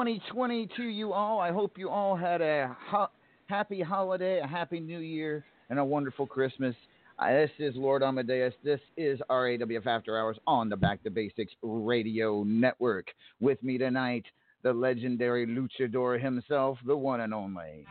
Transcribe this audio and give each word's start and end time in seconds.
2020 0.00 0.66
to 0.78 0.84
you 0.84 1.12
all. 1.12 1.40
I 1.40 1.52
hope 1.52 1.76
you 1.76 1.90
all 1.90 2.16
had 2.16 2.40
a 2.40 2.74
ho- 2.88 3.10
happy 3.48 3.82
holiday, 3.82 4.40
a 4.40 4.46
happy 4.46 4.80
new 4.80 5.00
year, 5.00 5.44
and 5.68 5.78
a 5.78 5.84
wonderful 5.84 6.26
Christmas. 6.26 6.74
Uh, 7.18 7.32
this 7.32 7.50
is 7.58 7.76
Lord 7.76 8.02
Amadeus. 8.02 8.54
This 8.64 8.80
is 8.96 9.20
RAWF 9.28 9.86
After 9.86 10.18
Hours 10.18 10.38
on 10.46 10.70
the 10.70 10.76
Back 10.78 11.02
to 11.02 11.10
Basics 11.10 11.52
Radio 11.62 12.44
Network. 12.44 13.08
With 13.40 13.62
me 13.62 13.76
tonight, 13.76 14.24
the 14.62 14.72
legendary 14.72 15.46
luchador 15.46 16.18
himself, 16.18 16.78
the 16.86 16.96
one 16.96 17.20
and 17.20 17.34
only. 17.34 17.84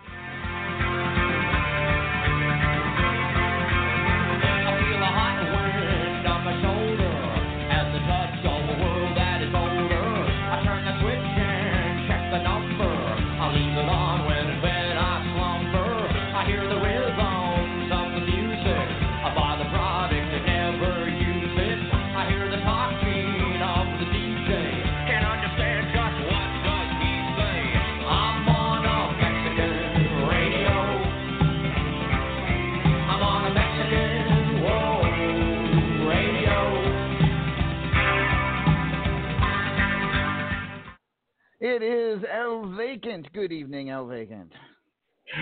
It 41.60 41.84
is 41.84 42.24
El 42.32 42.76
Vacant. 42.76 43.32
Good 43.34 43.52
evening, 43.52 43.90
El 43.90 44.06
Vacant. 44.06 44.52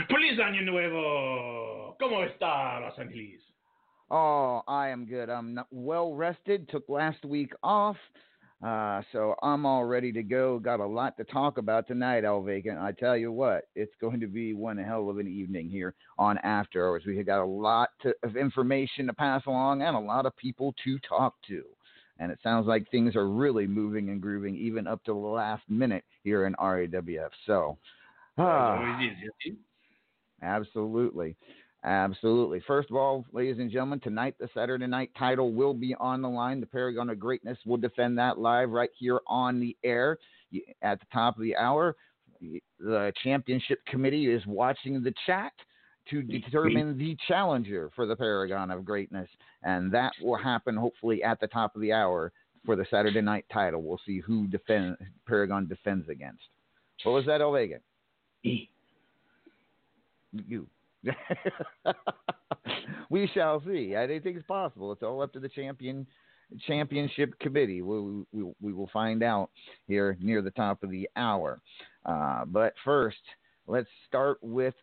Feliz 0.10 0.40
Año 0.40 0.66
Nuevo! 0.66 1.96
¿Cómo 2.02 2.26
está, 2.26 2.82
Los 2.82 2.98
Angeles? 3.00 3.42
Oh, 4.10 4.62
I 4.68 4.90
am 4.90 5.06
good. 5.06 5.30
I'm 5.30 5.54
not 5.54 5.68
well 5.72 6.14
rested. 6.14 6.68
Took 6.70 6.90
last 6.90 7.24
week 7.26 7.52
off. 7.64 7.98
Uh, 8.66 9.02
so 9.12 9.36
I'm 9.44 9.66
all 9.66 9.86
ready 9.86 10.12
to 10.14 10.24
go. 10.24 10.58
Got 10.60 10.80
a 10.80 10.86
lot 10.86 11.16
to 11.18 11.24
talk 11.26 11.58
about 11.58 11.88
tonight, 11.88 12.26
El 12.26 12.42
Vacant. 12.42 12.80
I 12.80 12.92
tell 12.92 13.16
you 13.16 13.32
what, 13.32 13.66
it's 13.76 13.94
going 14.02 14.20
to 14.20 14.28
be 14.28 14.54
one 14.54 14.78
hell 14.78 15.10
of 15.10 15.20
an 15.20 15.28
evening 15.28 15.70
here 15.70 15.94
on 16.18 16.40
After 16.40 16.88
Hours. 16.88 17.04
We 17.06 17.18
have 17.18 17.28
got 17.28 17.44
a 17.44 17.46
lot 17.46 17.90
to, 18.02 18.16
of 18.24 18.36
information 18.36 19.06
to 19.08 19.14
pass 19.14 19.44
along 19.46 19.84
and 19.84 19.96
a 19.96 20.00
lot 20.00 20.26
of 20.26 20.36
people 20.38 20.74
to 20.84 20.98
talk 21.08 21.36
to. 21.50 21.64
And 22.20 22.32
it 22.32 22.40
sounds 22.42 22.68
like 22.68 22.90
things 22.90 23.16
are 23.16 23.30
really 23.30 23.68
moving 23.68 24.10
and 24.10 24.22
grooving 24.22 24.56
even 24.56 24.88
up 24.88 25.04
to 25.04 25.14
the 25.14 25.20
last 25.20 25.64
minute 25.70 26.04
here 26.24 26.46
in 26.46 26.54
RAWF. 26.56 27.30
So, 27.46 27.78
ah, 28.38 28.78
Always 28.78 29.12
is, 29.12 29.18
yes, 29.46 29.56
Absolutely. 30.42 31.36
Absolutely. 31.84 32.62
First 32.66 32.90
of 32.90 32.98
all, 32.98 33.26
ladies 33.32 33.60
and 33.60 33.72
gentlemen, 33.72 34.00
tonight 34.00 34.36
the 34.40 34.50
Saturday 34.54 34.88
night 34.88 35.12
title 35.18 35.54
will 35.54 35.74
be 35.74 35.96
on 36.00 36.22
the 36.22 36.30
line. 36.30 36.60
The 36.60 36.66
Paragon 36.66 37.10
of 37.10 37.20
Greatness 37.20 37.58
will 37.66 37.78
defend 37.78 38.18
that 38.18 38.40
live 38.40 38.72
right 38.72 38.90
here 38.98 39.22
on 39.28 39.60
the 39.60 39.78
air 39.84 40.18
at 40.82 41.00
the 41.00 41.06
top 41.14 41.38
of 41.38 41.44
the 41.44 41.56
hour. 41.56 41.96
The 42.80 43.14
championship 43.24 43.80
committee 43.86 44.32
is 44.32 44.46
watching 44.46 45.02
the 45.02 45.14
chat 45.26 45.54
to 46.10 46.22
determine 46.22 46.98
the 46.98 47.18
challenger 47.28 47.92
for 47.96 48.06
the 48.06 48.16
Paragon 48.16 48.72
of 48.72 48.86
Greatness, 48.86 49.30
and 49.64 49.92
that 49.92 50.14
will 50.22 50.38
happen 50.38 50.76
hopefully 50.76 51.24
at 51.24 51.40
the 51.40 51.48
top 51.48 51.76
of 51.76 51.82
the 51.82 51.94
hour 51.94 52.32
for 52.66 52.76
the 52.76 52.86
Saturday 52.90 53.22
night 53.22 53.46
title. 53.52 53.82
We'll 53.82 54.00
see 54.06 54.20
who 54.20 54.48
defend 54.48 54.98
Paragon 55.26 55.68
defends 55.68 56.10
against. 56.10 56.44
What 57.04 57.14
was 57.14 57.26
that, 57.26 57.42
Ovega? 57.42 57.80
E. 58.44 58.70
you. 60.32 60.68
we 63.10 63.30
shall 63.34 63.62
see. 63.66 63.96
Anything's 63.96 64.44
possible. 64.48 64.92
It's 64.92 65.04
all 65.04 65.22
up 65.22 65.34
to 65.34 65.40
the 65.40 65.50
champion 65.50 66.06
championship 66.66 67.38
committee. 67.40 67.82
We, 67.82 68.24
we, 68.32 68.52
we 68.62 68.74
will 68.74 68.90
find 68.94 69.22
out 69.22 69.50
here 69.88 70.18
near 70.22 70.42
the 70.42 70.52
top 70.52 70.84
of 70.84 70.90
the 70.90 71.10
hour. 71.16 71.62
Uh, 72.06 72.46
but 72.46 72.74
first, 72.86 73.18
let's 73.68 73.90
start 74.08 74.38
with 74.42 74.74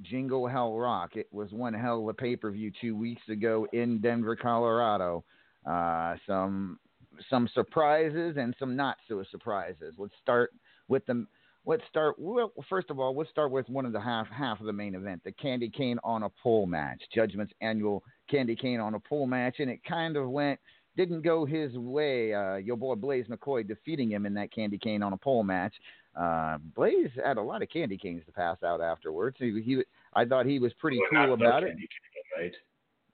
Jingle 0.00 0.46
Hell 0.46 0.74
Rock. 0.74 1.16
It 1.16 1.28
was 1.32 1.52
one 1.52 1.74
hell 1.74 2.00
of 2.00 2.08
a 2.08 2.14
pay 2.14 2.36
per 2.36 2.50
view 2.50 2.72
two 2.80 2.96
weeks 2.96 3.22
ago 3.28 3.66
in 3.72 4.00
Denver, 4.00 4.36
Colorado. 4.36 5.24
Uh, 5.66 6.16
some 6.26 6.78
some 7.28 7.48
surprises 7.54 8.36
and 8.38 8.54
some 8.58 8.74
not 8.74 8.96
so 9.08 9.22
surprises. 9.30 9.94
Let's 9.98 10.14
start 10.20 10.52
with 10.88 11.04
the 11.06 11.26
let's 11.64 11.82
start. 11.88 12.16
Well, 12.18 12.52
first 12.68 12.90
of 12.90 12.98
all, 12.98 13.16
let's 13.16 13.30
start 13.30 13.50
with 13.50 13.68
one 13.68 13.86
of 13.86 13.92
the 13.92 14.00
half 14.00 14.28
half 14.28 14.60
of 14.60 14.66
the 14.66 14.72
main 14.72 14.94
event, 14.94 15.22
the 15.24 15.32
Candy 15.32 15.70
Cane 15.70 15.98
on 16.02 16.22
a 16.24 16.28
pole 16.42 16.66
match, 16.66 17.02
Judgment's 17.14 17.52
annual 17.60 18.02
Candy 18.30 18.56
Cane 18.56 18.80
on 18.80 18.94
a 18.94 19.00
pole 19.00 19.26
match, 19.26 19.56
and 19.58 19.70
it 19.70 19.80
kind 19.84 20.16
of 20.16 20.28
went 20.30 20.58
didn't 20.96 21.22
go 21.22 21.44
his 21.44 21.72
way. 21.76 22.34
Uh, 22.34 22.56
your 22.56 22.76
boy 22.76 22.94
Blaze 22.94 23.26
McCoy 23.26 23.66
defeating 23.66 24.10
him 24.10 24.26
in 24.26 24.34
that 24.34 24.52
Candy 24.52 24.78
Cane 24.78 25.02
on 25.02 25.12
a 25.12 25.16
pole 25.16 25.42
match. 25.42 25.74
Uh, 26.14 26.58
Blaze 26.76 27.10
had 27.24 27.38
a 27.38 27.42
lot 27.42 27.62
of 27.62 27.70
candy 27.70 27.96
canes 27.96 28.22
to 28.26 28.32
pass 28.32 28.62
out 28.62 28.80
afterwards. 28.80 29.36
He, 29.38 29.60
he 29.64 29.82
I 30.14 30.24
thought 30.24 30.44
he 30.46 30.58
was 30.58 30.72
pretty 30.74 30.98
Well, 31.12 31.26
cool 31.26 31.34
about 31.34 31.62
the 31.62 31.68
it. 31.68 31.76
cane, 31.76 31.88
Right? 32.38 32.52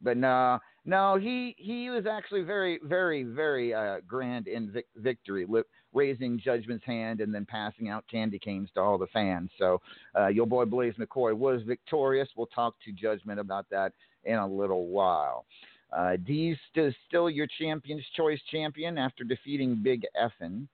But 0.01 0.17
no, 0.17 0.59
no, 0.85 1.17
he 1.17 1.55
he 1.59 1.91
was 1.91 2.07
actually 2.07 2.43
very, 2.43 2.79
very, 2.85 3.25
very 3.25 3.75
uh, 3.75 3.97
grand 4.07 4.47
in 4.47 4.71
vic- 4.71 4.87
victory, 4.97 5.45
li- 5.49 5.63
raising 5.93 6.39
Judgment's 6.39 6.85
hand 6.85 7.21
and 7.21 7.35
then 7.35 7.45
passing 7.45 7.89
out 7.89 8.05
candy 8.11 8.39
canes 8.39 8.69
to 8.75 8.81
all 8.81 8.97
the 8.99 9.09
fans. 9.09 9.51
So 9.59 9.81
uh, 10.19 10.29
your 10.29 10.47
boy 10.47 10.65
Blaze 10.67 10.95
McCoy 10.99 11.37
was 11.37 11.63
victorious. 11.63 12.29
We'll 12.37 12.47
talk 12.47 12.75
to 12.85 12.93
Judgment 12.93 13.41
about 13.41 13.67
that 13.71 13.93
in 14.25 14.37
a 14.37 14.47
little 14.47 14.87
while. 14.87 15.47
Uh, 15.91 16.17
D's 16.17 16.57
still, 16.71 16.93
still 17.09 17.31
your 17.31 17.47
Champion's 17.59 18.05
Choice 18.15 18.41
champion 18.51 18.99
after 18.99 19.25
defeating 19.25 19.81
Big 19.83 20.05
Effin. 20.21 20.69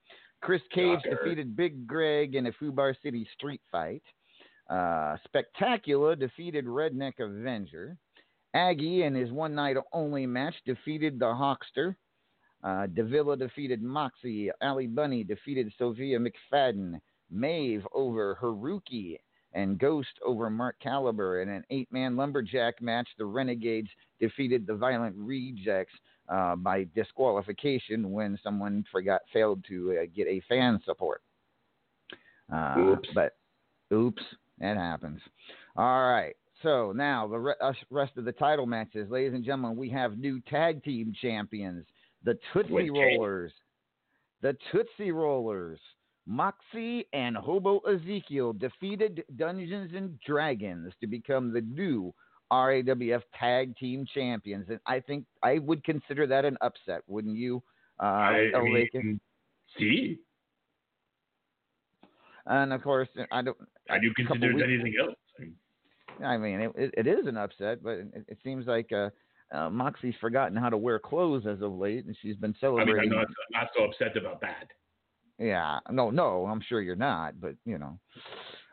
Chris 0.44 0.62
Cage 0.73 1.00
Shocker. 1.02 1.17
defeated 1.25 1.56
Big 1.56 1.87
Greg 1.87 2.35
in 2.35 2.46
a 2.46 2.52
Fubar 2.52 2.94
City 3.02 3.26
street 3.32 3.62
fight. 3.73 4.02
Uh, 4.69 5.17
Spectacular 5.25 6.14
defeated 6.14 6.67
Redneck 6.67 7.19
Avenger. 7.19 7.96
Aggie 8.52 9.02
in 9.05 9.14
his 9.14 9.32
one 9.32 9.55
night 9.55 9.76
only 9.93 10.26
match 10.26 10.55
defeated 10.67 11.19
the 11.19 11.25
Hawkster. 11.25 11.96
Uh, 12.62 12.87
Davila 12.87 13.37
defeated 13.37 13.82
Moxie. 13.82 14.50
Ali 14.62 14.87
Bunny 14.87 15.25
defeated 15.25 15.73
Sophia 15.79 16.19
McFadden. 16.19 17.00
Maeve 17.31 17.87
over 17.93 18.38
Haruki. 18.40 19.19
And 19.55 19.79
Ghost 19.79 20.19
over 20.25 20.50
Mark 20.50 20.76
Caliber. 20.82 21.40
In 21.40 21.49
an 21.49 21.64
eight 21.70 21.90
man 21.90 22.17
lumberjack 22.17 22.82
match, 22.82 23.08
the 23.19 23.25
Renegades 23.25 23.88
defeated 24.20 24.67
the 24.67 24.75
Violent 24.75 25.14
Rejects 25.17 25.94
uh, 26.29 26.56
by 26.56 26.87
disqualification 26.94 28.11
when 28.11 28.38
someone 28.43 28.85
forgot 28.91 29.21
failed 29.32 29.65
to 29.69 29.99
uh, 30.03 30.06
get 30.15 30.26
a 30.26 30.41
fan 30.49 30.81
support. 30.85 31.23
Uh, 32.53 32.75
Oops. 32.79 33.09
But 33.15 33.37
oops, 33.93 34.23
it 34.61 34.76
happens. 34.76 35.21
All 35.76 36.09
right. 36.11 36.37
So 36.62 36.93
now 36.93 37.26
the 37.26 37.38
re- 37.38 37.55
us- 37.61 37.76
rest 37.91 38.12
of 38.17 38.25
the 38.25 38.32
title 38.32 38.67
matches, 38.67 39.11
ladies 39.11 39.35
and 39.35 39.44
gentlemen, 39.44 39.76
we 39.76 39.91
have 39.91 40.19
new 40.19 40.41
tag 40.41 40.82
team 40.82 41.12
champions, 41.21 41.85
the 42.25 42.38
Tootsie 42.53 42.91
Wait. 42.91 42.91
Rollers, 42.91 43.53
the 44.41 44.56
Tootsie 44.73 45.12
Rollers, 45.12 45.79
Moxie 46.26 47.06
and 47.12 47.37
Hobo 47.37 47.81
Ezekiel 47.81 48.55
defeated 48.55 49.25
Dungeons 49.37 49.93
and 49.94 50.19
Dragons 50.21 50.93
to 51.00 51.06
become 51.06 51.53
the 51.53 51.61
new 51.61 52.15
RAWF 52.52 53.23
tag 53.38 53.76
team 53.76 54.06
champions, 54.12 54.67
and 54.69 54.81
I 54.87 55.00
think 55.00 55.25
I 55.43 55.58
would 55.58 55.82
consider 55.85 56.26
that 56.26 56.44
an 56.44 56.56
upset, 56.61 57.02
wouldn't 57.07 57.37
you? 57.37 57.62
Uh, 58.00 58.07
I, 58.07 58.50
I 58.57 58.62
mean, 58.62 59.21
see, 59.78 60.19
and 62.47 62.73
of 62.73 62.83
course, 62.83 63.09
I 63.30 63.42
don't. 63.42 63.57
I 63.90 63.99
do 63.99 64.12
consider 64.14 64.50
it 64.50 64.62
anything 64.62 64.95
else. 65.00 65.14
I 66.25 66.37
mean, 66.37 66.61
it, 66.61 66.73
it, 66.76 66.95
it 66.99 67.07
is 67.07 67.26
an 67.26 67.37
upset, 67.37 67.83
but 67.83 67.92
it, 67.92 68.25
it 68.28 68.38
seems 68.45 68.66
like 68.66 68.90
uh, 68.92 69.11
uh, 69.52 69.71
Moxie's 69.71 70.14
forgotten 70.21 70.57
how 70.57 70.69
to 70.69 70.76
wear 70.76 70.99
clothes 70.99 71.45
as 71.47 71.61
of 71.61 71.73
late, 71.73 72.04
and 72.04 72.16
she's 72.23 72.37
been 72.37 72.50
I 72.50 72.52
mean, 72.52 72.57
celebrating. 72.61 73.12
I'm 73.12 73.19
not, 73.19 73.26
I'm 73.26 73.62
not 73.62 73.71
so 73.76 73.85
upset 73.85 74.16
about 74.16 74.40
that. 74.42 74.69
Yeah, 75.38 75.80
no, 75.90 76.11
no, 76.11 76.47
I'm 76.47 76.61
sure 76.69 76.80
you're 76.80 76.95
not, 76.95 77.40
but 77.40 77.54
you 77.64 77.78
know. 77.78 77.99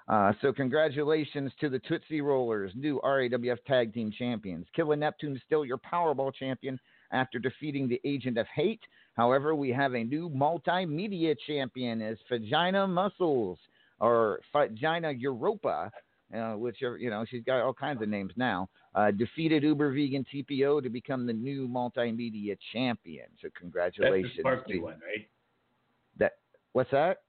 Uh, 0.08 0.34
so 0.42 0.52
congratulations 0.52 1.52
to 1.60 1.70
the 1.70 1.80
Tootsie 1.80 2.22
Rollers, 2.22 2.72
new 2.76 3.00
RAWF 3.04 3.64
Tag 3.66 3.94
Team 3.94 4.12
Champions. 4.12 4.66
Killer 4.76 4.96
Neptune 4.96 5.36
is 5.36 5.42
still 5.46 5.64
your 5.64 5.78
Powerball 5.78 6.34
champion 6.34 6.80
after 7.12 7.40
defeating 7.40 7.88
the 7.88 8.02
Agent 8.04 8.38
of 8.38 8.48
Hate. 8.54 8.82
However, 9.16 9.56
we 9.56 9.70
have 9.70 9.94
a 9.94 10.04
new 10.04 10.30
multimedia 10.30 11.36
champion 11.48 12.02
as 12.02 12.18
Vagina 12.30 12.88
Muscles 12.88 13.60
or 14.00 14.40
Vagina 14.54 15.12
Europa, 15.12 15.92
uh, 16.36 16.54
whichever 16.54 16.98
you 16.98 17.10
know 17.10 17.26
she's 17.30 17.44
got 17.44 17.62
all 17.62 17.74
kinds 17.74 18.02
of 18.02 18.10
names 18.10 18.32
now. 18.36 18.70
Uh, 18.96 19.12
defeated 19.12 19.64
Uber 19.64 19.94
Vegan 19.94 20.26
TPO 20.34 20.84
to 20.84 20.90
become 20.90 21.26
the 21.26 21.34
new 21.34 21.68
multimedia 21.68 22.58
champion. 22.74 23.26
So 23.42 23.50
congratulations. 23.58 24.32
That's 24.36 24.38
the 24.38 24.42
sparkly 24.42 24.80
one, 24.80 24.94
right? 24.94 25.28
That 26.18 26.34
what's 26.74 26.92
that? 26.92 27.20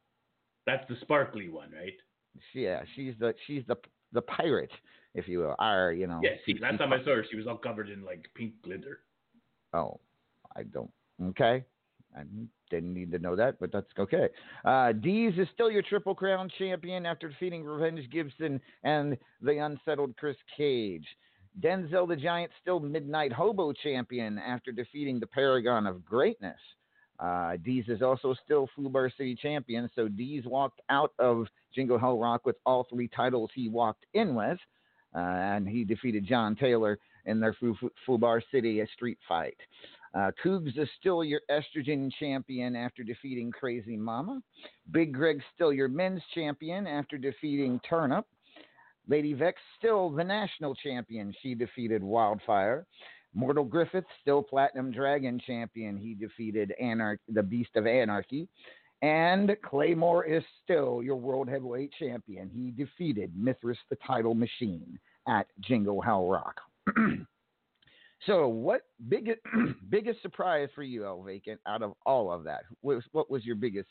That's 0.67 0.88
the 0.88 0.97
sparkly 1.02 1.49
one, 1.49 1.71
right? 1.73 1.95
She, 2.53 2.61
yeah, 2.61 2.83
she's 2.95 3.15
the 3.19 3.35
she's 3.47 3.62
the 3.67 3.77
the 4.12 4.23
pirate, 4.23 4.71
if 5.15 5.29
you 5.29 5.41
will. 5.41 5.57
Our, 5.59 5.93
you 5.93 6.07
know. 6.07 6.21
Yeah. 6.23 6.31
See, 6.47 6.59
last 6.61 6.79
time 6.79 6.93
I 6.93 6.99
saw 6.99 7.17
her, 7.17 7.25
she 7.31 7.37
was 7.37 7.47
all 7.47 7.57
covered 7.57 7.89
in 7.89 8.05
like 8.05 8.27
pink 8.35 8.55
glitter. 8.62 9.01
Oh, 9.73 10.01
I 10.55 10.62
don't. 10.65 10.91
Okay. 11.23 11.65
I 12.15 12.25
didn't 12.71 12.93
need 12.93 13.11
to 13.12 13.19
know 13.19 13.35
that, 13.37 13.59
but 13.59 13.73
that's 13.73 13.87
okay. 13.99 14.29
Uh, 14.67 14.93
Dees 14.93 15.33
is 15.39 15.49
still 15.55 15.71
your 15.71 15.81
Triple 15.83 16.15
Crown 16.15 16.51
champion 16.59 17.07
after 17.07 17.29
defeating 17.29 17.65
Revenge 17.65 18.09
Gibson 18.11 18.61
and 18.85 19.17
the 19.41 19.57
unsettled 19.57 20.15
Chris 20.19 20.37
Cage. 20.55 21.07
Denzel 21.61 22.09
the 22.09 22.17
Giant 22.17 22.53
still 22.61 22.81
Midnight 22.81 23.33
Hobo 23.33 23.73
champion 23.73 24.39
after 24.39 24.73
defeating 24.73 25.21
the 25.21 25.27
Paragon 25.27 25.87
of 25.87 26.05
Greatness. 26.05 26.59
Uh, 27.23 27.57
Dees 27.64 27.85
is 27.87 28.02
also 28.02 28.35
still 28.45 28.69
Fubar 28.76 29.09
City 29.17 29.37
champion, 29.41 29.88
so 29.95 30.09
Dees 30.09 30.45
walked 30.45 30.81
out 30.91 31.12
of 31.21 31.47
Jingle 31.73 31.99
Hell 31.99 32.19
Rock 32.19 32.45
with 32.45 32.57
all 32.67 32.85
three 32.91 33.09
titles 33.09 33.50
he 33.55 33.69
walked 33.69 34.05
in 34.14 34.35
with, 34.35 34.59
uh, 35.14 35.19
and 35.19 35.69
he 35.69 35.85
defeated 35.85 36.26
John 36.26 36.57
Taylor 36.57 36.99
in 37.26 37.38
their 37.38 37.55
Fu- 37.55 37.76
Fu- 37.76 37.93
Fubar 38.07 38.43
City 38.50 38.85
street 38.93 39.19
fight. 39.29 39.57
Uh, 40.14 40.31
is 40.45 40.88
still 40.99 41.23
your 41.25 41.41
estrogen 41.49 42.11
champion 42.19 42.75
after 42.75 43.05
defeating 43.05 43.52
Crazy 43.52 43.97
Mama. 43.97 44.43
Big 44.91 45.14
Greg's 45.14 45.45
still 45.55 45.73
your 45.73 45.88
men's 45.88 46.23
champion 46.35 46.87
after 46.87 47.17
defeating 47.17 47.81
Turnip. 47.88 48.26
Lady 49.09 49.33
Vex 49.33 49.61
still 49.79 50.11
the 50.11 50.25
national 50.25 50.75
champion. 50.75 51.35
She 51.43 51.55
defeated 51.55 52.02
Wildfire. 52.02 52.85
Mortal 53.35 53.65
Griffith 53.65 54.05
still 54.21 54.43
platinum 54.43 54.91
dragon 54.91 55.41
champion. 55.47 55.97
He 55.97 56.15
defeated 56.15 56.75
Anarch, 56.81 57.21
the 57.29 57.43
Beast 57.43 57.71
of 57.77 57.87
Anarchy. 57.87 58.49
And 59.01 59.57
Claymore 59.65 60.25
is 60.25 60.45
still 60.62 61.03
your 61.03 61.17
world 61.17 61.49
heavyweight 61.49 61.93
champion. 61.99 62.49
He 62.49 62.71
defeated 62.71 63.33
Mithras 63.37 63.79
the 63.91 63.97
title 64.07 64.35
machine 64.35 64.99
at 65.27 65.47
Jingle 65.61 66.01
Hell 66.01 66.29
Rock. 66.29 66.61
so, 68.27 68.47
what 68.47 68.83
biggest 69.09 69.41
biggest 69.91 70.23
surprise 70.23 70.69
for 70.75 70.85
you, 70.85 71.05
El 71.05 71.23
Vacant, 71.23 71.61
out 71.67 71.83
of 71.83 71.95
all 72.07 72.31
of 72.31 72.45
that? 72.45 72.62
What 72.81 72.97
was, 72.97 73.05
what 73.11 73.31
was 73.31 73.45
your 73.45 73.57
biggest 73.57 73.89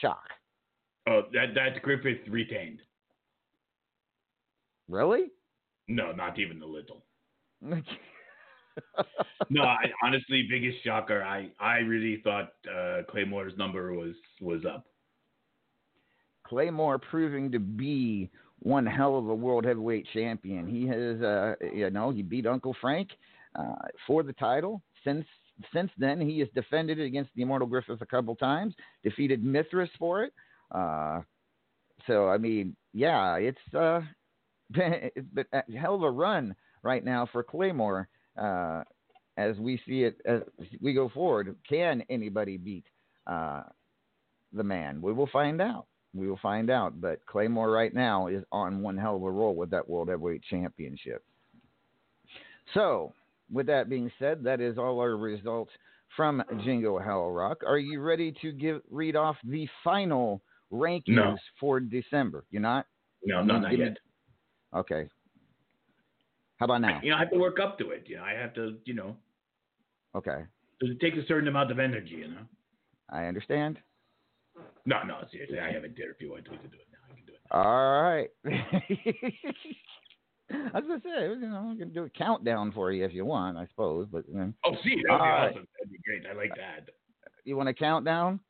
shock? 0.00 0.28
Oh, 1.08 1.22
that 1.32 1.54
that 1.54 1.80
Griffith 1.82 2.26
retained. 2.28 2.80
Really? 4.88 5.26
No, 5.86 6.10
not 6.12 6.38
even 6.38 6.60
a 6.62 6.66
little. 6.66 7.04
no, 9.50 9.62
I, 9.62 9.84
honestly, 10.02 10.46
biggest 10.50 10.84
shocker. 10.84 11.22
I 11.22 11.50
I 11.60 11.78
really 11.78 12.20
thought 12.22 12.52
uh, 12.68 13.02
Claymore's 13.10 13.56
number 13.56 13.92
was 13.92 14.14
was 14.40 14.64
up. 14.64 14.84
Claymore 16.46 16.98
proving 16.98 17.52
to 17.52 17.58
be 17.58 18.30
one 18.60 18.86
hell 18.86 19.16
of 19.18 19.28
a 19.28 19.34
world 19.34 19.64
heavyweight 19.64 20.06
champion. 20.12 20.66
He 20.66 20.86
has, 20.86 21.20
uh, 21.22 21.54
you 21.74 21.90
know, 21.90 22.10
he 22.10 22.22
beat 22.22 22.46
Uncle 22.46 22.74
Frank 22.80 23.10
uh, 23.54 23.74
for 24.06 24.22
the 24.22 24.32
title. 24.34 24.82
Since 25.04 25.26
since 25.72 25.90
then, 25.98 26.20
he 26.20 26.38
has 26.40 26.48
defended 26.54 26.98
it 26.98 27.04
against 27.04 27.30
the 27.34 27.42
Immortal 27.42 27.68
Griffith 27.68 28.00
a 28.00 28.06
couple 28.06 28.34
times, 28.36 28.74
defeated 29.02 29.42
Mithras 29.42 29.90
for 29.98 30.24
it. 30.24 30.32
Uh, 30.70 31.20
so 32.06 32.28
I 32.28 32.38
mean, 32.38 32.76
yeah, 32.92 33.36
it's 33.36 33.74
uh, 33.74 34.00
it's 34.74 35.28
been 35.28 35.46
a 35.52 35.62
hell 35.78 35.94
of 35.94 36.02
a 36.02 36.10
run 36.10 36.54
right 36.82 37.04
now 37.04 37.28
for 37.30 37.42
Claymore. 37.42 38.08
Uh, 38.38 38.82
as 39.36 39.56
we 39.58 39.80
see 39.86 40.02
it 40.04 40.20
as 40.26 40.42
we 40.80 40.92
go 40.94 41.08
forward, 41.08 41.54
can 41.68 42.02
anybody 42.10 42.56
beat 42.56 42.84
uh, 43.26 43.62
the 44.52 44.64
man? 44.64 45.00
We 45.00 45.12
will 45.12 45.28
find 45.32 45.60
out. 45.60 45.86
We 46.14 46.28
will 46.28 46.38
find 46.42 46.70
out. 46.70 47.00
But 47.00 47.24
Claymore 47.26 47.70
right 47.70 47.94
now 47.94 48.26
is 48.28 48.42
on 48.50 48.82
one 48.82 48.96
hell 48.96 49.16
of 49.16 49.22
a 49.22 49.30
roll 49.30 49.54
with 49.54 49.70
that 49.70 49.88
World 49.88 50.08
Heavyweight 50.08 50.42
Championship. 50.50 51.22
So, 52.74 53.12
with 53.52 53.66
that 53.66 53.88
being 53.88 54.10
said, 54.18 54.42
that 54.44 54.60
is 54.60 54.76
all 54.78 54.98
our 55.00 55.16
results 55.16 55.70
from 56.16 56.42
Jingle 56.64 56.98
Hell 56.98 57.30
Rock. 57.30 57.58
Are 57.66 57.78
you 57.78 58.00
ready 58.00 58.32
to 58.42 58.52
give 58.52 58.80
read 58.90 59.16
off 59.16 59.36
the 59.44 59.68
final 59.84 60.42
rankings 60.72 61.08
No. 61.08 61.36
for 61.60 61.80
December? 61.80 62.44
You're 62.50 62.62
not? 62.62 62.86
No, 63.24 63.42
no, 63.42 63.58
not 63.58 63.72
me- 63.72 63.78
yet. 63.78 63.96
Okay. 64.74 65.08
How 66.58 66.64
about 66.64 66.80
now? 66.80 67.00
You 67.02 67.10
know, 67.10 67.16
I 67.16 67.20
have 67.20 67.30
to 67.30 67.38
work 67.38 67.60
up 67.60 67.78
to 67.78 67.90
it. 67.90 68.02
You 68.06 68.16
know, 68.16 68.24
I 68.24 68.32
have 68.32 68.52
to. 68.54 68.78
You 68.84 68.94
know, 68.94 69.16
Okay. 70.14 70.44
it 70.80 71.00
takes 71.00 71.18
a 71.18 71.24
certain 71.26 71.48
amount 71.48 71.70
of 71.70 71.78
energy. 71.78 72.14
You 72.16 72.28
know. 72.28 72.40
I 73.10 73.26
understand. 73.26 73.78
No, 74.84 75.02
no, 75.04 75.24
seriously, 75.30 75.60
I 75.60 75.70
haven't 75.72 75.94
did 75.94 76.06
it. 76.06 76.10
If 76.16 76.20
you 76.20 76.30
want 76.32 76.44
to 76.46 76.50
do 76.50 76.56
it 76.56 76.72
now, 76.90 76.98
I 77.10 77.14
can 77.14 77.24
do 77.26 77.32
it. 77.32 77.40
All 77.50 78.02
right. 78.02 78.30
I 80.74 80.78
was 80.80 80.88
gonna 80.88 81.00
say, 81.04 81.28
you 81.28 81.36
know, 81.48 81.70
I 81.74 81.76
can 81.78 81.92
do 81.92 82.02
a 82.04 82.10
countdown 82.10 82.72
for 82.72 82.90
you 82.90 83.04
if 83.04 83.12
you 83.12 83.24
want, 83.24 83.56
I 83.58 83.66
suppose. 83.66 84.08
But 84.10 84.24
uh, 84.36 84.46
Oh, 84.64 84.74
see, 84.82 84.96
that'd 84.96 85.04
be 85.04 85.10
All 85.10 85.18
right. 85.18 85.50
awesome. 85.50 85.68
That'd 85.78 85.92
be 85.92 85.98
great. 86.04 86.26
I 86.28 86.32
like 86.34 86.56
that. 86.56 86.88
you 87.44 87.56
want 87.56 87.68
a 87.68 87.74
countdown? 87.74 88.40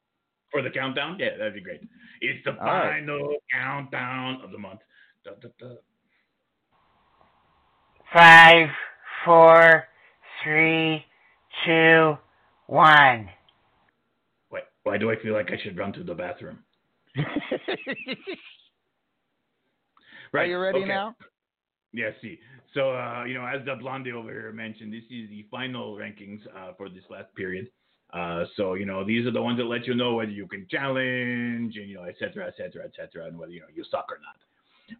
For 0.51 0.63
the 0.63 0.71
countdown, 0.71 1.19
yeah, 1.19 1.37
that'd 1.37 1.53
be 1.55 1.61
great. 1.61 1.83
It's 2.23 2.43
the 2.45 2.53
All 2.53 2.65
right. 2.67 3.03
final 3.05 3.37
countdown 3.53 4.41
of 4.43 4.51
the 4.53 4.59
month. 4.59 4.81
Da, 5.25 5.33
da, 5.43 5.49
da. 5.59 5.75
Five, 8.13 8.69
four, 9.25 9.85
three, 10.43 11.05
two, 11.67 12.17
one. 12.67 13.29
Wait, 14.51 14.63
why 14.85 14.97
do 14.97 15.11
I 15.11 15.17
feel 15.23 15.35
like 15.35 15.51
I 15.51 15.59
should 15.63 15.77
run 15.77 15.93
to 15.93 16.03
the 16.03 16.15
bathroom? 16.15 16.61
Are 20.35 20.47
you 20.47 20.59
ready 20.59 20.79
okay. 20.79 20.89
now? 20.89 21.17
Yeah, 21.93 22.11
see. 22.23 22.39
So, 22.75 22.93
uh, 22.93 23.25
you 23.25 23.35
know, 23.35 23.47
as 23.47 23.65
the 23.65 23.75
blondie 23.77 24.13
over 24.13 24.31
here 24.31 24.53
mentioned, 24.53 24.93
this 24.93 25.05
is 25.11 25.29
the 25.31 25.47
final 25.51 25.97
rankings 25.97 26.41
uh, 26.57 26.73
for 26.77 26.89
this 26.89 27.05
last 27.11 27.35
period. 27.35 27.69
Uh, 28.13 28.45
so, 28.57 28.75
you 28.75 28.87
know, 28.87 29.05
these 29.05 29.27
are 29.27 29.31
the 29.31 29.43
ones 29.43 29.59
that 29.59 29.65
let 29.65 29.87
you 29.87 29.95
know 29.95 30.15
whether 30.15 30.31
you 30.31 30.47
can 30.47 30.67
challenge, 30.71 31.77
and, 31.77 31.89
you 31.89 31.97
know, 31.97 32.05
et 32.05 32.15
cetera, 32.19 32.47
et 32.47 32.55
cetera, 32.57 32.85
et 32.85 32.93
cetera, 32.97 33.27
and 33.27 33.39
whether, 33.39 33.53
you 33.53 33.61
know, 33.61 33.67
you 33.75 33.85
suck 33.91 34.07
or 34.11 34.19
not. 34.21 34.37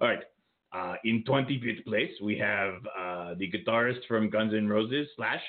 All 0.01 0.09
right. 0.15 0.25
Uh, 0.73 0.95
in 1.05 1.25
25th 1.25 1.85
place, 1.85 2.11
we 2.23 2.37
have 2.39 2.75
uh, 2.99 3.35
the 3.39 3.51
guitarist 3.51 4.07
from 4.07 4.29
Guns 4.29 4.53
N' 4.55 4.69
Roses, 4.69 5.09
Slash. 5.17 5.43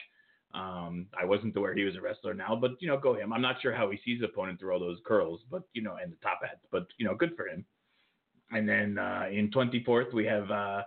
Um, 0.54 1.08
I 1.20 1.26
wasn't 1.26 1.56
aware 1.56 1.76
he 1.76 1.84
was 1.84 1.96
a 1.96 2.02
wrestler 2.02 2.34
now, 2.34 2.58
but, 2.60 2.72
you 2.80 2.88
know, 2.88 2.98
go 2.98 3.14
him. 3.14 3.32
I'm 3.32 3.42
not 3.42 3.62
sure 3.62 3.74
how 3.74 3.92
he 3.92 4.00
sees 4.04 4.22
the 4.22 4.28
opponent 4.28 4.60
through 4.60 4.74
all 4.74 4.80
those 4.80 4.98
curls, 5.06 5.42
but, 5.52 5.64
you 5.74 5.84
know, 5.84 5.98
and 6.02 6.12
the 6.12 6.18
top 6.24 6.40
hat, 6.42 6.60
but, 6.72 6.88
you 6.98 7.06
know, 7.06 7.14
good 7.14 7.36
for 7.36 7.48
him. 7.48 7.66
And 8.52 8.68
then 8.68 8.98
uh, 8.98 9.26
in 9.32 9.52
24th, 9.52 10.12
we 10.12 10.26
have 10.26 10.50
uh, 10.50 10.82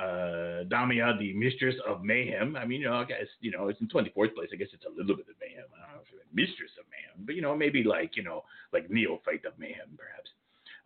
uh, 0.00 0.64
Damia, 0.64 1.14
the 1.18 1.34
mistress 1.34 1.74
of 1.86 2.02
mayhem. 2.02 2.56
I 2.56 2.64
mean, 2.64 2.80
you 2.80 2.88
know, 2.88 2.96
I 2.96 3.04
guess, 3.04 3.26
you 3.40 3.50
know, 3.50 3.68
it's 3.68 3.80
in 3.82 3.88
24th 3.88 4.34
place. 4.34 4.48
I 4.50 4.56
guess 4.56 4.68
it's 4.72 4.86
a 4.86 4.88
little 4.88 5.16
bit 5.16 5.28
of 5.28 5.36
mayhem. 5.40 5.66
I 5.76 5.86
don't 5.86 5.96
know 5.96 6.02
if 6.02 6.34
mistress 6.34 6.70
of 6.80 6.86
mayhem, 6.90 7.26
but, 7.26 7.34
you 7.34 7.42
know, 7.42 7.54
maybe 7.54 7.84
like, 7.84 8.16
you 8.16 8.22
know, 8.22 8.44
like 8.72 8.90
neophyte 8.90 9.44
of 9.44 9.58
mayhem, 9.58 9.98
perhaps. 9.98 10.30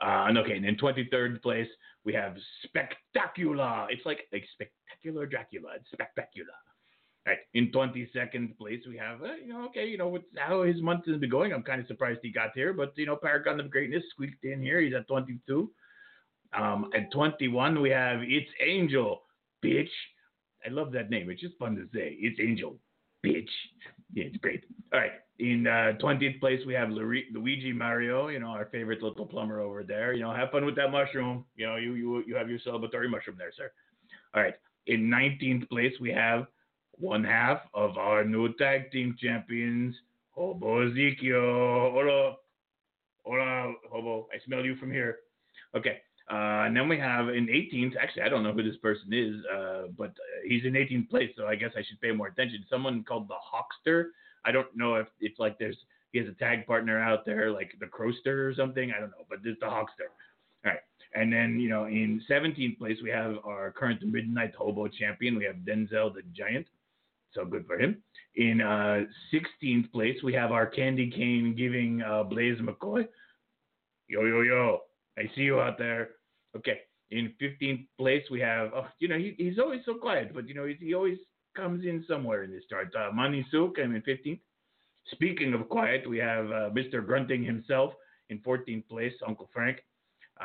Uh, 0.01 0.27
and 0.29 0.39
okay, 0.39 0.57
and 0.57 0.67
in 0.67 0.77
23rd 0.77 1.43
place, 1.43 1.69
we 2.05 2.13
have 2.13 2.37
Spectacular. 2.65 3.87
It's 3.91 4.05
like, 4.05 4.21
like 4.33 4.45
Spectacular 4.53 5.27
Dracula. 5.27 5.71
It's 5.77 5.91
Spectacular. 5.93 6.53
Right. 7.27 7.39
In 7.55 7.73
22nd 7.73 8.57
place, 8.57 8.83
we 8.89 8.97
have, 8.99 9.21
uh, 9.21 9.35
you 9.35 9.53
know, 9.53 9.65
okay, 9.67 9.85
you 9.85 9.99
know, 9.99 10.07
with 10.07 10.23
how 10.37 10.63
his 10.63 10.81
month 10.81 11.07
has 11.07 11.17
been 11.19 11.29
going, 11.29 11.53
I'm 11.53 11.65
kind 11.65 11.81
of 11.81 11.89
surprised 11.89 12.21
he 12.23 12.31
got 12.31 12.51
here, 12.55 12.73
but, 12.73 12.93
you 12.97 13.05
know, 13.05 13.17
Paragon 13.17 13.59
of 13.59 13.69
Greatness 13.69 14.05
squeaked 14.11 14.45
in 14.45 14.63
here. 14.63 14.81
He's 14.81 14.95
at 14.95 15.09
22. 15.09 15.69
Um, 16.57 16.89
at 16.95 17.11
21, 17.11 17.81
we 17.81 17.91
have 17.91 18.21
It's 18.23 18.51
Angel, 18.65 19.23
bitch. 19.65 19.89
I 20.65 20.71
love 20.71 20.93
that 20.93 21.11
name. 21.11 21.29
It's 21.29 21.41
just 21.41 21.59
fun 21.59 21.75
to 21.77 21.87
say. 21.93 22.17
It's 22.21 22.39
Angel, 22.41 22.79
bitch. 23.25 23.51
Yeah, 24.13 24.27
it's 24.27 24.37
great. 24.37 24.63
All 24.93 25.01
right. 25.01 25.13
In 25.39 25.67
uh, 25.67 25.93
20th 26.03 26.41
place, 26.41 26.61
we 26.67 26.73
have 26.73 26.89
Luigi 26.91 27.73
Mario, 27.73 28.29
you 28.29 28.39
know, 28.39 28.49
our 28.49 28.67
favorite 28.67 29.03
little 29.03 29.27
plumber 29.27 29.61
over 29.61 29.83
there. 29.83 30.15
You 30.15 30.23
know, 30.23 30.33
have 30.33 30.51
fun 30.51 30.65
with 30.65 30.77
that 30.77 30.91
mushroom. 30.91 31.45
You 31.57 31.67
know, 31.67 31.77
you, 31.77 31.95
you, 31.95 32.25
you 32.27 32.35
have 32.37 32.49
your 32.49 32.59
celebratory 32.61 33.11
mushroom 33.11 33.37
there, 33.39 33.53
sir. 33.55 33.71
All 34.35 34.43
right. 34.43 34.55
In 34.87 35.11
19th 35.11 35.69
place, 35.69 35.93
we 36.01 36.11
have 36.11 36.47
one 36.93 37.23
half 37.23 37.61
of 37.75 37.99
our 37.99 38.25
new 38.25 38.55
tag 38.55 38.91
team 38.91 39.15
champions, 39.21 39.95
Hobo 40.31 40.89
Ezekiel. 40.91 41.91
Hola. 41.93 42.37
Hola, 43.25 43.75
Hobo. 43.91 44.29
I 44.33 44.39
smell 44.47 44.65
you 44.65 44.77
from 44.77 44.91
here. 44.91 45.19
Okay. 45.77 45.99
Uh, 46.31 46.67
and 46.67 46.77
then 46.77 46.89
we 46.89 46.99
have 46.99 47.29
in 47.29 47.47
18th, 47.47 47.93
actually, 48.01 48.23
I 48.23 48.29
don't 48.29 48.43
know 48.43 48.53
who 48.53 48.63
this 48.63 48.77
person 48.79 49.13
is, 49.13 49.37
uh, 49.55 49.89
but 49.97 50.13
he's 50.45 50.65
in 50.65 50.73
18th 50.73 51.09
place, 51.09 51.31
so 51.37 51.47
I 51.47 51.55
guess 51.55 51.71
I 51.77 51.83
should 51.89 52.01
pay 52.01 52.11
more 52.11 52.29
attention. 52.29 52.65
Someone 52.69 53.05
called 53.05 53.29
the 53.29 53.35
Hawkster. 53.35 54.07
I 54.47 54.53
don't 54.53 54.75
know 54.75 54.95
if 54.95 55.09
it's 55.21 55.39
like 55.39 55.59
there's, 55.59 55.77
he 56.13 56.19
has 56.19 56.29
a 56.29 56.33
tag 56.33 56.67
partner 56.67 56.99
out 57.01 57.27
there, 57.27 57.51
like 57.51 57.73
the 57.81 57.87
Crowster 57.87 58.49
or 58.49 58.55
something. 58.55 58.93
I 58.97 59.01
don't 59.01 59.11
know, 59.11 59.27
but 59.29 59.41
it's 59.45 59.61
the 59.61 59.67
Hawkster. 59.67 60.09
All 60.65 60.73
right. 60.73 60.81
And 61.15 61.33
then, 61.33 61.59
you 61.59 61.69
know, 61.69 61.87
in 61.87 62.23
17th 62.31 62.79
place, 62.79 62.99
we 63.03 63.11
have 63.11 63.37
our 63.45 63.73
current 63.73 64.03
Midnight 64.03 64.55
Hobo 64.55 64.87
champion. 64.89 65.37
We 65.37 65.45
have 65.45 65.57
Denzel 65.57 66.15
the 66.15 66.23
Giant. 66.33 66.67
So 67.33 67.45
good 67.45 67.67
for 67.67 67.79
him. 67.79 68.03
In 68.37 68.61
uh, 68.61 69.05
16th 69.33 69.91
place, 69.93 70.17
we 70.23 70.33
have 70.35 70.53
our 70.53 70.67
candy 70.67 71.11
cane 71.11 71.55
giving 71.57 72.03
uh, 72.03 72.23
Blaze 72.23 72.59
McCoy. 72.61 73.07
Yo, 74.09 74.25
yo, 74.25 74.43
yo. 74.43 74.81
I 75.19 75.23
see 75.35 75.43
you 75.43 75.61
out 75.61 75.79
there. 75.79 76.11
Okay. 76.57 76.81
In 77.11 77.33
15th 77.41 77.87
place, 77.99 78.23
we 78.31 78.41
have, 78.41 78.71
oh, 78.75 78.87
you 78.99 79.09
know, 79.09 79.19
he, 79.19 79.35
he's 79.39 79.59
always 79.59 79.81
so 79.85 79.95
quiet, 79.95 80.35
but, 80.35 80.49
you 80.49 80.55
know, 80.55 80.67
he 80.67 80.95
always 80.95 81.19
comes 81.57 81.85
in 81.85 82.05
somewhere 82.07 82.45
in 82.45 82.51
this 82.51 82.65
chart. 82.69 82.95
Uh, 82.95 83.11
Mani 83.13 83.45
Suk, 83.51 83.77
I'm 83.83 83.95
in 83.95 84.03
15th. 84.03 84.41
Speaking 85.13 85.55
of 85.55 85.69
quiet, 85.69 86.09
we 86.09 86.19
have 86.19 86.47
uh, 86.47 86.71
Mr. 86.71 87.05
Grunting 87.05 87.43
himself 87.43 87.93
in 88.29 88.39
14th 88.41 88.87
place, 88.89 89.13
Uncle 89.27 89.49
Frank. 89.53 89.79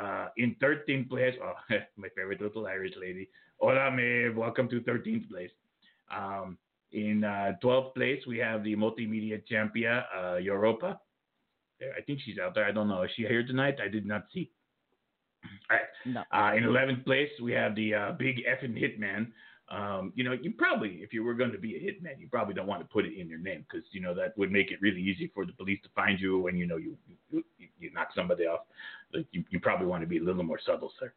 Uh, 0.00 0.28
in 0.38 0.56
13th 0.62 1.08
place, 1.08 1.34
oh, 1.42 1.52
my 1.96 2.08
favorite 2.16 2.40
little 2.40 2.66
Irish 2.66 2.94
lady. 2.98 3.28
Hola, 3.58 3.90
Maeve. 3.90 4.36
Welcome 4.36 4.68
to 4.70 4.80
13th 4.80 5.28
place. 5.28 5.50
Um, 6.16 6.56
in 6.92 7.24
uh, 7.24 7.52
12th 7.62 7.94
place, 7.94 8.22
we 8.26 8.38
have 8.38 8.64
the 8.64 8.76
multimedia 8.76 9.44
champion, 9.46 10.02
uh, 10.16 10.36
Europa. 10.36 10.98
I 11.80 12.00
think 12.02 12.20
she's 12.24 12.38
out 12.38 12.54
there. 12.54 12.64
I 12.64 12.72
don't 12.72 12.88
know. 12.88 13.02
Is 13.02 13.10
she 13.16 13.22
here 13.22 13.44
tonight? 13.44 13.76
I 13.84 13.88
did 13.88 14.06
not 14.06 14.26
see. 14.32 14.50
All 15.70 15.76
right. 15.76 15.86
No. 16.06 16.20
Uh, 16.32 16.56
in 16.56 16.64
11th 16.64 17.04
place, 17.04 17.30
we 17.42 17.52
have 17.52 17.74
the 17.74 17.94
uh, 17.94 18.12
big 18.12 18.36
effing 18.46 18.80
hitman. 18.80 19.32
Um, 19.72 20.12
you 20.14 20.22
know, 20.22 20.32
you 20.32 20.52
probably, 20.52 21.00
if 21.02 21.14
you 21.14 21.24
were 21.24 21.32
going 21.32 21.50
to 21.50 21.58
be 21.58 21.76
a 21.76 21.80
hitman, 21.80 22.20
you 22.20 22.28
probably 22.28 22.52
don't 22.52 22.66
want 22.66 22.82
to 22.82 22.86
put 22.86 23.06
it 23.06 23.18
in 23.18 23.26
your 23.26 23.38
name 23.38 23.64
because, 23.68 23.86
you 23.90 24.02
know, 24.02 24.14
that 24.14 24.36
would 24.36 24.52
make 24.52 24.70
it 24.70 24.78
really 24.82 25.00
easy 25.00 25.30
for 25.34 25.46
the 25.46 25.52
police 25.52 25.80
to 25.82 25.88
find 25.94 26.20
you 26.20 26.40
when, 26.40 26.58
you 26.58 26.66
know, 26.66 26.76
you 26.76 26.94
you, 27.30 27.42
you, 27.78 27.90
knock 27.94 28.08
somebody 28.14 28.44
off. 28.44 28.60
Like 29.14 29.26
you, 29.32 29.44
you 29.48 29.60
probably 29.60 29.86
want 29.86 30.02
to 30.02 30.06
be 30.06 30.18
a 30.18 30.22
little 30.22 30.42
more 30.42 30.60
subtle, 30.64 30.92
sir. 31.00 31.10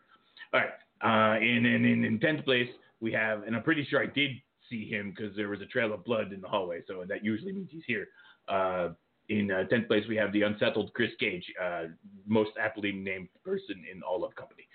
All 0.53 0.61
right. 0.61 0.69
Uh, 1.01 1.37
in, 1.41 1.65
in, 1.65 2.05
in 2.05 2.17
10th 2.17 2.45
place, 2.45 2.69
we 3.01 3.11
have, 3.11 3.43
and 3.43 3.57
I'm 3.57 3.63
pretty 3.63 3.85
sure 3.89 4.01
I 4.01 4.05
did 4.05 4.31
see 4.69 4.89
him 4.89 5.13
because 5.15 5.35
there 5.35 5.49
was 5.49 5.59
a 5.59 5.65
trail 5.65 5.93
of 5.93 6.05
blood 6.05 6.31
in 6.31 6.39
the 6.39 6.47
hallway. 6.47 6.81
So 6.87 7.03
that 7.09 7.25
usually 7.25 7.51
means 7.51 7.69
he's 7.71 7.83
here. 7.85 8.07
Uh, 8.47 8.89
in 9.29 9.51
uh, 9.51 9.63
tenth 9.65 9.87
place, 9.87 10.03
we 10.07 10.15
have 10.15 10.31
the 10.33 10.43
unsettled 10.43 10.93
Chris 10.93 11.11
Cage, 11.19 11.43
uh, 11.61 11.85
most 12.27 12.51
aptly 12.59 12.91
named 12.91 13.27
person 13.43 13.83
in 13.91 14.03
all 14.03 14.23
of 14.23 14.35
company. 14.35 14.67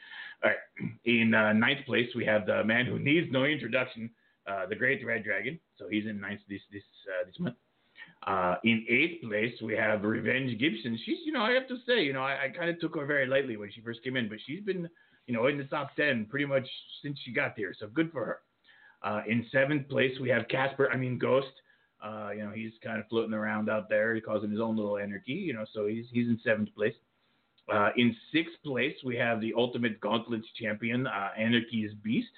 All 0.42 0.50
right. 0.50 0.90
In 1.04 1.34
uh, 1.34 1.52
ninth 1.52 1.84
place, 1.86 2.08
we 2.14 2.24
have 2.24 2.46
the 2.46 2.64
man 2.64 2.86
who 2.86 2.98
needs 2.98 3.30
no 3.30 3.44
introduction, 3.44 4.10
uh, 4.46 4.66
the 4.66 4.74
Great 4.76 5.04
Red 5.04 5.24
Dragon. 5.24 5.58
So 5.76 5.88
he's 5.88 6.06
in 6.06 6.20
ninth 6.20 6.40
this 6.48 6.62
this 6.72 6.82
uh, 7.08 7.26
this 7.26 7.38
month. 7.38 7.56
Uh, 8.26 8.56
in 8.64 8.84
eighth 8.88 9.22
place, 9.22 9.54
we 9.62 9.74
have 9.74 10.02
Revenge 10.02 10.58
Gibson. 10.58 10.98
She's, 11.04 11.18
you 11.24 11.32
know, 11.32 11.42
I 11.42 11.52
have 11.52 11.68
to 11.68 11.76
say, 11.86 12.02
you 12.02 12.12
know, 12.12 12.22
I, 12.22 12.44
I 12.44 12.48
kind 12.48 12.68
of 12.70 12.78
took 12.78 12.94
her 12.96 13.06
very 13.06 13.26
lightly 13.26 13.56
when 13.56 13.70
she 13.72 13.80
first 13.80 14.02
came 14.02 14.16
in, 14.16 14.28
but 14.28 14.38
she's 14.46 14.62
been, 14.62 14.88
you 15.26 15.34
know, 15.34 15.46
in 15.46 15.58
the 15.58 15.64
top 15.64 15.94
ten 15.96 16.26
pretty 16.26 16.46
much 16.46 16.66
since 17.02 17.18
she 17.24 17.32
got 17.32 17.54
there. 17.56 17.74
So 17.78 17.88
good 17.88 18.10
for 18.12 18.24
her. 18.24 18.38
Uh, 19.02 19.22
in 19.26 19.46
seventh 19.50 19.88
place, 19.88 20.12
we 20.20 20.28
have 20.28 20.48
Casper. 20.48 20.90
I 20.92 20.96
mean 20.96 21.18
Ghost. 21.18 21.52
Uh, 22.02 22.30
you 22.34 22.42
know, 22.42 22.50
he's 22.50 22.72
kind 22.82 22.98
of 22.98 23.06
floating 23.08 23.34
around 23.34 23.68
out 23.68 23.90
there, 23.90 24.18
causing 24.20 24.50
his 24.50 24.60
own 24.60 24.76
little 24.76 24.96
anarchy. 24.96 25.32
You 25.32 25.52
know, 25.52 25.64
so 25.72 25.86
he's 25.86 26.06
he's 26.12 26.28
in 26.28 26.40
seventh 26.44 26.74
place. 26.74 26.94
Uh, 27.72 27.90
in 27.96 28.14
sixth 28.32 28.54
place, 28.64 28.94
we 29.04 29.16
have 29.16 29.40
the 29.40 29.52
Ultimate 29.56 30.00
Gauntlets 30.00 30.46
champion, 30.60 31.06
uh, 31.06 31.28
Anarchy's 31.38 31.92
Beast. 32.02 32.30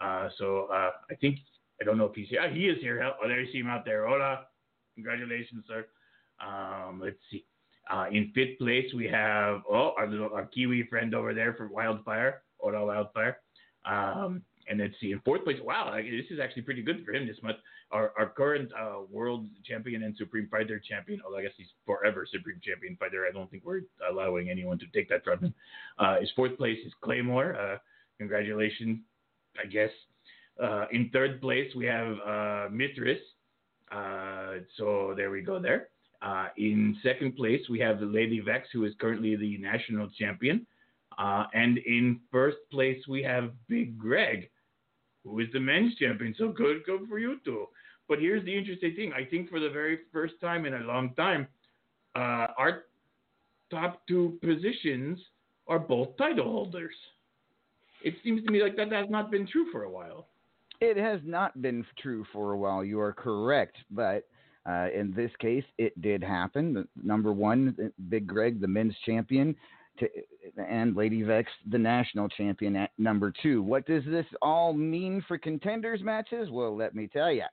Uh, 0.00 0.28
so 0.38 0.68
uh, 0.72 0.90
I 1.10 1.14
think 1.20 1.38
I 1.80 1.84
don't 1.84 1.98
know 1.98 2.06
if 2.06 2.14
he's 2.14 2.28
here. 2.28 2.48
he 2.52 2.66
is 2.66 2.80
here. 2.80 3.02
Oh, 3.02 3.28
there 3.28 3.40
you 3.40 3.50
see 3.52 3.58
him 3.58 3.68
out 3.68 3.84
there. 3.84 4.06
Hola, 4.06 4.46
congratulations, 4.94 5.64
sir. 5.66 5.86
Um, 6.44 7.00
let's 7.02 7.16
see. 7.30 7.44
Uh, 7.90 8.06
in 8.10 8.32
fifth 8.34 8.58
place, 8.58 8.86
we 8.94 9.06
have 9.06 9.62
oh 9.70 9.92
our 9.98 10.06
little 10.06 10.32
our 10.32 10.46
Kiwi 10.46 10.86
friend 10.88 11.14
over 11.14 11.34
there 11.34 11.54
for 11.54 11.68
Wildfire. 11.68 12.42
Hola, 12.58 12.84
Wildfire. 12.84 13.38
Um, 13.84 14.42
and 14.68 14.80
let's 14.80 14.94
see, 15.00 15.12
in 15.12 15.20
fourth 15.20 15.44
place, 15.44 15.58
wow, 15.62 15.94
this 15.96 16.26
is 16.30 16.40
actually 16.40 16.62
pretty 16.62 16.82
good 16.82 17.04
for 17.04 17.12
him 17.12 17.26
this 17.26 17.36
month. 17.42 17.58
Our, 17.90 18.12
our 18.18 18.26
current 18.26 18.70
uh, 18.72 19.02
world 19.10 19.46
champion 19.64 20.02
and 20.02 20.16
supreme 20.16 20.48
fighter 20.50 20.80
champion, 20.80 21.20
although 21.24 21.38
I 21.38 21.42
guess 21.42 21.52
he's 21.56 21.68
forever 21.86 22.26
supreme 22.30 22.60
champion 22.64 22.96
fighter. 22.96 23.26
I 23.28 23.32
don't 23.32 23.50
think 23.50 23.64
we're 23.64 23.82
allowing 24.10 24.50
anyone 24.50 24.78
to 24.78 24.86
take 24.94 25.08
that 25.10 25.22
from 25.24 25.38
him. 25.40 25.54
Uh, 25.98 26.20
his 26.20 26.30
fourth 26.34 26.56
place 26.56 26.78
is 26.84 26.92
Claymore. 27.02 27.56
Uh, 27.56 27.78
congratulations, 28.18 29.00
I 29.62 29.66
guess. 29.66 29.90
Uh, 30.62 30.86
in 30.92 31.10
third 31.12 31.40
place, 31.40 31.70
we 31.76 31.86
have 31.86 32.16
uh, 32.26 32.68
Mithras. 32.70 33.18
Uh, 33.92 34.54
so 34.76 35.14
there 35.16 35.30
we 35.30 35.42
go 35.42 35.60
there. 35.60 35.88
in 36.56 36.96
second 37.02 37.36
place, 37.36 37.60
we 37.68 37.78
have 37.80 38.00
Lady 38.00 38.40
Vex, 38.40 38.68
who 38.72 38.84
is 38.84 38.92
currently 39.00 39.36
the 39.36 39.58
national 39.58 40.08
champion. 40.18 40.66
and 41.18 41.78
in 41.78 42.20
first 42.32 42.58
place, 42.70 42.98
we 43.08 43.22
have 43.22 43.52
Big 43.68 43.98
Greg, 43.98 44.48
who 45.24 45.40
is 45.40 45.48
the 45.52 45.60
men's 45.60 45.94
champion. 45.96 46.34
So 46.38 46.48
good, 46.48 46.84
good 46.84 47.08
for 47.08 47.18
you 47.18 47.38
two. 47.44 47.66
But 48.08 48.18
here's 48.18 48.44
the 48.44 48.56
interesting 48.56 48.94
thing. 48.94 49.12
I 49.12 49.24
think 49.24 49.48
for 49.48 49.58
the 49.58 49.70
very 49.70 50.00
first 50.12 50.34
time 50.40 50.66
in 50.66 50.74
a 50.74 50.80
long 50.80 51.14
time, 51.14 51.48
uh, 52.14 52.48
our 52.58 52.84
top 53.70 54.06
two 54.06 54.38
positions 54.42 55.18
are 55.66 55.78
both 55.78 56.16
title 56.18 56.44
holders. 56.44 56.94
It 58.02 58.14
seems 58.22 58.44
to 58.44 58.52
me 58.52 58.62
like 58.62 58.76
that 58.76 58.92
has 58.92 59.06
not 59.08 59.30
been 59.30 59.46
true 59.46 59.66
for 59.72 59.84
a 59.84 59.90
while. 59.90 60.28
It 60.80 60.98
has 60.98 61.20
not 61.24 61.60
been 61.62 61.86
true 62.02 62.26
for 62.32 62.52
a 62.52 62.58
while. 62.58 62.84
You 62.84 63.00
are 63.00 63.12
correct, 63.12 63.76
but 63.90 64.28
uh, 64.68 64.88
in 64.94 65.14
this 65.16 65.30
case, 65.40 65.64
it 65.78 65.98
did 66.02 66.22
happen. 66.22 66.86
Number 67.02 67.32
one, 67.32 67.92
Big 68.08 68.26
Greg, 68.26 68.60
the 68.60 68.68
men's 68.68 68.94
champion, 69.06 69.56
to, 69.98 70.08
and 70.58 70.96
Lady 70.96 71.22
Vex, 71.22 71.50
the 71.70 71.78
national 71.78 72.28
champion 72.28 72.76
at 72.76 72.90
number 72.98 73.32
two. 73.42 73.62
What 73.62 73.86
does 73.86 74.04
this 74.04 74.26
all 74.42 74.72
mean 74.72 75.24
for 75.26 75.38
contenders 75.38 76.02
matches? 76.02 76.50
Well, 76.50 76.76
let 76.76 76.94
me 76.94 77.08
tell 77.12 77.32
you. 77.32 77.44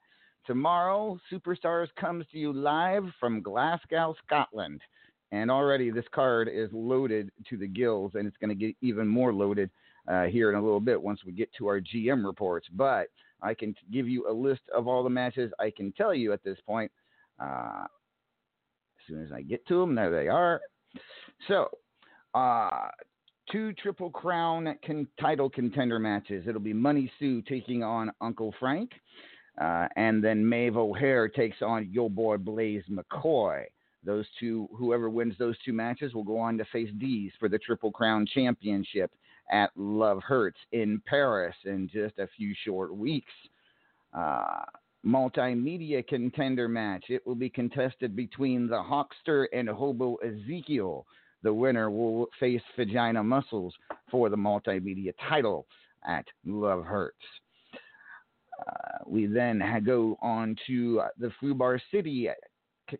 Tomorrow, 0.47 1.19
Superstars 1.31 1.87
comes 1.99 2.25
to 2.31 2.37
you 2.37 2.51
live 2.51 3.05
from 3.19 3.41
Glasgow, 3.41 4.15
Scotland. 4.25 4.81
And 5.31 5.49
already 5.49 5.91
this 5.91 6.05
card 6.13 6.49
is 6.51 6.69
loaded 6.73 7.31
to 7.49 7.57
the 7.57 7.67
gills, 7.67 8.13
and 8.15 8.27
it's 8.27 8.37
going 8.37 8.49
to 8.49 8.55
get 8.55 8.75
even 8.81 9.07
more 9.07 9.33
loaded 9.33 9.69
uh, 10.07 10.23
here 10.23 10.49
in 10.49 10.55
a 10.55 10.61
little 10.61 10.79
bit 10.79 11.01
once 11.01 11.21
we 11.25 11.31
get 11.31 11.49
to 11.57 11.67
our 11.67 11.79
GM 11.79 12.25
reports. 12.25 12.67
But 12.73 13.07
I 13.41 13.53
can 13.53 13.73
give 13.91 14.09
you 14.09 14.29
a 14.29 14.33
list 14.33 14.61
of 14.75 14.87
all 14.87 15.03
the 15.03 15.09
matches 15.09 15.51
I 15.59 15.71
can 15.75 15.91
tell 15.93 16.13
you 16.13 16.33
at 16.33 16.43
this 16.43 16.57
point. 16.65 16.91
Uh, 17.39 17.85
as 17.85 19.07
soon 19.07 19.23
as 19.23 19.31
I 19.31 19.41
get 19.41 19.65
to 19.67 19.79
them, 19.79 19.95
there 19.95 20.11
they 20.11 20.27
are. 20.27 20.59
So 21.47 21.69
uh, 22.33 22.89
two 23.51 23.73
Triple 23.73 24.09
Crown 24.09 24.75
con- 24.85 25.07
title 25.19 25.49
contender 25.49 25.99
matches. 25.99 26.45
It'll 26.47 26.61
be 26.61 26.73
Money 26.73 27.11
Sue 27.19 27.41
taking 27.41 27.83
on 27.83 28.11
Uncle 28.21 28.53
Frank, 28.59 28.91
uh, 29.59 29.87
and 29.95 30.23
then 30.23 30.47
Maeve 30.47 30.77
O'Hare 30.77 31.27
takes 31.27 31.61
on 31.61 31.89
your 31.91 32.09
boy 32.09 32.37
Blaze 32.37 32.83
McCoy. 32.89 33.63
Those 34.03 34.25
two, 34.39 34.67
whoever 34.75 35.09
wins 35.09 35.35
those 35.37 35.55
two 35.63 35.73
matches, 35.73 36.13
will 36.13 36.23
go 36.23 36.39
on 36.39 36.57
to 36.57 36.65
face 36.65 36.89
D's 36.97 37.31
for 37.39 37.49
the 37.49 37.59
Triple 37.59 37.91
Crown 37.91 38.25
Championship 38.25 39.11
at 39.51 39.69
Love 39.75 40.21
Hurts 40.23 40.57
in 40.71 41.01
Paris 41.05 41.55
in 41.65 41.89
just 41.91 42.17
a 42.17 42.27
few 42.35 42.55
short 42.63 42.95
weeks. 42.95 43.31
Uh, 44.13 44.63
multimedia 45.05 46.05
contender 46.07 46.67
match. 46.67 47.05
It 47.09 47.25
will 47.25 47.35
be 47.35 47.49
contested 47.49 48.15
between 48.15 48.67
the 48.67 48.81
Hawkster 48.81 49.45
and 49.53 49.67
Hobo 49.69 50.15
Ezekiel. 50.15 51.05
The 51.43 51.53
winner 51.53 51.89
will 51.89 52.27
face 52.39 52.61
Vagina 52.75 53.23
Muscles 53.23 53.73
for 54.09 54.29
the 54.29 54.37
multimedia 54.37 55.13
title 55.27 55.65
at 56.07 56.25
Love 56.45 56.85
Hurts. 56.85 57.17
Uh, 58.67 58.99
we 59.07 59.25
then 59.25 59.63
go 59.85 60.17
on 60.21 60.55
to 60.67 61.01
the 61.17 61.31
Fubar 61.41 61.79
City 61.91 62.29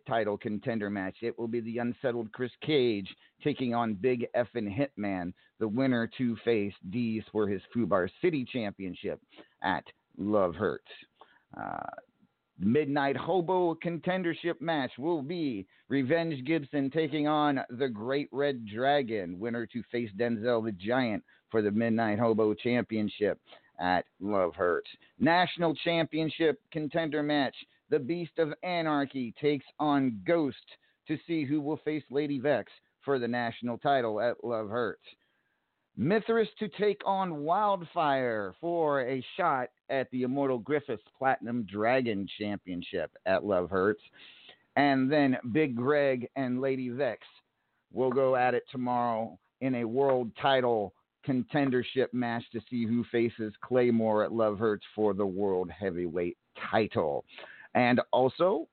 title 0.06 0.38
contender 0.38 0.90
match. 0.90 1.16
It 1.22 1.38
will 1.38 1.48
be 1.48 1.60
the 1.60 1.78
unsettled 1.78 2.32
Chris 2.32 2.50
Cage 2.62 3.08
taking 3.42 3.74
on 3.74 3.94
Big 3.94 4.26
Effin 4.34 4.68
Hitman, 4.68 5.32
the 5.60 5.68
winner 5.68 6.10
to 6.18 6.36
face 6.44 6.74
D's 6.90 7.22
for 7.30 7.46
his 7.46 7.60
Fubar 7.74 8.08
City 8.20 8.44
Championship 8.50 9.20
at 9.62 9.84
Love 10.16 10.54
Hurts. 10.54 10.84
Uh, 11.56 11.86
Midnight 12.58 13.16
Hobo 13.16 13.74
contendership 13.74 14.60
match 14.60 14.92
will 14.98 15.22
be 15.22 15.66
Revenge 15.88 16.44
Gibson 16.44 16.90
taking 16.90 17.26
on 17.26 17.60
the 17.70 17.88
Great 17.88 18.28
Red 18.30 18.66
Dragon, 18.66 19.38
winner 19.38 19.66
to 19.66 19.82
face 19.90 20.10
Denzel 20.16 20.64
the 20.64 20.72
Giant 20.72 21.24
for 21.50 21.62
the 21.62 21.70
Midnight 21.70 22.18
Hobo 22.18 22.54
Championship 22.54 23.38
at 23.80 24.04
Love 24.20 24.54
Hurts. 24.54 24.90
National 25.18 25.74
Championship 25.74 26.60
contender 26.70 27.22
match 27.22 27.56
The 27.90 27.98
Beast 27.98 28.38
of 28.38 28.52
Anarchy 28.62 29.34
takes 29.40 29.66
on 29.80 30.20
Ghost 30.26 30.56
to 31.08 31.18
see 31.26 31.44
who 31.44 31.60
will 31.60 31.78
face 31.78 32.04
Lady 32.10 32.38
Vex 32.38 32.70
for 33.04 33.18
the 33.18 33.28
national 33.28 33.78
title 33.78 34.20
at 34.20 34.42
Love 34.44 34.68
Hurts. 34.68 35.02
Mithras 35.96 36.48
to 36.58 36.68
take 36.68 37.00
on 37.04 37.42
Wildfire 37.42 38.54
for 38.60 39.02
a 39.02 39.24
shot 39.36 39.68
at 39.90 40.10
the 40.10 40.22
Immortal 40.22 40.58
Griffiths 40.58 41.02
Platinum 41.18 41.66
Dragon 41.70 42.26
Championship 42.38 43.10
at 43.26 43.44
Love 43.44 43.70
Hurts. 43.70 44.02
And 44.76 45.12
then 45.12 45.36
Big 45.52 45.76
Greg 45.76 46.28
and 46.34 46.60
Lady 46.60 46.88
Vex 46.88 47.20
will 47.92 48.10
go 48.10 48.36
at 48.36 48.54
it 48.54 48.64
tomorrow 48.72 49.38
in 49.60 49.76
a 49.76 49.84
world 49.84 50.30
title 50.40 50.94
contendership 51.26 52.12
match 52.12 52.42
to 52.52 52.60
see 52.70 52.86
who 52.86 53.04
faces 53.12 53.52
Claymore 53.62 54.24
at 54.24 54.32
Love 54.32 54.58
Hurts 54.58 54.84
for 54.94 55.14
the 55.14 55.26
world 55.26 55.70
heavyweight 55.70 56.36
title. 56.70 57.24
And 57.74 58.00
also, 58.12 58.66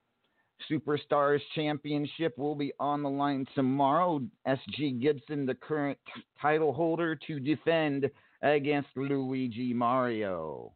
Superstars 0.69 1.41
Championship 1.55 2.37
will 2.37 2.55
be 2.55 2.73
on 2.79 3.03
the 3.03 3.09
line 3.09 3.45
tomorrow. 3.55 4.21
SG 4.47 5.01
Gibson, 5.01 5.45
the 5.45 5.55
current 5.55 5.97
t- 6.13 6.21
title 6.41 6.73
holder, 6.73 7.15
to 7.27 7.39
defend 7.39 8.09
against 8.41 8.89
Luigi 8.95 9.73
Mario. 9.73 10.73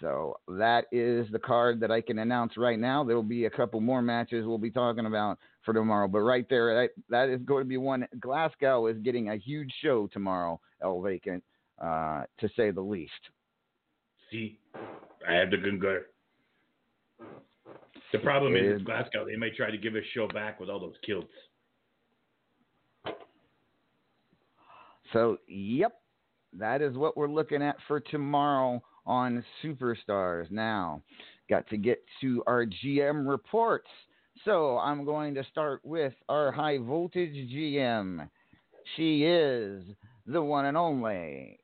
So 0.00 0.38
that 0.46 0.84
is 0.92 1.26
the 1.32 1.38
card 1.38 1.80
that 1.80 1.90
I 1.90 2.00
can 2.00 2.18
announce 2.18 2.56
right 2.56 2.78
now. 2.78 3.02
There 3.02 3.16
will 3.16 3.22
be 3.22 3.46
a 3.46 3.50
couple 3.50 3.80
more 3.80 4.02
matches 4.02 4.46
we'll 4.46 4.58
be 4.58 4.70
talking 4.70 5.06
about 5.06 5.38
for 5.64 5.74
tomorrow. 5.74 6.08
But 6.08 6.20
right 6.20 6.46
there, 6.48 6.82
that, 6.82 6.90
that 7.08 7.28
is 7.28 7.40
going 7.42 7.64
to 7.64 7.68
be 7.68 7.78
one. 7.78 8.06
Glasgow 8.20 8.86
is 8.86 8.96
getting 8.98 9.30
a 9.30 9.36
huge 9.36 9.72
show 9.82 10.08
tomorrow, 10.12 10.60
El 10.82 11.00
Vacant, 11.02 11.42
uh, 11.82 12.24
to 12.38 12.48
say 12.56 12.70
the 12.70 12.80
least. 12.80 13.12
See, 14.30 14.58
I 15.28 15.34
have 15.34 15.50
to 15.50 15.78
guard. 15.78 16.04
The 18.12 18.18
problem 18.18 18.56
is, 18.56 18.80
Glasgow. 18.82 19.26
They 19.26 19.36
might 19.36 19.54
try 19.54 19.70
to 19.70 19.76
give 19.76 19.94
a 19.94 20.00
show 20.14 20.28
back 20.28 20.58
with 20.58 20.70
all 20.70 20.80
those 20.80 20.96
kilts. 21.04 21.28
So, 25.12 25.38
yep, 25.46 26.00
that 26.58 26.80
is 26.80 26.96
what 26.96 27.16
we're 27.16 27.28
looking 27.28 27.62
at 27.62 27.76
for 27.86 28.00
tomorrow 28.00 28.82
on 29.06 29.44
Superstars. 29.62 30.50
Now, 30.50 31.02
got 31.50 31.68
to 31.68 31.76
get 31.76 32.02
to 32.20 32.42
our 32.46 32.66
GM 32.66 33.28
reports. 33.28 33.88
So, 34.44 34.78
I'm 34.78 35.04
going 35.04 35.34
to 35.34 35.44
start 35.44 35.80
with 35.84 36.14
our 36.28 36.50
high 36.52 36.78
voltage 36.78 37.34
GM. 37.34 38.28
She 38.96 39.24
is 39.24 39.82
the 40.26 40.42
one 40.42 40.66
and 40.66 40.76
only 40.76 41.58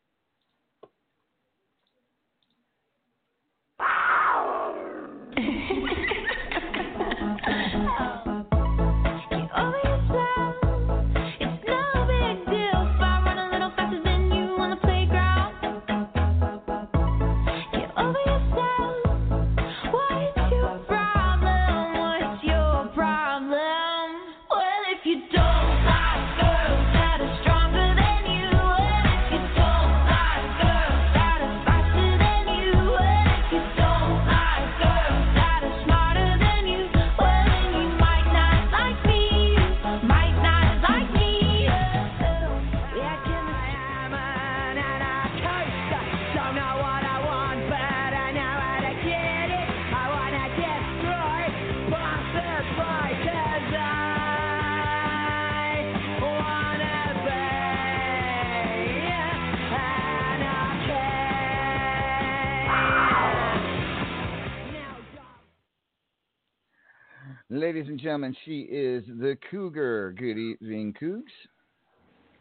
and 67.94 68.02
gentlemen, 68.02 68.36
she 68.44 68.62
is 68.62 69.04
the 69.06 69.38
Cougar. 69.52 70.16
Good 70.18 70.36
evening, 70.36 70.92
Cougs. 71.00 71.22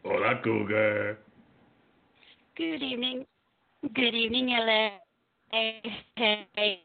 Hola, 0.04 0.40
Cougar. 0.42 1.16
Good 2.56 2.82
evening. 2.82 3.24
Good 3.94 4.16
evening, 4.16 4.48
LA. 4.48 4.88
Hey. 5.52 6.80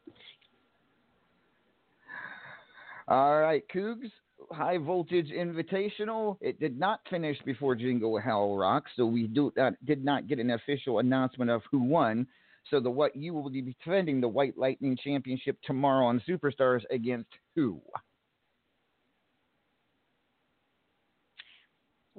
All 3.08 3.40
right, 3.40 3.64
Cougs. 3.74 4.12
High 4.52 4.78
voltage 4.78 5.30
invitational. 5.36 6.38
It 6.40 6.60
did 6.60 6.80
not 6.80 7.00
finish 7.10 7.40
before 7.48 7.74
Jingle 7.74 8.20
Hell 8.20 8.56
Rock, 8.56 8.84
so 8.96 9.08
we 9.08 9.26
do 9.26 9.52
uh, 9.60 9.72
did 9.84 10.06
not 10.06 10.28
get 10.28 10.38
an 10.38 10.52
official 10.52 11.00
announcement 11.00 11.50
of 11.50 11.64
who 11.72 11.80
won. 11.80 12.28
So 12.70 12.80
the 12.80 12.92
what 12.92 13.16
you 13.16 13.34
will 13.34 13.50
be 13.50 13.64
defending 13.64 14.22
the 14.22 14.28
White 14.28 14.60
Lightning 14.60 14.96
Championship 15.04 15.58
tomorrow 15.64 16.06
on 16.06 16.22
Superstars 16.30 16.84
against 16.92 17.30
who? 17.56 17.82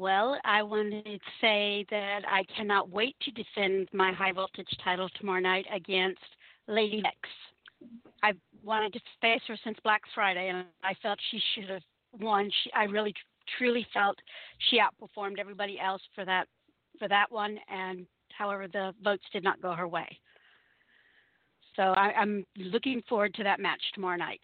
Well, 0.01 0.39
I 0.47 0.63
wanted 0.63 1.05
to 1.05 1.19
say 1.43 1.85
that 1.91 2.21
I 2.27 2.43
cannot 2.57 2.89
wait 2.89 3.17
to 3.21 3.31
defend 3.33 3.87
my 3.93 4.13
high 4.13 4.33
voltage 4.33 4.75
title 4.83 5.11
tomorrow 5.11 5.41
night 5.41 5.67
against 5.71 6.23
Lady 6.69 7.03
Vex. 7.03 7.19
I've 8.23 8.39
wanted 8.65 8.95
to 8.95 9.01
face 9.21 9.43
her 9.47 9.59
since 9.63 9.77
Black 9.85 10.01
Friday, 10.15 10.49
and 10.49 10.65
I 10.83 10.95
felt 11.03 11.19
she 11.31 11.39
should 11.55 11.69
have 11.69 11.83
won. 12.19 12.51
She, 12.65 12.73
I 12.73 12.85
really, 12.85 13.13
truly 13.59 13.87
felt 13.93 14.17
she 14.71 14.79
outperformed 14.79 15.39
everybody 15.39 15.79
else 15.79 16.01
for 16.15 16.25
that, 16.25 16.49
for 16.99 17.07
that 17.09 17.31
one. 17.31 17.59
And 17.69 18.07
however, 18.31 18.69
the 18.73 18.95
votes 19.05 19.25
did 19.35 19.45
not 19.45 19.61
go 19.61 19.75
her 19.75 19.87
way. 19.87 20.09
So 21.77 21.83
I, 21.83 22.15
I'm 22.19 22.47
looking 22.57 23.03
forward 23.07 23.35
to 23.35 23.45
that 23.45 23.61
match 23.61 23.83
tomorrow 23.93 24.17
night. 24.17 24.41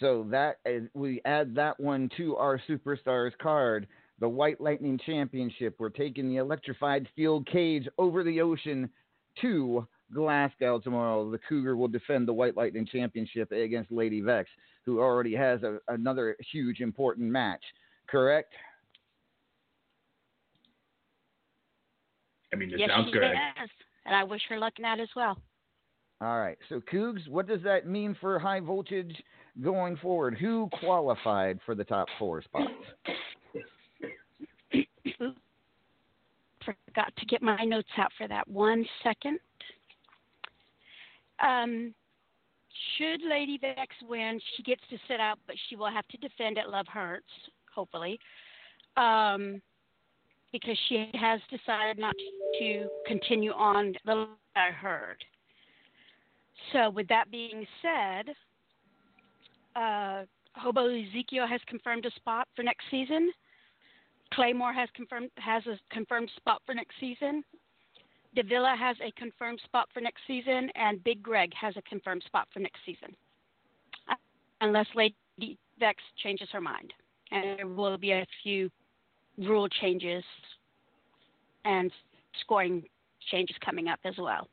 So 0.00 0.26
that 0.30 0.58
is, 0.64 0.88
we 0.94 1.20
add 1.24 1.54
that 1.54 1.78
one 1.78 2.10
to 2.16 2.36
our 2.36 2.60
superstars 2.68 3.32
card. 3.40 3.86
The 4.20 4.28
White 4.28 4.60
Lightning 4.60 4.98
Championship. 5.04 5.74
We're 5.78 5.88
taking 5.88 6.28
the 6.28 6.36
electrified 6.36 7.08
steel 7.12 7.42
cage 7.42 7.88
over 7.98 8.22
the 8.22 8.40
ocean 8.40 8.88
to 9.40 9.86
Glasgow 10.14 10.78
tomorrow. 10.78 11.30
The 11.30 11.40
Cougar 11.48 11.76
will 11.76 11.88
defend 11.88 12.28
the 12.28 12.32
White 12.32 12.56
Lightning 12.56 12.86
Championship 12.86 13.50
against 13.50 13.90
Lady 13.90 14.20
Vex, 14.20 14.48
who 14.84 15.00
already 15.00 15.34
has 15.34 15.62
a, 15.62 15.78
another 15.88 16.36
huge 16.52 16.80
important 16.80 17.30
match. 17.30 17.62
Correct? 18.06 18.52
I 22.52 22.56
mean, 22.56 22.70
it 22.70 22.78
yes, 22.78 22.90
sounds 22.90 23.08
she 23.08 23.12
correct. 23.14 23.36
does, 23.58 23.68
and 24.04 24.14
I 24.14 24.24
wish 24.24 24.42
her 24.48 24.58
luck 24.58 24.74
in 24.76 24.82
that 24.82 25.00
as 25.00 25.08
well. 25.16 25.38
All 26.20 26.38
right. 26.38 26.58
So, 26.68 26.80
Cougs, 26.80 27.28
what 27.28 27.48
does 27.48 27.62
that 27.62 27.88
mean 27.88 28.16
for 28.20 28.38
high 28.38 28.60
voltage 28.60 29.20
going 29.60 29.96
forward? 29.96 30.36
Who 30.38 30.68
qualified 30.80 31.58
for 31.64 31.74
the 31.74 31.84
top 31.84 32.08
four 32.18 32.42
spots? 32.42 32.70
Forgot 36.64 37.12
to 37.16 37.26
get 37.26 37.42
my 37.42 37.64
notes 37.64 37.88
out 37.98 38.12
for 38.16 38.28
that. 38.28 38.46
One 38.48 38.86
second. 39.02 39.38
Um, 41.42 41.92
should 42.96 43.20
Lady 43.28 43.58
Vex 43.58 43.94
win, 44.08 44.40
she 44.56 44.62
gets 44.62 44.82
to 44.90 44.98
sit 45.08 45.20
out, 45.20 45.38
but 45.46 45.56
she 45.68 45.76
will 45.76 45.90
have 45.90 46.06
to 46.08 46.16
defend 46.18 46.58
at 46.58 46.70
Love 46.70 46.86
Hurts, 46.86 47.26
hopefully, 47.74 48.18
um, 48.96 49.60
because 50.52 50.78
she 50.88 51.10
has 51.14 51.40
decided 51.50 51.98
not 51.98 52.14
to 52.60 52.86
continue 53.06 53.52
on 53.52 53.94
the 54.04 54.28
I 54.54 54.70
heard. 54.70 55.16
So, 56.72 56.90
with 56.90 57.08
that 57.08 57.30
being 57.30 57.66
said, 57.80 58.34
uh, 59.76 60.22
Hobo 60.54 60.88
Ezekiel 60.88 61.46
has 61.46 61.60
confirmed 61.66 62.06
a 62.06 62.10
spot 62.12 62.48
for 62.54 62.62
next 62.62 62.84
season. 62.90 63.32
Claymore 64.32 64.72
has 64.72 64.88
confirmed 64.94 65.30
has 65.36 65.62
a 65.66 65.78
confirmed 65.90 66.30
spot 66.36 66.62
for 66.64 66.74
next 66.74 66.94
season. 66.98 67.44
Davila 68.34 68.74
has 68.78 68.96
a 69.04 69.12
confirmed 69.12 69.60
spot 69.64 69.88
for 69.92 70.00
next 70.00 70.22
season, 70.26 70.70
and 70.74 71.04
Big 71.04 71.22
Greg 71.22 71.52
has 71.54 71.76
a 71.76 71.82
confirmed 71.82 72.22
spot 72.26 72.48
for 72.52 72.60
next 72.60 72.80
season, 72.86 73.14
unless 74.62 74.86
Lady 74.94 75.14
Vex 75.78 76.02
changes 76.22 76.48
her 76.50 76.60
mind, 76.60 76.94
and 77.30 77.58
there 77.58 77.66
will 77.66 77.98
be 77.98 78.12
a 78.12 78.26
few 78.42 78.70
rule 79.36 79.68
changes 79.68 80.24
and 81.66 81.92
scoring 82.40 82.82
changes 83.30 83.56
coming 83.62 83.88
up 83.88 84.00
as 84.04 84.14
well. 84.18 84.48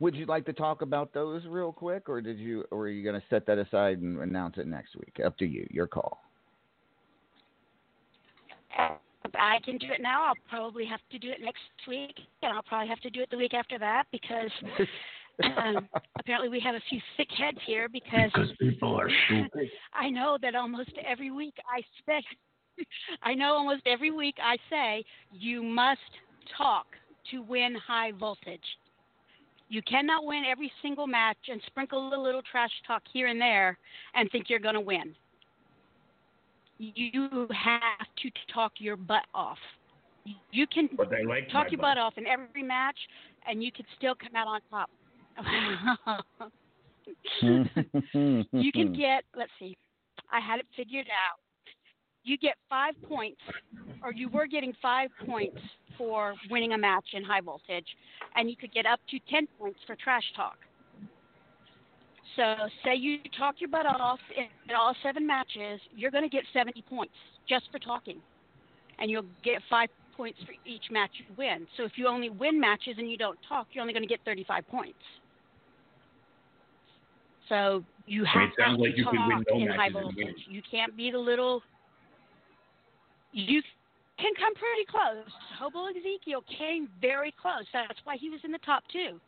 Would 0.00 0.14
you 0.14 0.26
like 0.26 0.46
to 0.46 0.52
talk 0.52 0.82
about 0.82 1.12
those 1.12 1.42
real 1.46 1.72
quick, 1.72 2.08
or 2.08 2.20
did 2.20 2.38
you, 2.38 2.64
or 2.70 2.82
are 2.82 2.88
you 2.88 3.02
going 3.02 3.20
to 3.20 3.26
set 3.28 3.46
that 3.46 3.58
aside 3.58 3.98
and 3.98 4.20
announce 4.20 4.56
it 4.56 4.66
next 4.66 4.94
week? 4.94 5.20
Up 5.24 5.36
to 5.38 5.46
you. 5.46 5.66
Your 5.70 5.88
call. 5.88 6.20
I 9.34 9.58
can 9.64 9.76
do 9.78 9.86
it 9.86 10.00
now. 10.00 10.24
I'll 10.24 10.34
probably 10.48 10.86
have 10.86 11.00
to 11.10 11.18
do 11.18 11.30
it 11.30 11.40
next 11.40 11.58
week, 11.86 12.14
and 12.42 12.52
I'll 12.52 12.62
probably 12.62 12.88
have 12.88 13.00
to 13.00 13.10
do 13.10 13.20
it 13.22 13.30
the 13.30 13.36
week 13.36 13.54
after 13.54 13.78
that 13.78 14.04
because 14.12 14.50
um, 15.42 15.88
apparently 16.18 16.48
we 16.48 16.60
have 16.60 16.74
a 16.74 16.80
few 16.88 17.00
thick 17.16 17.28
heads 17.36 17.58
here. 17.66 17.88
Because, 17.88 18.30
Because 18.32 18.50
people 18.58 18.94
are 18.94 19.10
stupid. 19.26 19.68
I 19.92 20.10
know 20.10 20.38
that 20.40 20.54
almost 20.54 20.92
every 21.04 21.30
week 21.30 21.54
I 21.68 21.82
say, 22.06 22.24
I 23.22 23.34
know 23.34 23.54
almost 23.54 23.82
every 23.86 24.12
week 24.12 24.36
I 24.42 24.56
say 24.70 25.04
you 25.32 25.62
must 25.62 26.00
talk 26.56 26.86
to 27.32 27.42
win 27.42 27.74
high 27.74 28.12
voltage. 28.12 28.60
You 29.68 29.82
cannot 29.82 30.24
win 30.24 30.44
every 30.50 30.72
single 30.82 31.06
match 31.06 31.36
and 31.48 31.60
sprinkle 31.66 32.14
a 32.14 32.20
little 32.20 32.42
trash 32.50 32.70
talk 32.86 33.02
here 33.12 33.26
and 33.26 33.40
there 33.40 33.78
and 34.14 34.30
think 34.30 34.48
you're 34.48 34.58
going 34.58 34.74
to 34.74 34.80
win 34.80 35.14
you 36.78 37.46
have 37.50 38.06
to 38.22 38.30
talk 38.52 38.72
your 38.78 38.96
butt 38.96 39.24
off. 39.34 39.58
You 40.52 40.66
can 40.66 40.88
like 41.26 41.50
talk 41.50 41.70
your 41.70 41.80
butt. 41.80 41.96
butt 41.96 41.98
off 41.98 42.14
in 42.16 42.26
every 42.26 42.62
match, 42.62 42.96
and 43.46 43.62
you 43.62 43.72
can 43.72 43.84
still 43.96 44.14
come 44.14 44.36
out 44.36 44.46
on 44.46 44.60
top. 44.70 44.90
you 47.42 48.72
can 48.72 48.92
get, 48.92 49.24
let's 49.36 49.50
see, 49.58 49.76
I 50.30 50.40
had 50.40 50.60
it 50.60 50.66
figured 50.76 51.06
out. 51.06 51.40
You 52.28 52.36
get 52.36 52.56
five 52.68 52.92
points, 53.08 53.40
or 54.02 54.12
you 54.12 54.28
were 54.28 54.46
getting 54.46 54.74
five 54.82 55.08
points 55.24 55.56
for 55.96 56.34
winning 56.50 56.74
a 56.74 56.78
match 56.78 57.06
in 57.14 57.24
high 57.24 57.40
voltage, 57.40 57.86
and 58.36 58.50
you 58.50 58.56
could 58.56 58.70
get 58.70 58.84
up 58.84 59.00
to 59.10 59.18
10 59.30 59.48
points 59.58 59.78
for 59.86 59.96
trash 59.96 60.24
talk. 60.36 60.58
So, 62.36 62.54
say 62.84 62.94
you 62.96 63.18
talk 63.38 63.54
your 63.60 63.70
butt 63.70 63.86
off 63.86 64.18
in, 64.36 64.74
all 64.74 64.94
seven 65.02 65.26
matches, 65.26 65.80
you're 65.96 66.10
going 66.10 66.22
to 66.22 66.28
get 66.28 66.44
70 66.52 66.82
points 66.82 67.14
just 67.48 67.64
for 67.72 67.78
talking. 67.78 68.20
And 68.98 69.10
you'll 69.10 69.24
get 69.42 69.62
five 69.70 69.88
points 70.14 70.38
for 70.44 70.52
each 70.68 70.84
match 70.90 71.10
you 71.16 71.24
win. 71.38 71.66
So, 71.78 71.84
if 71.84 71.92
you 71.96 72.08
only 72.08 72.28
win 72.28 72.60
matches 72.60 72.96
and 72.98 73.10
you 73.10 73.16
don't 73.16 73.38
talk, 73.48 73.68
you're 73.72 73.80
only 73.80 73.94
going 73.94 74.06
to 74.06 74.08
get 74.08 74.20
35 74.26 74.68
points. 74.68 74.98
So, 77.48 77.82
you 78.06 78.26
have 78.26 78.48
it 78.48 78.54
sounds 78.58 78.76
to 78.76 78.82
like 78.82 78.98
you 78.98 79.06
could 79.06 79.16
talk 79.16 79.28
win 79.28 79.44
no 79.48 79.72
in 79.72 79.78
high 79.78 79.90
voltage. 79.90 80.36
You 80.46 80.60
can't 80.70 80.94
be 80.94 81.10
the 81.10 81.18
little. 81.18 81.62
You 83.32 83.62
can 84.18 84.32
come 84.34 84.54
pretty 84.54 84.86
close. 84.90 85.30
Hobo 85.58 85.86
Ezekiel 85.86 86.42
came 86.58 86.88
very 87.00 87.34
close. 87.40 87.64
That's 87.72 88.00
why 88.04 88.16
he 88.16 88.30
was 88.30 88.40
in 88.44 88.52
the 88.52 88.58
top 88.58 88.82
two 88.92 89.20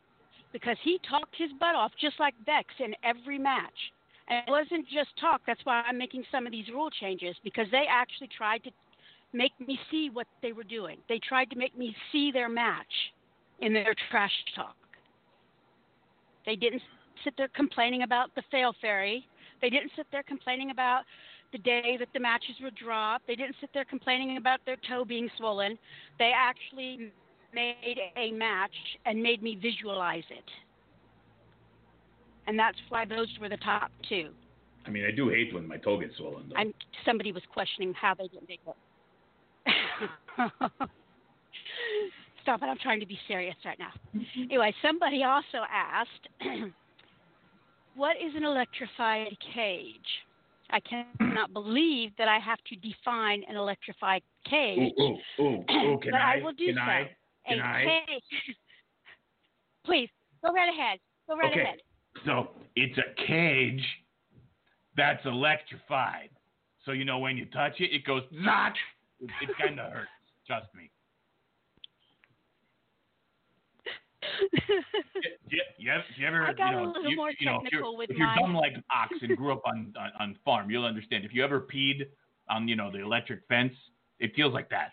because 0.51 0.77
he 0.83 0.99
talked 1.09 1.35
his 1.37 1.49
butt 1.59 1.75
off 1.75 1.91
just 1.99 2.19
like 2.19 2.33
Vex 2.45 2.67
in 2.79 2.93
every 3.03 3.37
match. 3.37 3.93
And 4.27 4.43
it 4.47 4.51
wasn't 4.51 4.87
just 4.87 5.09
talk. 5.19 5.41
That's 5.47 5.61
why 5.63 5.83
I'm 5.87 5.97
making 5.97 6.23
some 6.31 6.45
of 6.45 6.51
these 6.51 6.67
rule 6.69 6.89
changes 6.89 7.35
because 7.43 7.67
they 7.71 7.85
actually 7.89 8.29
tried 8.35 8.63
to 8.63 8.71
make 9.33 9.53
me 9.65 9.79
see 9.89 10.09
what 10.11 10.27
they 10.41 10.51
were 10.51 10.63
doing. 10.63 10.97
They 11.09 11.19
tried 11.19 11.49
to 11.51 11.57
make 11.57 11.77
me 11.77 11.95
see 12.11 12.31
their 12.31 12.49
match 12.49 12.93
in 13.59 13.73
their 13.73 13.95
trash 14.09 14.31
talk. 14.55 14.75
They 16.45 16.55
didn't 16.55 16.81
sit 17.23 17.33
there 17.37 17.49
complaining 17.55 18.03
about 18.03 18.33
the 18.35 18.43
fail 18.51 18.73
fairy. 18.81 19.25
They 19.61 19.69
didn't 19.69 19.91
sit 19.95 20.07
there 20.11 20.23
complaining 20.23 20.71
about 20.71 21.03
the 21.51 21.57
day 21.59 21.97
that 21.99 22.07
the 22.13 22.19
matches 22.19 22.55
were 22.61 22.71
dropped. 22.71 23.27
They 23.27 23.35
didn't 23.35 23.55
sit 23.59 23.69
there 23.73 23.85
complaining 23.85 24.37
about 24.37 24.59
their 24.65 24.77
toe 24.87 25.05
being 25.05 25.29
swollen. 25.37 25.77
They 26.19 26.31
actually 26.35 27.11
made 27.53 27.97
a 28.17 28.31
match 28.31 28.71
and 29.05 29.21
made 29.21 29.43
me 29.43 29.57
visualize 29.61 30.23
it. 30.29 30.43
And 32.47 32.57
that's 32.57 32.77
why 32.89 33.05
those 33.05 33.27
were 33.39 33.49
the 33.49 33.57
top 33.57 33.91
two. 34.07 34.29
I 34.85 34.89
mean, 34.89 35.05
I 35.05 35.11
do 35.15 35.29
hate 35.29 35.53
when 35.53 35.67
my 35.67 35.77
toe 35.77 35.99
gets 35.99 36.17
swollen, 36.17 36.49
though. 36.49 36.55
And 36.57 36.73
somebody 37.05 37.31
was 37.31 37.43
questioning 37.53 37.93
how 37.93 38.15
they 38.15 38.27
didn't 38.27 38.49
make 38.49 38.61
it. 38.65 38.75
Stop 42.41 42.63
it, 42.63 42.65
I'm 42.65 42.79
trying 42.79 42.99
to 42.99 43.05
be 43.05 43.19
serious 43.27 43.55
right 43.63 43.77
now. 43.77 43.91
Anyway, 44.35 44.73
somebody 44.81 45.23
also 45.23 45.59
asked, 45.69 46.27
What 47.95 48.15
is 48.17 48.33
an 48.35 48.43
electrified 48.43 49.37
cage? 49.53 49.99
I 50.71 50.79
cannot 50.79 51.53
believe 51.53 52.11
that 52.17 52.27
I 52.27 52.39
have 52.39 52.59
to 52.67 52.75
define 52.75 53.43
an 53.49 53.55
electrified 53.55 54.21
cage. 54.49 54.93
ooh, 54.99 55.17
ooh, 55.39 55.43
ooh, 55.43 55.99
can 56.01 56.11
but 56.11 56.21
I? 56.21 56.39
I 56.39 56.43
will 56.43 56.53
do 56.53 56.67
can 56.67 56.75
so. 56.75 56.81
I? 56.81 57.09
Can 57.47 57.59
a 57.59 57.63
I? 57.63 57.83
cage. 58.07 58.55
Please, 59.85 60.09
go 60.45 60.53
right 60.53 60.69
ahead. 60.69 60.99
Go 61.27 61.37
right 61.37 61.51
Okay. 61.51 61.61
ahead. 61.61 61.79
So 62.25 62.49
it's 62.75 62.97
a 62.97 63.25
cage 63.27 63.83
That's 64.95 65.25
electrified. 65.25 66.29
So 66.85 66.91
you 66.91 67.05
know 67.05 67.19
when 67.19 67.37
you 67.37 67.45
touch 67.45 67.79
it, 67.79 67.93
it 67.93 68.05
goes 68.05 68.23
zot. 68.45 68.73
It, 69.23 69.29
it 69.39 69.49
kind 69.55 69.79
of 69.79 69.93
hurts. 69.93 70.09
Trust 70.47 70.73
me. 70.73 70.89
You, 75.49 75.61
you, 75.77 75.91
ever, 75.91 76.03
you 76.15 76.27
ever, 76.27 76.43
I 76.43 76.53
got 76.53 76.69
you 76.69 76.75
know, 76.77 76.83
a 76.83 76.87
little 76.87 77.09
you, 77.09 77.15
more 77.17 77.31
you 77.39 77.45
know, 77.45 77.61
if 77.65 77.71
you're, 77.71 77.97
with 77.97 78.09
if 78.09 78.17
you're 78.17 78.27
mine. 78.27 78.37
dumb 78.39 78.55
like 78.55 78.73
ox 78.93 79.13
and 79.21 79.35
grew 79.35 79.51
up 79.51 79.61
on, 79.65 79.93
on 79.99 80.11
on 80.19 80.37
farm, 80.45 80.69
you'll 80.69 80.85
understand. 80.85 81.25
If 81.25 81.33
you 81.33 81.43
ever 81.43 81.59
peed 81.61 82.05
on, 82.49 82.67
you 82.67 82.75
know, 82.75 82.91
the 82.91 82.99
electric 82.99 83.41
fence, 83.49 83.73
it 84.19 84.33
feels 84.35 84.53
like 84.53 84.69
that. 84.69 84.91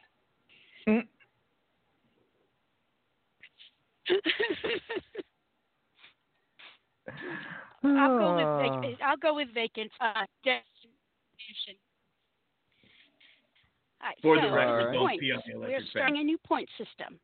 I'll 7.84 8.18
go 8.18 8.36
with 8.36 8.82
vacant. 8.82 9.02
I'll 9.06 9.16
go 9.16 9.34
with 9.34 9.48
vacant 9.54 9.90
uh, 10.00 10.24
destination. 10.44 11.76
All 14.00 14.08
right, 14.08 14.16
For 14.22 14.36
so 14.36 14.42
the 14.42 14.52
record, 14.52 14.70
Alright. 14.70 14.94
don't 14.94 15.02
points. 15.06 15.20
pee 15.20 15.32
on 15.32 15.42
the 15.46 15.52
We're 15.52 15.56
electric 15.66 15.80
fence. 15.80 15.90
starting 15.90 16.18
a 16.18 16.24
new 16.24 16.38
point 16.38 16.68
system. 16.78 17.18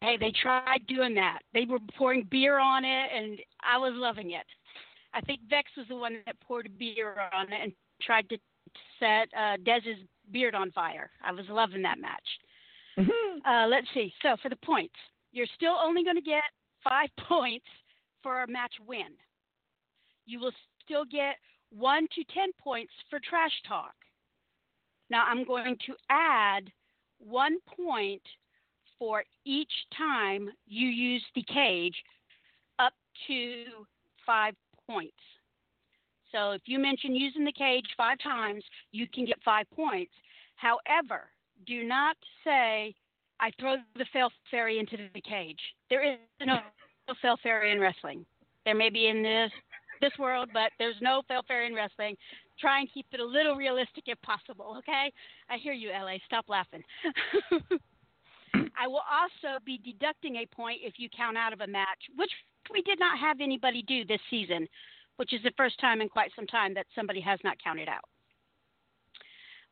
Hey, 0.00 0.16
they 0.18 0.32
tried 0.42 0.86
doing 0.86 1.14
that. 1.14 1.38
They 1.54 1.64
were 1.64 1.78
pouring 1.96 2.26
beer 2.30 2.58
on 2.58 2.84
it, 2.84 3.08
and 3.16 3.38
I 3.62 3.78
was 3.78 3.92
loving 3.94 4.32
it. 4.32 4.44
I 5.14 5.20
think 5.22 5.40
Vex 5.48 5.70
was 5.76 5.86
the 5.88 5.96
one 5.96 6.18
that 6.26 6.40
poured 6.40 6.70
beer 6.78 7.14
on 7.32 7.52
it 7.52 7.60
and 7.62 7.72
tried 8.02 8.28
to 8.28 8.38
set 8.98 9.28
uh, 9.38 9.56
Dez's 9.64 10.04
beard 10.30 10.54
on 10.54 10.72
fire. 10.72 11.10
I 11.24 11.32
was 11.32 11.44
loving 11.48 11.82
that 11.82 11.98
match. 11.98 12.28
Uh, 13.44 13.66
let's 13.66 13.86
see. 13.92 14.10
So 14.22 14.36
for 14.42 14.48
the 14.48 14.56
points, 14.64 14.94
you're 15.32 15.46
still 15.54 15.76
only 15.82 16.02
going 16.02 16.16
to 16.16 16.22
get 16.22 16.44
five 16.82 17.10
points 17.28 17.66
for 18.22 18.42
a 18.42 18.48
match 18.48 18.72
win. 18.86 19.12
You 20.24 20.40
will 20.40 20.52
still 20.82 21.04
get 21.04 21.36
one 21.70 22.06
to 22.14 22.24
ten 22.32 22.50
points 22.58 22.92
for 23.10 23.20
trash 23.28 23.52
talk. 23.68 23.92
Now 25.10 25.26
I'm 25.28 25.44
going 25.44 25.76
to 25.86 25.94
add 26.08 26.70
one 27.18 27.58
point 27.76 28.22
for 28.98 29.24
each 29.44 29.72
time 29.96 30.48
you 30.66 30.88
use 30.88 31.24
the 31.34 31.42
cage 31.42 31.96
up 32.78 32.92
to 33.26 33.64
five 34.26 34.54
points. 34.88 35.12
So 36.32 36.50
if 36.50 36.62
you 36.66 36.78
mention 36.78 37.14
using 37.14 37.44
the 37.44 37.52
cage 37.52 37.86
five 37.96 38.18
times, 38.22 38.64
you 38.90 39.06
can 39.06 39.24
get 39.24 39.38
five 39.44 39.66
points. 39.74 40.12
However, 40.56 41.28
do 41.66 41.84
not 41.84 42.16
say, 42.42 42.94
I 43.40 43.50
throw 43.60 43.76
the 43.96 44.06
fail 44.12 44.30
fairy 44.50 44.78
into 44.78 44.96
the 45.14 45.20
cage. 45.20 45.60
There 45.90 46.04
is 46.04 46.18
no 46.44 46.58
fail 47.22 47.36
fairy 47.42 47.72
in 47.72 47.80
wrestling. 47.80 48.26
There 48.64 48.74
may 48.74 48.90
be 48.90 49.06
in 49.06 49.22
this 49.22 49.50
this 50.00 50.12
world, 50.18 50.50
but 50.52 50.70
there's 50.78 50.96
no 51.00 51.22
fail 51.28 51.42
fairy 51.46 51.66
in 51.66 51.74
wrestling. 51.74 52.16
Try 52.60 52.80
and 52.80 52.88
keep 52.92 53.06
it 53.12 53.20
a 53.20 53.24
little 53.24 53.54
realistic 53.54 54.04
if 54.06 54.20
possible, 54.22 54.76
okay? 54.78 55.12
I 55.48 55.56
hear 55.56 55.72
you, 55.72 55.90
LA. 55.90 56.16
Stop 56.26 56.46
laughing. 56.48 56.82
I 58.78 58.86
will 58.86 59.02
also 59.10 59.58
be 59.64 59.78
deducting 59.78 60.36
a 60.36 60.46
point 60.46 60.80
if 60.82 60.94
you 60.96 61.08
count 61.16 61.36
out 61.36 61.52
of 61.52 61.60
a 61.60 61.66
match, 61.66 61.98
which 62.16 62.30
we 62.72 62.82
did 62.82 62.98
not 62.98 63.18
have 63.18 63.40
anybody 63.40 63.82
do 63.82 64.04
this 64.04 64.20
season, 64.30 64.66
which 65.16 65.32
is 65.32 65.42
the 65.42 65.52
first 65.56 65.78
time 65.80 66.00
in 66.00 66.08
quite 66.08 66.30
some 66.36 66.46
time 66.46 66.74
that 66.74 66.86
somebody 66.94 67.20
has 67.20 67.38
not 67.44 67.56
counted 67.62 67.88
out. 67.88 68.04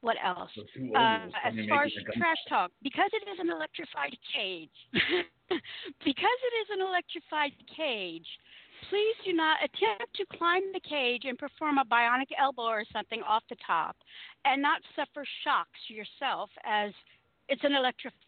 What 0.00 0.16
else? 0.24 0.50
Uh, 0.58 1.30
as 1.44 1.54
far 1.68 1.84
as 1.84 1.92
it 1.94 2.02
a 2.02 2.04
gun- 2.04 2.18
trash 2.18 2.42
talk, 2.48 2.72
because 2.82 3.10
it 3.12 3.22
is 3.30 3.38
an 3.38 3.50
electrified 3.50 4.16
cage, 4.34 4.74
because 4.92 6.38
it 6.42 6.54
is 6.58 6.68
an 6.74 6.80
electrified 6.80 7.52
cage, 7.74 8.26
please 8.90 9.14
do 9.24 9.32
not 9.32 9.58
attempt 9.62 10.12
to 10.16 10.26
climb 10.36 10.62
the 10.74 10.80
cage 10.80 11.22
and 11.24 11.38
perform 11.38 11.78
a 11.78 11.84
bionic 11.84 12.34
elbow 12.36 12.62
or 12.62 12.84
something 12.92 13.22
off 13.22 13.44
the 13.48 13.56
top, 13.64 13.96
and 14.44 14.60
not 14.60 14.80
suffer 14.96 15.24
shocks 15.44 15.78
yourself, 15.86 16.50
as 16.64 16.90
it's 17.48 17.62
an 17.62 17.74
electrified 17.74 18.18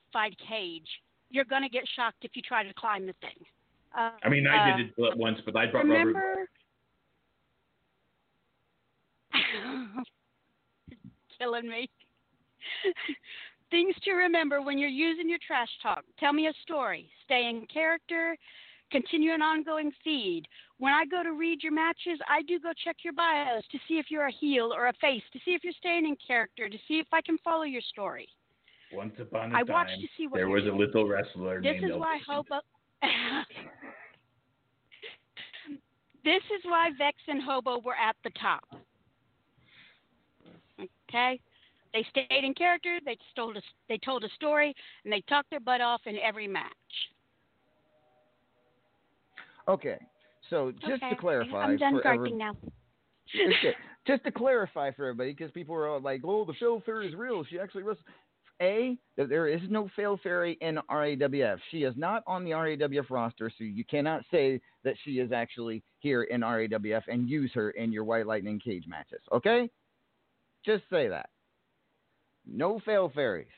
cage. 0.48 0.88
You're 1.30 1.44
going 1.44 1.62
to 1.62 1.68
get 1.68 1.84
shocked 1.96 2.18
if 2.22 2.32
you 2.34 2.42
try 2.42 2.62
to 2.62 2.72
climb 2.74 3.06
the 3.06 3.14
thing. 3.20 3.44
Uh, 3.96 4.10
I 4.22 4.28
mean, 4.28 4.46
I 4.46 4.72
uh, 4.72 4.76
did 4.76 4.92
it 4.96 5.16
once, 5.16 5.38
but 5.44 5.56
I 5.56 5.66
brought 5.66 5.86
rubber. 5.86 5.98
remember 5.98 6.48
killing 11.38 11.68
me 11.68 11.88
things 13.70 13.94
to 14.04 14.12
remember 14.12 14.62
when 14.62 14.78
you're 14.78 14.88
using 14.88 15.28
your 15.28 15.38
trash 15.46 15.68
talk 15.82 16.04
tell 16.18 16.32
me 16.32 16.46
a 16.46 16.52
story 16.62 17.08
stay 17.24 17.48
in 17.48 17.66
character 17.72 18.36
continue 18.90 19.32
an 19.32 19.42
ongoing 19.42 19.92
feed 20.02 20.44
when 20.78 20.92
i 20.92 21.04
go 21.04 21.22
to 21.22 21.32
read 21.32 21.62
your 21.62 21.72
matches 21.72 22.18
i 22.28 22.42
do 22.42 22.58
go 22.60 22.70
check 22.84 22.96
your 23.02 23.12
bios 23.12 23.64
to 23.70 23.78
see 23.88 23.94
if 23.94 24.06
you're 24.08 24.26
a 24.26 24.32
heel 24.32 24.72
or 24.72 24.88
a 24.88 24.92
face 25.00 25.22
to 25.32 25.38
see 25.44 25.52
if 25.52 25.64
you're 25.64 25.72
staying 25.78 26.06
in 26.06 26.16
character 26.24 26.68
to 26.68 26.78
see 26.86 26.98
if 26.98 27.06
i 27.12 27.20
can 27.20 27.38
follow 27.38 27.64
your 27.64 27.82
story 27.82 28.28
Once 28.94 29.14
upon 29.18 29.52
a 29.52 29.56
I 29.56 29.62
time, 29.64 29.72
watched 29.72 30.00
to 30.00 30.08
see 30.16 30.26
what 30.26 30.36
there 30.36 30.46
you're 30.46 30.54
was 30.56 30.64
a 30.64 30.66
doing. 30.68 30.78
little 30.78 31.06
wrestler 31.08 31.60
this 31.60 31.72
named 31.80 31.84
is 31.84 31.96
why 31.96 32.18
Elvis. 32.18 32.44
hobo 32.44 32.60
this 36.24 36.42
is 36.56 36.64
why 36.64 36.90
vex 36.96 37.16
and 37.28 37.42
hobo 37.42 37.80
were 37.80 37.94
at 37.96 38.16
the 38.24 38.30
top 38.40 38.62
okay 41.08 41.40
they 41.92 42.04
stayed 42.10 42.44
in 42.44 42.54
character 42.54 42.98
they 43.04 43.16
told 43.36 43.56
a, 43.56 43.62
they 43.88 43.98
told 43.98 44.24
a 44.24 44.28
story 44.30 44.74
and 45.04 45.12
they 45.12 45.20
talked 45.28 45.50
their 45.50 45.60
butt 45.60 45.80
off 45.80 46.00
in 46.06 46.16
every 46.18 46.46
match 46.48 46.70
Okay, 49.66 49.96
so 50.50 50.72
just 50.72 51.02
okay 51.02 51.08
to 51.08 51.16
clarify, 51.16 51.62
i'm 51.64 51.78
done 51.78 51.94
for 51.94 52.06
every- 52.06 52.32
now 52.32 52.54
okay, 53.34 53.74
just 54.06 54.22
to 54.24 54.30
clarify 54.30 54.90
for 54.90 55.06
everybody, 55.06 55.32
because 55.32 55.50
people 55.52 55.74
are 55.74 55.88
all 55.88 56.00
like, 56.02 56.20
"Oh, 56.22 56.44
the 56.44 56.52
fail 56.60 56.82
fairy 56.84 57.08
is 57.08 57.14
real. 57.14 57.42
She 57.44 57.58
actually 57.58 57.82
wrestles." 57.82 58.04
A, 58.62 58.96
that 59.16 59.28
there 59.28 59.48
is 59.48 59.60
no 59.68 59.88
fail 59.96 60.18
fairy 60.22 60.56
in 60.60 60.78
RAWF. 60.90 61.58
She 61.70 61.82
is 61.82 61.94
not 61.96 62.22
on 62.26 62.44
the 62.44 62.52
RAWF 62.52 63.10
roster, 63.10 63.50
so 63.50 63.64
you 63.64 63.84
cannot 63.84 64.22
say 64.30 64.60
that 64.84 64.94
she 65.04 65.18
is 65.18 65.32
actually 65.32 65.82
here 65.98 66.22
in 66.24 66.42
RAWF 66.42 67.02
and 67.08 67.28
use 67.28 67.50
her 67.54 67.70
in 67.70 67.92
your 67.92 68.04
White 68.04 68.26
Lightning 68.26 68.60
cage 68.60 68.84
matches. 68.86 69.20
Okay, 69.32 69.68
just 70.64 70.84
say 70.90 71.08
that. 71.08 71.30
No 72.46 72.80
fail 72.84 73.10
fairies. 73.14 73.48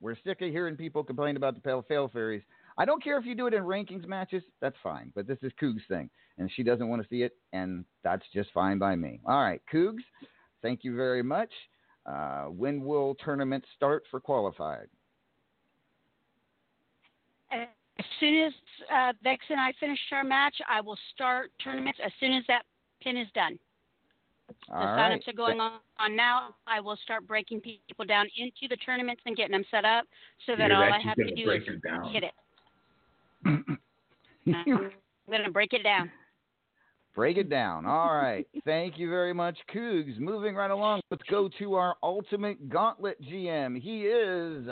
We're 0.00 0.16
sick 0.24 0.42
of 0.42 0.50
hearing 0.50 0.76
people 0.76 1.04
complain 1.04 1.36
about 1.36 1.54
the 1.54 1.82
fail 1.88 2.10
fairies. 2.12 2.42
I 2.76 2.84
don't 2.84 3.02
care 3.02 3.18
if 3.18 3.24
you 3.24 3.34
do 3.34 3.46
it 3.46 3.54
in 3.54 3.62
rankings 3.62 4.06
matches, 4.06 4.42
that's 4.60 4.76
fine. 4.82 5.12
But 5.14 5.26
this 5.26 5.38
is 5.42 5.52
Coog's 5.58 5.82
thing, 5.88 6.10
and 6.38 6.50
she 6.54 6.62
doesn't 6.62 6.88
want 6.88 7.00
to 7.02 7.08
see 7.08 7.22
it, 7.22 7.32
and 7.52 7.84
that's 8.02 8.24
just 8.34 8.50
fine 8.52 8.78
by 8.78 8.96
me. 8.96 9.20
All 9.24 9.40
right, 9.40 9.62
Cougs, 9.72 10.02
thank 10.60 10.82
you 10.82 10.96
very 10.96 11.22
much. 11.22 11.50
Uh, 12.06 12.44
when 12.44 12.84
will 12.84 13.14
tournaments 13.14 13.66
start 13.76 14.04
for 14.10 14.20
qualified? 14.20 14.88
as 17.98 18.04
soon 18.18 18.46
as 18.46 18.52
uh, 18.92 19.12
vex 19.22 19.44
and 19.50 19.60
i 19.60 19.72
finish 19.78 19.98
our 20.12 20.24
match 20.24 20.54
i 20.68 20.80
will 20.80 20.98
start 21.14 21.50
tournaments 21.62 21.98
as 22.04 22.10
soon 22.18 22.32
as 22.32 22.42
that 22.48 22.62
pin 23.00 23.16
is 23.16 23.28
done 23.34 23.58
The 24.48 24.74
All 24.74 24.86
right. 24.86 25.12
signups 25.12 25.28
are 25.28 25.36
going 25.36 25.60
on, 25.60 25.80
on 25.98 26.16
now. 26.16 26.54
I 26.66 26.80
will 26.80 26.96
start 27.02 27.26
breaking 27.26 27.60
people 27.60 28.04
down 28.04 28.26
into 28.36 28.68
the 28.68 28.76
tournaments 28.76 29.22
and 29.24 29.36
getting 29.36 29.52
them 29.52 29.64
set 29.70 29.84
up 29.84 30.04
so 30.46 30.54
that 30.56 30.68
You're 30.68 30.84
all 30.84 30.92
I 30.92 31.00
have 31.00 31.16
to 31.16 31.34
do 31.34 31.50
is 31.50 31.62
hit 32.12 32.24
it. 32.24 32.34
I'm 34.54 34.90
going 35.30 35.44
to 35.44 35.50
break 35.50 35.72
it 35.72 35.82
down. 35.82 36.10
Break 37.14 37.36
it 37.36 37.48
down. 37.48 37.86
All 37.86 38.14
right. 38.14 38.46
Thank 38.64 38.98
you 38.98 39.08
very 39.08 39.32
much, 39.32 39.56
Cougs. 39.74 40.18
Moving 40.18 40.54
right 40.54 40.70
along, 40.70 41.00
let's 41.10 41.22
go 41.30 41.48
to 41.58 41.74
our 41.74 41.96
ultimate 42.02 42.68
gauntlet 42.68 43.20
GM. 43.22 43.80
He 43.80 44.02
is. 44.02 44.66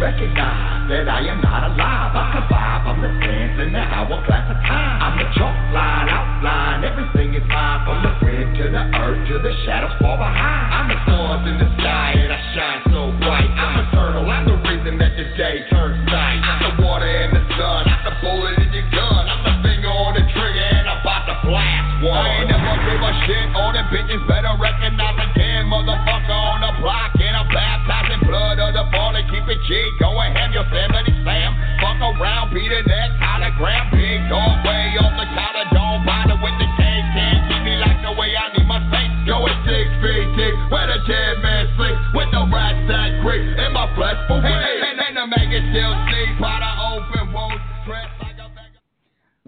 Recognize 0.00 0.88
that 0.88 1.12
I 1.12 1.20
am 1.28 1.44
not 1.44 1.76
alive. 1.76 2.16
I 2.16 2.24
survive. 2.32 2.82
I'm 2.88 3.04
the 3.04 3.12
sands 3.20 3.60
in 3.60 3.76
the 3.76 3.84
hourglass 3.84 4.48
of 4.48 4.56
time. 4.64 4.96
I'm 4.96 5.14
the 5.20 5.28
chalk 5.36 5.52
line, 5.76 6.08
outline. 6.08 6.88
Everything 6.88 7.36
is 7.36 7.44
mine. 7.44 7.84
From 7.84 8.00
the 8.08 8.12
grid 8.16 8.48
to 8.48 8.64
the 8.72 8.84
earth 8.96 9.28
to 9.28 9.36
the 9.44 9.52
shadows 9.68 9.92
fall 10.00 10.16
behind. 10.16 10.72
I'm 10.72 10.88
the 10.88 10.96
stars 11.04 11.44
in 11.52 11.56
the 11.60 11.68
sky 11.76 12.16
and 12.16 12.32
I 12.32 12.40
shine 12.56 12.80
so 12.88 13.12
bright. 13.20 13.52
I'm 13.52 13.76
eternal. 13.76 13.76
I'm 13.76 13.79
shit. 23.30 23.46
All 23.54 23.70
the 23.70 23.86
bitches 23.94 24.22
better 24.26 24.50
recognize 24.58 25.18
again. 25.30 25.70
Motherfucker 25.70 26.34
on 26.34 26.60
the 26.66 26.72
block 26.82 27.14
and 27.14 27.34
I'm 27.38 27.46
baptizing 27.46 28.26
blood 28.26 28.58
of 28.58 28.74
the 28.74 28.84
ball 28.90 29.14
and 29.14 29.26
keep 29.30 29.46
it 29.46 29.62
G. 29.66 29.70
Going 30.02 30.34
ham 30.34 30.50
Yosemite 30.50 31.14
Sam. 31.22 31.50
Fuck 31.78 32.02
around, 32.02 32.50
be 32.50 32.66
the 32.66 32.82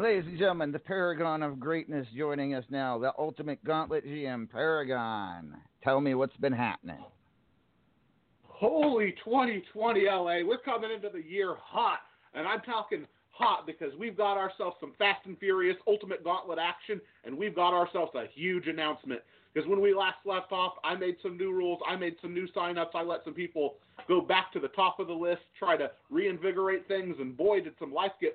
Ladies 0.02 0.24
and 0.26 0.36
gentlemen, 0.36 0.72
the 0.72 0.80
Paragon 0.80 1.44
of 1.44 1.60
Greatness 1.60 2.08
joining 2.18 2.54
us 2.54 2.64
now, 2.70 2.98
the 2.98 3.12
Ultimate 3.20 3.62
Gauntlet 3.62 4.04
GM, 4.04 4.50
Paragon. 4.50 5.54
Tell 5.84 6.00
me 6.00 6.16
what's 6.16 6.36
been 6.38 6.52
happening. 6.52 6.98
Holy 8.42 9.14
2020 9.24 10.06
LA, 10.06 10.38
we're 10.44 10.58
coming 10.64 10.90
into 10.90 11.08
the 11.08 11.22
year 11.22 11.54
hot. 11.56 12.00
And 12.34 12.48
I'm 12.48 12.62
talking 12.62 13.06
hot 13.30 13.64
because 13.64 13.92
we've 13.96 14.16
got 14.16 14.36
ourselves 14.36 14.74
some 14.80 14.92
Fast 14.98 15.24
and 15.26 15.38
Furious 15.38 15.76
Ultimate 15.86 16.24
Gauntlet 16.24 16.58
action, 16.58 17.00
and 17.24 17.38
we've 17.38 17.54
got 17.54 17.72
ourselves 17.72 18.10
a 18.16 18.24
huge 18.34 18.66
announcement. 18.66 19.20
Because 19.54 19.68
when 19.68 19.80
we 19.80 19.94
last 19.94 20.18
left 20.24 20.50
off, 20.50 20.72
I 20.82 20.96
made 20.96 21.14
some 21.22 21.36
new 21.36 21.52
rules, 21.52 21.78
I 21.88 21.94
made 21.94 22.16
some 22.20 22.34
new 22.34 22.48
signups, 22.48 22.96
I 22.96 23.02
let 23.02 23.20
some 23.24 23.34
people 23.34 23.76
go 24.08 24.20
back 24.20 24.52
to 24.54 24.58
the 24.58 24.68
top 24.68 24.98
of 24.98 25.06
the 25.06 25.12
list, 25.12 25.42
try 25.56 25.76
to 25.76 25.92
reinvigorate 26.10 26.88
things, 26.88 27.14
and 27.20 27.36
boy, 27.36 27.60
did 27.60 27.74
some 27.78 27.94
life 27.94 28.12
get 28.20 28.34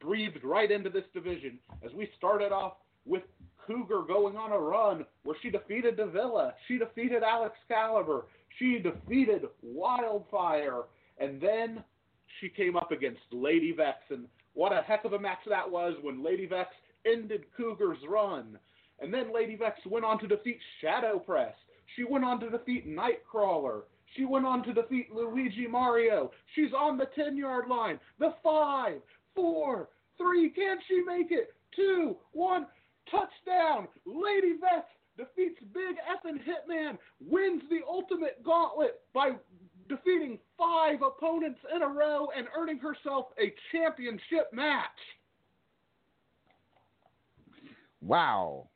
breathed 0.00 0.44
right 0.44 0.70
into 0.70 0.90
this 0.90 1.04
division. 1.14 1.58
As 1.84 1.92
we 1.92 2.08
started 2.16 2.52
off 2.52 2.74
with 3.04 3.22
Cougar 3.66 4.02
going 4.06 4.36
on 4.36 4.52
a 4.52 4.58
run 4.58 5.04
where 5.24 5.36
she 5.42 5.50
defeated 5.50 5.96
Davila, 5.96 6.54
she 6.68 6.78
defeated 6.78 7.22
Alex 7.22 7.54
Caliber, 7.68 8.26
she 8.58 8.78
defeated 8.78 9.42
Wildfire, 9.62 10.84
and 11.18 11.40
then 11.40 11.82
she 12.40 12.48
came 12.48 12.76
up 12.76 12.92
against 12.92 13.20
Lady 13.32 13.72
Vex, 13.72 13.98
and 14.10 14.26
what 14.54 14.72
a 14.72 14.82
heck 14.82 15.04
of 15.04 15.12
a 15.12 15.18
match 15.18 15.38
that 15.48 15.70
was 15.70 15.94
when 16.02 16.24
Lady 16.24 16.46
Vex 16.46 16.70
ended 17.10 17.44
Cougar's 17.56 17.98
run. 18.08 18.58
And 19.00 19.12
then 19.12 19.34
Lady 19.34 19.56
Vex 19.56 19.78
went 19.86 20.04
on 20.04 20.18
to 20.20 20.26
defeat 20.26 20.58
Shadow 20.80 21.18
Press. 21.18 21.54
She 21.94 22.04
went 22.04 22.24
on 22.24 22.40
to 22.40 22.50
defeat 22.50 22.88
Nightcrawler. 22.88 23.82
She 24.16 24.24
went 24.24 24.46
on 24.46 24.62
to 24.64 24.72
defeat 24.72 25.12
Luigi 25.12 25.66
Mario. 25.66 26.30
She's 26.54 26.72
on 26.72 26.96
the 26.96 27.08
10 27.14 27.36
yard 27.36 27.68
line. 27.68 28.00
The 28.18 28.34
five, 28.42 29.02
four, 29.36 29.90
three. 30.18 30.50
Can 30.50 30.78
she 30.88 31.02
make 31.06 31.30
it? 31.30 31.50
Two, 31.76 32.16
one. 32.32 32.66
Touchdown. 33.08 33.86
Lady 34.04 34.54
Vex 34.60 34.88
defeats 35.16 35.60
Big 35.72 35.96
Effin 36.10 36.38
Hitman, 36.38 36.98
wins 37.20 37.62
the 37.70 37.80
Ultimate 37.88 38.42
Gauntlet 38.44 39.00
by 39.14 39.30
defeating 39.88 40.38
five 40.58 40.96
opponents 41.02 41.60
in 41.74 41.82
a 41.82 41.86
row 41.86 42.28
and 42.36 42.48
earning 42.58 42.78
herself 42.78 43.26
a 43.40 43.54
championship 43.70 44.52
match. 44.52 44.82
Wow. 48.00 48.68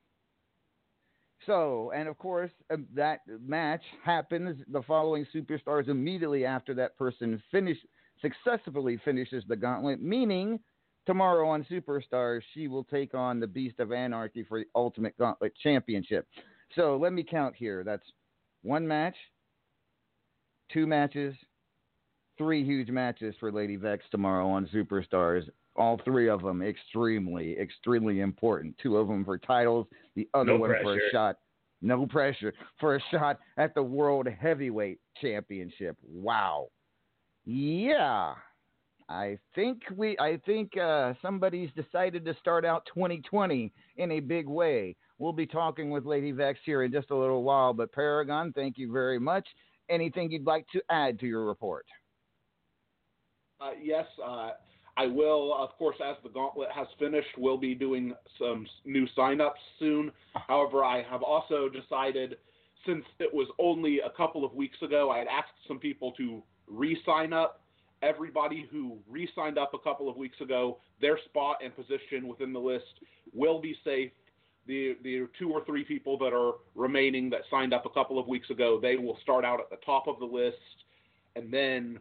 So, 1.47 1.91
and 1.95 2.09
of 2.09 2.19
course, 2.19 2.51
uh, 2.73 2.77
that 2.95 3.21
match 3.45 3.83
happens 4.05 4.63
the 4.69 4.83
following 4.83 5.27
superstars 5.35 5.89
immediately 5.89 6.45
after 6.45 6.75
that 6.75 6.97
person 6.97 7.43
finish 7.51 7.79
successfully 8.21 9.01
finishes 9.05 9.45
the 9.49 9.57
gauntlet, 9.57 10.01
meaning 10.03 10.61
tomorrow 11.07 11.49
on 11.49 11.65
Superstars, 11.71 12.43
she 12.55 12.69
will 12.69 12.85
take 12.85 13.15
on 13.15 13.41
the 13.41 13.47
Beast 13.47 13.81
of 13.81 13.93
Anarchy 13.93 14.45
for 14.45 14.61
the 14.61 14.67
Ultimate 14.75 15.17
Gauntlet 15.19 15.53
Championship. 15.63 16.27
So 16.77 16.97
let 16.97 17.13
me 17.13 17.25
count 17.29 17.55
here. 17.57 17.83
That's 17.85 18.07
one 18.63 18.87
match, 18.87 19.17
two 20.73 20.87
matches, 20.87 21.35
three 22.39 22.65
huge 22.65 22.91
matches 22.91 23.35
for 23.41 23.51
Lady 23.51 23.77
Vex 23.77 24.05
tomorrow 24.11 24.49
on 24.49 24.69
Superstars. 24.73 25.49
All 25.77 26.01
three 26.05 26.29
of 26.29 26.43
them 26.43 26.63
extremely, 26.63 27.59
extremely 27.59 28.21
important. 28.21 28.77
Two 28.83 28.97
of 28.97 29.09
them 29.09 29.25
for 29.25 29.39
titles, 29.39 29.87
the 30.15 30.29
other 30.35 30.53
No 30.53 30.59
one 30.59 30.75
for 30.83 30.95
a 30.95 31.11
shot. 31.13 31.37
No 31.83 32.07
pressure 32.07 32.53
for 32.79 32.97
a 32.97 33.01
shot 33.11 33.39
at 33.57 33.75
the 33.75 33.83
World 33.83 34.27
Heavyweight 34.29 34.99
Championship. 35.21 35.97
Wow. 36.03 36.69
Yeah. 37.51 38.35
I 39.09 39.37
think 39.57 39.83
we 39.97 40.17
I 40.21 40.37
think 40.47 40.77
uh, 40.77 41.15
somebody's 41.21 41.71
decided 41.75 42.25
to 42.25 42.37
start 42.41 42.65
out 42.65 42.87
2020 42.95 43.73
in 43.97 44.13
a 44.13 44.21
big 44.21 44.47
way. 44.47 44.95
We'll 45.19 45.33
be 45.33 45.47
talking 45.47 45.91
with 45.91 46.07
Lady 46.07 46.31
Vex 46.31 46.61
here 46.65 46.85
in 46.85 46.93
just 46.93 47.11
a 47.11 47.17
little 47.17 47.43
while, 47.43 47.73
but 47.73 47.93
Paragon, 47.93 48.53
thank 48.53 48.79
you 48.79 48.93
very 48.93 49.19
much. 49.19 49.49
Anything 49.89 50.31
you'd 50.31 50.47
like 50.47 50.65
to 50.73 50.81
add 50.91 51.19
to 51.19 51.27
your 51.27 51.45
report? 51.45 51.87
Uh, 53.61 53.71
yes, 53.83 54.07
uh, 54.25 54.51
I 54.97 55.09
will. 55.09 55.53
Of 55.53 55.71
course, 55.77 55.97
as 56.09 56.15
the 56.23 56.29
gauntlet 56.29 56.69
has 56.73 56.87
finished, 57.01 57.37
we'll 57.37 57.59
be 57.59 57.75
doing 57.75 58.15
some 58.39 58.65
new 58.85 59.09
signups 59.19 59.59
soon. 59.81 60.13
However, 60.47 60.85
I 60.85 61.03
have 61.03 61.25
also 61.25 61.69
decided, 61.69 62.37
since 62.87 63.05
it 63.19 63.35
was 63.35 63.49
only 63.59 63.99
a 63.99 64.11
couple 64.17 64.45
of 64.45 64.55
weeks 64.55 64.81
ago, 64.83 65.11
I 65.11 65.19
had 65.19 65.27
asked 65.27 65.67
some 65.67 65.81
people 65.81 66.13
to 66.13 66.45
re-sign 66.71 67.33
up. 67.33 67.61
Everybody 68.03 68.67
who 68.71 68.97
re-signed 69.09 69.59
up 69.59 69.75
a 69.75 69.79
couple 69.79 70.09
of 70.09 70.17
weeks 70.17 70.41
ago, 70.41 70.79
their 71.01 71.19
spot 71.27 71.57
and 71.63 71.75
position 71.77 72.27
within 72.27 72.53
the 72.53 72.59
list 72.59 72.87
will 73.35 73.61
be 73.61 73.77
safe. 73.85 74.11
The 74.67 74.97
the 75.03 75.27
two 75.39 75.51
or 75.51 75.65
three 75.65 75.85
people 75.85 76.17
that 76.19 76.33
are 76.33 76.53
remaining 76.75 77.29
that 77.31 77.41
signed 77.51 77.75
up 77.75 77.85
a 77.85 77.91
couple 77.91 78.19
of 78.19 78.27
weeks 78.27 78.49
ago, 78.51 78.79
they 78.81 78.97
will 78.97 79.19
start 79.23 79.45
out 79.45 79.61
at 79.61 79.69
the 79.69 79.85
top 79.85 80.07
of 80.07 80.19
the 80.19 80.25
list, 80.25 80.57
and 81.37 81.53
then 81.53 81.99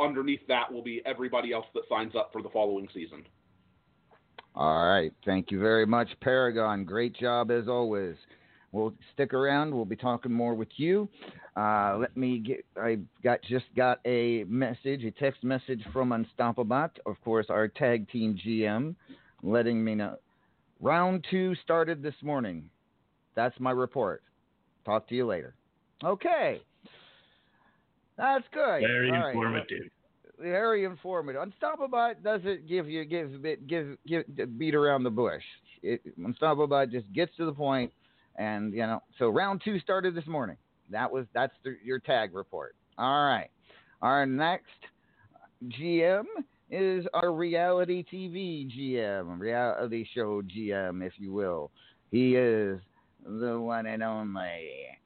underneath 0.00 0.46
that 0.48 0.72
will 0.72 0.82
be 0.82 1.02
everybody 1.06 1.52
else 1.52 1.66
that 1.74 1.82
signs 1.88 2.14
up 2.14 2.30
for 2.32 2.42
the 2.42 2.48
following 2.50 2.88
season. 2.92 3.24
All 4.54 4.86
right. 4.86 5.12
Thank 5.24 5.50
you 5.50 5.60
very 5.60 5.86
much, 5.86 6.08
Paragon. 6.20 6.84
Great 6.84 7.14
job 7.14 7.50
as 7.50 7.68
always. 7.68 8.16
We'll 8.72 8.92
stick 9.14 9.32
around. 9.32 9.74
We'll 9.74 9.86
be 9.86 9.96
talking 9.96 10.32
more 10.32 10.54
with 10.54 10.68
you. 10.76 11.08
Uh, 11.56 11.96
let 11.98 12.16
me 12.16 12.38
get. 12.38 12.64
I 12.76 12.98
got 13.24 13.40
just 13.42 13.64
got 13.74 14.00
a 14.04 14.44
message, 14.44 15.04
a 15.04 15.10
text 15.10 15.42
message 15.42 15.82
from 15.92 16.10
Unstoppabot, 16.10 16.90
of 17.06 17.16
course, 17.24 17.46
our 17.48 17.66
tag 17.68 18.08
team 18.10 18.38
GM, 18.46 18.94
letting 19.42 19.82
me 19.82 19.94
know 19.94 20.16
round 20.80 21.26
two 21.30 21.54
started 21.56 22.02
this 22.02 22.14
morning. 22.22 22.68
That's 23.34 23.58
my 23.58 23.70
report. 23.70 24.22
Talk 24.84 25.08
to 25.08 25.14
you 25.14 25.26
later. 25.26 25.54
Okay. 26.04 26.60
That's 28.16 28.44
good. 28.52 28.80
Very 28.80 29.10
All 29.10 29.18
right. 29.18 29.34
informative. 29.34 29.90
Very 30.40 30.84
informative. 30.84 31.42
Unstoppable 31.42 32.14
doesn't 32.22 32.68
give 32.68 32.88
you 32.88 33.04
give 33.04 33.44
a 33.44 33.56
give 33.56 33.96
give 34.06 34.24
beat 34.58 34.74
around 34.74 35.02
the 35.02 35.10
bush. 35.10 35.42
It, 35.82 36.00
Unstoppable 36.24 36.86
just 36.86 37.12
gets 37.12 37.36
to 37.36 37.46
the 37.46 37.52
point, 37.52 37.92
and 38.38 38.72
you 38.72 38.86
know. 38.86 39.02
So 39.18 39.28
round 39.28 39.60
two 39.64 39.78
started 39.80 40.14
this 40.14 40.26
morning. 40.26 40.56
That 40.90 41.10
was 41.10 41.26
that's 41.34 41.52
the, 41.64 41.76
your 41.84 41.98
tag 41.98 42.34
report. 42.34 42.74
All 42.96 43.26
right. 43.26 43.50
Our 44.00 44.24
next 44.24 44.64
GM 45.66 46.24
is 46.70 47.06
our 47.14 47.32
reality 47.32 48.04
TV 48.10 48.70
GM, 48.70 49.38
reality 49.38 50.06
show 50.14 50.42
GM, 50.42 51.04
if 51.04 51.14
you 51.16 51.32
will. 51.32 51.70
He 52.10 52.36
is 52.36 52.78
the 53.24 53.58
one 53.60 53.86
and 53.86 54.02
only. 54.02 54.97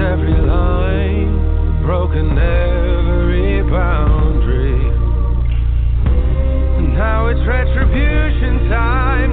Every 0.00 0.32
line, 0.32 1.82
broken 1.82 2.38
every 2.38 3.62
boundary. 3.70 4.80
And 6.78 6.94
now 6.94 7.28
it's 7.28 7.46
retribution 7.46 8.68
time, 8.68 9.29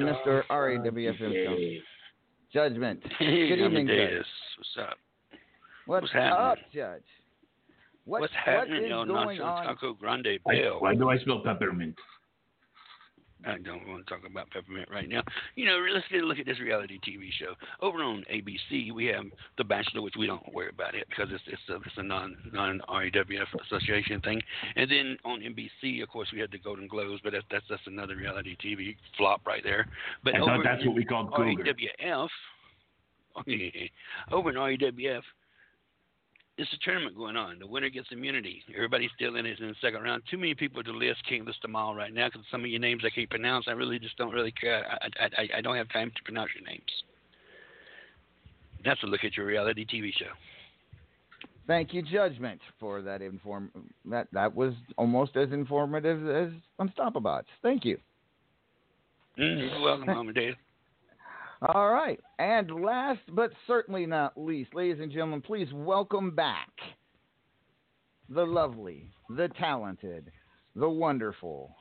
gentlemen, 0.00 0.14
Mr. 0.26 0.42
RAWFM 0.50 1.78
Judgment. 2.52 3.02
Hey, 3.18 3.48
Good 3.48 3.58
evening, 3.64 3.88
Amadeus. 3.88 4.10
Judge. 4.10 4.26
What's 4.58 4.88
up? 4.90 4.98
What's, 5.86 6.02
What's 6.02 6.12
happening? 6.12 6.32
up, 6.38 6.58
Judge? 6.72 7.02
What, 8.04 8.20
What's 8.20 8.32
happening, 8.44 8.84
is 8.84 8.92
El 8.92 9.04
going 9.06 9.40
on? 9.40 9.64
Taco 9.64 9.92
Grande 9.94 10.38
Why, 10.44 10.54
Bill? 10.54 10.80
why 10.80 10.94
do 10.94 11.10
I 11.10 11.18
smell 11.18 11.40
peppermint? 11.44 11.96
I 13.46 13.58
don't 13.58 13.86
want 13.88 14.06
to 14.06 14.12
talk 14.12 14.28
about 14.28 14.50
peppermint 14.50 14.88
right 14.90 15.08
now. 15.08 15.22
You 15.54 15.66
know, 15.66 15.78
let's 15.92 16.06
get 16.10 16.22
a 16.22 16.26
look 16.26 16.38
at 16.38 16.46
this 16.46 16.60
reality 16.60 16.98
TV 17.06 17.28
show 17.38 17.54
over 17.80 18.02
on 18.02 18.24
ABC. 18.32 18.92
We 18.92 19.06
have 19.06 19.24
The 19.56 19.64
Bachelor, 19.64 20.02
which 20.02 20.14
we 20.18 20.26
don't 20.26 20.52
worry 20.52 20.70
about 20.70 20.94
it 20.94 21.06
because 21.08 21.28
it's 21.32 21.42
it's 21.46 21.62
a, 21.70 21.76
it's 21.76 21.96
a 21.96 22.02
non 22.02 22.36
non 22.52 22.80
RAWF 22.88 23.46
association 23.66 24.20
thing. 24.20 24.40
And 24.74 24.90
then 24.90 25.16
on 25.24 25.40
NBC, 25.40 26.02
of 26.02 26.08
course, 26.08 26.28
we 26.32 26.40
had 26.40 26.50
the 26.50 26.58
Golden 26.58 26.88
Globes, 26.88 27.20
but 27.22 27.32
that's 27.32 27.44
that's, 27.50 27.64
that's 27.70 27.82
another 27.86 28.16
reality 28.16 28.56
TV 28.64 28.96
flop 29.16 29.46
right 29.46 29.62
there. 29.62 29.86
But 30.24 30.34
that's 30.64 30.84
what 30.84 30.94
we 30.94 31.04
called 31.04 31.32
Cougar. 31.34 31.64
RAWF, 31.64 32.28
over 34.32 34.50
in 34.50 34.56
RAWF, 34.56 35.22
it's 36.72 36.82
a 36.82 36.84
tournament 36.84 37.16
going 37.16 37.36
on. 37.36 37.58
The 37.58 37.66
winner 37.66 37.88
gets 37.88 38.08
immunity. 38.10 38.62
Everybody's 38.74 39.10
still 39.14 39.36
in 39.36 39.46
it 39.46 39.60
in 39.60 39.68
the 39.68 39.74
second 39.80 40.02
round. 40.02 40.22
Too 40.30 40.36
many 40.36 40.54
people 40.54 40.82
to 40.82 40.90
list. 40.90 41.20
Can't 41.28 41.46
list 41.46 41.62
them 41.62 41.76
all 41.76 41.94
right 41.94 42.12
now 42.12 42.28
because 42.28 42.42
some 42.50 42.62
of 42.62 42.66
your 42.66 42.80
names 42.80 43.02
I 43.04 43.10
can't 43.10 43.30
pronounce. 43.30 43.66
I 43.68 43.72
really 43.72 43.98
just 43.98 44.16
don't 44.16 44.32
really 44.32 44.52
care. 44.52 44.84
I, 44.90 45.24
I, 45.24 45.48
I, 45.58 45.60
don't 45.60 45.76
have 45.76 45.88
time 45.90 46.10
to 46.16 46.22
pronounce 46.24 46.50
your 46.58 46.68
names. 46.68 46.82
That's 48.84 49.02
a 49.02 49.06
look 49.06 49.24
at 49.24 49.36
your 49.36 49.46
reality 49.46 49.86
TV 49.86 50.12
show. 50.16 50.26
Thank 51.66 51.92
you, 51.92 52.02
Judgment, 52.02 52.60
for 52.78 53.02
that 53.02 53.22
inform. 53.22 53.70
That 54.04 54.28
that 54.32 54.54
was 54.54 54.72
almost 54.96 55.36
as 55.36 55.52
informative 55.52 56.28
as 56.28 56.52
Unstoppabots. 56.80 57.46
Thank 57.62 57.84
you. 57.84 57.98
Mm, 59.38 59.70
you're 59.70 59.80
welcome, 59.80 60.06
Mama 60.06 60.32
Dave. 60.32 60.54
All 61.62 61.90
right. 61.90 62.20
And 62.38 62.70
last 62.70 63.20
but 63.32 63.50
certainly 63.66 64.06
not 64.06 64.36
least, 64.36 64.74
ladies 64.74 65.00
and 65.00 65.10
gentlemen, 65.10 65.40
please 65.40 65.68
welcome 65.72 66.34
back 66.34 66.70
the 68.28 68.44
lovely, 68.44 69.08
the 69.30 69.48
talented, 69.58 70.30
the 70.74 70.88
wonderful. 70.88 71.74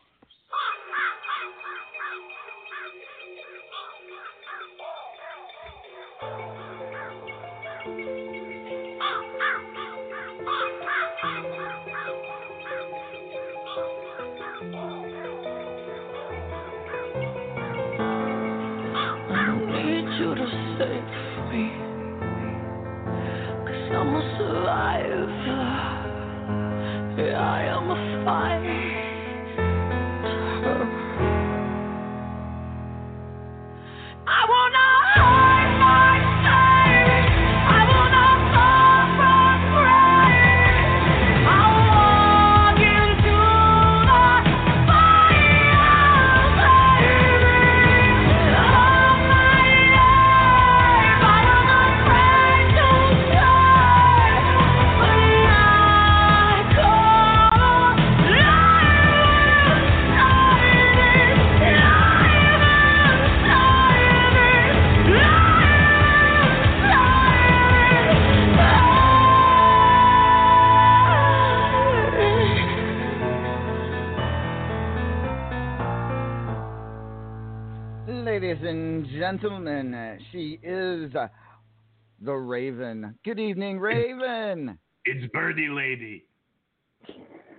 Good 83.26 83.40
evening, 83.40 83.80
Raven. 83.80 84.78
It's 85.06 85.26
Birdie 85.34 85.68
Lady. 85.68 86.26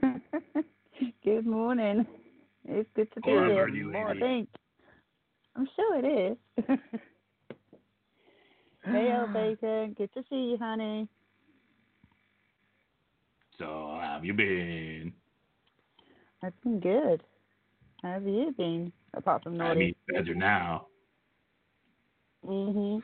Good 1.25 1.45
morning. 1.45 2.07
It's 2.65 2.89
good 2.95 3.13
to 3.15 3.21
be 3.21 3.31
Hello, 3.31 3.49
here. 3.49 3.67
Birdie 3.67 3.83
lady. 3.83 3.99
I 3.99 4.15
think. 4.21 4.49
I'm 5.57 5.69
sure 5.75 5.99
it 5.99 6.05
is. 6.07 6.37
hey, 8.85 9.11
El 9.11 9.27
Bacon. 9.33 9.95
Good 9.99 10.13
to 10.15 10.23
see 10.31 10.51
you, 10.53 10.57
honey. 10.61 11.09
So 13.59 13.65
how 14.01 14.13
have 14.15 14.25
you 14.25 14.35
been? 14.35 15.13
I've 16.45 16.63
been 16.63 16.79
good. 16.79 17.25
How 18.03 18.13
have 18.13 18.27
you 18.29 18.55
been? 18.57 18.93
Apart 19.15 19.43
from 19.43 19.55
I 19.55 19.57
naughty. 19.69 19.79
mean, 19.81 19.95
better 20.13 20.35
now. 20.37 20.87
Mhm. 22.45 23.03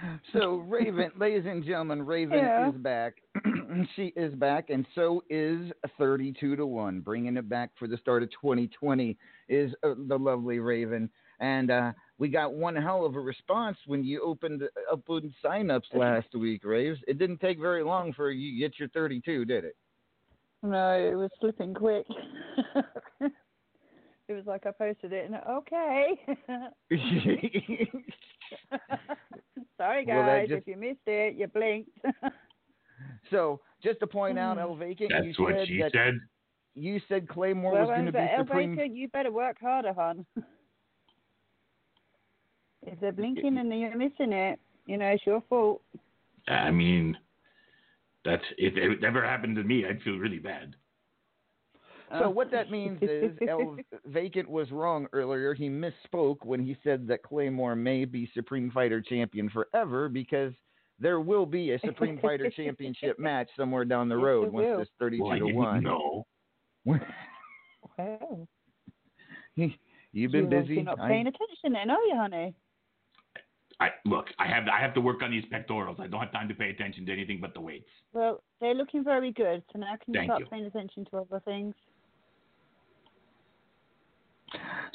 So, 0.32 0.56
Raven, 0.56 1.10
ladies 1.18 1.44
and 1.46 1.64
gentlemen, 1.64 2.04
Raven 2.04 2.38
Yeah. 2.38 2.68
is 2.68 2.74
back. 2.76 3.14
she 3.96 4.06
is 4.16 4.34
back, 4.34 4.70
and 4.70 4.86
so 4.94 5.22
is 5.30 5.70
32 5.98 6.56
to 6.56 6.66
1. 6.66 7.00
Bringing 7.00 7.36
it 7.36 7.48
back 7.48 7.70
for 7.78 7.88
the 7.88 7.96
start 7.96 8.22
of 8.22 8.30
2020 8.30 9.16
is 9.48 9.72
uh, 9.82 9.94
the 10.06 10.18
lovely 10.18 10.58
Raven. 10.58 11.10
And 11.40 11.70
uh, 11.70 11.92
we 12.18 12.28
got 12.28 12.52
one 12.52 12.74
hell 12.76 13.04
of 13.04 13.14
a 13.14 13.20
response 13.20 13.76
when 13.86 14.02
you 14.04 14.22
opened 14.22 14.62
opened 14.90 15.32
signups 15.44 15.92
last 15.94 16.34
week, 16.34 16.64
Raves. 16.64 16.98
It 17.06 17.18
didn't 17.18 17.40
take 17.40 17.60
very 17.60 17.84
long 17.84 18.12
for 18.12 18.30
you 18.30 18.52
to 18.52 18.58
get 18.58 18.78
your 18.78 18.88
32, 18.88 19.44
did 19.44 19.64
it? 19.64 19.76
No, 20.62 20.92
it 20.98 21.14
was 21.14 21.30
slipping 21.40 21.74
quick. 21.74 22.06
it 24.28 24.34
was 24.34 24.46
like 24.46 24.66
I 24.66 24.70
posted 24.70 25.12
it 25.12 25.26
and 25.26 25.36
okay. 25.48 26.20
Sorry 29.76 30.04
Well, 30.06 30.26
guys, 30.26 30.48
just- 30.48 30.62
if 30.62 30.66
you 30.66 30.76
missed 30.76 31.06
it, 31.06 31.34
you 31.36 31.46
blinked. 31.46 31.90
So, 33.30 33.60
just 33.82 34.00
to 34.00 34.06
point 34.06 34.38
out, 34.38 34.54
hmm. 34.54 34.60
El 34.62 34.74
Vacant, 34.76 35.10
you 35.10 35.22
That's 35.26 35.38
what 35.38 35.54
said 35.54 35.68
she 35.68 35.78
that 35.82 35.92
said. 35.92 36.14
you 36.74 37.00
said 37.08 37.28
Claymore 37.28 37.72
well, 37.72 37.82
was 37.82 37.90
going 37.90 38.06
to 38.06 38.12
be 38.12 38.18
El 38.18 38.44
supreme. 38.44 38.74
Bacon, 38.76 38.96
you 38.96 39.08
better 39.08 39.30
work 39.30 39.58
harder, 39.60 39.92
hon. 39.92 40.24
if 42.86 42.98
they're 43.00 43.12
blinking 43.12 43.58
and 43.58 43.72
you're 43.78 43.96
missing 43.96 44.32
it, 44.32 44.58
you 44.86 44.96
know, 44.96 45.06
it's 45.06 45.26
your 45.26 45.42
fault. 45.48 45.82
I 46.48 46.70
mean, 46.70 47.16
that's 48.24 48.44
if 48.56 48.76
it 48.76 49.04
ever 49.04 49.24
happened 49.24 49.56
to 49.56 49.62
me, 49.62 49.84
I'd 49.86 50.02
feel 50.02 50.16
really 50.16 50.38
bad. 50.38 50.74
So 52.10 52.14
uh-huh. 52.16 52.30
what 52.30 52.50
that 52.52 52.70
means 52.70 52.98
is 53.02 53.36
El 53.46 53.76
Vacant 54.06 54.48
was 54.48 54.70
wrong 54.70 55.06
earlier. 55.12 55.52
He 55.54 55.68
misspoke 55.68 56.38
when 56.44 56.64
he 56.64 56.76
said 56.82 57.06
that 57.08 57.22
Claymore 57.22 57.76
may 57.76 58.04
be 58.06 58.30
Supreme 58.34 58.70
Fighter 58.70 59.00
champion 59.02 59.50
forever 59.50 60.08
because 60.08 60.52
there 60.98 61.20
will 61.20 61.44
be 61.46 61.72
a 61.72 61.78
Supreme 61.80 62.18
Fighter 62.18 62.50
championship 62.50 63.18
match 63.20 63.48
somewhere 63.56 63.84
down 63.84 64.08
the 64.08 64.16
Yes, 64.16 64.24
road 64.24 64.44
there 64.44 64.50
once 64.52 64.66
will. 64.66 64.78
this 64.78 64.88
32 64.98 65.22
Well, 65.22 65.32
I 65.32 65.38
to 65.38 65.44
didn't 65.44 65.56
1. 65.56 65.82
know. 65.82 66.26
Well, 66.84 67.00
You've 69.56 70.32
been 70.32 70.50
you're 70.50 70.62
busy. 70.62 70.82
not 70.82 70.98
I- 71.00 71.08
paying 71.08 71.26
attention 71.26 71.72
then, 71.72 71.90
are 71.90 72.02
you, 72.06 72.16
honey? 72.16 72.54
I 73.80 73.90
look. 74.04 74.26
I 74.40 74.46
have 74.48 74.64
I 74.66 74.80
have 74.80 74.92
to 74.94 75.00
work 75.00 75.22
on 75.22 75.30
these 75.30 75.44
pectorals. 75.52 75.98
I 76.00 76.08
don't 76.08 76.18
have 76.18 76.32
time 76.32 76.48
to 76.48 76.54
pay 76.54 76.70
attention 76.70 77.06
to 77.06 77.12
anything 77.12 77.38
but 77.40 77.54
the 77.54 77.60
weights. 77.60 77.86
Well, 78.12 78.42
they're 78.60 78.74
looking 78.74 79.04
very 79.04 79.30
good, 79.30 79.62
so 79.72 79.78
now 79.78 79.94
can 80.04 80.14
you 80.14 80.18
Thank 80.18 80.26
start 80.30 80.40
you. 80.40 80.46
paying 80.46 80.64
attention 80.64 81.04
to 81.12 81.18
other 81.18 81.40
things? 81.44 81.76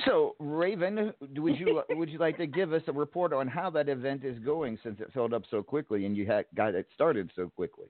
So, 0.05 0.35
Raven, 0.39 1.13
would 1.37 1.59
you 1.59 1.81
would 1.89 2.09
you 2.09 2.17
like 2.17 2.37
to 2.37 2.47
give 2.47 2.73
us 2.73 2.81
a 2.87 2.91
report 2.91 3.33
on 3.33 3.47
how 3.47 3.69
that 3.71 3.89
event 3.89 4.23
is 4.23 4.37
going 4.39 4.77
since 4.83 4.99
it 4.99 5.11
filled 5.13 5.33
up 5.33 5.43
so 5.49 5.61
quickly 5.61 6.05
and 6.05 6.17
you 6.17 6.25
had 6.25 6.45
got 6.55 6.75
it 6.75 6.87
started 6.93 7.31
so 7.35 7.49
quickly? 7.55 7.85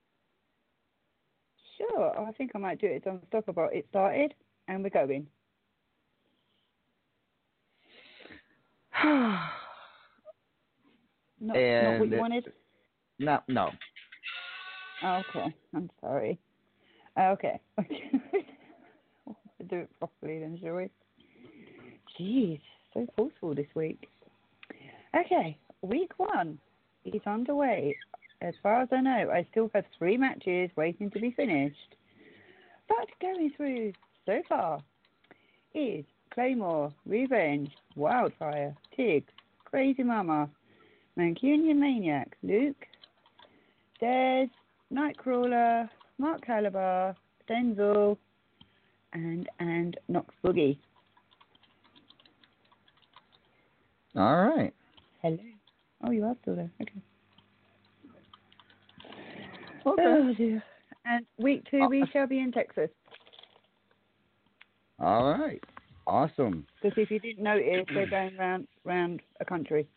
Sure, 1.77 2.19
I 2.19 2.31
think 2.33 2.51
I 2.55 2.59
might 2.59 2.79
do 2.79 2.87
it. 2.87 3.03
It's 3.03 3.07
unstoppable. 3.07 3.69
It 3.71 3.85
started, 3.89 4.33
and 4.67 4.83
we're 4.83 4.89
going. 4.89 5.27
Not, 11.45 11.57
not 11.57 11.99
what 11.99 12.09
you 12.09 12.17
wanted? 12.19 12.53
No, 13.19 13.39
no. 13.49 13.71
Oh, 15.03 15.21
okay, 15.27 15.53
I'm 15.75 15.89
sorry. 15.99 16.39
Okay. 17.19 17.59
do 19.69 19.79
it 19.79 19.89
properly 19.99 20.39
then, 20.39 20.57
shall 20.61 20.75
we? 20.75 20.89
Jeez, 22.19 22.59
so 22.93 23.07
forceful 23.17 23.55
this 23.55 23.67
week. 23.75 24.07
Okay, 25.15 25.57
week 25.81 26.11
one 26.17 26.59
is 27.05 27.21
underway. 27.25 27.95
As 28.41 28.53
far 28.61 28.81
as 28.81 28.89
I 28.91 29.01
know, 29.01 29.31
I 29.31 29.47
still 29.51 29.71
have 29.73 29.85
three 29.97 30.17
matches 30.17 30.69
waiting 30.75 31.09
to 31.11 31.19
be 31.19 31.31
finished. 31.31 31.95
But 32.87 33.07
going 33.21 33.51
through 33.55 33.93
so 34.25 34.41
far 34.47 34.79
is 35.73 36.03
Claymore, 36.33 36.91
Revenge, 37.05 37.71
Wildfire, 37.95 38.75
Tig, 38.95 39.25
Crazy 39.65 40.03
Mama, 40.03 40.49
Mancunian 41.17 41.77
Maniac, 41.77 42.35
Luke, 42.43 42.85
Des, 43.99 44.47
Nightcrawler, 44.91 45.89
Mark 46.17 46.45
Caliber, 46.45 47.15
Denzel, 47.49 48.17
and 49.13 49.47
and 49.59 49.97
Knox 50.07 50.33
Boogie. 50.43 50.77
All 54.15 54.45
right. 54.45 54.73
Hello. 55.21 55.37
Oh, 56.03 56.11
you 56.11 56.23
are 56.25 56.35
still 56.41 56.55
there. 56.55 56.69
Okay. 56.81 57.01
Okay. 59.85 60.03
Oh 60.05 60.33
dear. 60.37 60.63
And 61.05 61.25
week 61.37 61.63
two, 61.69 61.87
we 61.89 62.05
shall 62.13 62.27
be 62.27 62.39
in 62.39 62.51
Texas. 62.51 62.89
All 64.99 65.37
right. 65.37 65.61
Awesome. 66.07 66.65
Because 66.81 66.97
if 66.97 67.11
you 67.11 67.19
didn't 67.19 67.43
notice, 67.43 67.85
they're 67.93 68.09
going 68.09 68.37
round 68.37 68.67
round 68.83 69.21
a 69.39 69.45
country. 69.45 69.87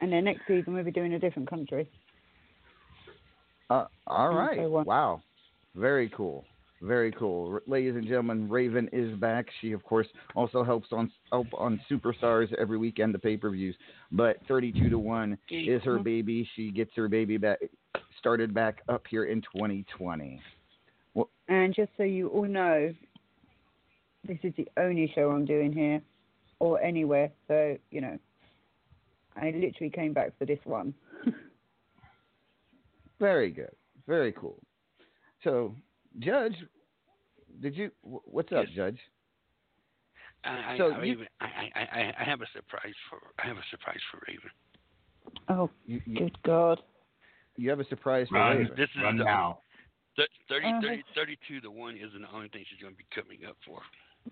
And 0.00 0.12
then 0.12 0.24
next 0.24 0.42
season 0.46 0.74
we'll 0.74 0.84
be 0.84 0.90
doing 0.90 1.14
a 1.14 1.18
different 1.18 1.48
country. 1.48 1.88
Uh, 3.70 3.86
all 4.06 4.34
right. 4.34 4.58
so 4.58 4.68
what- 4.68 4.86
Wow. 4.86 5.22
Very 5.74 6.08
cool. 6.10 6.44
Very 6.82 7.10
cool. 7.12 7.58
Ladies 7.66 7.94
and 7.94 8.06
gentlemen, 8.06 8.48
Raven 8.50 8.88
is 8.92 9.16
back. 9.18 9.46
She, 9.60 9.72
of 9.72 9.82
course, 9.82 10.06
also 10.34 10.62
helps 10.62 10.88
on 10.92 11.10
help 11.32 11.46
on 11.56 11.80
Superstars 11.90 12.52
every 12.58 12.76
weekend, 12.76 13.14
the 13.14 13.18
pay 13.18 13.36
per 13.36 13.50
views. 13.50 13.74
But 14.12 14.36
32 14.46 14.90
to 14.90 14.98
1 14.98 15.38
is 15.50 15.82
her 15.84 15.98
baby. 15.98 16.46
She 16.54 16.70
gets 16.70 16.90
her 16.96 17.08
baby 17.08 17.38
back 17.38 17.58
started 18.18 18.52
back 18.52 18.82
up 18.88 19.04
here 19.08 19.24
in 19.24 19.40
2020. 19.40 20.40
And 21.48 21.74
just 21.74 21.90
so 21.96 22.02
you 22.02 22.28
all 22.28 22.44
know, 22.44 22.92
this 24.26 24.38
is 24.42 24.52
the 24.56 24.68
only 24.76 25.10
show 25.14 25.30
I'm 25.30 25.44
doing 25.44 25.72
here 25.72 26.02
or 26.58 26.80
anywhere. 26.80 27.30
So, 27.46 27.76
you 27.90 28.00
know, 28.00 28.18
I 29.36 29.52
literally 29.52 29.90
came 29.94 30.12
back 30.12 30.36
for 30.38 30.44
this 30.44 30.58
one. 30.64 30.92
Very 33.20 33.50
good. 33.50 33.74
Very 34.06 34.32
cool. 34.32 34.58
So, 35.44 35.74
Judge, 36.18 36.54
did 37.60 37.76
you? 37.76 37.90
wh- 38.02 38.26
What's 38.26 38.52
up, 38.52 38.66
Judge? 38.74 38.98
I, 40.44 40.74
I, 40.74 40.78
So 40.78 40.84
I, 40.92 41.02
you- 41.02 41.12
Raven, 41.14 41.26
I, 41.40 41.46
I, 41.74 41.80
I, 41.80 42.14
I 42.20 42.24
have 42.24 42.40
a 42.40 42.46
surprise 42.54 42.94
for 43.10 43.18
I 43.42 43.46
have 43.48 43.56
a 43.56 43.64
surprise 43.70 43.98
for 44.10 44.20
Raven. 44.28 44.50
Oh, 45.48 45.70
You, 45.86 46.00
you, 46.06 46.18
good 46.20 46.38
God. 46.44 46.80
you 47.56 47.68
have 47.70 47.80
a 47.80 47.86
surprise 47.88 48.28
for 48.28 48.36
Run. 48.38 48.58
Raven. 48.58 48.72
This 48.76 48.88
is 48.96 49.02
Run 49.02 49.16
the- 49.18 49.24
now. 49.24 49.58
Th- 50.16 50.28
30, 50.48 50.66
Uh, 50.66 50.80
30, 50.80 51.02
32 51.14 51.60
to 51.60 51.70
1 51.70 51.96
isn't 51.96 52.22
the 52.22 52.30
only 52.34 52.48
thing 52.48 52.64
she's 52.70 52.80
going 52.80 52.94
to 52.94 52.96
be 52.98 53.04
coming 53.14 53.44
up 53.46 53.56
for. 53.66 53.80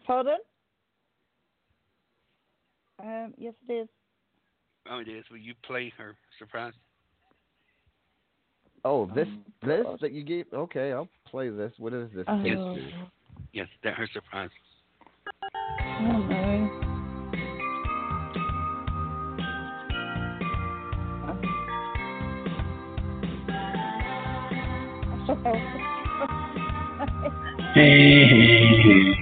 Pardon? 0.07 0.39
Um, 3.03 3.35
yes, 3.37 3.53
it 3.69 3.73
is. 3.73 3.89
Oh, 4.89 4.99
it 5.01 5.09
is. 5.09 5.25
Will 5.31 5.39
you 5.39 5.55
play 5.63 5.93
her 5.99 6.17
surprise? 6.39 6.73
Oh, 8.85 9.09
oh, 9.11 9.15
this 9.15 9.29
Oh, 9.63 9.67
this 9.67 9.87
that 10.03 10.13
you 10.13 10.23
gave. 10.23 10.47
Okay, 10.53 10.93
I'll 10.93 11.09
play 11.31 11.49
this. 11.49 11.73
What 11.79 11.95
is 11.95 12.11
this 12.15 12.27
Oh, 12.29 12.43
tape 12.43 12.59
do? 12.59 12.87
Yes, 13.53 13.69
that 13.83 13.95
her 13.95 14.07
surprise. 14.13 14.51
oh 16.01 16.19
no. 16.29 16.71
Hey, 27.75 28.27
hey, 28.29 28.83
hey, 28.83 29.15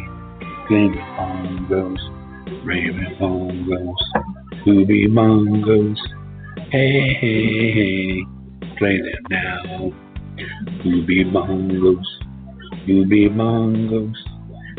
Glenn 0.69 0.95
Bongos, 1.17 2.65
Raven 2.65 3.17
Bongos, 3.21 4.65
Booby 4.65 5.07
Bongos. 5.07 5.97
Hey, 6.71 7.15
hey, 7.21 7.73
hey, 7.73 8.25
play 8.79 8.99
them 8.99 9.23
now. 9.31 9.93
You 10.85 11.03
Booby 11.03 11.25
Bongos, 11.25 12.05
Booby 12.87 13.29
Bongos. 13.29 14.15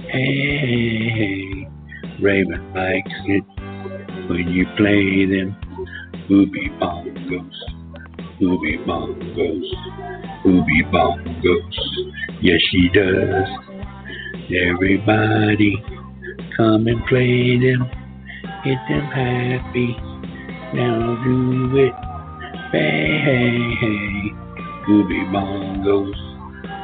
Hey, 0.10 0.58
hey, 0.60 1.10
hey, 1.10 1.68
Raven 2.22 2.74
likes 2.74 3.12
it 3.26 3.44
when 4.30 4.48
you 4.50 4.66
play 4.78 5.26
them. 5.26 5.56
Booby 6.28 6.70
Bongos, 6.82 7.52
Booby 8.40 8.78
Bongos, 8.88 10.44
Booby 10.44 10.84
Bongos. 10.92 11.74
Yes, 12.42 12.60
she 12.72 12.90
does. 12.94 13.48
Everybody 14.52 15.82
come 16.58 16.88
and 16.88 17.06
play 17.08 17.58
them. 17.58 17.90
Get 18.64 18.78
them 18.90 19.06
happy. 19.12 19.96
Now 20.74 21.22
do 21.24 21.78
it. 21.78 22.03
Hey, 22.74 23.22
hey, 23.24 23.76
hey. 23.80 24.34
Booby 24.88 25.20
bongos. 25.32 26.18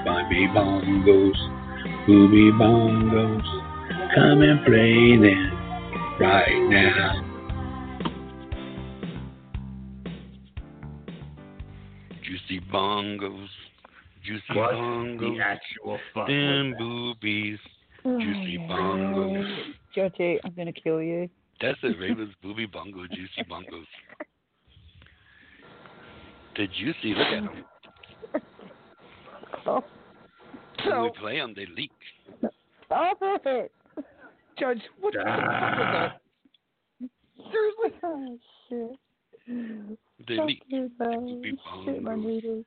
Bobby 0.06 0.46
bongos. 0.56 1.38
Booby 2.06 2.52
bongos. 2.62 3.44
Come 4.14 4.42
and 4.44 4.64
play 4.66 5.18
them 5.18 5.52
right 6.20 6.70
now. 6.70 7.26
Juicy 12.24 12.60
bongos. 12.72 13.48
Juicy 14.24 14.44
What 14.54 14.74
bongos. 14.74 15.38
the 15.38 15.42
actual 15.44 16.00
fuck 16.14 16.28
Them 16.28 16.72
was 16.72 16.74
that? 16.74 16.78
boobies. 16.80 17.60
Oh, 18.06 18.20
Juicy 18.20 18.58
bongos. 18.70 19.74
Judgy, 19.96 20.38
I'm 20.44 20.54
going 20.54 20.72
to 20.72 20.80
kill 20.82 21.02
you. 21.02 21.30
That's 21.62 21.78
it, 21.84 21.98
Raven's 22.00 22.34
booby 22.42 22.66
bongo, 22.68 23.06
juicy 23.08 23.44
bongos. 23.50 23.86
The 26.56 26.68
juicy, 26.68 27.14
look 27.16 27.28
at 27.28 27.44
them. 27.44 28.44
Oh, 29.66 29.84
When 30.86 31.02
we 31.04 31.10
play 31.20 31.38
them, 31.38 31.54
they 31.56 31.66
leak. 31.76 31.92
stop 32.86 33.18
it. 33.22 33.72
Judge, 34.58 34.82
what 35.02 35.14
the 35.14 35.20
fuck 35.20 35.38
was 35.38 36.12
that? 37.02 37.10
Seriously? 37.52 38.00
Oh, 38.04 38.38
shit. 38.70 38.92
They 40.28 40.36
Stop 40.36 40.48
leak. 40.48 40.64
it, 40.70 40.92
though. 40.98 41.20
Booby 41.20 41.52
Shit, 41.86 42.04
my 42.04 42.14
bongos. 42.14 42.66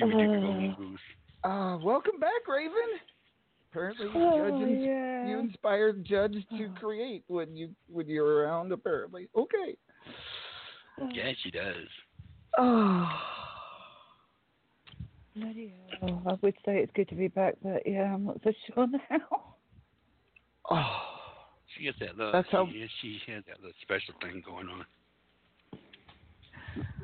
noodles. 0.00 0.98
Uh. 1.44 1.48
Uh, 1.48 1.78
welcome 1.78 2.18
back, 2.18 2.46
Raven. 2.48 2.72
Apparently, 3.70 4.06
Oh, 4.14 4.38
Judge, 4.38 4.68
ins- 4.68 4.84
yeah. 4.86 5.28
you 5.28 5.38
inspired 5.38 6.04
Judge 6.04 6.34
to 6.56 6.68
create 6.80 7.22
when 7.28 7.54
you 7.56 7.70
when 7.88 8.08
you 8.08 8.22
were 8.22 8.42
around. 8.42 8.72
Apparently, 8.72 9.28
okay. 9.36 9.76
Yeah, 11.12 11.30
she 11.44 11.50
does. 11.50 11.74
Oh, 12.58 13.08
Bloody 15.36 15.72
hell. 16.00 16.22
I 16.26 16.32
would 16.42 16.54
say 16.66 16.78
it's 16.78 16.92
good 16.94 17.08
to 17.10 17.14
be 17.14 17.28
back, 17.28 17.54
but 17.62 17.82
yeah, 17.86 18.12
I'm 18.14 18.24
not 18.24 18.40
so 18.42 18.52
sure 18.66 18.86
now. 19.10 19.54
oh. 20.70 21.02
She 21.76 21.86
has 21.86 21.94
that 22.00 22.16
little. 22.16 22.32
That's 22.32 22.48
how- 22.50 22.66
She, 22.66 23.20
she 23.26 23.32
has 23.32 23.44
that 23.46 23.58
little 23.58 23.76
special 23.82 24.14
thing 24.20 24.42
going 24.44 24.68
on. 24.68 24.84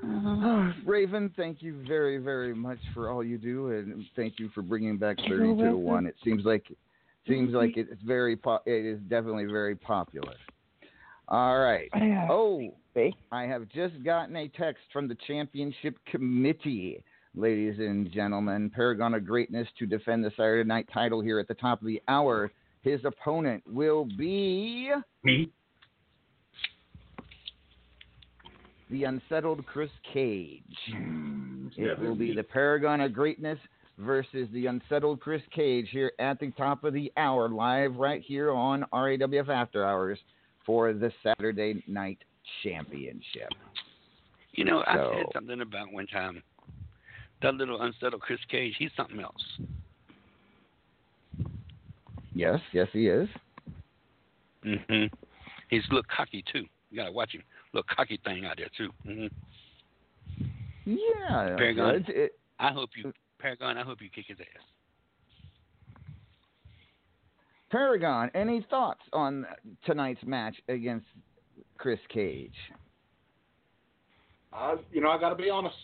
Uh-huh. 0.03 0.47
Oh, 0.47 0.73
Raven, 0.85 1.33
thank 1.37 1.63
you 1.63 1.83
very, 1.87 2.19
very 2.19 2.55
much 2.55 2.79
for 2.93 3.09
all 3.11 3.25
you 3.25 3.39
do, 3.39 3.71
and 3.71 4.05
thank 4.15 4.39
you 4.39 4.51
for 4.55 4.63
bringing 4.63 4.99
back 4.99 5.17
You're 5.25 5.39
thirty-two 5.39 5.71
to 5.71 5.77
one. 5.77 6.07
It 6.07 6.17
seems 6.23 6.45
like 6.45 6.67
seems 7.27 7.49
mm-hmm. 7.49 7.57
like 7.57 7.77
it's 7.77 8.03
very 8.03 8.37
po- 8.37 8.61
it 8.67 8.85
is 8.85 9.01
definitely 9.09 9.47
very 9.47 9.75
popular. 9.75 10.35
All 11.29 11.59
right. 11.59 11.89
Oh, 12.29 12.75
See? 12.95 13.13
I 13.33 13.43
have 13.43 13.69
just 13.71 14.03
gotten 14.05 14.37
a 14.37 14.49
text 14.49 14.83
from 14.93 15.09
the 15.09 15.17
championship 15.27 15.97
committee, 16.11 17.03
ladies 17.35 17.79
and 17.79 18.11
gentlemen. 18.13 18.71
Paragon 18.71 19.15
of 19.15 19.27
Greatness 19.27 19.67
to 19.81 19.87
defend 19.87 20.25
the 20.25 20.31
Saturday 20.31 20.67
Night 20.67 20.89
title 20.95 21.21
here 21.21 21.41
at 21.41 21.49
the 21.49 21.55
top 21.55 21.81
of 21.81 21.89
the 21.89 22.01
hour. 22.07 22.53
His 22.83 23.01
opponent 23.05 23.65
will 23.67 24.05
be 24.17 24.91
Me? 25.25 25.51
the 28.91 29.05
unsettled 29.05 29.67
Chris 29.67 29.91
Cage. 30.13 30.63
It 31.77 31.99
will 31.99 32.15
be 32.15 32.33
the 32.33 32.45
Paragon 32.45 33.01
of 33.01 33.13
Greatness 33.13 33.59
versus 33.99 34.47
the 34.53 34.67
unsettled 34.67 35.21
Chris 35.21 35.43
Cage 35.53 35.89
here 35.91 36.13
at 36.21 36.39
the 36.39 36.53
top 36.53 36.85
of 36.85 36.93
the 36.93 37.11
hour, 37.17 37.49
live 37.49 37.97
right 37.97 38.23
here 38.23 38.53
on 38.53 38.85
RAWF 38.93 39.49
After 39.49 39.85
Hours 39.85 40.19
for 40.65 40.93
the 40.93 41.11
Saturday 41.25 41.83
Night 41.89 42.19
Championship. 42.63 43.51
You 44.53 44.65
know, 44.65 44.83
I 44.87 44.95
said 45.17 45.27
something 45.33 45.61
about 45.61 45.93
one 45.93 46.07
time. 46.07 46.43
That 47.43 47.55
little 47.55 47.83
unsettled 47.83 48.23
Chris 48.23 48.39
Cage, 48.51 48.75
he's 48.79 48.91
something 48.97 49.21
else. 49.21 49.43
Yes, 52.35 52.61
yes, 52.73 52.89
he 52.93 53.09
is. 53.09 53.29
Mm 54.65 54.87
hmm 54.87 55.17
He's 55.69 55.83
a 55.91 55.95
little 55.95 56.09
cocky 56.15 56.45
too. 56.53 56.65
You 56.91 56.97
gotta 56.97 57.13
watch 57.13 57.33
him. 57.33 57.43
Little 57.73 57.87
cocky 57.95 58.19
thing 58.25 58.45
out 58.45 58.57
there 58.57 58.71
too. 58.77 58.91
hmm 59.05 59.27
Yeah, 60.85 61.57
Paragon. 61.57 62.05
It- 62.09 62.39
I 62.61 62.71
hope 62.73 62.91
you, 62.97 63.13
Paragon. 63.41 63.77
I 63.77 63.83
hope 63.83 64.01
you 64.01 64.09
kick 64.09 64.27
his 64.29 64.39
ass. 64.41 64.63
Paragon, 67.71 68.31
any 68.35 68.65
thoughts 68.71 69.03
on 69.13 69.45
tonight's 69.85 70.23
match 70.25 70.55
against 70.69 71.07
Chris 71.85 72.01
Cage? 72.09 72.57
Uh, 74.55 74.77
you 74.91 75.03
know, 75.03 75.11
I 75.11 75.21
got 75.21 75.29
to 75.29 75.35
be 75.35 75.51
honest. 75.51 75.77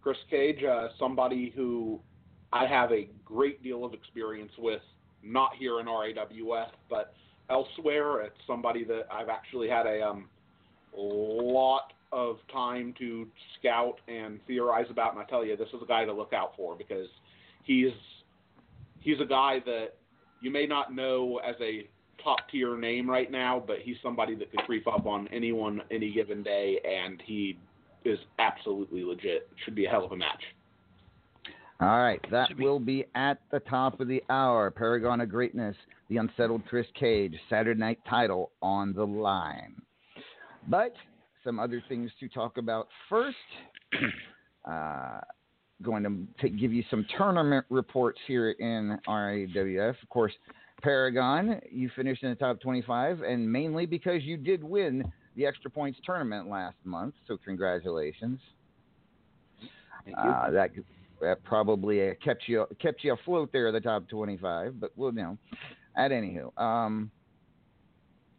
Chris 0.00 0.16
Cage, 0.30 0.62
uh, 0.62 0.86
somebody 1.00 1.52
who 1.56 1.98
I 2.52 2.64
have 2.64 2.92
a 2.92 3.08
great 3.24 3.60
deal 3.60 3.84
of 3.84 3.92
experience 3.92 4.52
with, 4.56 4.82
not 5.24 5.50
here 5.58 5.80
in 5.80 5.86
RAWF, 5.86 6.68
but 6.88 7.12
elsewhere. 7.50 8.20
It's 8.20 8.36
somebody 8.46 8.84
that 8.84 9.08
I've 9.10 9.28
actually 9.28 9.68
had 9.68 9.86
a 9.86 10.00
um, 10.00 10.28
lot 10.96 11.92
of 12.12 12.36
time 12.52 12.94
to 13.00 13.26
scout 13.58 13.96
and 14.06 14.38
theorize 14.46 14.86
about, 14.90 15.14
and 15.14 15.20
I 15.20 15.24
tell 15.24 15.44
you, 15.44 15.56
this 15.56 15.70
is 15.74 15.82
a 15.82 15.86
guy 15.86 16.04
to 16.04 16.12
look 16.12 16.32
out 16.32 16.52
for 16.56 16.76
because 16.76 17.08
he's 17.64 17.90
he's 19.00 19.20
a 19.20 19.26
guy 19.26 19.58
that 19.66 19.94
you 20.40 20.52
may 20.52 20.66
not 20.66 20.94
know 20.94 21.40
as 21.44 21.56
a 21.60 21.88
top 22.22 22.38
tier 22.50 22.76
name 22.76 23.08
right 23.08 23.30
now, 23.30 23.62
but 23.64 23.78
he's 23.82 23.96
somebody 24.02 24.34
that 24.36 24.50
could 24.50 24.60
creep 24.60 24.86
up 24.86 25.06
on 25.06 25.28
anyone 25.28 25.82
any 25.90 26.12
given 26.12 26.42
day, 26.42 26.78
and 26.84 27.22
he 27.24 27.58
is 28.04 28.18
absolutely 28.38 29.04
legit. 29.04 29.48
Should 29.64 29.74
be 29.74 29.86
a 29.86 29.90
hell 29.90 30.04
of 30.04 30.12
a 30.12 30.16
match. 30.16 30.42
All 31.80 32.00
right, 32.00 32.20
that 32.32 32.48
will 32.58 32.80
be 32.80 33.04
at 33.14 33.40
the 33.52 33.60
top 33.60 34.00
of 34.00 34.08
the 34.08 34.22
hour. 34.30 34.70
Paragon 34.70 35.20
of 35.20 35.28
Greatness, 35.28 35.76
the 36.08 36.16
unsettled 36.16 36.62
Chris 36.66 36.86
Cage, 36.98 37.34
Saturday 37.48 37.78
Night 37.78 38.00
title 38.08 38.50
on 38.60 38.92
the 38.92 39.04
line. 39.04 39.80
But 40.66 40.94
some 41.44 41.60
other 41.60 41.82
things 41.88 42.10
to 42.18 42.28
talk 42.28 42.58
about 42.58 42.88
first. 43.08 43.36
Uh, 44.68 45.20
going 45.82 46.02
to 46.02 46.42
take, 46.42 46.58
give 46.58 46.72
you 46.72 46.82
some 46.90 47.06
tournament 47.16 47.64
reports 47.70 48.18
here 48.26 48.50
in 48.50 48.98
RAWF. 49.08 49.94
Of 50.02 50.08
course, 50.08 50.32
Paragon, 50.82 51.60
you 51.70 51.90
finished 51.96 52.22
in 52.22 52.30
the 52.30 52.36
top 52.36 52.60
25, 52.60 53.22
and 53.22 53.50
mainly 53.50 53.86
because 53.86 54.22
you 54.22 54.36
did 54.36 54.62
win 54.62 55.10
the 55.36 55.46
Extra 55.46 55.70
Points 55.70 55.98
tournament 56.04 56.48
last 56.48 56.76
month. 56.84 57.14
So 57.26 57.36
congratulations. 57.44 58.40
Uh, 60.16 60.50
that 60.50 60.70
that 61.20 61.42
probably 61.44 62.10
uh, 62.10 62.14
kept 62.24 62.44
you 62.46 62.64
kept 62.80 63.04
you 63.04 63.12
afloat 63.12 63.50
there 63.52 63.68
at 63.68 63.72
the 63.72 63.80
top 63.80 64.08
25. 64.08 64.80
But 64.80 64.92
we'll 64.96 65.12
you 65.12 65.22
know. 65.22 65.38
At 65.96 66.12
anywho, 66.12 66.56
um, 66.60 67.10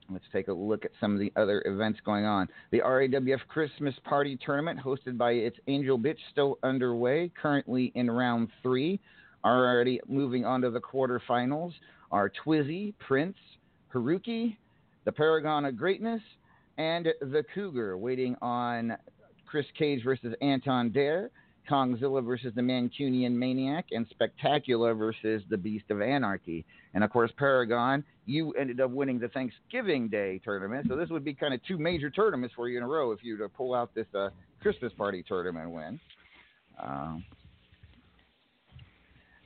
let's 0.09 0.23
take 0.31 0.47
a 0.47 0.53
look 0.53 0.85
at 0.85 0.91
some 1.01 1.13
of 1.13 1.19
the 1.19 1.31
other 1.35 1.61
events 1.65 1.99
going 2.05 2.25
on. 2.25 2.47
The 2.71 2.79
RAWF 2.79 3.39
Christmas 3.49 3.93
Party 4.05 4.39
Tournament, 4.43 4.79
hosted 4.79 5.17
by 5.17 5.31
its 5.31 5.57
Angel 5.67 5.99
Bitch, 5.99 6.17
still 6.31 6.57
underway. 6.63 7.31
Currently 7.39 7.91
in 7.95 8.09
round 8.09 8.49
three. 8.63 8.99
Are 9.43 9.67
Already 9.67 10.01
moving 10.07 10.45
on 10.45 10.61
to 10.61 10.69
the 10.69 10.81
quarterfinals 10.81 11.71
are 12.11 12.31
Twizzy, 12.45 12.93
Prince, 12.99 13.37
Haruki, 13.93 14.57
the 15.05 15.11
Paragon 15.11 15.65
of 15.65 15.77
Greatness, 15.77 16.21
and 16.77 17.07
the 17.21 17.43
Cougar, 17.53 17.97
waiting 17.97 18.35
on 18.41 18.95
Chris 19.45 19.65
Cage 19.77 20.03
versus 20.03 20.33
Anton 20.41 20.91
Dare, 20.91 21.29
Kongzilla 21.69 22.25
versus 22.25 22.51
the 22.55 22.61
Mancunian 22.61 23.33
Maniac, 23.33 23.85
and 23.91 24.07
Spectacular 24.09 24.93
versus 24.95 25.43
the 25.49 25.57
Beast 25.57 25.85
of 25.89 26.01
Anarchy. 26.01 26.65
And 26.93 27.03
of 27.03 27.11
course, 27.11 27.31
Paragon, 27.37 28.03
you 28.25 28.51
ended 28.53 28.79
up 28.79 28.91
winning 28.91 29.19
the 29.19 29.27
Thanksgiving 29.27 30.07
Day 30.07 30.39
tournament, 30.43 30.87
so 30.89 30.95
this 30.95 31.09
would 31.09 31.23
be 31.23 31.33
kind 31.33 31.53
of 31.53 31.63
two 31.67 31.77
major 31.77 32.09
tournaments 32.09 32.55
for 32.55 32.69
you 32.69 32.77
in 32.77 32.83
a 32.83 32.87
row 32.87 33.11
if 33.11 33.23
you 33.23 33.37
were 33.37 33.47
to 33.47 33.53
pull 33.53 33.75
out 33.75 33.93
this 33.93 34.07
uh, 34.15 34.29
Christmas 34.61 34.91
party 34.93 35.23
tournament 35.27 35.69
win. 35.69 35.99
Um, 36.81 37.23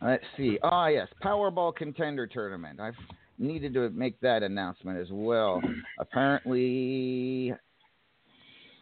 let's 0.03 0.23
see. 0.37 0.59
Ah, 0.63 0.87
yes, 0.87 1.07
Powerball 1.23 1.75
Contender 1.75 2.27
Tournament. 2.27 2.79
I've 2.79 2.93
needed 3.37 3.73
to 3.73 3.89
make 3.89 4.19
that 4.21 4.43
announcement 4.43 4.99
as 4.99 5.07
well. 5.11 5.61
Apparently, 5.99 7.53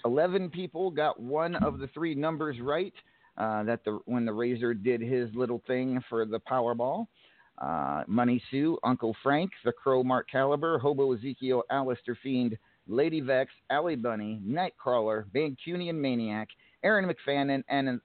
11 0.05 0.49
people 0.49 0.91
got 0.91 1.19
one 1.19 1.55
of 1.55 1.79
the 1.79 1.87
three 1.87 2.15
numbers 2.15 2.57
right. 2.61 2.93
Uh, 3.37 3.63
that 3.63 3.83
the 3.85 3.97
when 4.05 4.25
the 4.25 4.33
Razor 4.33 4.73
did 4.73 5.01
his 5.01 5.29
little 5.33 5.63
thing 5.65 6.01
for 6.09 6.25
the 6.25 6.39
Powerball. 6.39 7.07
Uh, 7.57 8.03
Money 8.07 8.41
Sue, 8.51 8.77
Uncle 8.83 9.15
Frank, 9.23 9.51
the 9.63 9.71
Crow 9.71 10.03
Mark 10.03 10.27
Caliber, 10.29 10.79
Hobo 10.79 11.13
Ezekiel, 11.13 11.63
Alistair 11.69 12.17
Fiend, 12.21 12.57
Lady 12.87 13.21
Vex, 13.21 13.51
Alley 13.69 13.95
Bunny, 13.95 14.41
Nightcrawler, 14.45 15.25
Mancunian 15.33 15.95
Maniac, 15.95 16.49
Aaron 16.83 17.09
McFadden, 17.09 17.63
and 17.69 18.01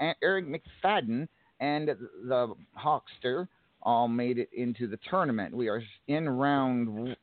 uh, 0.00 0.12
Eric 0.22 0.46
McFadden, 0.46 1.26
and 1.60 1.88
the 1.88 2.54
Hawkster 2.78 3.46
all 3.82 4.08
made 4.08 4.38
it 4.38 4.50
into 4.52 4.86
the 4.86 4.98
tournament. 5.08 5.54
We 5.54 5.68
are 5.68 5.82
in 6.08 6.28
round. 6.28 7.16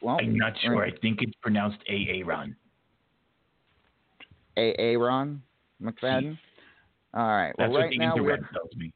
Well, 0.00 0.18
I'm 0.20 0.36
not 0.36 0.54
sure. 0.62 0.84
I 0.84 0.90
think 0.98 1.18
it's 1.22 1.34
pronounced 1.40 1.78
AA 1.88 2.26
Ron. 2.26 2.56
AA 4.56 4.98
Ron 4.98 5.42
McFadden. 5.82 6.38
All 7.14 7.26
right. 7.26 7.52
That's 7.58 7.68
well, 7.68 7.72
what 7.72 7.80
right 7.80 7.90
the 7.90 7.98
now 7.98 8.14
we're 8.16 8.34
internet 8.34 8.52
tells 8.52 8.76
me. 8.76 8.92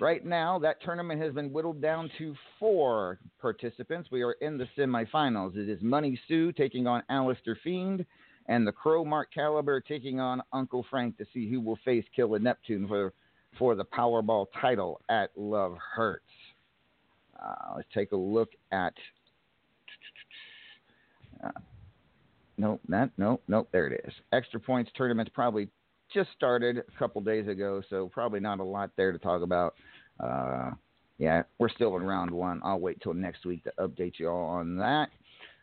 right 0.00 0.24
now 0.24 0.58
that 0.58 0.82
tournament 0.82 1.20
has 1.20 1.32
been 1.32 1.52
whittled 1.52 1.80
down 1.80 2.10
to 2.18 2.34
four 2.58 3.18
participants. 3.40 4.10
We 4.10 4.22
are 4.22 4.32
in 4.40 4.58
the 4.58 4.68
semifinals. 4.76 5.56
It 5.56 5.68
is 5.68 5.82
Money 5.82 6.18
Sue 6.28 6.52
taking 6.52 6.86
on 6.86 7.02
Alistair 7.08 7.58
Fiend, 7.62 8.04
and 8.46 8.66
the 8.66 8.72
Crow 8.72 9.04
Mark 9.04 9.32
Caliber 9.32 9.80
taking 9.80 10.18
on 10.18 10.42
Uncle 10.52 10.84
Frank 10.90 11.16
to 11.18 11.26
see 11.32 11.48
who 11.48 11.60
will 11.60 11.78
face 11.84 12.04
Killer 12.14 12.38
Neptune 12.38 12.88
for 12.88 13.12
for 13.58 13.74
the 13.74 13.84
Powerball 13.84 14.46
title 14.60 15.00
at 15.08 15.30
Love 15.36 15.76
Hurts. 15.94 16.24
Uh, 17.42 17.74
let's 17.76 17.88
take 17.94 18.12
a 18.12 18.16
look 18.16 18.50
at. 18.70 18.94
Uh, 21.42 21.50
nope, 22.56 22.80
that 22.88 23.10
nope, 23.16 23.42
nope. 23.48 23.68
There 23.72 23.88
it 23.88 24.04
is. 24.06 24.12
Extra 24.32 24.60
points 24.60 24.90
tournament's 24.94 25.32
probably 25.34 25.68
just 26.14 26.30
started 26.36 26.78
a 26.78 26.98
couple 26.98 27.20
days 27.20 27.48
ago, 27.48 27.82
so 27.90 28.10
probably 28.12 28.40
not 28.40 28.60
a 28.60 28.64
lot 28.64 28.90
there 28.96 29.12
to 29.12 29.18
talk 29.18 29.42
about. 29.42 29.74
Uh, 30.20 30.70
yeah, 31.18 31.42
we're 31.58 31.68
still 31.68 31.96
in 31.96 32.02
round 32.02 32.30
one. 32.30 32.60
I'll 32.64 32.80
wait 32.80 33.00
till 33.00 33.14
next 33.14 33.44
week 33.44 33.64
to 33.64 33.72
update 33.78 34.18
you 34.18 34.28
all 34.28 34.46
on 34.46 34.76
that. 34.76 35.08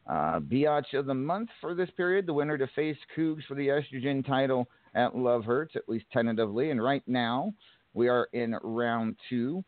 Uh, 0.08 0.40
Biatch 0.40 0.94
of 0.94 1.06
the 1.06 1.14
month 1.14 1.50
for 1.62 1.76
this 1.76 1.90
period, 1.96 2.26
the 2.26 2.34
winner 2.34 2.58
to 2.58 2.68
face 2.76 2.98
Cougs 3.16 3.46
for 3.48 3.56
the 3.56 3.68
estrogen 3.68 4.26
title 4.26 4.68
at 4.96 5.16
Love 5.16 5.44
Hurts, 5.44 5.76
at 5.76 5.88
least 5.88 6.06
tentatively. 6.12 6.72
And 6.72 6.82
right 6.82 7.04
now, 7.06 7.54
we 8.00 8.08
are 8.08 8.30
in 8.32 8.56
round 8.64 9.18
two. 9.30 9.62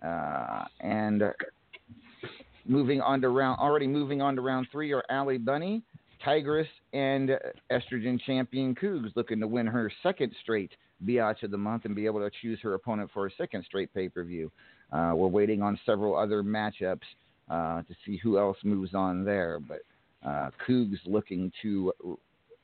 Uh, 0.00 0.64
and 0.80 1.24
moving 2.66 3.00
on 3.00 3.20
to 3.20 3.28
round, 3.28 3.58
already 3.58 3.88
moving 3.88 4.22
on 4.22 4.36
to 4.36 4.42
round 4.42 4.68
three 4.70 4.92
are 4.92 5.02
Allie 5.10 5.38
Bunny, 5.38 5.82
Tigress, 6.24 6.68
and 6.92 7.30
estrogen 7.72 8.20
champion 8.24 8.76
Cougs 8.76 9.10
looking 9.16 9.40
to 9.40 9.48
win 9.48 9.66
her 9.66 9.90
second 10.04 10.32
straight 10.40 10.70
Biatch 11.04 11.42
of 11.42 11.50
the 11.50 11.58
month 11.58 11.84
and 11.84 11.96
be 11.96 12.06
able 12.06 12.20
to 12.20 12.30
choose 12.40 12.60
her 12.62 12.74
opponent 12.74 13.10
for 13.12 13.26
a 13.26 13.30
second 13.36 13.64
straight 13.64 13.92
pay 13.92 14.08
per 14.08 14.22
view. 14.22 14.52
Uh, 14.92 15.12
we're 15.16 15.26
waiting 15.26 15.60
on 15.60 15.78
several 15.84 16.16
other 16.16 16.44
matchups 16.44 17.00
uh, 17.50 17.82
to 17.82 17.94
see 18.06 18.18
who 18.22 18.38
else 18.38 18.56
moves 18.62 18.94
on 18.94 19.24
there, 19.24 19.58
but 19.58 19.80
uh, 20.24 20.50
Cougs 20.66 20.98
looking 21.06 21.50
to 21.62 21.92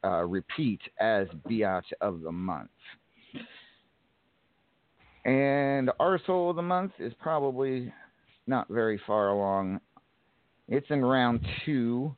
uh, 0.05 0.25
repeat 0.25 0.81
as 1.01 1.27
Biatch 1.49 1.93
of 2.01 2.21
the 2.21 2.33
month. 2.33 2.71
And 5.25 5.91
Arsehole 6.01 6.51
of 6.51 6.57
the 6.57 6.63
month 6.63 6.93
is 6.99 7.13
probably 7.21 7.93
not 8.47 8.69
very 8.69 9.01
far 9.07 9.29
along. 9.29 9.81
It's 10.69 10.87
in 10.91 11.05
round 11.05 11.47
two, 11.65 12.15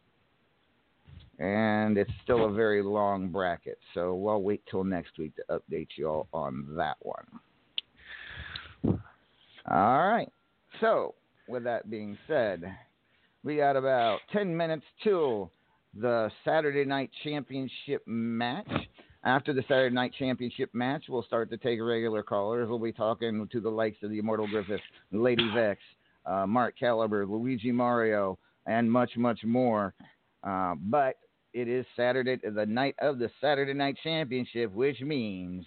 and 1.39 1.99
it's 1.99 2.11
still 2.23 2.47
a 2.47 2.53
very 2.53 2.83
long 2.83 3.29
bracket. 3.29 3.79
So 3.95 4.15
we'll 4.15 4.43
wait 4.43 4.63
till 4.71 4.85
next 4.85 5.19
week 5.19 5.33
to 5.37 5.43
update 5.51 5.89
you 5.97 6.09
all 6.09 6.29
on 6.33 6.67
that 6.77 6.97
one. 7.01 7.27
All 9.71 10.09
right. 10.09 10.31
So, 10.81 11.15
with 11.49 11.65
that 11.65 11.91
being 11.91 12.17
said, 12.27 12.63
we 13.45 13.57
got 13.57 13.77
about 13.77 14.21
10 14.33 14.57
minutes 14.57 14.85
till 15.03 15.51
the 15.95 16.31
Saturday 16.45 16.85
Night 16.85 17.11
Championship 17.23 18.03
match. 18.07 18.71
After 19.25 19.53
the 19.53 19.63
Saturday 19.63 19.95
Night 19.95 20.13
Championship 20.19 20.71
match, 20.73 21.05
we'll 21.09 21.23
start 21.23 21.49
to 21.51 21.57
take 21.57 21.81
regular 21.81 22.25
callers. 22.25 22.69
We'll 22.69 22.81
be 22.81 22.93
talking 22.93 23.47
to 23.53 23.61
the 23.61 23.71
likes 23.71 23.99
of 24.03 24.11
the 24.11 24.19
Immortal 24.19 24.49
Griffith, 24.49 24.81
Lady 25.13 25.49
Vex, 25.55 25.81
uh, 26.27 26.47
Mark 26.47 26.75
Caliber, 26.79 27.25
Luigi 27.25 27.71
Mario, 27.71 28.39
and 28.67 28.91
much, 28.91 29.17
much 29.17 29.45
more. 29.45 29.95
Uh, 30.43 30.75
but 30.77 31.17
it 31.53 31.69
is 31.69 31.87
Saturday, 31.97 32.37
the 32.37 32.67
night 32.67 32.97
of 33.01 33.19
the 33.19 33.31
Saturday 33.41 33.75
Night 33.75 33.97
Championship, 34.03 34.73
which 34.73 35.01
means 35.01 35.65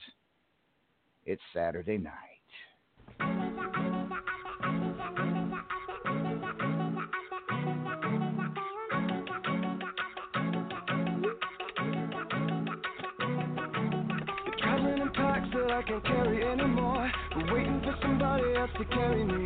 it's 1.25 1.41
Saturday 1.53 1.97
night. 1.97 2.34
I 15.75 15.81
can't 15.81 16.05
carry 16.05 16.41
anymore. 16.41 17.11
But 17.35 17.51
waiting 17.51 17.81
for 17.83 17.93
somebody 18.01 18.55
else 18.55 18.71
to 18.77 18.85
carry 18.85 19.25
me. 19.25 19.43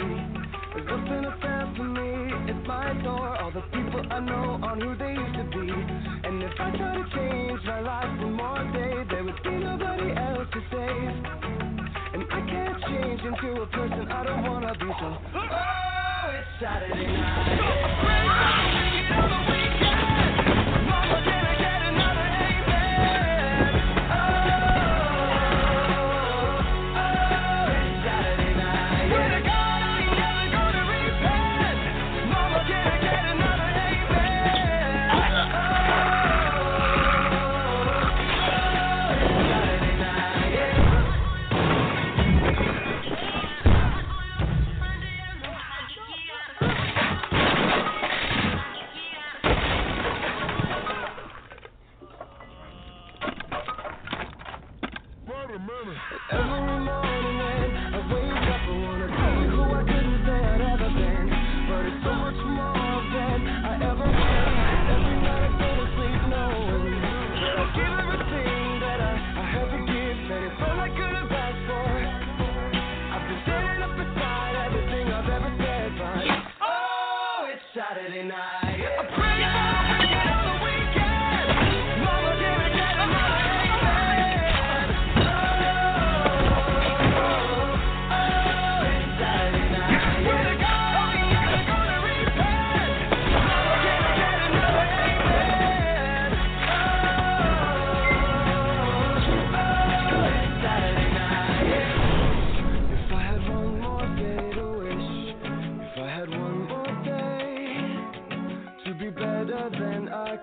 There's 0.76 0.86
nothing 0.86 1.24
to 1.26 1.36
fair 1.42 1.74
for 1.76 1.84
me. 1.84 2.52
It's 2.54 2.68
my 2.68 2.94
door. 3.02 3.36
All 3.42 3.50
the 3.50 3.62
people 3.74 4.06
I 4.12 4.20
know 4.20 4.60
aren't 4.62 4.84
who 4.84 4.96
they 4.96 5.10
used 5.10 5.36
to 5.42 5.44
be. 5.50 5.74
And 5.74 6.44
if 6.44 6.54
I 6.54 6.70
try 6.78 7.02
to 7.02 7.06
change 7.16 7.62
my 7.66 7.82
life 7.82 8.22
one 8.22 8.34
more 8.34 8.64
day, 8.72 9.10
there 9.10 9.24
would 9.24 9.42
be 9.42 9.50
nobody 9.58 10.14
else 10.14 10.48
to 10.54 10.62
save. 10.70 11.18
And 12.14 12.24
I 12.30 12.42
can't 12.46 12.78
change 12.86 13.22
into 13.26 13.62
a 13.64 13.66
person 13.66 14.08
I 14.12 14.24
don't 14.24 14.44
wanna 14.44 14.74
be. 14.78 14.86
So, 14.86 15.18
oh, 15.34 16.30
it's 16.30 16.62
Saturday 16.62 17.08
night. 17.08 18.89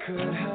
Could 0.06 0.45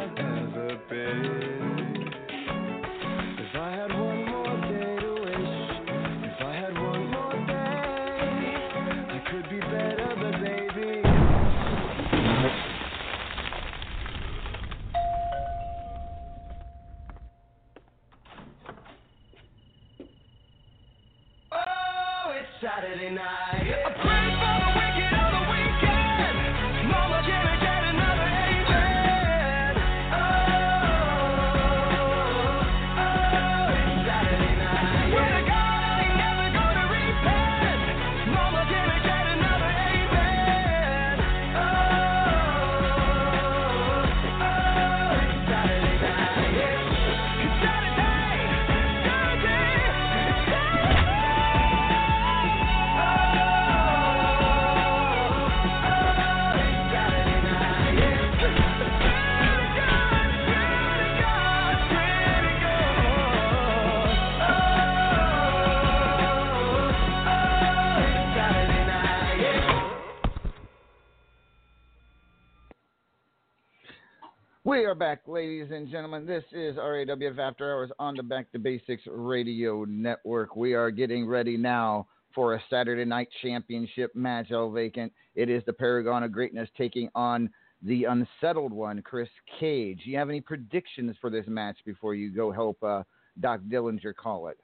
back, 75.02 75.22
ladies 75.26 75.72
and 75.72 75.90
gentlemen. 75.90 76.28
This 76.28 76.44
is 76.52 76.76
RAWF 76.76 77.40
After 77.40 77.74
Hours 77.74 77.90
on 77.98 78.16
the 78.16 78.22
Back 78.22 78.52
to 78.52 78.60
Basics 78.60 79.02
Radio 79.08 79.84
Network. 79.84 80.56
We 80.56 80.76
are 80.76 80.92
getting 80.92 81.26
ready 81.26 81.58
now 81.58 82.06
for 82.36 82.54
a 82.54 82.62
Saturday 82.70 83.04
night 83.04 83.28
championship 83.42 84.16
match, 84.16 84.52
all 84.52 84.72
vacant. 84.72 85.12
It 85.34 85.50
is 85.50 85.64
the 85.66 85.74
Paragon 85.74 86.22
of 86.22 86.32
Greatness 86.32 86.70
taking 86.78 87.10
on 87.16 87.50
the 87.82 88.04
unsettled 88.04 88.72
one, 88.72 89.02
Chris 89.02 89.28
Cage. 89.60 90.02
Do 90.06 90.12
you 90.12 90.20
have 90.20 90.30
any 90.30 90.40
predictions 90.40 91.16
for 91.20 91.32
this 91.32 91.46
match 91.48 91.78
before 91.84 92.14
you 92.14 92.30
go 92.30 92.52
help 92.52 92.78
uh, 92.84 93.02
Doc 93.40 93.62
Dillinger 93.72 94.16
call 94.16 94.50
it? 94.50 94.60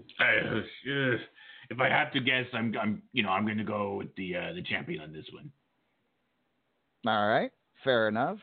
Uh, 0.00 0.62
if 1.70 1.78
I 1.78 1.88
have 1.88 2.12
to 2.14 2.18
guess, 2.18 2.46
I'm, 2.52 2.74
I'm, 2.82 3.02
you 3.12 3.22
know, 3.22 3.30
I'm 3.30 3.44
going 3.44 3.58
to 3.58 3.62
go 3.62 3.94
with 3.98 4.12
the 4.16 4.34
uh, 4.34 4.52
the 4.52 4.62
champion 4.62 5.00
on 5.02 5.12
this 5.12 5.26
one. 5.32 5.48
All 7.06 7.28
right, 7.28 7.52
fair 7.84 8.08
enough. 8.08 8.38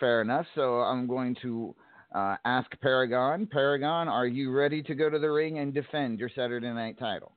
Fair 0.00 0.22
enough. 0.22 0.46
So 0.54 0.80
I'm 0.80 1.06
going 1.06 1.36
to 1.42 1.74
uh, 2.14 2.36
ask 2.44 2.68
Paragon. 2.80 3.46
Paragon, 3.46 4.08
are 4.08 4.26
you 4.26 4.50
ready 4.50 4.82
to 4.82 4.94
go 4.94 5.10
to 5.10 5.18
the 5.18 5.30
ring 5.30 5.58
and 5.58 5.72
defend 5.72 6.18
your 6.18 6.30
Saturday 6.34 6.72
night 6.72 6.98
title? 6.98 7.32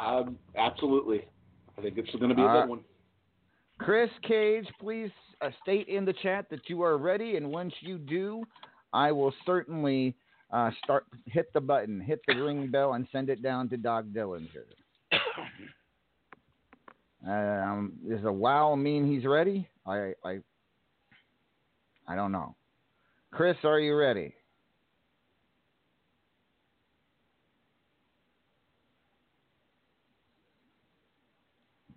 Um, 0.00 0.38
absolutely. 0.56 1.26
I 1.76 1.82
think 1.82 1.98
it's 1.98 2.10
going 2.12 2.30
to 2.30 2.34
be 2.34 2.42
a 2.42 2.46
good 2.46 2.68
one. 2.68 2.80
Chris 3.78 4.10
Cage, 4.26 4.66
please 4.80 5.10
uh, 5.40 5.50
state 5.62 5.88
in 5.88 6.04
the 6.04 6.14
chat 6.22 6.46
that 6.50 6.68
you 6.68 6.82
are 6.82 6.98
ready, 6.98 7.36
and 7.36 7.50
once 7.50 7.72
you 7.80 7.98
do, 7.98 8.42
I 8.92 9.12
will 9.12 9.32
certainly 9.46 10.16
uh, 10.52 10.70
start 10.82 11.04
hit 11.26 11.52
the 11.52 11.60
button, 11.60 12.00
hit 12.00 12.20
the 12.26 12.34
ring 12.34 12.68
bell, 12.72 12.94
and 12.94 13.06
send 13.12 13.28
it 13.28 13.42
down 13.42 13.68
to 13.70 13.76
Doc 13.76 14.04
Dillinger. 14.12 14.48
Um, 17.26 17.94
does 18.08 18.24
a 18.24 18.32
wow 18.32 18.76
mean 18.76 19.04
he's 19.04 19.26
ready? 19.26 19.68
I, 19.84 20.12
I, 20.24 20.38
I 22.08 22.16
don't 22.16 22.32
know. 22.32 22.56
Chris, 23.30 23.56
are 23.64 23.78
you 23.78 23.94
ready? 23.94 24.34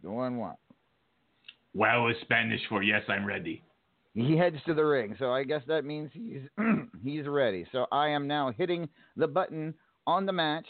Doing 0.03 0.37
what? 0.37 0.57
Wow 1.73 2.09
is 2.09 2.17
Spanish 2.21 2.59
for 2.67 2.83
yes, 2.83 3.03
I'm 3.07 3.25
ready. 3.25 3.63
He 4.13 4.35
heads 4.35 4.57
to 4.65 4.73
the 4.73 4.83
ring, 4.83 5.15
so 5.17 5.31
I 5.31 5.43
guess 5.43 5.61
that 5.67 5.85
means 5.85 6.09
he's 6.13 6.41
he's 7.03 7.25
ready. 7.27 7.65
So 7.71 7.85
I 7.91 8.09
am 8.09 8.27
now 8.27 8.51
hitting 8.51 8.89
the 9.15 9.27
button 9.27 9.73
on 10.05 10.25
the 10.25 10.33
match. 10.33 10.65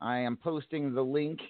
I 0.00 0.20
am 0.20 0.36
posting 0.36 0.94
the 0.94 1.02
link 1.02 1.40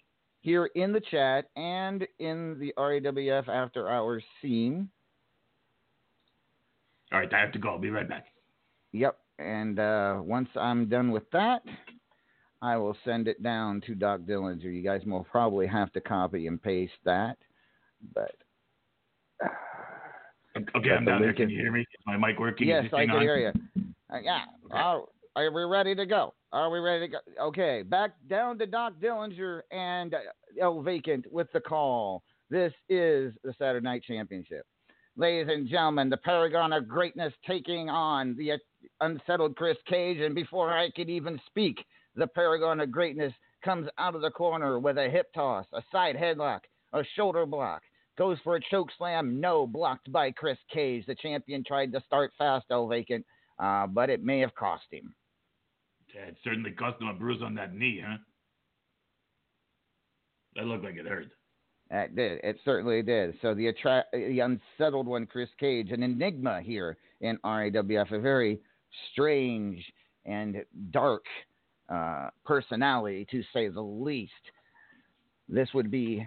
here 0.41 0.66
in 0.75 0.93
the 0.93 1.01
chat 1.01 1.49
and 1.55 2.05
in 2.18 2.59
the 2.59 2.75
RAWF 2.77 3.49
After 3.49 3.89
Hours 3.89 4.25
scene. 4.41 4.89
All 7.13 7.21
right, 7.21 7.33
I 7.33 7.41
have 7.41 7.53
to 7.53 7.59
go. 7.59 7.71
I'll 7.71 7.79
be 7.79 7.91
right 7.91 8.09
back. 8.09 8.27
Yep, 8.93 9.19
and 9.39 9.79
uh, 9.79 10.21
once 10.23 10.49
I'm 10.57 10.89
done 10.89 11.11
with 11.11 11.31
that, 11.33 11.63
I 12.61 12.77
will 12.77 12.97
send 13.05 13.29
it 13.29 13.43
down 13.43 13.83
to 13.87 13.95
Doc 13.95 14.21
Dillinger. 14.21 14.65
You 14.65 14.83
guys 14.83 15.03
will 15.05 15.25
probably 15.31 15.67
have 15.67 15.93
to 15.93 16.01
copy 16.01 16.47
and 16.47 16.63
paste 16.63 16.93
that, 17.05 17.37
but 18.15 18.35
Okay, 20.77 20.91
I'm 20.91 21.05
down 21.05 21.23
there. 21.23 21.33
Can 21.33 21.49
you 21.49 21.59
hear 21.59 21.73
me? 21.73 21.81
Is 21.81 21.87
my 22.07 22.17
mic 22.17 22.39
working? 22.39 22.69
Yes, 22.69 22.85
I 22.93 23.07
can 23.07 23.17
on? 23.17 23.23
hear 23.23 23.39
you. 23.39 23.83
Uh, 24.13 24.19
yeah. 24.23 24.45
Are, 24.71 25.03
are 25.35 25.51
we 25.51 25.65
ready 25.65 25.95
to 25.95 26.05
go? 26.05 26.35
Are 26.53 26.71
we 26.71 26.79
ready 26.79 27.07
to 27.07 27.13
go? 27.13 27.19
Okay, 27.47 27.83
back 27.83 28.11
down 28.29 28.59
to 28.59 28.67
Doc 28.67 28.95
Dillinger, 29.03 29.63
and 29.71 30.13
uh, 30.13 30.19
El 30.61 30.83
Vacant 30.83 31.25
with 31.33 31.51
the 31.53 31.61
call. 31.61 32.23
This 32.51 32.73
is 32.91 33.33
the 33.43 33.55
Saturday 33.59 33.83
Night 33.83 34.03
Championship. 34.07 34.67
Ladies 35.17 35.49
and 35.51 35.69
gentlemen, 35.69 36.09
the 36.09 36.17
Paragon 36.17 36.73
of 36.73 36.89
Greatness 36.89 37.35
taking 37.47 37.91
on 37.91 38.35
the 38.37 38.53
unsettled 39.01 39.57
Chris 39.57 39.77
Cage. 39.87 40.19
And 40.19 40.35
before 40.35 40.73
I 40.73 40.91
could 40.91 41.11
even 41.11 41.39
speak, 41.47 41.85
the 42.17 42.27
Paragon 42.27 42.81
of 42.81 42.91
Greatness 42.91 43.33
comes 43.63 43.89
out 43.99 44.15
of 44.15 44.23
the 44.23 44.31
corner 44.31 44.79
with 44.79 44.97
a 44.97 45.11
hip 45.11 45.33
toss, 45.35 45.67
a 45.75 45.83
side 45.93 46.17
headlock, 46.17 46.61
a 46.95 47.03
shoulder 47.15 47.45
block. 47.45 47.83
Goes 48.17 48.39
for 48.43 48.57
a 48.57 48.61
choke 48.71 48.89
slam. 48.97 49.39
No, 49.39 49.67
blocked 49.67 50.11
by 50.11 50.31
Chris 50.31 50.59
Cage. 50.73 51.05
The 51.07 51.15
champion 51.15 51.63
tried 51.63 51.93
to 51.93 52.03
start 52.07 52.33
fast, 52.39 52.67
El 52.71 52.89
Vacant, 52.89 53.25
uh, 53.59 53.87
but 53.87 54.09
it 54.11 54.23
may 54.23 54.41
have 54.41 54.55
cost 54.55 54.85
him. 54.91 55.15
It 56.15 56.37
certainly 56.45 56.73
cost 56.73 57.01
him 57.01 57.09
a 57.09 57.15
bruise 57.15 57.43
on 57.43 57.55
that 57.55 57.75
knee, 57.75 58.03
huh? 58.07 58.19
That 60.57 60.67
looked 60.67 60.85
like 60.85 60.97
it 60.97 61.07
hurt. 61.07 61.29
It 61.95 62.16
did. 62.16 62.40
It 62.43 62.57
certainly 62.64 63.03
did. 63.03 63.34
So 63.43 63.55
the 63.55 63.68
attra- 63.68 64.07
the 64.14 64.40
unsettled 64.40 65.07
one, 65.07 65.26
Chris 65.26 65.51
Cage, 65.61 65.90
an 65.90 66.03
enigma 66.03 66.62
here 66.62 66.97
in 67.20 67.36
RAWF, 67.45 68.12
a 68.12 68.18
very 68.18 68.61
strange 69.12 69.84
and 70.24 70.64
dark 70.90 71.24
uh, 71.90 72.30
personality, 72.47 73.26
to 73.30 73.43
say 73.53 73.68
the 73.68 73.80
least. 73.82 74.32
This 75.51 75.68
would 75.74 75.90
be, 75.90 76.26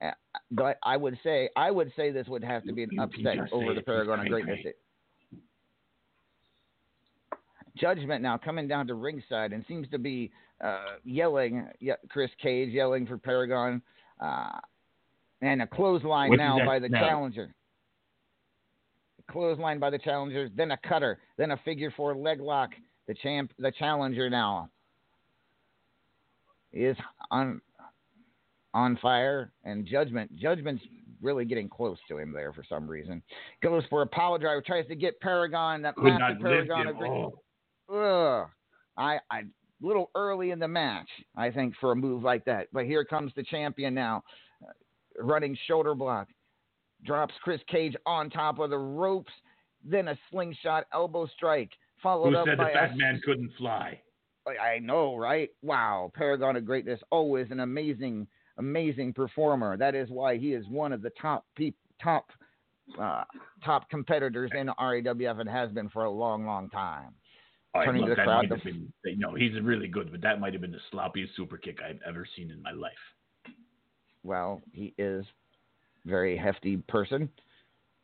uh, 0.00 0.12
but 0.50 0.78
I 0.82 0.96
would 0.96 1.18
say, 1.22 1.50
I 1.54 1.70
would 1.70 1.92
say 1.94 2.10
this 2.10 2.26
would 2.28 2.42
have 2.42 2.64
to 2.64 2.72
be 2.72 2.84
an 2.84 2.88
You 2.92 3.02
upset 3.02 3.36
over 3.52 3.74
the 3.74 3.80
it, 3.80 3.86
Paragon 3.86 4.20
of 4.20 4.28
Greatness. 4.28 4.60
Cage. 4.62 4.74
Judgment 7.76 8.22
now 8.22 8.38
coming 8.38 8.66
down 8.66 8.86
to 8.86 8.94
ringside 8.94 9.52
and 9.52 9.64
seems 9.68 9.86
to 9.90 9.98
be 9.98 10.30
uh, 10.64 10.96
yelling, 11.04 11.68
Chris 12.08 12.30
Cage 12.42 12.70
yelling 12.70 13.06
for 13.06 13.18
Paragon, 13.18 13.82
uh, 14.20 14.58
and 15.40 15.62
a 15.62 15.66
clothesline 15.66 16.32
is 16.32 16.38
now 16.38 16.64
by 16.64 16.78
the 16.78 16.88
now? 16.88 17.00
challenger. 17.00 17.54
Clothesline 19.30 19.78
by 19.78 19.90
the 19.90 19.98
challenger, 19.98 20.48
then 20.56 20.70
a 20.70 20.78
cutter, 20.88 21.18
then 21.36 21.50
a 21.50 21.56
figure 21.58 21.92
four 21.96 22.16
leg 22.16 22.40
lock. 22.40 22.70
The 23.06 23.14
champ, 23.14 23.52
the 23.58 23.72
challenger 23.78 24.28
now 24.28 24.70
is 26.72 26.96
on 27.30 27.60
on 28.74 28.98
fire, 28.98 29.50
and 29.64 29.86
Judgment, 29.86 30.34
Judgment's 30.36 30.84
really 31.22 31.44
getting 31.44 31.68
close 31.68 31.98
to 32.08 32.18
him 32.18 32.32
there 32.32 32.52
for 32.52 32.62
some 32.68 32.86
reason. 32.86 33.22
Goes 33.62 33.82
for 33.90 34.02
a 34.02 34.06
power 34.06 34.38
driver, 34.38 34.62
tries 34.64 34.86
to 34.88 34.94
get 34.94 35.18
Paragon, 35.20 35.82
that 35.82 35.96
Could 35.96 36.04
massive 36.04 36.40
not 36.42 36.50
lift 36.50 36.68
Paragon 36.68 36.86
him. 36.86 37.32
Oh. 37.90 38.42
Ugh. 38.42 38.48
I, 38.96 39.18
I, 39.30 39.42
little 39.80 40.10
early 40.14 40.50
in 40.50 40.58
the 40.58 40.68
match, 40.68 41.08
I 41.36 41.50
think, 41.50 41.74
for 41.80 41.92
a 41.92 41.96
move 41.96 42.22
like 42.22 42.44
that. 42.44 42.68
But 42.72 42.84
here 42.84 43.04
comes 43.04 43.32
the 43.36 43.42
champion 43.44 43.94
now, 43.94 44.22
running 45.18 45.56
shoulder 45.66 45.94
block, 45.94 46.28
drops 47.04 47.34
Chris 47.42 47.60
Cage 47.68 47.94
on 48.06 48.30
top 48.30 48.58
of 48.58 48.70
the 48.70 48.78
ropes, 48.78 49.32
then 49.84 50.08
a 50.08 50.18
slingshot 50.30 50.86
elbow 50.92 51.26
strike, 51.26 51.70
followed 52.02 52.30
Who 52.30 52.36
up 52.38 52.46
said 52.46 52.58
the 52.58 52.64
by 52.64 52.72
fat 52.72 52.92
a 52.92 52.96
man 52.96 53.20
couldn't 53.24 53.52
fly? 53.58 54.00
I 54.46 54.78
know, 54.78 55.14
right? 55.16 55.50
Wow, 55.62 56.10
Paragon 56.14 56.56
of 56.56 56.64
Greatness, 56.64 57.00
always 57.10 57.50
an 57.50 57.60
amazing, 57.60 58.26
amazing 58.56 59.12
performer. 59.12 59.76
That 59.76 59.94
is 59.94 60.08
why 60.08 60.38
he 60.38 60.54
is 60.54 60.66
one 60.68 60.92
of 60.92 61.02
the 61.02 61.10
top 61.20 61.44
peop, 61.54 61.76
top, 62.02 62.30
uh, 62.98 63.24
top 63.62 63.90
competitors 63.90 64.50
in 64.58 64.68
RAWF 64.80 65.40
and 65.40 65.48
has 65.50 65.70
been 65.72 65.90
for 65.90 66.04
a 66.04 66.10
long, 66.10 66.46
long 66.46 66.70
time. 66.70 67.14
Oh, 67.74 67.84
Turning 67.84 68.06
the 68.08 68.14
crowd 68.14 68.26
might 68.26 68.50
have 68.50 68.62
to- 68.62 68.72
been, 69.04 69.18
no, 69.18 69.34
he's 69.34 69.60
really 69.60 69.88
good, 69.88 70.10
but 70.10 70.22
that 70.22 70.40
might 70.40 70.54
have 70.54 70.62
been 70.62 70.72
the 70.72 70.80
sloppiest 70.90 71.34
super 71.36 71.58
kick 71.58 71.82
I've 71.82 72.00
ever 72.06 72.26
seen 72.34 72.50
in 72.50 72.62
my 72.62 72.72
life. 72.72 72.92
Well, 74.28 74.60
he 74.72 74.94
is 74.98 75.24
very 76.04 76.36
hefty 76.36 76.76
person. 76.76 77.28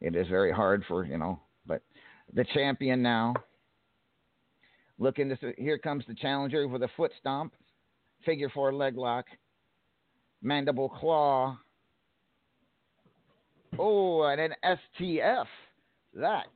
It 0.01 0.17
is 0.17 0.27
very 0.29 0.51
hard 0.51 0.83
for 0.89 1.05
you 1.05 1.19
know, 1.19 1.39
but 1.67 1.83
the 2.33 2.45
champion 2.55 3.03
now. 3.03 3.35
Looking 4.99 5.29
to 5.29 5.53
here 5.59 5.79
comes 5.79 6.05
the 6.07 6.15
challenger 6.15 6.67
with 6.69 6.83
a 6.83 6.89
foot 6.97 7.13
stomp, 7.19 7.53
figure 8.25 8.49
four 8.49 8.73
leg 8.73 8.97
lock, 8.97 9.27
mandible 10.41 10.89
claw. 10.89 11.59
Oh, 13.77 14.23
and 14.23 14.41
an 14.41 14.55
STF. 14.65 15.47
That 16.15 16.47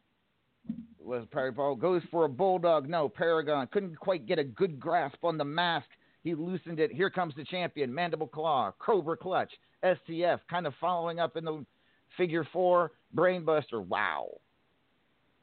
was 1.00 1.26
Paragon 1.32 1.72
oh, 1.72 1.74
goes 1.74 2.02
for 2.10 2.26
a 2.26 2.28
bulldog. 2.28 2.88
No, 2.88 3.08
Paragon 3.08 3.66
couldn't 3.72 3.96
quite 3.96 4.26
get 4.26 4.38
a 4.38 4.44
good 4.44 4.78
grasp 4.78 5.24
on 5.24 5.36
the 5.36 5.44
mask. 5.44 5.88
He 6.28 6.34
loosened 6.34 6.78
it. 6.78 6.92
Here 6.92 7.08
comes 7.08 7.32
the 7.36 7.44
champion. 7.44 7.94
Mandible 7.94 8.26
claw, 8.26 8.70
cobra 8.78 9.16
clutch, 9.16 9.50
STF, 9.82 10.40
kind 10.50 10.66
of 10.66 10.74
following 10.78 11.20
up 11.20 11.38
in 11.38 11.44
the 11.46 11.64
figure 12.18 12.46
four 12.52 12.92
brainbuster. 13.16 13.82
Wow, 13.86 14.32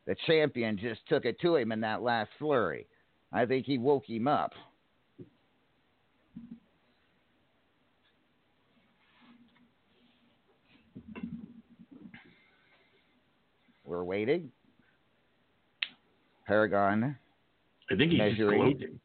the 0.05 0.15
champion 0.27 0.77
just 0.77 1.01
took 1.09 1.25
it 1.25 1.39
to 1.41 1.55
him 1.55 1.71
in 1.71 1.81
that 1.81 2.03
last 2.03 2.29
flurry. 2.37 2.85
I 3.33 3.47
think 3.47 3.65
he 3.65 3.79
woke 3.79 4.05
him 4.07 4.27
up. 4.27 4.51
We're 13.83 14.03
waiting. 14.03 14.51
Paragon. 16.45 17.17
I 17.89 17.95
think 17.95 18.11
he's 18.11 18.19
just 18.19 18.39
measuring. 18.39 18.99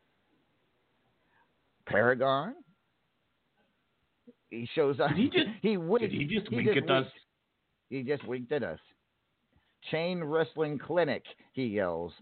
Paragon. 1.91 2.55
He 4.51 4.69
shows 4.75 4.99
up. 5.01 5.11
Did 5.11 5.19
he 5.19 5.29
just- 5.29 5.49
he 5.63 5.77
winked. 5.77 6.11
Did 6.11 6.13
he 6.13 6.25
just 6.27 6.49
he 6.49 6.57
wink 6.57 6.77
at 6.77 6.91
us? 6.91 7.07
He 7.89 8.03
just 8.03 8.27
winked 8.27 8.53
at 8.53 8.63
us. 8.63 8.79
Chain 9.91 10.23
Wrestling 10.23 10.79
Clinic. 10.79 11.23
He 11.53 11.65
yells. 11.67 12.13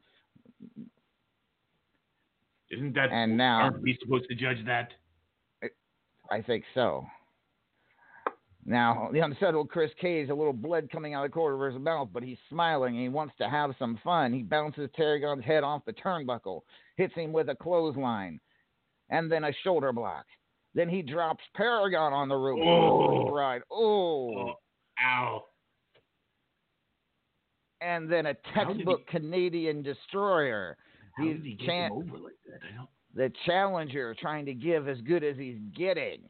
Isn't 2.70 2.94
that? 2.94 3.10
And 3.10 3.36
now- 3.36 3.62
aren't 3.62 3.82
we 3.82 3.96
supposed 4.02 4.28
to 4.28 4.34
judge 4.34 4.64
that? 4.66 4.92
I 6.30 6.42
think 6.42 6.64
so. 6.74 7.06
Now, 8.66 9.08
the 9.14 9.20
unsettled 9.20 9.70
Chris 9.70 9.90
Cage, 9.98 10.28
a 10.28 10.34
little 10.34 10.52
blood 10.52 10.90
coming 10.92 11.14
out 11.14 11.24
of 11.24 11.30
the 11.30 11.34
corner 11.34 11.66
of 11.66 11.72
his 11.72 11.82
mouth, 11.82 12.10
but 12.12 12.22
he's 12.22 12.36
smiling 12.50 12.94
and 12.96 13.02
he 13.02 13.08
wants 13.08 13.32
to 13.38 13.48
have 13.48 13.74
some 13.78 13.98
fun. 14.04 14.34
He 14.34 14.42
bounces 14.42 14.90
Paragon's 14.94 15.42
head 15.42 15.64
off 15.64 15.86
the 15.86 15.94
turnbuckle, 15.94 16.60
hits 16.98 17.14
him 17.14 17.32
with 17.32 17.48
a 17.48 17.54
clothesline, 17.54 18.38
and 19.10 19.30
then 19.30 19.44
a 19.44 19.52
shoulder 19.64 19.92
block. 19.92 20.24
Then 20.74 20.88
he 20.88 21.02
drops 21.02 21.42
Paragon 21.54 22.12
on 22.12 22.28
the 22.28 22.36
roof. 22.36 22.60
Oh. 22.62 23.30
Right. 23.30 23.62
Oh. 23.70 24.54
Ow! 25.04 25.44
And 27.80 28.10
then 28.10 28.26
a 28.26 28.34
did 28.34 28.42
he- 28.44 28.52
textbook 28.54 29.06
Canadian 29.06 29.82
destroyer. 29.82 30.76
How 31.16 31.24
He's 31.24 31.36
did 31.36 31.44
he 31.44 31.54
get 31.54 31.66
chan- 31.66 31.92
over 31.92 32.18
like 32.18 32.34
that? 32.46 32.60
I 32.62 32.76
don't. 32.76 32.88
the 33.14 33.32
challenger 33.46 34.14
trying 34.20 34.46
to 34.46 34.54
give 34.54 34.88
as 34.88 35.00
good 35.02 35.24
as 35.24 35.36
he's 35.36 35.58
getting. 35.76 36.20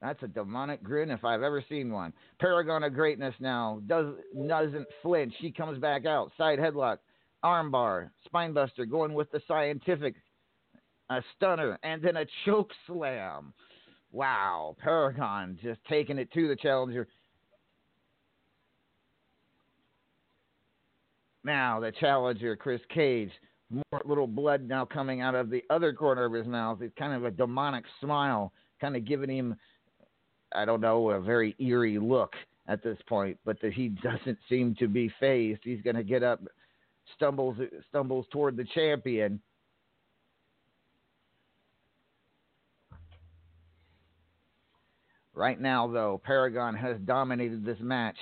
That's 0.00 0.22
a 0.22 0.28
demonic 0.28 0.82
grin 0.82 1.10
if 1.10 1.24
I've 1.24 1.42
ever 1.42 1.62
seen 1.68 1.90
one. 1.90 2.12
Paragon 2.38 2.84
of 2.84 2.94
Greatness 2.94 3.34
now 3.40 3.80
does 3.86 4.14
doesn't 4.48 4.86
flinch. 5.02 5.34
She 5.40 5.50
comes 5.50 5.78
back 5.80 6.06
out. 6.06 6.30
Side 6.38 6.60
headlock, 6.60 6.98
armbar, 7.44 8.10
spinebuster, 8.32 8.88
going 8.88 9.14
with 9.14 9.30
the 9.30 9.40
scientific, 9.46 10.14
a 11.10 11.22
stunner, 11.36 11.78
and 11.82 12.02
then 12.02 12.16
a 12.16 12.26
choke 12.44 12.70
slam. 12.86 13.52
Wow, 14.10 14.76
Paragon 14.78 15.58
just 15.62 15.80
taking 15.88 16.18
it 16.18 16.32
to 16.32 16.48
the 16.48 16.56
challenger. 16.56 17.06
Now 21.44 21.80
the 21.80 21.92
challenger, 21.92 22.56
Chris 22.56 22.80
Cage, 22.92 23.30
more 23.70 24.02
little 24.04 24.26
blood 24.26 24.66
now 24.66 24.84
coming 24.84 25.20
out 25.20 25.34
of 25.34 25.50
the 25.50 25.62
other 25.70 25.92
corner 25.92 26.24
of 26.24 26.32
his 26.32 26.46
mouth. 26.46 26.80
It's 26.80 26.94
kind 26.98 27.12
of 27.12 27.24
a 27.24 27.30
demonic 27.30 27.84
smile, 28.00 28.52
kind 28.80 28.96
of 28.96 29.04
giving 29.04 29.30
him, 29.30 29.56
I 30.54 30.64
don't 30.64 30.80
know, 30.80 31.10
a 31.10 31.20
very 31.20 31.54
eerie 31.58 31.98
look 31.98 32.34
at 32.66 32.82
this 32.82 32.98
point. 33.08 33.38
But 33.44 33.60
that 33.60 33.72
he 33.72 33.88
doesn't 34.02 34.38
seem 34.48 34.74
to 34.78 34.88
be 34.88 35.12
phased. 35.20 35.60
He's 35.64 35.82
going 35.82 35.96
to 35.96 36.02
get 36.02 36.22
up, 36.22 36.40
stumbles 37.16 37.56
stumbles 37.88 38.26
toward 38.30 38.56
the 38.56 38.64
champion. 38.74 39.40
Right 45.34 45.60
now, 45.60 45.86
though, 45.86 46.20
Paragon 46.24 46.74
has 46.74 46.96
dominated 47.04 47.64
this 47.64 47.78
match. 47.80 48.16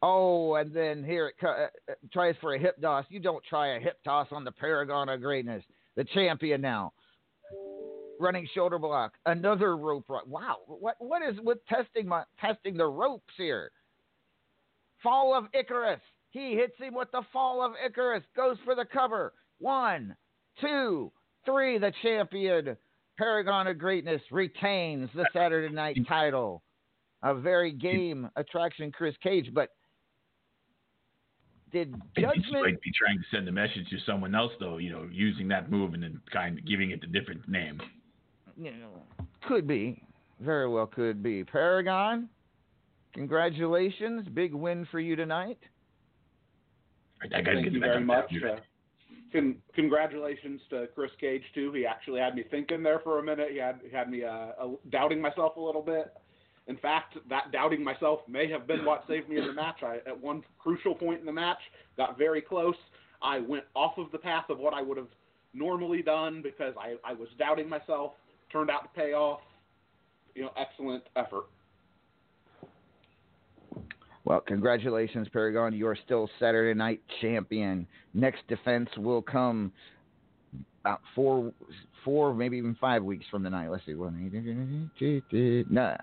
Oh, 0.00 0.54
and 0.54 0.72
then 0.72 1.02
here 1.02 1.28
it 1.28 1.34
co- 1.40 1.48
uh, 1.48 1.68
uh, 1.90 1.94
tries 2.12 2.36
for 2.40 2.54
a 2.54 2.58
hip 2.58 2.80
toss. 2.80 3.04
You 3.08 3.18
don't 3.18 3.42
try 3.44 3.76
a 3.76 3.80
hip 3.80 3.98
toss 4.04 4.28
on 4.30 4.44
the 4.44 4.52
Paragon 4.52 5.08
of 5.08 5.20
Greatness. 5.20 5.64
The 5.96 6.04
champion 6.04 6.60
now. 6.60 6.92
Running 8.20 8.48
shoulder 8.54 8.78
block. 8.78 9.14
Another 9.26 9.76
rope. 9.76 10.06
Wow. 10.26 10.58
What 10.66 10.96
what 10.98 11.22
is 11.22 11.36
with 11.42 11.58
testing 11.66 12.06
my 12.06 12.22
testing 12.40 12.76
the 12.76 12.86
ropes 12.86 13.34
here? 13.36 13.72
Fall 15.02 15.34
of 15.36 15.46
Icarus. 15.52 16.00
He 16.32 16.54
hits 16.54 16.74
him 16.78 16.94
with 16.94 17.10
the 17.12 17.22
fall 17.30 17.62
of 17.62 17.72
Icarus. 17.84 18.24
Goes 18.34 18.56
for 18.64 18.74
the 18.74 18.86
cover. 18.86 19.34
One, 19.58 20.16
two, 20.60 21.12
three, 21.44 21.78
the 21.78 21.92
champion, 22.02 22.74
Paragon 23.18 23.66
of 23.66 23.78
Greatness, 23.78 24.22
retains 24.30 25.10
the 25.14 25.26
Saturday 25.32 25.72
night 25.72 25.98
title. 26.08 26.62
A 27.22 27.34
very 27.34 27.70
game 27.70 28.30
attraction, 28.36 28.90
Chris 28.90 29.14
Cage. 29.22 29.50
But 29.52 29.68
did 31.70 31.94
He 32.16 32.22
Judgment 32.22 32.64
might 32.64 32.80
be 32.80 32.90
trying 32.98 33.18
to 33.18 33.24
send 33.30 33.46
a 33.48 33.52
message 33.52 33.88
to 33.90 33.98
someone 34.06 34.34
else, 34.34 34.52
though. 34.58 34.78
You 34.78 34.90
know, 34.90 35.08
using 35.12 35.48
that 35.48 35.70
move 35.70 35.92
and 35.92 36.02
then 36.02 36.18
kind 36.32 36.58
of 36.58 36.66
giving 36.66 36.92
it 36.92 37.04
a 37.04 37.06
different 37.06 37.46
name. 37.46 37.78
you 38.56 38.72
know, 38.72 39.26
could 39.46 39.68
be, 39.68 40.02
very 40.40 40.66
well 40.66 40.86
could 40.86 41.22
be. 41.22 41.44
Paragon, 41.44 42.30
congratulations, 43.12 44.26
big 44.32 44.54
win 44.54 44.88
for 44.90 44.98
you 44.98 45.14
tonight. 45.14 45.58
I 47.24 47.40
gotta 47.40 47.54
Thank 47.54 47.64
get 47.64 47.72
you 47.72 47.80
back 47.80 47.90
very 47.90 48.04
much. 48.04 48.32
Uh, 48.44 48.56
con- 49.32 49.56
congratulations 49.74 50.60
to 50.70 50.88
Chris 50.94 51.10
Cage 51.20 51.42
too. 51.54 51.72
He 51.72 51.86
actually 51.86 52.20
had 52.20 52.34
me 52.34 52.44
thinking 52.50 52.82
there 52.82 53.00
for 53.00 53.18
a 53.18 53.22
minute. 53.22 53.48
He 53.50 53.58
had 53.58 53.80
he 53.82 53.94
had 53.94 54.10
me 54.10 54.24
uh, 54.24 54.30
uh, 54.30 54.68
doubting 54.90 55.20
myself 55.20 55.56
a 55.56 55.60
little 55.60 55.82
bit. 55.82 56.12
In 56.68 56.76
fact, 56.76 57.16
that 57.28 57.50
doubting 57.50 57.82
myself 57.82 58.20
may 58.28 58.48
have 58.48 58.66
been 58.68 58.84
what 58.84 59.04
saved 59.08 59.28
me 59.28 59.38
in 59.38 59.46
the 59.46 59.52
match. 59.52 59.82
I, 59.82 59.96
at 60.06 60.18
one 60.18 60.44
crucial 60.58 60.94
point 60.94 61.18
in 61.18 61.26
the 61.26 61.32
match, 61.32 61.58
got 61.96 62.16
very 62.16 62.40
close. 62.40 62.76
I 63.20 63.40
went 63.40 63.64
off 63.74 63.98
of 63.98 64.12
the 64.12 64.18
path 64.18 64.44
of 64.48 64.58
what 64.58 64.72
I 64.72 64.80
would 64.80 64.96
have 64.96 65.08
normally 65.52 66.02
done 66.02 66.40
because 66.40 66.74
I, 66.78 66.94
I 67.04 67.14
was 67.14 67.28
doubting 67.38 67.68
myself. 67.68 68.12
Turned 68.52 68.70
out 68.70 68.82
to 68.82 69.00
pay 69.00 69.12
off. 69.12 69.40
You 70.34 70.42
know, 70.42 70.50
excellent 70.56 71.04
effort. 71.16 71.46
Well, 74.32 74.40
congratulations, 74.40 75.28
Paragon. 75.30 75.74
You 75.74 75.86
are 75.88 75.98
still 76.06 76.26
Saturday 76.40 76.72
night 76.72 77.02
champion. 77.20 77.86
Next 78.14 78.40
defense 78.48 78.88
will 78.96 79.20
come 79.20 79.70
about 80.82 81.02
four, 81.14 81.52
four, 82.02 82.32
maybe 82.32 82.56
even 82.56 82.74
five 82.80 83.04
weeks 83.04 83.26
from 83.30 83.44
tonight. 83.44 83.68
Let's 83.70 83.84
see, 83.84 83.92
one, 83.92 84.90
two, 84.98 85.20
three, 85.28 85.66
nah. 85.68 85.98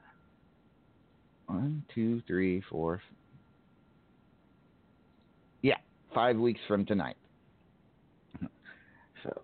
one, 1.47 1.83
two, 1.95 2.21
three, 2.27 2.61
four. 2.69 3.01
Yeah, 5.63 5.77
five 6.13 6.37
weeks 6.37 6.59
from 6.67 6.85
tonight. 6.85 7.17
So, 9.23 9.41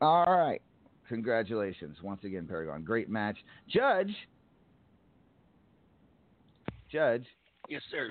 all 0.00 0.24
right. 0.26 0.60
Congratulations 1.08 1.98
once 2.02 2.24
again, 2.24 2.48
Paragon. 2.48 2.82
Great 2.82 3.08
match, 3.08 3.36
Judge. 3.68 4.12
Judge. 6.90 7.24
Yes, 7.68 7.82
sir. 7.90 8.10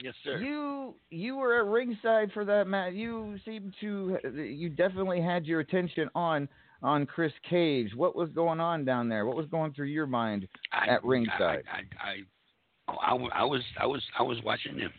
Yes, 0.00 0.14
sir. 0.24 0.38
You 0.38 0.94
you 1.10 1.36
were 1.36 1.58
at 1.60 1.66
ringside 1.66 2.32
for 2.32 2.44
that 2.44 2.66
match. 2.66 2.94
You 2.94 3.36
seem 3.44 3.72
to 3.80 4.18
you 4.34 4.68
definitely 4.68 5.20
had 5.20 5.46
your 5.46 5.60
attention 5.60 6.10
on 6.14 6.48
on 6.82 7.06
Chris 7.06 7.32
Cage. 7.48 7.90
What 7.96 8.14
was 8.14 8.28
going 8.30 8.60
on 8.60 8.84
down 8.84 9.08
there? 9.08 9.24
What 9.24 9.36
was 9.36 9.46
going 9.46 9.72
through 9.72 9.86
your 9.86 10.06
mind 10.06 10.46
I, 10.72 10.88
at 10.88 11.04
ringside? 11.04 11.64
I, 11.72 12.06
I, 12.06 12.10
I, 12.10 12.16
oh, 12.88 13.26
I, 13.26 13.40
I 13.40 13.44
was, 13.44 13.62
I 13.80 13.86
was, 13.86 14.02
I 14.18 14.22
was 14.22 14.38
watching 14.44 14.78
him. 14.78 14.92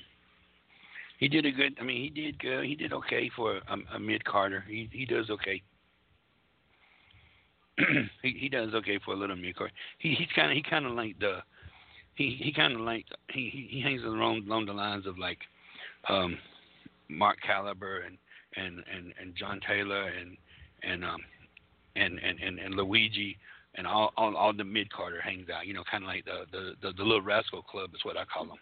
He 1.19 1.27
did 1.27 1.45
a 1.45 1.51
good. 1.51 1.77
I 1.79 1.83
mean, 1.83 2.01
he 2.01 2.09
did 2.09 2.39
good. 2.39 2.65
He 2.65 2.75
did 2.75 2.91
okay 2.91 3.29
for 3.35 3.57
a, 3.57 3.95
a 3.95 3.99
mid 3.99 4.25
carder. 4.25 4.65
He 4.67 4.89
he 4.91 5.05
does 5.05 5.29
okay. 5.29 5.61
he 8.21 8.37
he 8.39 8.49
does 8.49 8.73
okay 8.73 8.99
for 9.05 9.13
a 9.13 9.17
little 9.17 9.35
mid 9.35 9.55
carder. 9.55 9.73
He 9.99 10.15
he's 10.15 10.27
kind 10.35 10.51
of 10.51 10.55
he 10.55 10.63
kind 10.63 10.85
of 10.85 10.93
like 10.93 11.17
the. 11.19 11.39
He 12.15 12.37
he 12.41 12.51
kind 12.53 12.73
of 12.73 12.81
like 12.81 13.05
he 13.29 13.49
he 13.49 13.67
he 13.69 13.81
hangs 13.81 14.03
along 14.03 14.43
along 14.47 14.65
the 14.65 14.73
lines 14.73 15.05
of 15.05 15.17
like, 15.17 15.39
um, 16.09 16.37
Mark 17.09 17.37
Caliber 17.45 18.01
and 18.01 18.17
and 18.55 18.83
and 18.93 19.13
and 19.19 19.35
John 19.35 19.59
Taylor 19.67 20.07
and 20.07 20.37
and 20.83 21.03
um 21.03 21.19
and 21.95 22.19
and 22.19 22.39
and, 22.39 22.59
and 22.59 22.75
Luigi 22.75 23.37
and 23.75 23.85
all, 23.85 24.11
all 24.17 24.35
all 24.35 24.53
the 24.53 24.63
mid 24.63 24.91
carder 24.91 25.21
hangs 25.21 25.49
out. 25.49 25.67
You 25.67 25.73
know, 25.73 25.83
kind 25.89 26.03
of 26.03 26.07
like 26.07 26.25
the, 26.25 26.45
the 26.51 26.73
the 26.81 26.93
the 26.93 27.03
little 27.03 27.21
rascal 27.21 27.61
club 27.61 27.91
is 27.93 27.99
what 28.03 28.17
I 28.17 28.23
call 28.25 28.45
them. 28.45 28.57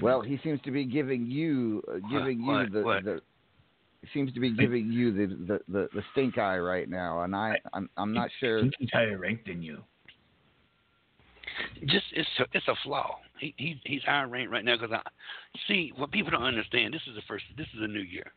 Well, 0.00 0.22
he 0.22 0.38
seems 0.42 0.60
to 0.62 0.70
be 0.70 0.84
giving 0.84 1.26
you 1.26 1.82
uh, 1.88 1.98
giving 2.10 2.40
you 2.40 2.46
What? 2.46 2.72
the 2.72 2.82
What? 2.82 3.04
the 3.04 3.20
seems 4.12 4.32
to 4.34 4.40
be 4.40 4.54
giving 4.54 4.92
you 4.92 5.12
the, 5.12 5.34
the, 5.34 5.60
the, 5.66 5.88
the 5.94 6.02
stink 6.12 6.36
eye 6.36 6.58
right 6.58 6.88
now, 6.88 7.22
and 7.22 7.34
I 7.34 7.58
I'm 7.72 7.88
I'm 7.96 8.12
not 8.12 8.30
sure. 8.40 8.64
He's 8.78 8.90
higher 8.92 9.18
ranked 9.18 9.46
than 9.46 9.62
you. 9.62 9.82
Just 11.86 12.06
it's 12.12 12.28
a, 12.38 12.44
it's 12.52 12.68
a 12.68 12.74
flaw. 12.82 13.18
He 13.38 13.54
he 13.56 13.80
he's 13.84 14.02
ranked 14.06 14.50
right 14.50 14.64
now 14.64 14.76
because 14.76 14.92
I 14.92 15.02
see 15.68 15.92
what 15.96 16.10
people 16.10 16.30
don't 16.30 16.42
understand. 16.42 16.94
This 16.94 17.02
is 17.08 17.14
the 17.14 17.22
first. 17.28 17.44
This 17.56 17.66
is 17.76 17.82
a 17.82 17.88
new 17.88 18.00
year, 18.00 18.32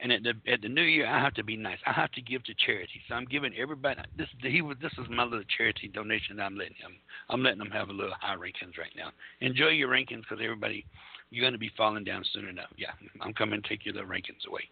and 0.00 0.12
at 0.12 0.22
the 0.22 0.34
at 0.50 0.62
the 0.62 0.68
new 0.68 0.82
year 0.82 1.06
I 1.06 1.20
have 1.20 1.34
to 1.34 1.44
be 1.44 1.56
nice. 1.56 1.78
I 1.86 1.92
have 1.92 2.12
to 2.12 2.22
give 2.22 2.44
to 2.44 2.54
charity. 2.54 3.00
So 3.08 3.14
I'm 3.14 3.24
giving 3.24 3.52
everybody 3.56 4.00
this. 4.16 4.28
He 4.40 4.62
was 4.62 4.76
this 4.80 4.92
is 4.98 5.06
my 5.10 5.24
little 5.24 5.44
charity 5.56 5.88
donation. 5.88 6.40
I'm 6.40 6.56
letting 6.56 6.74
him. 6.74 6.96
I'm 7.30 7.42
letting 7.42 7.58
them 7.58 7.70
have 7.70 7.88
a 7.88 7.92
little 7.92 8.14
high 8.20 8.36
rankings 8.36 8.78
right 8.78 8.94
now. 8.96 9.10
Enjoy 9.40 9.68
your 9.68 9.88
rankings 9.88 10.22
because 10.22 10.38
everybody, 10.42 10.84
you're 11.30 11.42
going 11.42 11.52
to 11.54 11.58
be 11.58 11.70
falling 11.76 12.04
down 12.04 12.24
soon 12.32 12.48
enough. 12.48 12.70
Yeah, 12.76 12.92
I'm 13.20 13.32
coming 13.32 13.62
to 13.62 13.68
take 13.68 13.84
your 13.84 13.94
little 13.94 14.10
rankings 14.10 14.46
away. 14.48 14.62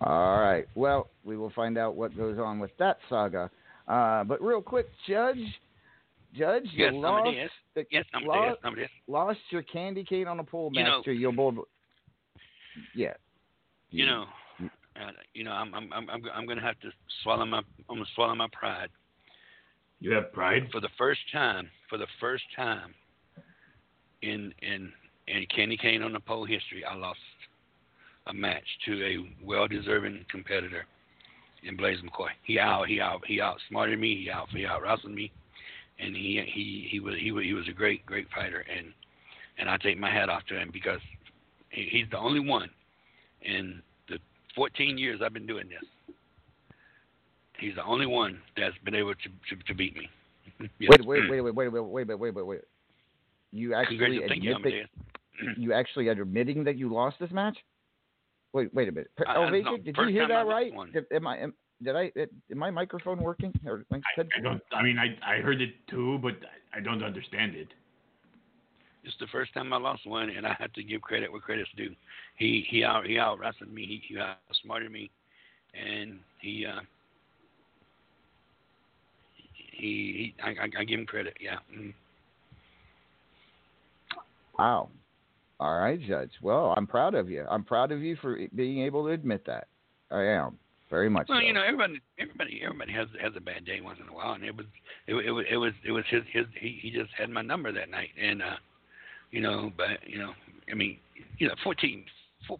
All 0.00 0.40
right. 0.40 0.66
Well, 0.74 1.08
we 1.24 1.36
will 1.36 1.50
find 1.50 1.76
out 1.78 1.94
what 1.94 2.16
goes 2.16 2.38
on 2.38 2.58
with 2.58 2.70
that 2.78 2.98
saga. 3.08 3.50
Uh, 3.86 4.24
but 4.24 4.42
real 4.42 4.62
quick, 4.62 4.88
Judge, 5.08 5.36
Judge, 6.34 6.64
you 6.72 6.90
lost 6.92 7.28
I'm 7.28 7.34
yes. 7.34 7.50
the 7.74 7.84
Yes, 7.90 8.04
lost, 8.24 8.48
yes, 8.48 8.56
I'm 8.64 8.78
yes. 8.78 8.88
lost 9.06 9.38
your 9.50 9.62
candy 9.62 10.04
cane 10.04 10.26
on 10.28 10.40
a 10.40 10.44
pole 10.44 10.70
master. 10.70 10.80
You 10.80 10.84
match 10.84 10.92
know- 10.98 11.02
to 11.02 11.12
your 11.12 11.32
bull. 11.32 11.68
Yeah. 12.94 13.14
You 13.90 14.06
know, 14.06 14.24
uh, 14.96 15.10
you 15.34 15.44
know, 15.44 15.50
I'm 15.52 15.74
I'm 15.74 15.92
I'm 15.92 16.08
I'm 16.08 16.22
I'm 16.34 16.46
going 16.46 16.56
to 16.58 16.64
have 16.64 16.80
to 16.80 16.88
swallow 17.22 17.44
my 17.44 17.58
I'm 17.58 17.64
going 17.88 18.00
to 18.04 18.10
swallow 18.14 18.34
my 18.34 18.48
pride. 18.52 18.88
You 20.00 20.12
have 20.12 20.32
pride 20.32 20.68
for 20.72 20.80
the 20.80 20.88
first 20.96 21.20
time. 21.32 21.68
For 21.90 21.98
the 21.98 22.06
first 22.18 22.44
time 22.56 22.94
in 24.22 24.54
in 24.62 24.90
in 25.28 25.46
candy 25.54 25.76
cane 25.76 26.02
on 26.02 26.14
the 26.14 26.20
pole 26.20 26.46
history, 26.46 26.82
I 26.84 26.94
lost 26.94 27.18
a 28.26 28.34
match 28.34 28.64
to 28.86 29.04
a 29.04 29.44
well-deserving 29.44 30.24
competitor 30.30 30.86
in 31.64 31.76
Blaze 31.76 31.98
McCoy. 32.00 32.28
He 32.44 32.58
out 32.58 32.86
he 32.88 33.00
out 33.00 33.22
he 33.26 33.40
outsmarted 33.40 33.98
me. 33.98 34.22
He 34.22 34.30
out 34.30 34.48
he 34.50 34.66
out 34.66 34.82
wrestled 34.82 35.12
me, 35.12 35.32
and 35.98 36.14
he 36.14 36.42
he 36.52 36.88
he 36.90 37.00
was 37.00 37.14
he 37.20 37.32
was 37.32 37.44
he 37.44 37.52
was 37.54 37.68
a 37.68 37.72
great 37.72 38.04
great 38.06 38.26
fighter, 38.34 38.64
and 38.74 38.92
and 39.58 39.68
I 39.68 39.76
take 39.76 39.98
my 39.98 40.10
hat 40.10 40.28
off 40.28 40.44
to 40.48 40.58
him 40.58 40.70
because 40.72 41.00
he, 41.70 41.88
he's 41.90 42.06
the 42.10 42.18
only 42.18 42.40
one 42.40 42.70
in 43.42 43.82
the 44.08 44.18
14 44.54 44.98
years 44.98 45.20
I've 45.24 45.32
been 45.32 45.46
doing 45.46 45.68
this. 45.68 46.16
He's 47.58 47.74
the 47.74 47.84
only 47.84 48.06
one 48.06 48.40
that's 48.56 48.76
been 48.84 48.94
able 48.94 49.14
to 49.14 49.56
to, 49.56 49.62
to 49.64 49.74
beat 49.74 49.96
me. 49.96 50.08
Yes. 50.78 50.90
Wait, 51.06 51.28
wait, 51.28 51.28
wait, 51.28 51.40
wait, 51.40 51.54
wait, 51.54 51.68
wait, 51.68 51.80
wait, 51.80 52.06
wait, 52.06 52.18
wait, 52.18 52.34
wait, 52.34 52.46
wait. 52.46 52.60
You 53.50 53.74
actually 53.74 53.98
Congratu- 53.98 54.28
thank 54.28 54.44
you, 54.44 54.54
admit 54.54 54.86
that 55.40 55.60
you 55.60 55.72
actually 55.72 56.08
are 56.08 56.12
admitting 56.12 56.62
that 56.64 56.76
you 56.76 56.92
lost 56.92 57.16
this 57.18 57.30
match? 57.32 57.56
Wait, 58.52 58.72
wait 58.74 58.88
a 58.88 58.92
minute. 58.92 59.10
Per- 59.16 59.26
I- 59.26 59.44
I- 59.44 59.60
no, 59.60 59.76
did 59.78 59.96
you 59.96 60.06
hear 60.08 60.28
that 60.28 60.46
right? 60.46 60.72
Did, 60.92 61.06
am 61.12 61.26
I 61.26 61.38
am, 61.38 61.54
did 61.82 61.96
I 61.96 62.12
is 62.14 62.28
my 62.54 62.70
microphone 62.70 63.20
working? 63.22 63.52
Or 63.66 63.84
like, 63.90 64.02
I 64.16 64.40
don't. 64.40 64.62
I 64.72 64.82
mean, 64.82 64.98
I 64.98 65.16
I 65.24 65.40
heard 65.40 65.60
it 65.60 65.74
too, 65.88 66.18
but 66.22 66.34
I, 66.72 66.78
I 66.78 66.80
don't 66.80 67.02
understand 67.02 67.54
it. 67.54 67.68
It's 69.04 69.16
the 69.18 69.26
first 69.28 69.52
time 69.52 69.72
I 69.72 69.78
lost 69.78 70.06
one, 70.06 70.30
and 70.30 70.46
I 70.46 70.54
have 70.58 70.72
to 70.74 70.82
give 70.82 71.02
credit 71.02 71.30
where 71.32 71.40
credit's 71.40 71.70
due. 71.76 71.94
He 72.36 72.64
he 72.68 72.84
out 72.84 73.06
he 73.06 73.18
out 73.18 73.38
wrestled 73.38 73.72
me. 73.72 73.84
He, 73.86 74.02
he 74.06 74.20
outsmarted 74.20 74.92
me, 74.92 75.10
and 75.74 76.20
he 76.40 76.66
uh 76.66 76.80
he, 79.54 80.34
he 80.34 80.34
I, 80.42 80.50
I 80.50 80.68
I 80.80 80.84
give 80.84 81.00
him 81.00 81.06
credit. 81.06 81.36
Yeah. 81.40 81.58
Mm. 81.74 81.94
Wow. 84.58 84.90
All 85.62 85.78
right, 85.78 86.00
Judge. 86.00 86.32
Well, 86.42 86.74
I'm 86.76 86.88
proud 86.88 87.14
of 87.14 87.30
you. 87.30 87.46
I'm 87.48 87.62
proud 87.62 87.92
of 87.92 88.00
you 88.02 88.16
for 88.16 88.36
being 88.56 88.80
able 88.80 89.04
to 89.04 89.10
admit 89.12 89.44
that. 89.46 89.68
I 90.10 90.24
am 90.24 90.58
very 90.90 91.08
much. 91.08 91.28
Well, 91.28 91.38
so. 91.38 91.46
you 91.46 91.52
know, 91.52 91.62
everybody 91.62 92.00
everybody 92.18 92.60
everybody 92.64 92.92
has 92.92 93.06
has 93.22 93.32
a 93.36 93.40
bad 93.40 93.64
day 93.64 93.80
once 93.80 94.00
in 94.02 94.08
a 94.08 94.12
while, 94.12 94.32
and 94.32 94.42
it 94.42 94.56
was 94.56 94.66
it, 95.06 95.14
it 95.14 95.30
was 95.30 95.44
it 95.48 95.56
was 95.56 95.72
it 95.86 95.92
was 95.92 96.02
his 96.10 96.22
his 96.32 96.46
he, 96.60 96.80
he 96.82 96.90
just 96.90 97.10
had 97.16 97.30
my 97.30 97.42
number 97.42 97.70
that 97.70 97.90
night, 97.90 98.08
and 98.20 98.42
uh 98.42 98.56
you 99.30 99.40
know, 99.40 99.70
but 99.76 100.00
you 100.04 100.18
know, 100.18 100.32
I 100.68 100.74
mean, 100.74 100.98
you 101.38 101.46
know, 101.46 101.54
14, 101.62 102.04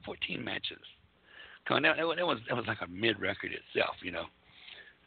14 0.06 0.44
matches. 0.44 0.78
Come 1.66 1.78
on, 1.78 1.82
that, 1.82 1.96
that 1.96 2.24
was 2.24 2.38
that 2.48 2.56
was 2.56 2.66
like 2.68 2.78
a 2.82 2.86
mid 2.86 3.20
record 3.20 3.50
itself, 3.50 3.96
you 4.04 4.12
know. 4.12 4.26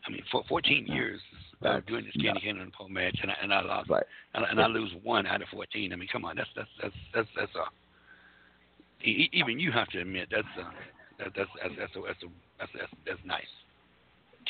I 0.05 0.11
mean, 0.11 0.21
for 0.33 0.43
14 0.49 0.85
years 0.87 1.21
of 1.61 1.85
doing 1.85 2.03
this 2.03 2.21
candy 2.21 2.41
cane 2.41 2.59
and 2.59 2.73
pole 2.73 2.89
match, 2.89 3.17
and 3.21 3.31
I, 3.31 3.35
and 3.41 3.53
I 3.53 3.61
lost, 3.61 3.89
Right. 3.89 4.03
and, 4.33 4.45
I- 4.45 4.49
and 4.49 4.59
I 4.59 4.67
lose 4.67 4.91
one 5.01 5.25
out 5.25 5.41
of 5.41 5.47
14. 5.47 5.93
I 5.93 5.95
mean, 5.95 6.09
come 6.11 6.25
on, 6.25 6.35
that's 6.35 6.49
that's 6.57 6.69
that's 6.81 6.95
that's 7.13 7.29
that's 7.37 7.55
a 7.55 7.63
even 9.05 9.59
you 9.59 9.71
have 9.71 9.87
to 9.89 10.01
admit 10.01 10.27
that's 10.31 10.47
a, 10.59 11.23
that, 11.23 11.33
that's 11.35 11.49
that's 11.61 11.75
that's 11.77 11.95
a, 11.95 12.01
that's 12.05 12.23
a, 12.23 12.27
that's 12.59 12.71
that's 12.77 12.91
that's 13.05 13.19
nice. 13.25 13.43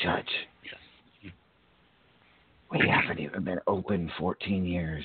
Judge. 0.02 0.24
Yes. 0.64 1.32
We 2.70 2.88
haven't 2.88 3.20
even 3.20 3.44
been 3.44 3.60
open 3.68 4.10
14 4.18 4.64
years. 4.64 5.04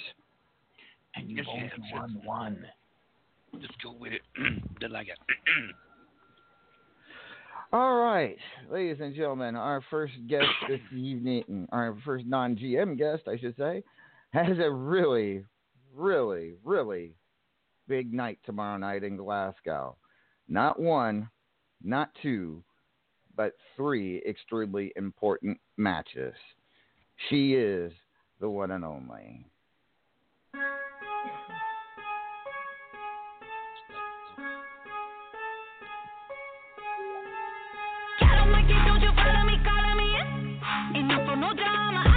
And 1.16 1.30
you 1.30 1.38
Yes, 1.38 1.46
both 1.46 1.56
yes, 1.62 1.72
yes. 1.78 1.92
won 1.94 2.22
one. 2.26 2.66
Just 3.60 3.74
go 3.84 3.94
with 4.00 4.14
it. 4.14 4.22
Didn't 4.80 4.94
like 4.94 5.08
it. 5.10 5.18
All 7.74 8.00
right, 8.00 8.38
ladies 8.70 8.98
and 9.00 9.16
gentlemen, 9.16 9.56
our 9.56 9.82
first 9.90 10.14
guest 10.28 10.48
this 10.68 10.82
evening, 10.94 11.68
our 11.72 11.98
first 12.04 12.26
non 12.26 12.56
GM 12.56 12.98
guest, 12.98 13.24
I 13.28 13.38
should 13.38 13.56
say, 13.58 13.84
has 14.34 14.58
a 14.60 14.70
really, 14.70 15.46
really, 15.96 16.54
really 16.66 17.14
big 17.88 18.14
night 18.14 18.40
tomorrow 18.46 18.78
night 18.78 19.04
in 19.04 19.18
Glasgow. 19.18 19.96
Not 20.48 20.80
one, 20.80 21.30
not 21.84 22.10
two, 22.22 22.64
but 23.36 23.54
three 23.76 24.22
extremely 24.28 24.92
important 24.96 25.60
matches. 25.78 26.34
She 27.30 27.54
is 27.54 27.92
the 28.40 28.50
one 28.50 28.72
and 28.72 28.84
only. 28.84 29.46
Don't 38.88 39.02
you 39.02 39.12
follow 39.16 39.44
me, 39.46 39.58
me? 39.98 40.18
And 40.96 41.12
for 41.26 41.36
no 41.36 41.54
drama, 41.54 42.11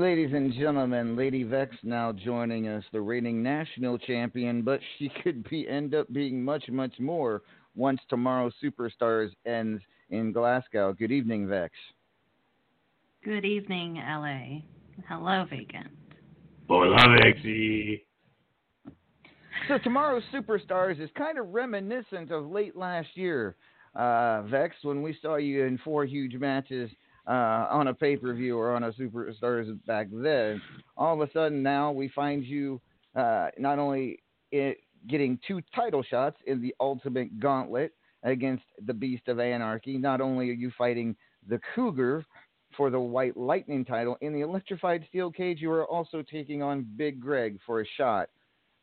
Ladies 0.00 0.30
and 0.32 0.50
gentlemen, 0.54 1.14
Lady 1.14 1.42
Vex 1.42 1.76
now 1.82 2.10
joining 2.10 2.68
us, 2.68 2.82
the 2.90 3.00
reigning 3.02 3.42
national 3.42 3.98
champion, 3.98 4.62
but 4.62 4.80
she 4.98 5.10
could 5.22 5.46
be 5.50 5.68
end 5.68 5.94
up 5.94 6.10
being 6.10 6.42
much, 6.42 6.64
much 6.70 6.98
more 6.98 7.42
once 7.76 8.00
tomorrow's 8.08 8.54
Superstars 8.64 9.28
ends 9.44 9.82
in 10.08 10.32
Glasgow. 10.32 10.94
Good 10.94 11.12
evening, 11.12 11.46
Vex. 11.46 11.74
Good 13.22 13.44
evening, 13.44 13.96
LA. 13.96 14.62
Hello, 15.06 15.44
Vacant. 15.50 15.90
Hola, 16.66 16.96
Vexy. 17.22 18.06
So 19.68 19.76
tomorrow's 19.84 20.22
Superstars 20.32 20.98
is 20.98 21.10
kind 21.14 21.38
of 21.38 21.48
reminiscent 21.48 22.30
of 22.30 22.50
late 22.50 22.74
last 22.74 23.08
year, 23.16 23.54
uh, 23.94 24.44
Vex, 24.44 24.76
when 24.80 25.02
we 25.02 25.14
saw 25.20 25.36
you 25.36 25.66
in 25.66 25.76
four 25.84 26.06
huge 26.06 26.36
matches 26.36 26.90
uh, 27.30 27.68
on 27.70 27.88
a 27.88 27.94
pay 27.94 28.16
per 28.16 28.34
view 28.34 28.58
or 28.58 28.74
on 28.74 28.82
a 28.84 28.92
Superstars 28.92 29.78
back 29.86 30.08
then. 30.10 30.60
All 30.96 31.14
of 31.14 31.26
a 31.26 31.32
sudden 31.32 31.62
now 31.62 31.92
we 31.92 32.08
find 32.08 32.44
you 32.44 32.80
uh, 33.14 33.48
not 33.56 33.78
only 33.78 34.18
i 34.52 34.74
getting 35.08 35.38
two 35.46 35.62
title 35.74 36.02
shots 36.02 36.36
in 36.46 36.60
the 36.60 36.74
Ultimate 36.78 37.40
Gauntlet 37.40 37.94
against 38.22 38.64
the 38.84 38.92
Beast 38.92 39.28
of 39.28 39.40
Anarchy. 39.40 39.96
Not 39.96 40.20
only 40.20 40.50
are 40.50 40.54
you 40.54 40.70
fighting 40.76 41.16
the 41.48 41.58
Cougar 41.74 42.22
for 42.76 42.90
the 42.90 43.00
White 43.00 43.34
Lightning 43.34 43.82
title 43.82 44.18
in 44.20 44.34
the 44.34 44.42
Electrified 44.42 45.06
Steel 45.08 45.30
Cage, 45.30 45.62
you 45.62 45.70
are 45.70 45.86
also 45.86 46.22
taking 46.22 46.62
on 46.62 46.86
Big 46.96 47.18
Greg 47.18 47.58
for 47.64 47.80
a 47.80 47.86
shot 47.96 48.28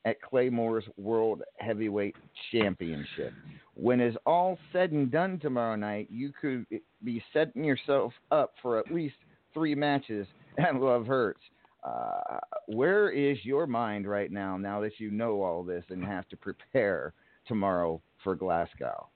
at 0.07 0.21
Claymore's 0.21 0.85
World 0.95 1.41
Heavyweight 1.57 2.15
Championship. 2.53 3.33
When 3.73 3.99
it's 3.99 4.15
all 4.25 4.57
said 4.71 4.93
and 4.93 5.11
done 5.11 5.37
tomorrow 5.37 5.75
night, 5.75 6.07
you 6.09 6.31
could 6.39 6.65
be 7.03 7.21
setting 7.33 7.65
yourself 7.65 8.13
up 8.31 8.53
for 8.61 8.79
at 8.79 8.89
least 8.89 9.15
three 9.53 9.75
matches 9.75 10.25
at 10.57 10.75
Love 10.75 11.05
Hurts. 11.05 11.41
Uh, 11.83 12.39
where 12.67 13.09
is 13.09 13.37
your 13.43 13.67
mind 13.67 14.07
right 14.07 14.31
now, 14.31 14.55
now 14.55 14.79
that 14.79 14.97
you 14.97 15.11
know 15.11 15.43
all 15.43 15.61
this 15.61 15.83
and 15.89 16.03
have 16.05 16.27
to 16.29 16.37
prepare 16.37 17.13
tomorrow 17.45 18.01
for 18.23 18.33
Glasgow? 18.33 19.09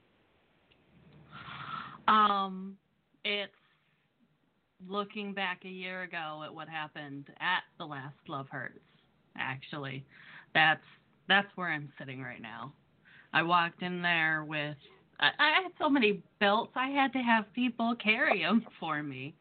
Um, 2.06 2.76
it's 3.24 3.50
looking 4.86 5.32
back 5.32 5.62
a 5.64 5.68
year 5.68 6.02
ago 6.02 6.42
at 6.44 6.54
what 6.54 6.68
happened 6.68 7.28
at 7.40 7.62
the 7.78 7.84
last 7.86 8.16
Love 8.28 8.48
Hurts. 8.50 8.78
Actually, 9.38 10.04
that's 10.54 10.84
that's 11.28 11.48
where 11.54 11.68
I'm 11.68 11.90
sitting 11.98 12.22
right 12.22 12.42
now. 12.42 12.72
I 13.32 13.42
walked 13.42 13.82
in 13.82 14.02
there 14.02 14.44
with 14.44 14.76
I, 15.20 15.30
I 15.38 15.62
had 15.62 15.72
so 15.80 15.88
many 15.88 16.22
belts. 16.40 16.72
I 16.74 16.88
had 16.88 17.12
to 17.12 17.20
have 17.20 17.52
people 17.54 17.94
carry 18.02 18.42
them 18.42 18.66
for 18.80 19.02
me, 19.02 19.34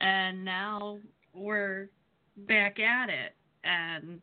and 0.00 0.44
now 0.44 0.98
we're 1.32 1.88
back 2.36 2.78
at 2.78 3.08
it, 3.08 3.34
and 3.62 4.20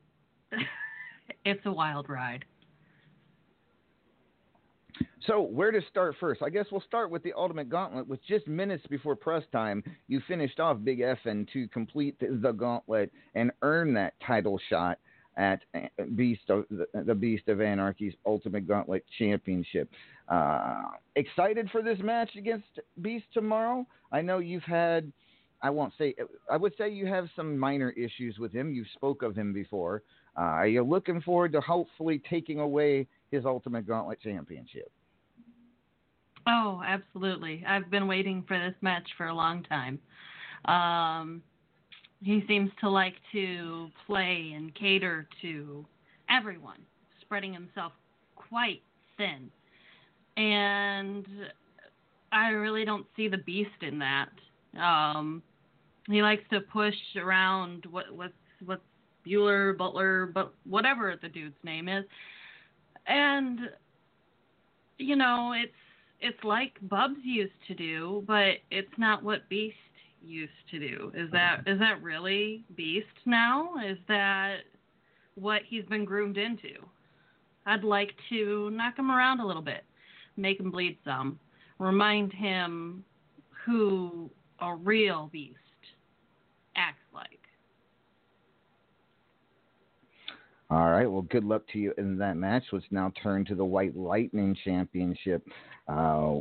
it's 1.46 1.66
a 1.66 1.72
wild 1.72 2.10
ride. 2.10 2.46
So, 5.28 5.42
where 5.42 5.72
to 5.72 5.82
start 5.90 6.16
first? 6.20 6.42
I 6.42 6.50
guess 6.50 6.66
we'll 6.72 6.82
start 6.82 7.12
with 7.12 7.22
the 7.22 7.34
Ultimate 7.34 7.70
Gauntlet. 7.70 8.08
With 8.08 8.26
just 8.26 8.48
minutes 8.48 8.86
before 8.88 9.16
press 9.16 9.44
time, 9.52 9.84
you 10.08 10.20
finished 10.28 10.60
off 10.60 10.78
Big 10.84 11.00
Effin 11.00 11.48
to 11.54 11.68
complete 11.68 12.20
the, 12.20 12.40
the 12.42 12.52
gauntlet 12.52 13.12
and 13.36 13.52
earn 13.62 13.94
that 13.94 14.14
title 14.26 14.60
shot 14.70 14.98
at 15.38 15.62
uh, 15.76 16.04
Beast 16.16 16.50
of 16.50 16.66
the, 16.70 16.86
the 17.06 17.16
Beast 17.16 17.48
of 17.48 17.62
Anarchy's 17.62 18.14
Ultimate 18.26 18.68
Gauntlet 18.68 19.04
Championship. 19.18 19.90
Uh, 20.28 20.84
excited 21.16 21.70
for 21.72 21.82
this 21.82 22.00
match 22.04 22.32
against 22.38 22.68
Beast 23.02 23.26
tomorrow? 23.34 23.86
I 24.12 24.22
know 24.22 24.40
you've 24.40 24.64
had. 24.64 25.12
I 25.62 25.70
won't 25.70 25.94
say. 25.98 26.16
I 26.50 26.58
would 26.58 26.74
say 26.78 26.90
you 26.90 27.06
have 27.06 27.28
some 27.36 27.58
minor 27.58 27.92
issues 27.92 28.38
with 28.40 28.52
him. 28.52 28.74
You 28.74 28.86
spoke 28.96 29.24
of 29.24 29.36
him 29.36 29.54
before. 29.54 30.04
Uh, 30.38 30.42
are 30.42 30.68
you 30.68 30.84
looking 30.84 31.22
forward 31.22 31.52
to 31.52 31.62
hopefully 31.62 32.22
taking 32.30 32.60
away 32.60 33.08
his 33.32 33.46
Ultimate 33.46 33.88
Gauntlet 33.88 34.22
Championship? 34.22 34.92
Oh, 36.48 36.82
absolutely. 36.86 37.64
I've 37.68 37.92
been 37.92 38.08
waiting 38.08 38.44
for 38.48 38.58
this 38.58 38.76
match 38.82 39.08
for 39.18 39.28
a 39.28 39.34
long 39.34 39.64
time. 39.64 40.00
Um, 40.66 41.44
he 42.24 42.44
seems 42.48 42.72
to 42.80 42.90
like 42.90 43.16
to 43.32 43.90
play 44.06 44.54
and 44.56 44.74
cater 44.76 45.28
to 45.42 45.86
everyone, 46.30 46.80
spreading 47.22 47.54
himself 47.54 47.94
quite 48.36 48.82
thin. 49.18 49.50
And 50.38 51.26
I 52.32 52.50
really 52.50 52.86
don't 52.86 53.08
see 53.16 53.28
the 53.28 53.38
beast 53.38 53.70
in 53.82 54.00
that. 54.00 54.30
Um, 54.80 55.42
he 56.08 56.22
likes 56.22 56.44
to 56.52 56.62
push 56.62 56.96
around 57.18 57.86
what 57.90 58.06
what's 58.16 58.34
what's 58.66 58.82
Bueller, 59.26 59.78
Butler, 59.78 60.28
but 60.34 60.54
whatever 60.66 61.16
the 61.22 61.30
dude's 61.30 61.56
name 61.64 61.88
is. 61.88 62.06
And 63.08 63.60
you 64.98 65.16
know, 65.16 65.54
it's 65.56 65.74
it's 66.20 66.44
like 66.44 66.74
Bubs 66.84 67.20
used 67.24 67.52
to 67.68 67.74
do, 67.74 68.24
but 68.28 68.58
it's 68.70 68.94
not 68.98 69.24
what 69.24 69.50
Beast 69.50 69.76
used 70.24 70.52
to 70.72 70.80
do. 70.80 71.12
Is 71.16 71.30
that 71.32 71.62
is 71.68 71.80
that 71.80 72.02
really 72.02 72.64
Beast 72.76 73.08
now? 73.26 73.72
Is 73.86 73.98
that 74.08 74.58
what 75.36 75.62
he's 75.68 75.86
been 75.86 76.06
groomed 76.06 76.38
into? 76.38 76.76
I'd 77.66 77.84
like 77.84 78.12
to 78.30 78.70
knock 78.72 78.98
him 78.98 79.12
around 79.12 79.40
a 79.40 79.46
little 79.46 79.62
bit, 79.62 79.84
make 80.36 80.60
him 80.60 80.72
bleed 80.72 80.98
some, 81.06 81.40
remind 81.80 82.34
him 82.34 83.04
who 83.66 84.30
a 84.60 84.76
real 84.76 85.30
Beast 85.32 85.58
acts 86.76 87.04
like. 87.14 87.40
All 90.70 90.90
right. 90.90 91.06
Well, 91.06 91.24
good 91.24 91.44
luck 91.44 91.64
to 91.74 91.80
you 91.80 91.94
in 91.98 92.18
that 92.20 92.38
match, 92.38 92.64
which 92.72 92.86
now 92.92 93.12
turned 93.22 93.48
to 93.48 93.56
the 93.56 93.66
White 93.66 93.96
Lightning 93.96 94.56
Championship. 94.64 95.46
Uh, 95.88 96.40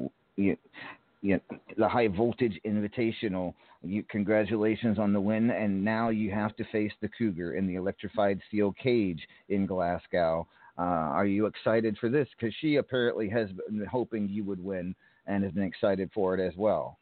you, 1.23 1.41
the 1.77 1.89
High 1.89 2.09
Voltage 2.09 2.59
Invitational. 2.67 3.55
You, 3.83 4.03
congratulations 4.11 4.99
on 4.99 5.13
the 5.13 5.21
win, 5.21 5.51
and 5.51 5.85
now 5.85 6.11
you 6.11 6.31
have 6.31 6.55
to 6.57 6.65
face 6.73 6.93
the 7.01 7.09
Cougar 7.09 7.55
in 7.55 7.67
the 7.67 7.77
electrified 7.77 8.41
steel 8.49 8.73
cage 8.83 9.21
in 9.49 9.67
Glasgow. 9.67 10.47
Uh, 10.79 10.83
are 10.83 11.27
you 11.27 11.47
excited 11.47 11.97
for 11.99 12.09
this? 12.09 12.29
Because 12.39 12.55
she 12.61 12.77
apparently 12.77 13.29
has 13.29 13.49
been 13.51 13.85
hoping 13.87 14.29
you 14.29 14.45
would 14.45 14.63
win 14.63 14.95
and 15.27 15.45
has 15.45 15.53
been 15.53 15.65
excited 15.65 16.11
for 16.15 16.35
it 16.35 16.47
as 16.47 16.57
well. 16.57 16.99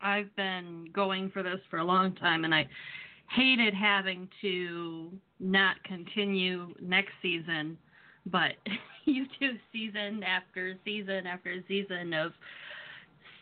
I've 0.00 0.34
been 0.34 0.88
going 0.92 1.30
for 1.30 1.42
this 1.42 1.60
for 1.70 1.78
a 1.78 1.84
long 1.84 2.14
time, 2.14 2.44
and 2.44 2.54
I 2.54 2.66
hated 3.30 3.74
having 3.74 4.28
to 4.40 5.12
not 5.40 5.82
continue 5.84 6.74
next 6.80 7.12
season. 7.20 7.78
But 8.26 8.52
you 9.04 9.26
do 9.40 9.52
season 9.72 10.22
after 10.22 10.74
season 10.84 11.26
after 11.26 11.56
season 11.68 12.12
of 12.14 12.32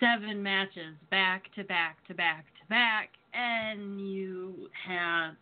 seven 0.00 0.42
matches 0.42 0.94
back 1.10 1.44
to 1.54 1.62
back 1.64 1.96
to 2.08 2.14
back 2.14 2.46
to 2.60 2.68
back, 2.68 3.10
and 3.34 4.00
you 4.00 4.68
have 4.86 5.34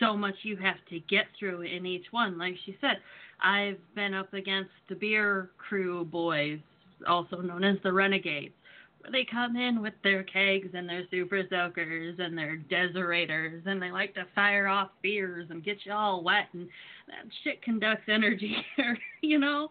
so 0.00 0.16
much 0.16 0.34
you 0.42 0.56
have 0.56 0.76
to 0.88 1.00
get 1.00 1.26
through 1.38 1.62
in 1.62 1.84
each 1.84 2.06
one. 2.12 2.38
Like 2.38 2.54
she 2.64 2.76
said, 2.80 2.98
I've 3.42 3.78
been 3.94 4.14
up 4.14 4.32
against 4.32 4.70
the 4.88 4.94
beer 4.94 5.50
crew 5.58 6.04
boys, 6.04 6.60
also 7.06 7.40
known 7.40 7.64
as 7.64 7.76
the 7.82 7.92
Renegades. 7.92 8.54
where 9.00 9.12
They 9.12 9.26
come 9.30 9.56
in 9.56 9.82
with 9.82 9.94
their 10.02 10.22
kegs 10.22 10.70
and 10.74 10.88
their 10.88 11.02
super 11.10 11.42
soakers 11.50 12.16
and 12.18 12.38
their 12.38 12.58
desirators, 12.70 13.66
and 13.66 13.82
they 13.82 13.90
like 13.90 14.14
to 14.14 14.24
fire 14.34 14.68
off 14.68 14.90
beers 15.02 15.48
and 15.50 15.64
get 15.64 15.78
you 15.84 15.92
all 15.92 16.22
wet, 16.22 16.48
and 16.52 16.68
that 17.08 17.26
shit 17.42 17.62
conducts 17.62 18.08
energy, 18.08 18.56
you 19.20 19.38
know. 19.38 19.68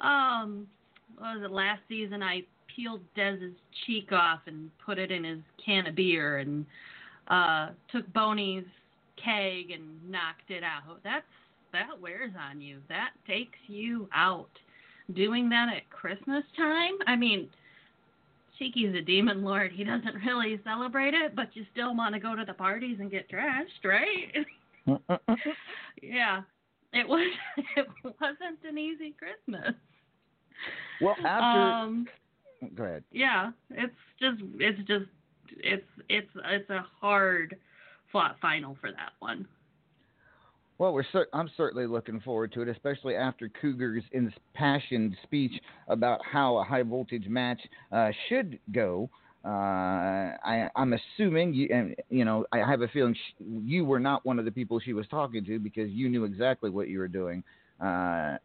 Um, 0.00 0.66
what 1.16 1.36
was 1.36 1.44
it 1.44 1.52
last 1.52 1.80
season? 1.88 2.22
I 2.22 2.42
peeled 2.74 3.00
Dez's 3.14 3.54
cheek 3.86 4.12
off 4.12 4.40
and 4.46 4.70
put 4.84 4.98
it 4.98 5.10
in 5.10 5.24
his 5.24 5.40
can 5.64 5.86
of 5.86 5.94
beer, 5.94 6.38
and 6.38 6.66
uh, 7.28 7.68
took 7.90 8.10
Boney's 8.12 8.64
keg 9.16 9.70
and 9.70 10.10
knocked 10.10 10.50
it 10.50 10.62
out. 10.62 11.00
That's 11.02 11.24
that 11.72 12.00
wears 12.00 12.32
on 12.50 12.60
you. 12.60 12.78
That 12.88 13.10
takes 13.26 13.58
you 13.66 14.08
out. 14.14 14.48
Doing 15.14 15.50
that 15.50 15.68
at 15.74 15.90
Christmas 15.90 16.44
time, 16.56 16.94
I 17.06 17.14
mean, 17.14 17.48
Cheeky's 18.58 18.94
a 18.94 19.02
demon 19.02 19.42
lord. 19.42 19.72
He 19.72 19.84
doesn't 19.84 20.14
really 20.26 20.60
celebrate 20.64 21.14
it, 21.14 21.36
but 21.36 21.48
you 21.54 21.66
still 21.72 21.94
want 21.94 22.14
to 22.14 22.20
go 22.20 22.34
to 22.34 22.44
the 22.44 22.54
parties 22.54 22.98
and 23.00 23.10
get 23.10 23.28
trashed, 23.30 23.84
right? 23.84 24.46
yeah. 26.02 26.42
It 26.92 27.08
was 27.08 27.26
it 27.76 27.86
wasn't 28.02 28.60
an 28.66 28.78
easy 28.78 29.14
Christmas. 29.18 29.74
Well, 31.00 31.16
after 31.24 31.60
Um 31.60 32.06
go 32.74 32.84
ahead. 32.84 33.04
yeah, 33.12 33.50
it's 33.70 33.94
just 34.20 34.42
it's 34.58 34.78
just 34.86 35.06
it's 35.58 35.86
it's 36.08 36.30
it's 36.44 36.70
a 36.70 36.84
hard 37.00 37.56
fought 38.12 38.36
final 38.40 38.76
for 38.80 38.90
that 38.90 39.12
one. 39.18 39.46
Well, 40.78 40.92
we're 40.92 41.04
cer- 41.12 41.28
I'm 41.32 41.48
certainly 41.56 41.86
looking 41.86 42.20
forward 42.20 42.52
to 42.54 42.62
it, 42.62 42.68
especially 42.68 43.14
after 43.14 43.48
Cougar's 43.48 44.02
impassioned 44.12 45.16
speech 45.22 45.52
about 45.86 46.20
how 46.24 46.56
a 46.56 46.64
high 46.64 46.82
voltage 46.82 47.28
match 47.28 47.60
uh, 47.92 48.10
should 48.28 48.58
go. 48.72 49.08
Uh, 49.44 49.48
I, 50.42 50.70
I'm 50.74 50.94
assuming 50.94 51.52
you, 51.54 51.68
and 51.72 51.94
you 52.08 52.24
know, 52.24 52.46
I 52.50 52.58
have 52.58 52.80
a 52.80 52.88
feeling 52.88 53.14
sh- 53.14 53.42
you 53.62 53.84
were 53.84 54.00
not 54.00 54.24
one 54.24 54.38
of 54.38 54.46
the 54.46 54.50
people 54.50 54.80
she 54.80 54.94
was 54.94 55.06
talking 55.08 55.44
to 55.44 55.58
because 55.58 55.90
you 55.90 56.08
knew 56.08 56.24
exactly 56.24 56.70
what 56.70 56.88
you 56.88 56.98
were 56.98 57.08
doing, 57.08 57.44
uh, 57.80 58.38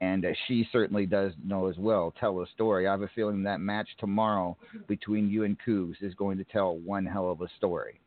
and 0.00 0.24
uh, 0.24 0.30
she 0.46 0.66
certainly 0.72 1.06
does 1.06 1.32
know 1.44 1.66
as 1.66 1.76
well. 1.76 2.14
Tell 2.18 2.40
a 2.40 2.46
story. 2.54 2.86
I 2.86 2.92
have 2.92 3.02
a 3.02 3.10
feeling 3.14 3.42
that 3.42 3.60
match 3.60 3.88
tomorrow 3.98 4.56
between 4.86 5.28
you 5.28 5.44
and 5.44 5.56
Cougs 5.66 5.96
is 6.00 6.14
going 6.14 6.38
to 6.38 6.44
tell 6.44 6.76
one 6.78 7.04
hell 7.04 7.30
of 7.30 7.42
a 7.42 7.48
story. 7.58 8.00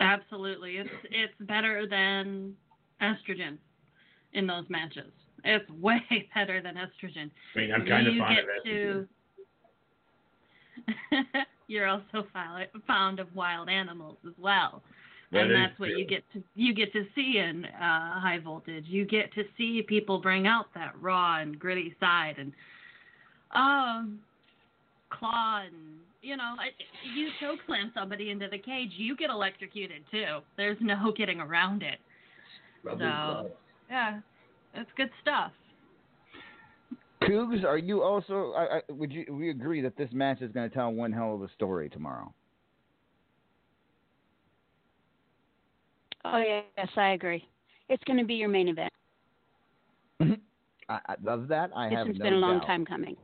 Absolutely. 0.00 0.76
It's 0.76 0.90
it's 1.10 1.32
better 1.40 1.86
than 1.88 2.54
estrogen 3.00 3.56
in 4.34 4.46
those 4.46 4.64
matches. 4.68 5.12
It's 5.44 5.68
way 5.80 6.02
better 6.34 6.60
than 6.60 6.74
estrogen. 6.74 7.30
I 7.54 7.58
mean, 7.58 7.72
I'm 7.72 7.86
kind 7.86 8.06
of 8.06 8.14
you 8.14 8.20
fond 8.20 8.36
get 8.36 8.44
of 8.44 8.64
to 8.64 9.08
You're 11.68 11.88
also 11.88 12.26
fond 12.32 12.68
fond 12.86 13.20
of 13.20 13.34
wild 13.34 13.68
animals 13.68 14.18
as 14.26 14.34
well. 14.38 14.82
That 15.36 15.46
and 15.46 15.54
that's 15.54 15.78
what 15.78 15.90
you 15.90 16.04
get 16.06 16.24
to 16.32 16.42
you 16.54 16.74
get 16.74 16.92
to 16.92 17.04
see 17.14 17.38
in 17.38 17.64
uh, 17.64 18.20
high 18.20 18.40
voltage. 18.42 18.84
You 18.86 19.04
get 19.04 19.32
to 19.34 19.44
see 19.56 19.82
people 19.86 20.20
bring 20.20 20.46
out 20.46 20.66
that 20.74 20.94
raw 21.00 21.40
and 21.40 21.58
gritty 21.58 21.94
side 22.00 22.36
and 22.38 22.52
um 23.52 24.18
claw 25.10 25.62
and 25.64 25.74
you 26.22 26.36
know 26.36 26.54
I- 26.58 26.74
you 27.14 27.28
choke 27.40 27.60
slam 27.66 27.92
somebody 27.94 28.30
into 28.30 28.48
the 28.48 28.58
cage, 28.58 28.90
you 28.96 29.16
get 29.16 29.30
electrocuted 29.30 30.02
too. 30.10 30.40
There's 30.56 30.78
no 30.80 31.12
getting 31.16 31.40
around 31.40 31.82
it. 31.82 31.98
So 32.84 33.50
yeah, 33.90 34.20
it's 34.74 34.90
good 34.96 35.10
stuff. 35.22 35.52
Cougs, 37.22 37.64
are 37.64 37.78
you 37.78 38.02
also? 38.02 38.52
I, 38.52 38.76
I, 38.76 38.80
would 38.90 39.12
you? 39.12 39.24
We 39.30 39.50
agree 39.50 39.80
that 39.82 39.96
this 39.96 40.10
match 40.12 40.42
is 40.42 40.52
going 40.52 40.68
to 40.68 40.74
tell 40.74 40.92
one 40.92 41.12
hell 41.12 41.34
of 41.34 41.42
a 41.42 41.48
story 41.54 41.88
tomorrow. 41.88 42.32
Oh 46.32 46.38
yes, 46.38 46.88
I 46.96 47.10
agree. 47.10 47.46
It's 47.88 48.02
going 48.04 48.18
to 48.18 48.24
be 48.24 48.34
your 48.34 48.48
main 48.48 48.68
event. 48.68 48.92
I, 50.88 50.98
of 51.26 51.48
that, 51.48 51.70
I 51.74 51.88
This 51.88 51.98
have 51.98 52.06
has 52.08 52.16
no 52.16 52.24
been 52.24 52.34
a 52.34 52.38
long 52.38 52.58
doubt. 52.58 52.66
time 52.66 52.84
coming. 52.86 53.16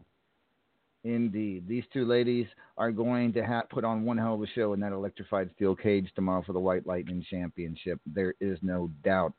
Indeed, 1.04 1.66
these 1.66 1.82
two 1.92 2.04
ladies 2.06 2.46
are 2.78 2.92
going 2.92 3.32
to 3.32 3.44
ha- 3.44 3.64
put 3.68 3.84
on 3.84 4.04
one 4.04 4.16
hell 4.18 4.34
of 4.34 4.42
a 4.42 4.46
show 4.46 4.72
in 4.72 4.78
that 4.80 4.92
electrified 4.92 5.50
steel 5.56 5.74
cage 5.74 6.08
tomorrow 6.14 6.42
for 6.46 6.52
the 6.52 6.60
White 6.60 6.86
Lightning 6.86 7.24
Championship. 7.28 7.98
There 8.06 8.34
is 8.40 8.58
no 8.62 8.88
doubt. 9.02 9.32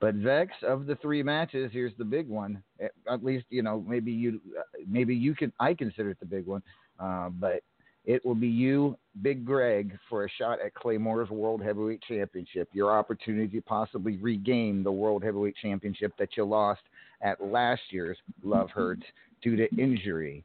But 0.00 0.14
Vex, 0.14 0.52
of 0.66 0.86
the 0.86 0.96
three 0.96 1.22
matches, 1.22 1.70
here's 1.74 1.92
the 1.98 2.06
big 2.06 2.26
one. 2.26 2.62
At, 2.82 2.92
at 3.06 3.22
least 3.22 3.44
you 3.50 3.62
know 3.62 3.84
maybe 3.86 4.10
you 4.10 4.40
uh, 4.58 4.62
maybe 4.88 5.14
you 5.14 5.34
can 5.34 5.52
I 5.60 5.74
consider 5.74 6.10
it 6.10 6.20
the 6.20 6.26
big 6.26 6.46
one. 6.46 6.62
Uh, 6.98 7.28
but 7.28 7.62
it 8.10 8.26
will 8.26 8.34
be 8.34 8.48
you, 8.48 8.98
Big 9.22 9.44
Greg, 9.46 9.96
for 10.08 10.24
a 10.24 10.28
shot 10.30 10.58
at 10.60 10.74
Claymore's 10.74 11.30
World 11.30 11.62
Heavyweight 11.62 12.02
Championship. 12.02 12.68
Your 12.72 12.90
opportunity 12.90 13.58
to 13.58 13.62
possibly 13.62 14.16
regain 14.16 14.82
the 14.82 14.90
World 14.90 15.22
Heavyweight 15.22 15.54
Championship 15.62 16.12
that 16.18 16.30
you 16.36 16.44
lost 16.44 16.80
at 17.22 17.40
last 17.40 17.82
year's 17.90 18.18
Love 18.42 18.68
Hurts 18.70 19.04
due 19.42 19.54
to 19.54 19.68
injury. 19.76 20.44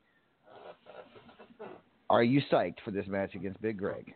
Are 2.08 2.24
you 2.24 2.40
psyched 2.52 2.76
for 2.86 2.92
this 2.92 3.08
match 3.08 3.34
against 3.34 3.60
Big 3.64 3.80
Greg? 3.80 4.14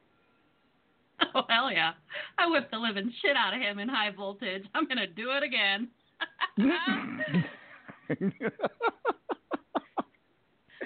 Oh 1.36 1.44
hell 1.50 1.70
yeah! 1.70 1.92
I 2.40 2.50
whipped 2.50 2.72
the 2.72 2.78
living 2.78 3.12
shit 3.22 3.36
out 3.36 3.54
of 3.54 3.60
him 3.60 3.78
in 3.78 3.90
high 3.90 4.10
voltage. 4.10 4.64
I'm 4.74 4.88
gonna 4.88 5.06
do 5.06 5.32
it 5.32 5.44
again. 5.44 5.90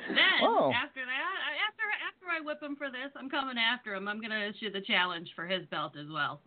then 0.09 0.39
Oh. 0.41 0.73
after 0.73 1.05
that, 1.05 1.35
I, 1.37 1.51
after 1.63 1.85
after 2.03 2.22
I 2.33 2.43
whip 2.43 2.61
him 2.61 2.75
for 2.75 2.89
this, 2.89 3.11
I'm 3.15 3.29
coming 3.29 3.57
after 3.57 3.93
him. 3.93 4.07
I'm 4.07 4.21
gonna 4.21 4.49
issue 4.49 4.71
the 4.71 4.81
challenge 4.81 5.29
for 5.35 5.45
his 5.45 5.65
belt 5.67 5.93
as 5.99 6.07
well. 6.11 6.41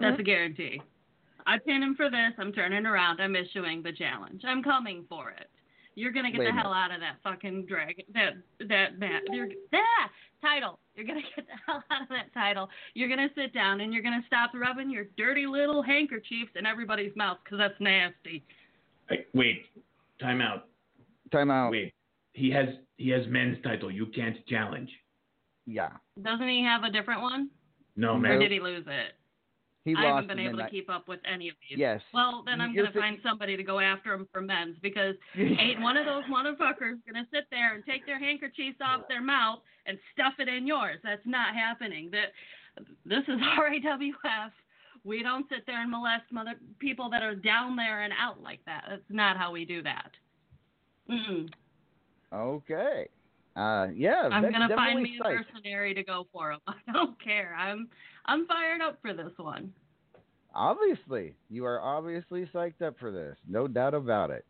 That's 0.00 0.18
a 0.18 0.22
guarantee. 0.22 0.82
I 1.46 1.58
pin 1.58 1.82
him 1.82 1.94
for 1.94 2.10
this. 2.10 2.32
I'm 2.38 2.52
turning 2.52 2.86
around. 2.86 3.20
I'm 3.20 3.36
issuing 3.36 3.82
the 3.82 3.92
challenge. 3.92 4.42
I'm 4.44 4.62
coming 4.62 5.04
for 5.08 5.30
it. 5.30 5.48
You're 5.94 6.10
gonna 6.10 6.32
get 6.32 6.40
Wait 6.40 6.46
the 6.46 6.52
hell 6.52 6.72
out 6.72 6.90
of 6.90 7.00
that 7.00 7.16
fucking 7.22 7.66
dragon. 7.66 8.04
That 8.12 8.32
that 8.68 8.98
that. 8.98 9.20
You're, 9.30 9.48
ah, 9.72 10.10
title. 10.42 10.80
You're 10.96 11.06
gonna 11.06 11.20
get 11.36 11.46
the 11.46 11.52
hell 11.66 11.84
out 11.90 12.02
of 12.02 12.08
that 12.08 12.32
title. 12.34 12.68
You're 12.94 13.08
gonna 13.08 13.28
sit 13.36 13.54
down 13.54 13.80
and 13.80 13.92
you're 13.92 14.02
gonna 14.02 14.24
stop 14.26 14.50
rubbing 14.54 14.90
your 14.90 15.04
dirty 15.16 15.46
little 15.46 15.82
handkerchiefs 15.82 16.50
in 16.56 16.66
everybody's 16.66 17.14
mouth 17.14 17.38
because 17.44 17.58
that's 17.58 17.80
nasty. 17.80 18.42
Wait, 19.34 19.66
time 20.20 20.40
out. 20.40 20.66
Time 21.30 21.50
out. 21.50 21.70
Wait, 21.70 21.94
he 22.32 22.50
has 22.50 22.68
he 22.96 23.10
has 23.10 23.22
men's 23.28 23.62
title. 23.62 23.90
You 23.90 24.06
can't 24.06 24.36
challenge. 24.48 24.90
Yeah. 25.66 25.90
Doesn't 26.22 26.48
he 26.48 26.62
have 26.62 26.84
a 26.84 26.90
different 26.90 27.22
one? 27.22 27.50
No, 27.96 28.16
man. 28.18 28.32
Or 28.32 28.38
did 28.40 28.50
he 28.52 28.60
lose 28.60 28.84
it? 28.86 29.14
He 29.84 29.94
I 29.96 30.02
lost 30.02 30.22
haven't 30.22 30.28
been 30.28 30.46
able 30.46 30.58
to 30.58 30.64
the- 30.64 30.70
keep 30.70 30.88
up 30.88 31.08
with 31.08 31.20
any 31.30 31.50
of 31.50 31.56
these. 31.68 31.78
Yes. 31.78 32.00
Well, 32.12 32.42
then 32.46 32.60
I'm 32.60 32.74
going 32.74 32.90
to 32.90 32.98
find 32.98 33.18
somebody 33.22 33.56
to 33.56 33.62
go 33.62 33.80
after 33.80 34.14
him 34.14 34.26
for 34.32 34.40
men's 34.40 34.76
because 34.80 35.14
ain't 35.36 35.80
one 35.80 35.96
of 35.98 36.06
those 36.06 36.24
motherfuckers 36.24 37.04
going 37.04 37.22
to 37.22 37.26
sit 37.30 37.44
there 37.50 37.74
and 37.74 37.84
take 37.84 38.06
their 38.06 38.18
handkerchiefs 38.18 38.78
off 38.82 39.02
their 39.08 39.20
mouth 39.22 39.58
and 39.86 39.98
stuff 40.14 40.32
it 40.38 40.48
in 40.48 40.66
yours. 40.66 40.98
That's 41.04 41.24
not 41.26 41.54
happening. 41.54 42.10
That 42.12 42.32
this 43.04 43.22
is 43.28 43.38
RAWF. 43.58 44.50
We 45.04 45.22
don't 45.22 45.46
sit 45.50 45.66
there 45.66 45.82
and 45.82 45.90
molest 45.90 46.32
mother 46.32 46.54
people 46.78 47.10
that 47.10 47.22
are 47.22 47.34
down 47.34 47.76
there 47.76 48.04
and 48.04 48.12
out 48.18 48.42
like 48.42 48.60
that. 48.64 48.84
That's 48.88 49.02
not 49.10 49.36
how 49.36 49.52
we 49.52 49.66
do 49.66 49.82
that. 49.82 50.10
Mm-mm. 51.10 51.50
Okay. 52.32 53.08
Uh, 53.56 53.88
yeah. 53.94 54.28
I'm 54.32 54.50
gonna 54.50 54.68
find 54.74 55.00
me 55.02 55.18
a 55.24 55.28
mercenary 55.28 55.94
to 55.94 56.02
go 56.02 56.26
for 56.32 56.52
him. 56.52 56.60
I 56.66 56.74
don't 56.92 57.22
care. 57.22 57.54
I'm 57.56 57.88
I'm 58.26 58.46
fired 58.46 58.80
up 58.80 58.98
for 59.00 59.12
this 59.12 59.32
one. 59.36 59.72
Obviously, 60.54 61.34
you 61.50 61.64
are 61.64 61.80
obviously 61.80 62.48
psyched 62.54 62.82
up 62.82 62.96
for 62.98 63.10
this. 63.10 63.36
No 63.48 63.66
doubt 63.66 63.94
about 63.94 64.30
it. 64.30 64.44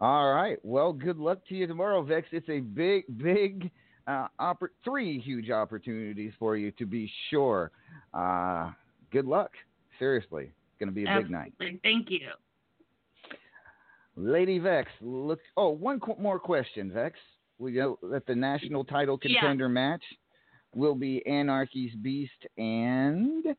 All 0.00 0.32
right. 0.32 0.58
Well, 0.62 0.92
good 0.92 1.18
luck 1.18 1.38
to 1.48 1.54
you 1.54 1.66
tomorrow, 1.66 2.02
Vex. 2.02 2.28
It's 2.32 2.48
a 2.48 2.60
big, 2.60 3.04
big, 3.18 3.70
uh, 4.06 4.28
oppor- 4.40 4.68
three 4.84 5.18
huge 5.20 5.50
opportunities 5.50 6.32
for 6.38 6.56
you 6.56 6.70
to 6.72 6.86
be 6.86 7.10
sure. 7.30 7.70
Uh, 8.12 8.70
good 9.10 9.26
luck. 9.26 9.52
Seriously, 9.98 10.52
going 10.78 10.88
to 10.88 10.94
be 10.94 11.04
a 11.04 11.16
big 11.20 11.30
night. 11.30 11.52
Thank 11.82 12.10
you. 12.10 12.28
Lady 14.16 14.58
Vex, 14.58 14.90
look. 15.00 15.40
Oh, 15.56 15.70
one 15.70 15.98
qu- 16.00 16.16
more 16.20 16.38
question, 16.38 16.90
Vex. 16.92 17.18
We 17.58 17.72
know 17.72 17.98
that 18.02 18.26
the 18.26 18.34
national 18.34 18.84
title 18.84 19.18
Yeah. 19.22 19.40
contender 19.40 19.68
match 19.68 20.02
will 20.74 20.94
be 20.94 21.24
Anarchy's 21.26 21.94
Beast 21.96 22.46
and 22.58 23.56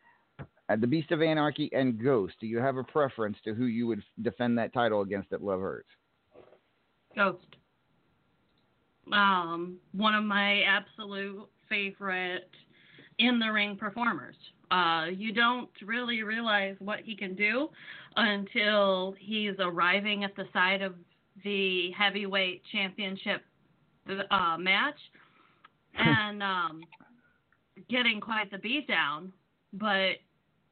uh, 0.70 0.76
the 0.76 0.88
Beast 0.88 1.12
of 1.12 1.22
Anarchy 1.22 1.70
and 1.74 2.02
Ghost. 2.02 2.36
Do 2.40 2.48
you 2.48 2.58
have 2.58 2.78
a 2.78 2.84
preference 2.84 3.38
to 3.46 3.54
who 3.54 3.66
you 3.66 3.88
would 3.88 4.04
defend 4.22 4.58
that 4.58 4.74
title 4.74 5.02
against 5.02 5.32
at 5.32 5.42
Love 5.42 5.62
Hurts? 5.62 5.90
Ghost. 7.16 7.56
Um, 9.14 9.78
one 9.94 10.16
of 10.16 10.24
my 10.24 10.64
absolute 10.64 11.48
favorite 11.70 12.50
in 13.20 13.40
the 13.40 13.52
ring 13.52 13.78
performers. 13.78 14.36
Uh, 14.72 15.06
you 15.16 15.32
don't 15.32 15.70
really 15.86 16.24
realize 16.24 16.76
what 16.80 17.00
he 17.02 17.16
can 17.16 17.36
do 17.36 17.70
until 18.16 19.14
he's 19.20 19.54
arriving 19.60 20.24
at 20.24 20.36
the 20.36 20.46
side 20.52 20.82
of 20.82 20.96
the 21.44 21.92
heavyweight 21.92 22.64
championship 22.72 23.44
uh, 24.32 24.58
match 24.58 25.00
and 25.98 26.44
um, 26.44 26.82
getting 27.90 28.20
quite 28.20 28.52
the 28.52 28.58
beat 28.58 28.88
down. 28.88 29.32
But 29.74 30.18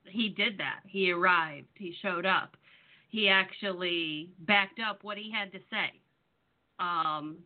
he 0.06 0.30
did 0.30 0.58
that. 0.58 0.82
He 0.86 1.12
arrived. 1.12 1.68
He 1.76 1.94
showed 2.02 2.26
up. 2.26 2.56
He 3.10 3.30
actually 3.30 4.30
backed 4.40 4.80
up 4.80 5.04
what 5.04 5.18
he 5.18 5.32
had 5.32 5.52
to 5.52 5.60
say. 5.70 6.00
Um, 6.80 7.38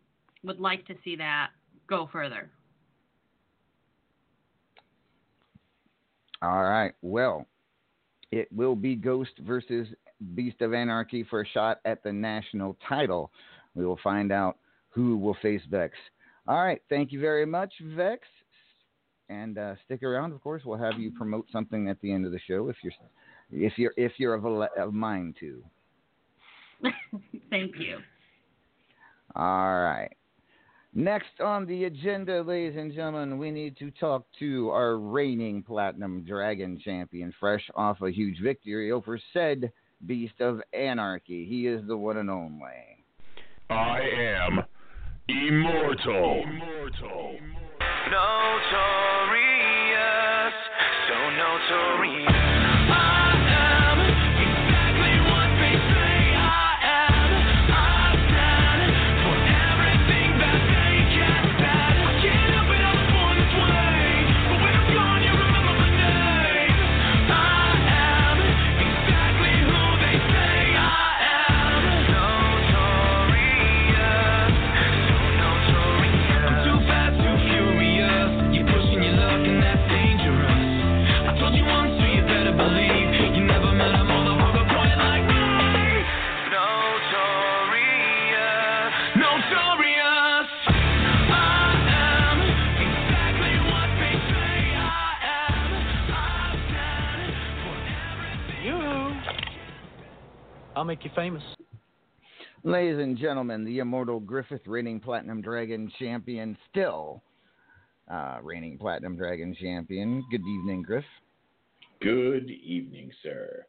would 0.44 0.60
like 0.60 0.86
to 0.88 0.96
see 1.04 1.16
that 1.18 1.50
go 1.88 2.08
further. 2.12 2.50
All 6.42 6.64
right. 6.64 6.94
Well, 7.02 7.48
it 8.32 8.48
will 8.52 8.76
be 8.76 8.96
Ghost 8.96 9.32
versus 9.40 9.88
Beast 10.36 10.62
of 10.62 10.74
Anarchy 10.74 11.24
for 11.24 11.42
a 11.42 11.48
shot 11.48 11.80
at 11.86 12.04
the 12.04 12.14
national 12.14 12.78
title. 12.88 13.32
We 13.76 13.86
will 13.86 14.00
find 14.04 14.32
out 14.32 14.58
who 14.98 15.16
will 15.16 15.38
face 15.44 15.62
Vex. 15.70 15.94
All 16.48 16.64
right. 16.64 16.82
Thank 16.90 17.12
you 17.12 17.22
very 17.22 17.46
much, 17.46 17.72
Vex. 17.96 18.28
And 19.30 19.60
uh, 19.60 19.76
stick 19.86 20.02
around. 20.02 20.34
Of 20.34 20.42
course, 20.42 20.64
we'll 20.66 20.80
have 20.80 21.00
you 21.00 21.12
promote 21.12 21.46
something 21.52 21.88
at 21.88 22.02
the 22.02 22.12
end 22.12 22.26
of 22.26 22.32
the 22.32 22.40
show 22.48 22.70
if 22.70 22.78
you're 22.82 22.94
if 23.52 23.78
you're 23.78 23.94
if 23.96 24.14
you're 24.18 24.34
of 24.34 24.46
a, 24.46 24.68
of 24.82 24.94
mind 24.94 25.36
to. 25.40 25.64
Thank 27.52 27.76
you. 27.78 28.00
All 29.36 29.82
right. 29.82 30.10
Next 30.96 31.42
on 31.44 31.68
the 31.68 31.84
agenda, 31.84 32.42
ladies 32.42 32.80
and 32.80 32.92
gentlemen, 32.92 33.38
we 33.38 33.52
need 33.52 33.78
to 33.78 33.92
talk 33.92 34.26
to 34.40 34.70
our 34.70 34.98
reigning 34.98 35.62
Platinum 35.62 36.24
Dragon 36.24 36.80
champion, 36.84 37.32
fresh 37.40 37.64
off 37.76 38.02
a 38.02 38.10
huge 38.10 38.40
victory 38.42 38.92
over 38.92 39.20
said 39.32 39.72
Beast 40.08 40.40
of 40.40 40.60
Anarchy. 40.74 41.46
He 41.46 41.68
is 41.68 41.86
the 41.86 41.98
one 41.98 42.18
and 42.18 42.32
only. 42.32 43.06
I 43.70 44.00
am 44.00 44.64
immortal. 45.30 46.46
Notorious, 48.10 48.94
so 51.08 51.18
notorious. 51.38 52.27
I'll 100.78 100.84
make 100.84 101.04
you 101.04 101.10
famous. 101.16 101.42
Ladies 102.64 103.00
and 103.00 103.18
gentlemen, 103.18 103.66
the 103.66 103.80
immortal 103.80 104.20
Griffith, 104.20 104.62
reigning 104.68 105.00
Platinum 105.00 105.42
Dragon 105.42 105.92
champion, 105.98 106.56
still 106.70 107.24
uh, 108.12 108.38
reigning 108.44 108.78
Platinum 108.78 109.18
Dragon 109.18 109.58
champion. 109.60 110.24
Good 110.30 110.42
evening, 110.42 110.84
Griff. 110.84 111.04
Good 112.00 112.52
evening, 112.52 113.10
sir. 113.24 113.66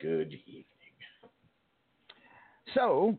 Good 0.00 0.38
evening. 0.46 0.64
So, 2.74 3.18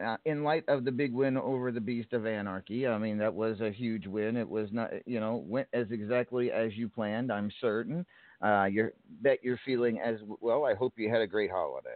uh, 0.00 0.18
in 0.24 0.44
light 0.44 0.62
of 0.68 0.84
the 0.84 0.92
big 0.92 1.12
win 1.12 1.36
over 1.36 1.72
the 1.72 1.80
Beast 1.80 2.12
of 2.12 2.26
Anarchy, 2.26 2.86
I 2.86 2.96
mean 2.96 3.18
that 3.18 3.34
was 3.34 3.60
a 3.60 3.72
huge 3.72 4.06
win. 4.06 4.36
It 4.36 4.48
was 4.48 4.68
not, 4.70 4.90
you 5.04 5.18
know, 5.18 5.44
went 5.48 5.66
as 5.72 5.88
exactly 5.90 6.52
as 6.52 6.76
you 6.76 6.88
planned. 6.88 7.32
I'm 7.32 7.50
certain. 7.60 8.06
Uh, 8.40 8.66
you 8.70 8.90
bet 9.20 9.38
you're 9.42 9.58
feeling 9.64 9.98
as 9.98 10.18
well. 10.40 10.64
I 10.64 10.74
hope 10.74 10.92
you 10.96 11.10
had 11.10 11.22
a 11.22 11.26
great 11.26 11.50
holiday. 11.50 11.88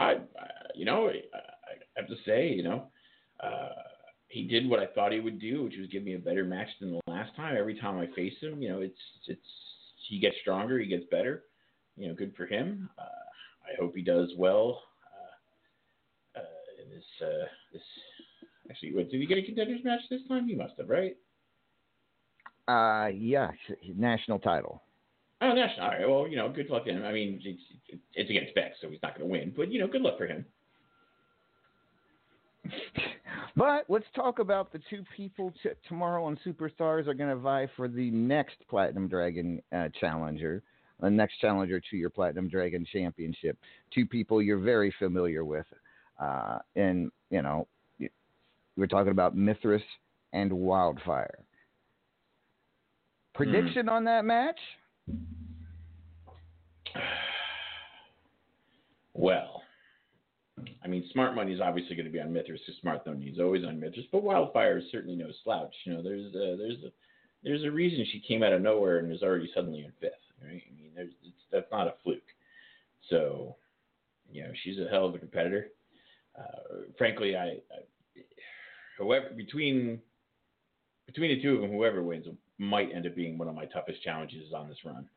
I, 0.00 0.14
you 0.74 0.84
know, 0.84 1.08
I, 1.08 2.00
have 2.00 2.08
to 2.08 2.16
say, 2.26 2.48
you 2.48 2.62
know, 2.62 2.86
uh, 3.42 3.68
he 4.28 4.44
did 4.44 4.68
what 4.68 4.80
I 4.80 4.86
thought 4.86 5.12
he 5.12 5.20
would 5.20 5.40
do, 5.40 5.64
which 5.64 5.74
was 5.78 5.88
give 5.90 6.02
me 6.02 6.14
a 6.14 6.18
better 6.18 6.44
match 6.44 6.68
than 6.80 6.92
the 6.92 7.00
last 7.06 7.34
time. 7.36 7.56
Every 7.58 7.78
time 7.78 7.98
I 7.98 8.06
face 8.14 8.34
him, 8.40 8.62
you 8.62 8.70
know, 8.70 8.80
it's 8.80 8.98
it's 9.26 9.40
he 10.08 10.18
gets 10.18 10.36
stronger, 10.40 10.78
he 10.78 10.86
gets 10.86 11.04
better. 11.10 11.44
You 11.96 12.08
know, 12.08 12.14
good 12.14 12.34
for 12.36 12.46
him. 12.46 12.88
Uh, 12.98 13.02
I 13.02 13.80
hope 13.80 13.94
he 13.94 14.02
does 14.02 14.30
well 14.38 14.82
uh, 16.36 16.40
uh, 16.40 16.82
in 16.82 16.90
this 16.90 17.04
uh, 17.20 17.46
this. 17.72 17.82
Actually, 18.70 18.94
wait, 18.94 19.10
did 19.10 19.20
he 19.20 19.26
get 19.26 19.38
a 19.38 19.42
contenders 19.42 19.80
match 19.84 20.00
this 20.08 20.20
time? 20.28 20.46
He 20.46 20.54
must 20.54 20.74
have, 20.78 20.88
right? 20.88 21.16
Uh, 22.68 23.08
yeah, 23.08 23.50
national 23.96 24.38
title. 24.38 24.80
Oh, 25.42 25.54
that's 25.54 25.72
all 25.80 25.88
right. 25.88 26.08
Well, 26.08 26.28
you 26.28 26.36
know, 26.36 26.50
good 26.50 26.68
luck 26.68 26.84
to 26.84 26.90
him. 26.90 27.02
I 27.04 27.12
mean, 27.12 27.40
it's, 27.42 27.62
it's 28.14 28.28
against 28.28 28.54
Vex, 28.54 28.76
so 28.80 28.90
he's 28.90 28.98
not 29.02 29.16
going 29.16 29.26
to 29.26 29.32
win. 29.32 29.54
But 29.56 29.72
you 29.72 29.80
know, 29.80 29.86
good 29.86 30.02
luck 30.02 30.18
for 30.18 30.26
him. 30.26 30.44
But 33.56 33.84
let's 33.88 34.06
talk 34.14 34.38
about 34.38 34.72
the 34.72 34.80
two 34.88 35.04
people 35.16 35.52
t- 35.62 35.70
tomorrow 35.88 36.24
on 36.24 36.38
Superstars 36.46 37.06
are 37.08 37.14
going 37.14 37.30
to 37.30 37.36
vie 37.36 37.68
for 37.76 37.88
the 37.88 38.10
next 38.10 38.56
Platinum 38.68 39.08
Dragon 39.08 39.60
uh, 39.72 39.88
challenger, 40.00 40.62
the 41.00 41.10
next 41.10 41.38
challenger 41.40 41.80
to 41.90 41.96
your 41.96 42.10
Platinum 42.10 42.48
Dragon 42.48 42.86
Championship. 42.90 43.58
Two 43.92 44.06
people 44.06 44.40
you're 44.40 44.60
very 44.60 44.94
familiar 44.98 45.44
with, 45.44 45.66
uh, 46.20 46.58
and 46.76 47.10
you 47.30 47.42
know, 47.42 47.66
we're 48.76 48.86
talking 48.86 49.10
about 49.10 49.36
Mithras 49.36 49.82
and 50.32 50.52
Wildfire. 50.52 51.40
Prediction 53.34 53.88
on 53.88 54.04
that 54.04 54.24
match? 54.24 54.58
Well, 59.14 59.62
I 60.82 60.88
mean, 60.88 61.08
Smart 61.12 61.34
Money 61.34 61.52
is 61.52 61.60
obviously 61.60 61.94
going 61.94 62.06
to 62.06 62.12
be 62.12 62.20
on 62.20 62.32
Mithras 62.32 62.60
because 62.66 62.80
Smart 62.80 63.06
Money 63.06 63.26
is 63.26 63.38
always 63.38 63.64
on 63.64 63.78
Mithras, 63.78 64.06
but 64.10 64.22
Wildfire 64.22 64.78
is 64.78 64.84
certainly 64.90 65.16
no 65.16 65.28
slouch. 65.44 65.74
You 65.84 65.94
know, 65.94 66.02
there's 66.02 66.34
a, 66.34 66.56
there's 66.56 66.82
a 66.84 66.90
there's 67.42 67.64
a 67.64 67.70
reason 67.70 68.04
she 68.10 68.20
came 68.20 68.42
out 68.42 68.52
of 68.52 68.62
nowhere 68.62 68.98
and 68.98 69.12
is 69.12 69.22
already 69.22 69.50
suddenly 69.54 69.80
in 69.84 69.92
fifth. 70.00 70.12
Right? 70.42 70.62
I 70.66 70.74
mean, 70.74 70.92
there's 70.94 71.12
that's 71.52 71.70
not 71.70 71.86
a 71.86 71.94
fluke. 72.02 72.22
So, 73.08 73.56
you 74.30 74.42
know, 74.42 74.50
she's 74.62 74.78
a 74.78 74.88
hell 74.90 75.06
of 75.06 75.14
a 75.14 75.18
competitor. 75.18 75.68
Uh, 76.38 76.84
frankly, 76.96 77.36
I, 77.36 77.46
I 77.46 77.82
whoever 78.98 79.30
between 79.36 80.00
between 81.06 81.36
the 81.36 81.42
two 81.42 81.56
of 81.56 81.60
them, 81.60 81.72
whoever 81.72 82.02
wins 82.02 82.26
might 82.60 82.92
end 82.94 83.06
up 83.06 83.16
being 83.16 83.38
one 83.38 83.48
of 83.48 83.54
my 83.54 83.64
toughest 83.64 84.02
challenges 84.02 84.52
on 84.54 84.68
this 84.68 84.76
run. 84.84 85.08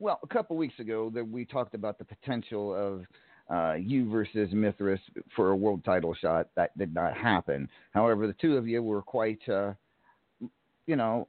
Well, 0.00 0.18
a 0.22 0.26
couple 0.26 0.56
weeks 0.56 0.78
ago, 0.80 1.10
that 1.14 1.26
we 1.26 1.44
talked 1.44 1.74
about 1.74 1.98
the 1.98 2.04
potential 2.04 2.74
of 2.74 3.04
uh, 3.54 3.74
you 3.74 4.10
versus 4.10 4.48
Mithras 4.52 5.00
for 5.36 5.50
a 5.50 5.56
world 5.56 5.84
title 5.84 6.14
shot. 6.14 6.48
That 6.56 6.76
did 6.76 6.92
not 6.92 7.16
happen. 7.16 7.68
However, 7.92 8.26
the 8.26 8.32
two 8.34 8.56
of 8.56 8.66
you 8.66 8.82
were 8.82 9.02
quite, 9.02 9.40
uh, 9.48 9.74
you 10.86 10.96
know, 10.96 11.28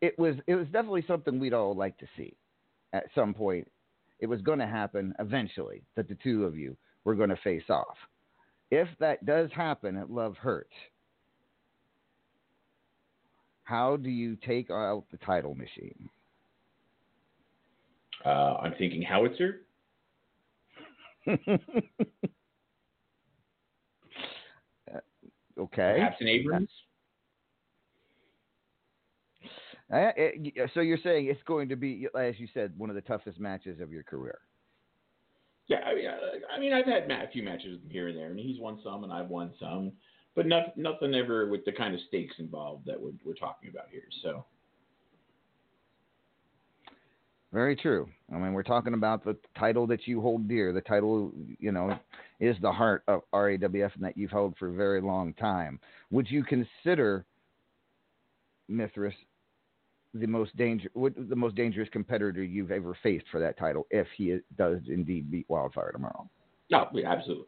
it 0.00 0.18
was 0.18 0.36
it 0.46 0.54
was 0.54 0.66
definitely 0.66 1.04
something 1.06 1.38
we'd 1.38 1.52
all 1.52 1.74
like 1.74 1.98
to 1.98 2.06
see 2.16 2.34
at 2.92 3.06
some 3.14 3.34
point. 3.34 3.70
It 4.20 4.26
was 4.26 4.40
going 4.40 4.58
to 4.60 4.66
happen 4.66 5.14
eventually 5.18 5.82
that 5.96 6.08
the 6.08 6.16
two 6.22 6.44
of 6.44 6.56
you 6.56 6.76
were 7.04 7.14
going 7.14 7.30
to 7.30 7.36
face 7.36 7.68
off. 7.68 7.96
If 8.70 8.88
that 9.00 9.26
does 9.26 9.50
happen 9.54 9.96
at 9.96 10.10
Love 10.10 10.36
Hurts, 10.36 10.72
how 13.68 13.96
do 13.96 14.08
you 14.08 14.34
take 14.34 14.70
out 14.70 15.04
the 15.10 15.18
title 15.18 15.54
machine? 15.54 16.08
Uh, 18.24 18.54
I'm 18.62 18.74
thinking 18.78 19.02
howitzer. 19.02 19.60
Uh, 24.90 25.00
okay. 25.60 25.96
Perhaps 25.98 26.16
an 26.20 26.28
Abrams. 26.28 26.70
Uh, 29.92 30.12
so 30.72 30.80
you're 30.80 30.96
saying 31.04 31.26
it's 31.26 31.42
going 31.46 31.68
to 31.68 31.76
be, 31.76 32.08
as 32.18 32.34
you 32.38 32.48
said, 32.54 32.72
one 32.78 32.88
of 32.88 32.96
the 32.96 33.02
toughest 33.02 33.38
matches 33.38 33.78
of 33.82 33.92
your 33.92 34.02
career. 34.02 34.38
Yeah, 35.66 35.80
I 35.80 35.94
mean, 35.94 36.06
I, 36.06 36.56
I 36.56 36.58
mean, 36.58 36.72
I've 36.72 36.86
had 36.86 37.10
a 37.10 37.30
few 37.30 37.42
matches 37.42 37.78
here 37.90 38.08
and 38.08 38.16
there, 38.16 38.30
and 38.30 38.38
he's 38.38 38.58
won 38.58 38.80
some, 38.82 39.04
and 39.04 39.12
I've 39.12 39.28
won 39.28 39.52
some, 39.60 39.92
but 40.38 40.46
not, 40.46 40.76
nothing 40.76 41.16
ever 41.16 41.48
with 41.48 41.64
the 41.64 41.72
kind 41.72 41.96
of 41.96 42.00
stakes 42.06 42.36
involved 42.38 42.86
that 42.86 42.98
we're, 42.98 43.10
we're 43.24 43.34
talking 43.34 43.70
about 43.70 43.86
here. 43.90 44.04
So, 44.22 44.44
Very 47.52 47.74
true. 47.74 48.08
I 48.32 48.36
mean, 48.38 48.52
we're 48.52 48.62
talking 48.62 48.94
about 48.94 49.24
the 49.24 49.36
title 49.58 49.84
that 49.88 50.06
you 50.06 50.20
hold 50.20 50.46
dear. 50.46 50.72
The 50.72 50.80
title, 50.80 51.32
you 51.58 51.72
know, 51.72 51.98
is 52.38 52.54
the 52.62 52.70
heart 52.70 53.02
of 53.08 53.22
RAWF 53.34 53.96
and 53.96 54.04
that 54.04 54.16
you've 54.16 54.30
held 54.30 54.54
for 54.58 54.68
a 54.68 54.72
very 54.72 55.00
long 55.00 55.34
time. 55.34 55.80
Would 56.12 56.30
you 56.30 56.44
consider 56.44 57.24
Mithras 58.68 59.14
the 60.14 60.28
most 60.28 60.56
danger, 60.56 60.88
the 60.94 61.34
most 61.34 61.56
dangerous 61.56 61.88
competitor 61.90 62.44
you've 62.44 62.70
ever 62.70 62.96
faced 63.02 63.24
for 63.32 63.40
that 63.40 63.58
title 63.58 63.88
if 63.90 64.06
he 64.16 64.38
does 64.56 64.78
indeed 64.86 65.32
beat 65.32 65.46
Wildfire 65.48 65.90
tomorrow? 65.90 66.30
Oh, 66.72 66.86
no, 66.92 67.02
absolutely. 67.04 67.46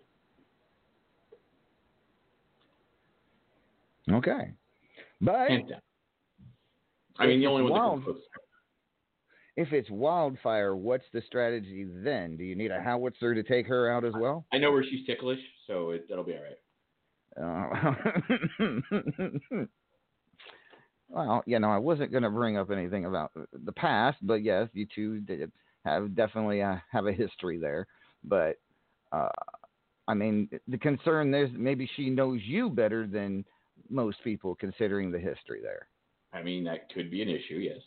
Okay, 4.11 4.53
but. 5.21 5.51
I 7.19 7.27
mean, 7.27 7.41
the 7.41 7.47
only 7.47 7.63
one 7.63 7.73
Wild- 7.73 8.17
if 9.57 9.73
it's 9.73 9.91
Wildfire, 9.91 10.75
what's 10.75 11.05
the 11.13 11.21
strategy 11.27 11.87
then? 11.87 12.37
Do 12.37 12.45
you 12.45 12.55
need 12.55 12.71
a 12.71 12.81
howitzer 12.81 13.35
to 13.35 13.43
take 13.43 13.67
her 13.67 13.91
out 13.91 14.05
as 14.07 14.15
well? 14.19 14.47
I 14.53 14.59
know 14.59 14.73
where 14.73 14.83
she's 14.83 15.05
ticklish, 15.07 15.41
so 15.67 15.91
it, 15.91 16.07
that'll 16.09 16.25
be 16.25 16.35
all 16.35 16.43
right. 16.43 16.57
Uh, 17.37 17.95
well, 21.09 21.43
you 21.47 21.59
know, 21.59 21.71
I 21.71 21.79
wasn't 21.79 22.11
going 22.11 22.23
to 22.23 22.31
bring 22.31 22.57
up 22.57 22.71
anything 22.71 23.05
about 23.05 23.33
the 23.53 23.73
past, 23.73 24.19
but 24.23 24.43
yes, 24.43 24.69
you 24.73 24.87
two 24.95 25.21
did 25.21 25.53
have 25.85 26.15
definitely 26.15 26.63
uh, 26.63 26.77
have 26.91 27.07
a 27.07 27.13
history 27.13 27.59
there. 27.59 27.87
But 28.25 28.57
uh, 29.13 29.29
I 30.09 30.15
mean, 30.15 30.49
the 30.69 30.79
concern 30.79 31.31
there's 31.31 31.51
maybe 31.53 31.89
she 31.97 32.11
knows 32.11 32.41
you 32.45 32.71
better 32.71 33.07
than 33.07 33.45
most 33.91 34.19
people, 34.25 34.55
considering 34.55 35.11
the 35.11 35.19
history 35.19 35.61
there. 35.63 35.87
I 36.33 36.43
mean, 36.43 36.65
that 36.65 36.93
could 36.93 37.11
be 37.11 37.23
an 37.23 37.29
issue, 37.29 37.57
yes. 37.57 37.79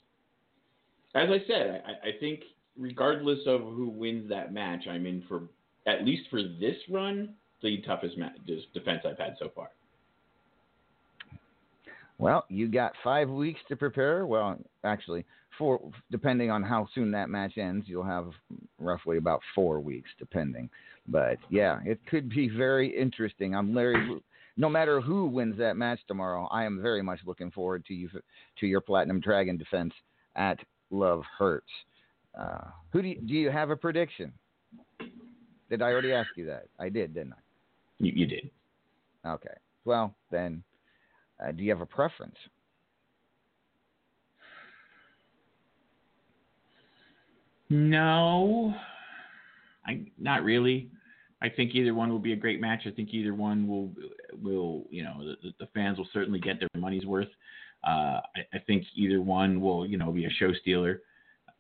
As 1.16 1.30
I 1.30 1.46
said, 1.48 1.84
I, 1.86 2.10
I 2.10 2.12
think 2.20 2.42
regardless 2.78 3.40
of 3.48 3.62
who 3.62 3.88
wins 3.88 4.30
that 4.30 4.54
match, 4.54 4.86
I'm 4.90 5.06
in 5.06 5.24
for 5.28 5.44
at 5.88 6.06
least 6.06 6.24
for 6.30 6.42
this 6.42 6.76
run 6.90 7.36
the 7.62 7.82
toughest 7.82 8.18
ma- 8.18 8.30
defense 8.74 9.02
I've 9.06 9.18
had 9.18 9.36
so 9.40 9.50
far. 9.56 9.70
Well, 12.18 12.46
you 12.50 12.68
got 12.68 12.94
five 13.04 13.30
weeks 13.30 13.60
to 13.70 13.76
prepare. 13.76 14.26
Well, 14.26 14.58
actually, 14.84 15.26
four, 15.58 15.80
depending 16.12 16.52
on 16.52 16.62
how 16.64 16.88
soon 16.94 17.12
that 17.12 17.30
match 17.30 17.58
ends, 17.58 17.86
you'll 17.88 18.04
have 18.04 18.32
roughly 18.80 19.18
about 19.18 19.42
four 19.56 19.80
weeks, 19.80 20.10
depending. 20.20 20.70
But 21.08 21.38
yeah, 21.50 21.80
it 21.86 22.00
could 22.10 22.30
be 22.30 22.50
very 22.50 22.96
interesting. 22.98 23.56
I'm 23.56 23.74
Larry. 23.74 24.22
No 24.56 24.70
matter 24.70 25.02
who 25.02 25.26
wins 25.26 25.58
that 25.58 25.78
match 25.78 26.00
tomorrow, 26.08 26.48
I 26.52 26.64
am 26.64 26.82
very 26.82 27.02
much 27.02 27.20
looking 27.26 27.50
forward 27.50 27.86
to 27.86 27.94
you 27.94 28.10
to 28.60 28.68
your 28.68 28.82
Platinum 28.82 29.20
Dragon 29.20 29.58
defense 29.58 29.94
at 30.36 30.60
Love 30.92 31.24
Hurts. 31.38 31.72
Uh, 32.40 32.66
who 32.92 33.02
do 33.02 33.08
you, 33.10 33.22
do 33.22 33.34
you 33.34 33.50
have 33.50 33.72
a 33.72 33.76
prediction? 33.76 34.32
Did 35.70 35.82
I 35.82 35.92
already 35.92 36.14
ask 36.14 36.30
you 36.36 36.46
that? 36.46 36.66
I 36.80 36.90
did, 36.90 37.16
didn't 37.16 37.34
I? 37.34 37.42
You, 38.00 38.12
you 38.16 38.28
did. 38.28 38.52
Okay. 39.26 39.54
Well, 39.86 40.14
then, 40.30 40.64
uh, 41.44 41.52
do 41.52 41.64
you 41.64 41.72
have 41.72 41.82
a 41.82 41.86
preference? 41.86 42.36
No, 47.70 48.76
I 49.88 50.06
not 50.20 50.44
really. 50.44 50.90
I 51.44 51.50
think 51.50 51.76
either 51.76 51.94
one 51.94 52.10
will 52.10 52.20
be 52.20 52.32
a 52.32 52.38
great 52.38 52.62
match. 52.62 52.84
I 52.86 52.92
think 52.92 53.10
either 53.14 53.34
one 53.34 53.68
will 53.68 53.92
will 54.42 54.86
you 54.90 55.04
know 55.04 55.36
the, 55.44 55.54
the 55.60 55.68
fans 55.74 55.98
will 55.98 56.08
certainly 56.14 56.40
get 56.40 56.60
their 56.60 56.70
money's 56.78 57.06
worth. 57.06 57.28
Uh, 57.86 58.22
I, 58.36 58.46
I 58.54 58.60
think 58.66 58.86
either 58.96 59.22
one 59.22 59.60
will 59.60 59.86
you 59.86 59.98
know 59.98 60.12
be 60.12 60.26
a 60.26 60.30
show 60.30 60.54
stealer. 60.62 61.02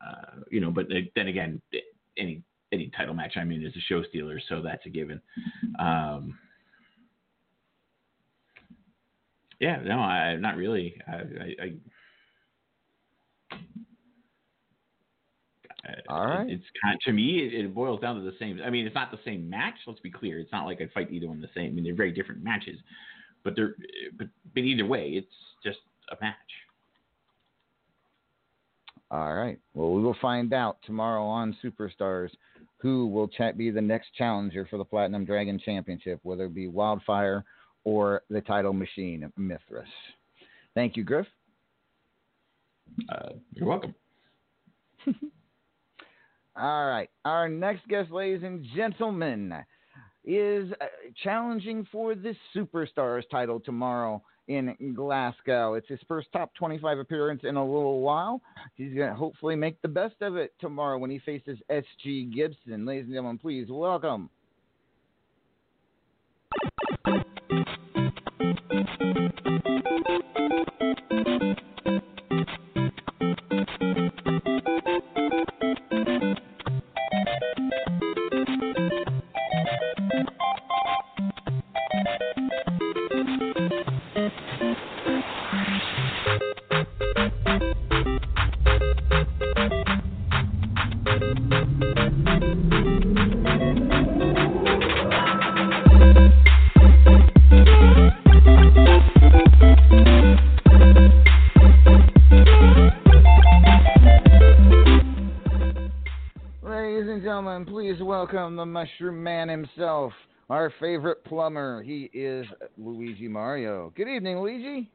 Uh, 0.05 0.39
you 0.49 0.61
know, 0.61 0.71
but 0.71 0.87
then 1.15 1.27
again, 1.27 1.61
any 2.17 2.41
any 2.71 2.91
title 2.95 3.13
match 3.13 3.33
I'm 3.35 3.51
in 3.51 3.65
is 3.65 3.75
a 3.75 3.81
show 3.81 4.03
stealer, 4.03 4.39
so 4.47 4.61
that's 4.61 4.85
a 4.85 4.89
given. 4.89 5.21
Um, 5.77 6.39
yeah, 9.59 9.81
no, 9.83 9.99
I 9.99 10.37
not 10.37 10.55
really. 10.55 10.95
I, 11.07 11.13
I, 11.13 11.55
I 11.61 13.57
All 16.07 16.25
right. 16.25 16.49
It's 16.49 16.63
kind 16.81 16.97
to 17.01 17.11
me, 17.11 17.39
it, 17.39 17.65
it 17.65 17.73
boils 17.73 17.99
down 17.99 18.15
to 18.15 18.21
the 18.21 18.35
same. 18.39 18.59
I 18.65 18.69
mean, 18.69 18.85
it's 18.85 18.95
not 18.95 19.11
the 19.11 19.19
same 19.25 19.49
match. 19.49 19.75
Let's 19.85 19.99
be 19.99 20.11
clear. 20.11 20.39
It's 20.39 20.51
not 20.51 20.65
like 20.65 20.81
I'd 20.81 20.91
fight 20.93 21.11
either 21.11 21.27
one 21.27 21.41
the 21.41 21.49
same. 21.53 21.71
I 21.71 21.73
mean, 21.73 21.83
they're 21.83 21.95
very 21.95 22.11
different 22.11 22.43
matches, 22.43 22.79
but 23.43 23.55
they're 23.55 23.75
but 24.17 24.27
but 24.53 24.61
either 24.63 24.85
way, 24.85 25.09
it's 25.09 25.33
just 25.63 25.79
a 26.09 26.15
match. 26.21 26.35
All 29.11 29.33
right. 29.33 29.59
Well, 29.73 29.93
we 29.93 30.01
will 30.01 30.15
find 30.21 30.53
out 30.53 30.77
tomorrow 30.85 31.23
on 31.23 31.55
Superstars 31.63 32.29
who 32.77 33.07
will 33.07 33.29
be 33.55 33.71
the 33.71 33.81
next 33.81 34.13
challenger 34.17 34.67
for 34.69 34.77
the 34.77 34.83
Platinum 34.83 35.23
Dragon 35.23 35.57
Championship, 35.57 36.19
whether 36.23 36.45
it 36.45 36.53
be 36.53 36.67
Wildfire 36.67 37.45
or 37.85 38.23
the 38.29 38.41
title 38.41 38.73
machine, 38.73 39.31
Mithras. 39.37 39.87
Thank 40.73 40.97
you, 40.97 41.03
Griff. 41.03 41.27
Uh, 43.07 43.29
you're 43.53 43.67
welcome. 43.67 43.95
All 46.55 46.87
right. 46.87 47.09
Our 47.25 47.49
next 47.49 47.87
guest, 47.87 48.11
ladies 48.11 48.43
and 48.43 48.65
gentlemen, 48.75 49.55
is 50.23 50.71
uh, 50.79 50.85
challenging 51.23 51.87
for 51.91 52.15
the 52.15 52.35
Superstars 52.55 53.23
title 53.31 53.59
tomorrow 53.59 54.21
in 54.47 54.75
Glasgow. 54.95 55.73
It's 55.73 55.87
his 55.87 55.99
first 56.07 56.27
top 56.31 56.53
25 56.55 56.99
appearance 56.99 57.41
in 57.43 57.55
a 57.55 57.65
little 57.65 58.01
while. 58.01 58.41
He's 58.75 58.93
going 58.93 59.09
to 59.09 59.15
hopefully 59.15 59.55
make 59.55 59.81
the 59.81 59.87
best 59.87 60.15
of 60.21 60.35
it 60.35 60.53
tomorrow 60.59 60.97
when 60.97 61.09
he 61.09 61.19
faces 61.19 61.57
S.G. 61.69 62.31
Gibson. 62.35 62.85
Ladies 62.85 63.05
and 63.05 63.13
gentlemen, 63.13 63.37
please 63.39 63.67
welcome. 63.69 64.29
Mushroom 108.83 109.23
Man 109.23 109.47
himself, 109.47 110.11
our 110.49 110.69
favorite 110.77 111.23
plumber. 111.23 111.81
He 111.83 112.09
is 112.13 112.45
Luigi 112.77 113.29
Mario. 113.29 113.93
Good 113.95 114.09
evening, 114.09 114.39
Luigi. 114.39 114.91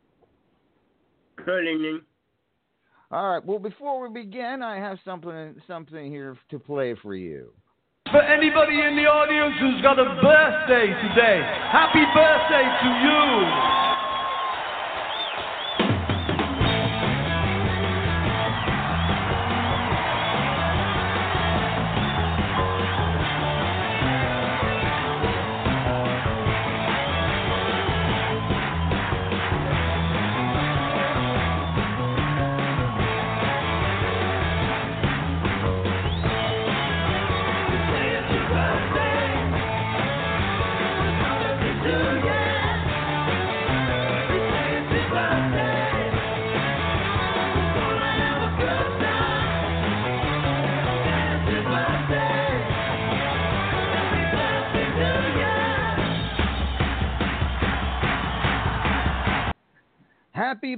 Good 1.37 1.67
evening. 1.67 2.03
All 3.11 3.33
right. 3.33 3.43
Well, 3.43 3.59
before 3.59 4.07
we 4.07 4.13
begin, 4.13 4.61
I 4.63 4.77
have 4.77 4.99
something 5.07 5.55
something 5.67 6.11
here 6.11 6.37
to 6.51 6.59
play 6.59 6.97
for 7.01 7.15
you. 7.15 7.51
For 8.11 8.21
anybody 8.21 8.75
in 8.75 8.95
the 8.95 9.09
audience 9.09 9.55
who's 9.59 9.81
got 9.81 9.99
a 9.99 10.05
birthday 10.21 10.89
today, 11.09 11.41
happy 11.73 12.05
birthday 12.13 12.69
to 12.69 12.89
you! 13.09 13.88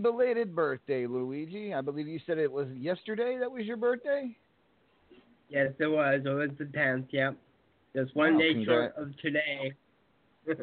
Belated 0.02 0.54
birthday, 0.54 1.06
Luigi. 1.06 1.74
I 1.74 1.80
believe 1.80 2.08
you 2.08 2.20
said 2.26 2.38
it 2.38 2.50
was 2.50 2.68
yesterday 2.76 3.36
that 3.38 3.50
was 3.50 3.64
your 3.64 3.76
birthday. 3.76 4.36
Yes, 5.48 5.72
it 5.78 5.86
was. 5.86 6.20
It 6.24 6.28
was 6.28 6.50
the 6.58 6.64
10th, 6.64 7.06
yep. 7.10 7.36
Just 7.94 8.14
one 8.14 8.34
Wow, 8.34 8.40
day 8.40 8.54
congrat- 8.54 8.64
short 8.66 8.94
of 8.96 9.16
today. 9.18 9.74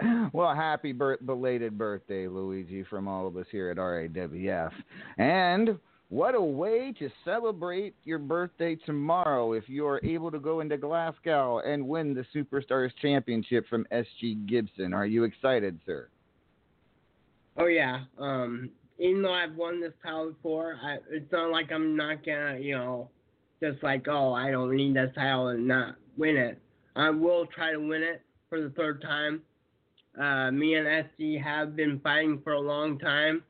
well, 0.32 0.54
happy 0.54 0.92
bir- 0.92 1.18
belated 1.24 1.76
birthday, 1.76 2.26
Luigi, 2.28 2.84
from 2.84 3.08
all 3.08 3.26
of 3.26 3.36
us 3.36 3.46
here 3.50 3.70
at 3.70 3.76
RAWF. 3.76 4.72
And 5.18 5.78
what 6.08 6.34
a 6.34 6.40
way 6.40 6.92
to 6.98 7.08
celebrate 7.24 7.94
your 8.04 8.18
birthday 8.18 8.76
tomorrow 8.76 9.52
if 9.52 9.68
you 9.68 9.86
are 9.86 10.00
able 10.04 10.30
to 10.30 10.38
go 10.38 10.60
into 10.60 10.76
Glasgow 10.76 11.60
and 11.60 11.86
win 11.86 12.14
the 12.14 12.24
Superstars 12.34 12.90
Championship 13.00 13.66
from 13.68 13.86
SG 13.92 14.46
Gibson. 14.46 14.92
Are 14.92 15.06
you 15.06 15.24
excited, 15.24 15.78
sir? 15.86 16.08
Oh 17.60 17.66
yeah. 17.66 18.04
Um, 18.18 18.70
even 18.98 19.20
though 19.20 19.34
I've 19.34 19.54
won 19.54 19.80
this 19.80 19.92
title 20.02 20.30
before, 20.30 20.76
I, 20.82 20.96
it's 21.10 21.30
not 21.30 21.50
like 21.50 21.70
I'm 21.70 21.94
not 21.94 22.24
gonna, 22.24 22.58
you 22.58 22.74
know, 22.74 23.10
just 23.62 23.82
like 23.82 24.08
oh 24.08 24.32
I 24.32 24.50
don't 24.50 24.74
need 24.74 24.96
this 24.96 25.10
title 25.14 25.48
and 25.48 25.68
not 25.68 25.96
win 26.16 26.36
it. 26.38 26.58
I 26.96 27.10
will 27.10 27.46
try 27.46 27.72
to 27.72 27.78
win 27.78 28.02
it 28.02 28.22
for 28.48 28.62
the 28.62 28.70
third 28.70 29.02
time. 29.02 29.42
Uh, 30.18 30.50
me 30.50 30.74
and 30.74 30.86
SG 30.86 31.42
have 31.42 31.76
been 31.76 32.00
fighting 32.00 32.40
for 32.42 32.54
a 32.54 32.60
long 32.60 32.98
time. 32.98 33.42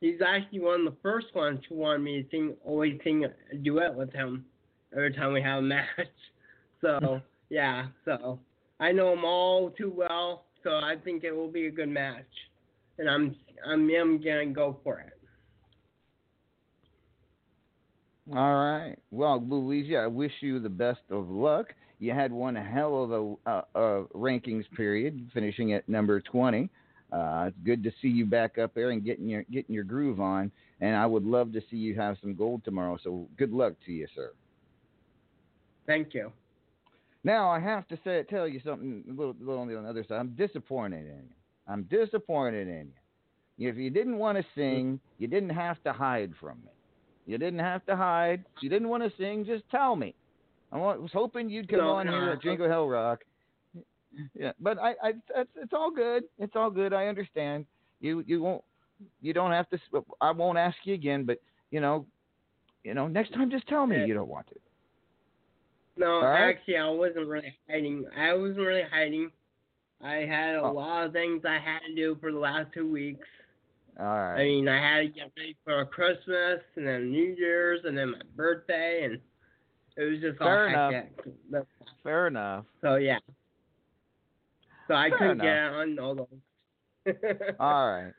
He's 0.00 0.20
actually 0.24 0.60
one 0.60 0.86
of 0.86 0.92
the 0.92 0.98
first 1.02 1.34
ones 1.34 1.60
who 1.68 1.76
wanted 1.76 2.00
me 2.00 2.22
to 2.22 2.28
sing, 2.30 2.54
always 2.64 2.98
sing 3.02 3.24
a 3.24 3.56
duet 3.56 3.94
with 3.94 4.12
him 4.12 4.44
every 4.92 5.12
time 5.12 5.32
we 5.32 5.42
have 5.42 5.58
a 5.58 5.62
match. 5.66 5.86
So 6.82 7.22
yeah, 7.48 7.86
so 8.04 8.38
I 8.78 8.92
know 8.92 9.14
him 9.14 9.24
all 9.24 9.70
too 9.70 9.92
well, 9.94 10.44
so 10.62 10.72
I 10.72 10.96
think 11.02 11.24
it 11.24 11.32
will 11.32 11.50
be 11.50 11.66
a 11.66 11.70
good 11.70 11.88
match 11.88 12.26
and 13.00 13.08
I'm 13.08 13.34
I'm, 13.66 13.90
I'm 13.90 14.22
gonna 14.22 14.46
go 14.46 14.78
for 14.84 15.00
it. 15.00 15.12
All 18.32 18.54
right. 18.54 18.96
Well, 19.10 19.42
Luigi, 19.44 19.96
I 19.96 20.06
wish 20.06 20.30
you 20.40 20.60
the 20.60 20.68
best 20.68 21.00
of 21.10 21.28
luck. 21.28 21.74
You 21.98 22.12
had 22.12 22.30
one 22.30 22.54
hell 22.54 23.02
of 23.02 23.10
a 23.10 23.50
uh, 23.50 23.62
uh, 23.74 24.02
rankings 24.14 24.64
period, 24.76 25.30
finishing 25.34 25.72
at 25.72 25.88
number 25.88 26.20
20. 26.20 26.70
Uh, 27.12 27.46
it's 27.48 27.56
good 27.64 27.82
to 27.82 27.90
see 28.00 28.08
you 28.08 28.24
back 28.24 28.56
up 28.56 28.72
there 28.72 28.90
and 28.90 29.04
getting 29.04 29.28
your 29.28 29.42
getting 29.50 29.74
your 29.74 29.84
groove 29.84 30.20
on. 30.20 30.52
And 30.80 30.94
I 30.94 31.06
would 31.06 31.24
love 31.24 31.52
to 31.52 31.60
see 31.70 31.76
you 31.76 31.94
have 31.96 32.16
some 32.20 32.34
gold 32.34 32.64
tomorrow. 32.64 32.98
So 33.02 33.26
good 33.36 33.52
luck 33.52 33.74
to 33.86 33.92
you, 33.92 34.06
sir. 34.14 34.32
Thank 35.86 36.14
you. 36.14 36.32
Now 37.24 37.50
I 37.50 37.58
have 37.58 37.86
to 37.88 37.98
say, 38.04 38.24
tell 38.30 38.48
you 38.48 38.60
something 38.64 39.04
a 39.08 39.12
little, 39.12 39.34
little 39.40 39.60
on 39.60 39.68
the 39.68 39.78
other 39.78 40.04
side. 40.08 40.20
I'm 40.20 40.36
disappointed 40.36 41.00
in 41.00 41.24
you. 41.28 41.39
I'm 41.70 41.84
disappointed 41.84 42.68
in 42.68 42.88
you. 43.56 43.68
If 43.68 43.76
you 43.76 43.90
didn't 43.90 44.18
want 44.18 44.38
to 44.38 44.44
sing, 44.54 44.98
you 45.18 45.28
didn't 45.28 45.50
have 45.50 45.82
to 45.84 45.92
hide 45.92 46.32
from 46.40 46.58
me. 46.64 46.70
You 47.26 47.38
didn't 47.38 47.60
have 47.60 47.84
to 47.86 47.96
hide. 47.96 48.44
If 48.56 48.62
you 48.62 48.70
didn't 48.70 48.88
want 48.88 49.02
to 49.02 49.12
sing, 49.16 49.44
just 49.44 49.62
tell 49.70 49.94
me. 49.94 50.14
I 50.72 50.78
was 50.78 51.10
hoping 51.12 51.50
you'd 51.50 51.68
come 51.68 51.78
No, 51.78 51.90
on 51.90 52.08
here 52.08 52.26
no. 52.26 52.32
at 52.32 52.42
Jingle 52.42 52.68
Hell 52.68 52.88
Rock. 52.88 53.20
Yeah, 54.34 54.52
but 54.60 54.78
I, 54.78 54.90
I, 55.02 55.08
it's, 55.36 55.50
it's 55.56 55.72
all 55.72 55.90
good. 55.90 56.24
It's 56.38 56.56
all 56.56 56.70
good. 56.70 56.92
I 56.92 57.06
understand. 57.06 57.66
You, 58.00 58.24
you 58.26 58.42
won't, 58.42 58.64
you 59.20 59.32
don't 59.32 59.52
have 59.52 59.68
to. 59.70 59.78
I 60.20 60.32
won't 60.32 60.58
ask 60.58 60.76
you 60.84 60.94
again. 60.94 61.24
But 61.24 61.38
you 61.70 61.80
know, 61.80 62.06
you 62.82 62.94
know, 62.94 63.06
next 63.06 63.32
time 63.34 63.50
just 63.50 63.68
tell 63.68 63.86
me 63.86 64.04
you 64.04 64.14
don't 64.14 64.28
want 64.28 64.48
to. 64.48 64.56
No, 65.96 66.22
right. 66.22 66.50
actually, 66.50 66.78
I 66.78 66.88
wasn't 66.88 67.28
really 67.28 67.54
hiding. 67.68 68.04
I 68.16 68.34
wasn't 68.34 68.58
really 68.58 68.82
hiding. 68.90 69.30
I 70.02 70.16
had 70.24 70.54
a 70.56 70.62
Oh. 70.62 70.72
lot 70.72 71.04
of 71.06 71.12
things 71.12 71.44
I 71.44 71.58
had 71.58 71.80
to 71.80 71.94
do 71.94 72.16
for 72.20 72.32
the 72.32 72.38
last 72.38 72.72
two 72.72 72.90
weeks. 72.90 73.26
All 73.98 74.06
right. 74.06 74.40
I 74.40 74.44
mean, 74.44 74.68
I 74.68 74.78
had 74.78 75.00
to 75.00 75.08
get 75.08 75.30
ready 75.36 75.56
for 75.64 75.84
Christmas 75.84 76.60
and 76.76 76.86
then 76.86 77.10
New 77.10 77.34
Year's 77.36 77.84
and 77.84 77.96
then 77.98 78.12
my 78.12 78.20
birthday, 78.34 79.04
and 79.04 79.20
it 79.96 80.04
was 80.10 80.20
just 80.20 80.40
all 80.40 80.46
Fair 80.48 80.68
enough. 80.68 80.92
hectic. 80.92 81.34
Fair 82.02 82.26
enough. 82.28 82.64
So 82.80 82.96
yeah. 82.96 83.18
So 84.88 84.94
I 84.94 85.10
Fair 85.10 85.18
couldn't 85.18 85.40
enough. 85.42 85.44
get 85.44 85.74
on 85.74 85.98
all 85.98 86.14
those. 86.14 86.26
All 87.60 87.90
right. 87.90 88.12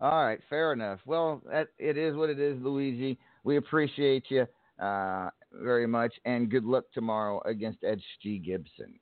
All 0.00 0.24
right. 0.24 0.40
Fair 0.48 0.72
enough. 0.72 1.00
Well, 1.06 1.42
that, 1.50 1.68
it 1.78 1.96
is 1.96 2.14
what 2.16 2.30
it 2.30 2.38
is, 2.38 2.60
Luigi. 2.62 3.18
We 3.44 3.56
appreciate 3.56 4.24
you 4.30 4.46
uh, 4.78 5.30
very 5.52 5.86
much, 5.86 6.12
and 6.24 6.50
good 6.50 6.64
luck 6.64 6.84
tomorrow 6.92 7.40
against 7.44 7.82
SG 7.82 8.42
Gibson. 8.44 8.98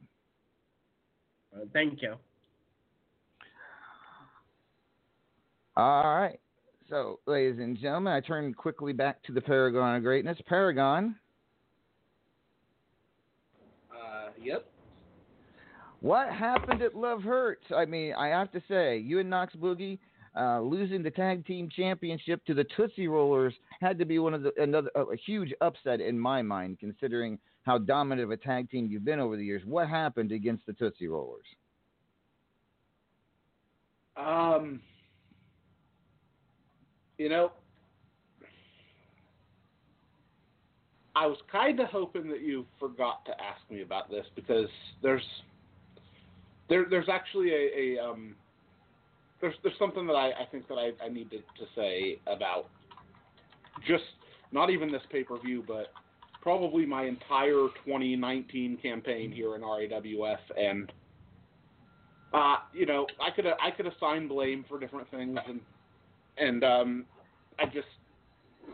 Thank 1.72 2.02
you. 2.02 2.14
All 5.76 6.16
right. 6.16 6.40
So, 6.90 7.20
ladies 7.26 7.60
and 7.60 7.78
gentlemen, 7.78 8.12
I 8.12 8.20
turn 8.20 8.54
quickly 8.54 8.92
back 8.92 9.22
to 9.24 9.32
the 9.32 9.40
Paragon 9.40 9.96
of 9.96 10.02
Greatness. 10.02 10.38
Paragon, 10.46 11.14
Uh, 13.92 14.30
yep. 14.42 14.66
what 16.00 16.32
happened 16.32 16.82
at 16.82 16.96
Love 16.96 17.22
Hurts? 17.22 17.64
I 17.76 17.84
mean, 17.84 18.14
I 18.14 18.28
have 18.28 18.50
to 18.52 18.62
say, 18.68 18.98
you 18.98 19.20
and 19.20 19.28
Knox 19.28 19.54
Boogie 19.54 19.98
uh, 20.38 20.60
losing 20.60 21.02
the 21.02 21.10
tag 21.10 21.46
team 21.46 21.68
championship 21.68 22.44
to 22.46 22.54
the 22.54 22.64
Tootsie 22.76 23.08
Rollers 23.08 23.54
had 23.80 23.98
to 23.98 24.04
be 24.04 24.18
one 24.18 24.34
of 24.34 24.42
the 24.42 24.52
another 24.60 24.90
a, 24.94 25.02
a 25.02 25.16
huge 25.16 25.52
upset 25.60 26.00
in 26.00 26.18
my 26.18 26.42
mind, 26.42 26.78
considering 26.80 27.38
how 27.68 27.76
dominant 27.76 28.24
of 28.24 28.30
a 28.30 28.36
tag 28.38 28.70
team 28.70 28.88
you've 28.90 29.04
been 29.04 29.20
over 29.20 29.36
the 29.36 29.44
years. 29.44 29.60
What 29.66 29.90
happened 29.90 30.32
against 30.32 30.64
the 30.64 30.72
Tootsie 30.72 31.06
Rollers? 31.06 31.44
Um, 34.16 34.80
you 37.18 37.28
know, 37.28 37.52
I 41.14 41.26
was 41.26 41.36
kind 41.52 41.78
of 41.78 41.88
hoping 41.88 42.30
that 42.30 42.40
you 42.40 42.64
forgot 42.80 43.26
to 43.26 43.32
ask 43.32 43.60
me 43.70 43.82
about 43.82 44.08
this 44.08 44.24
because 44.34 44.70
there's 45.02 45.22
there 46.70 46.86
there's 46.88 47.08
actually 47.10 47.50
a, 47.50 47.96
a 47.98 48.02
um 48.02 48.34
there's 49.42 49.54
there's 49.62 49.78
something 49.78 50.06
that 50.06 50.14
I, 50.14 50.28
I 50.28 50.46
think 50.50 50.66
that 50.68 50.76
I, 50.76 50.92
I 51.04 51.10
need 51.10 51.30
to, 51.32 51.36
to 51.36 51.70
say 51.76 52.18
about 52.26 52.70
just 53.86 54.04
not 54.52 54.70
even 54.70 54.90
this 54.90 55.02
pay 55.12 55.22
per 55.22 55.38
view, 55.38 55.62
but 55.68 55.92
probably 56.40 56.86
my 56.86 57.04
entire 57.04 57.68
2019 57.84 58.78
campaign 58.82 59.32
here 59.32 59.54
in 59.54 59.62
RAWF 59.62 60.38
and 60.56 60.92
uh, 62.32 62.56
you 62.74 62.86
know, 62.86 63.06
I 63.20 63.30
could 63.30 63.46
I 63.46 63.70
could 63.70 63.86
assign 63.86 64.28
blame 64.28 64.64
for 64.68 64.78
different 64.78 65.10
things, 65.10 65.38
and 65.46 65.60
and 66.36 66.64
um, 66.64 67.04
I 67.58 67.66
just 67.66 67.86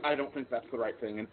I 0.03 0.15
don't 0.15 0.33
think 0.35 0.51
that's 0.51 0.67
the 0.73 0.79
right 0.79 0.99
thing. 1.01 1.21
And 1.21 1.29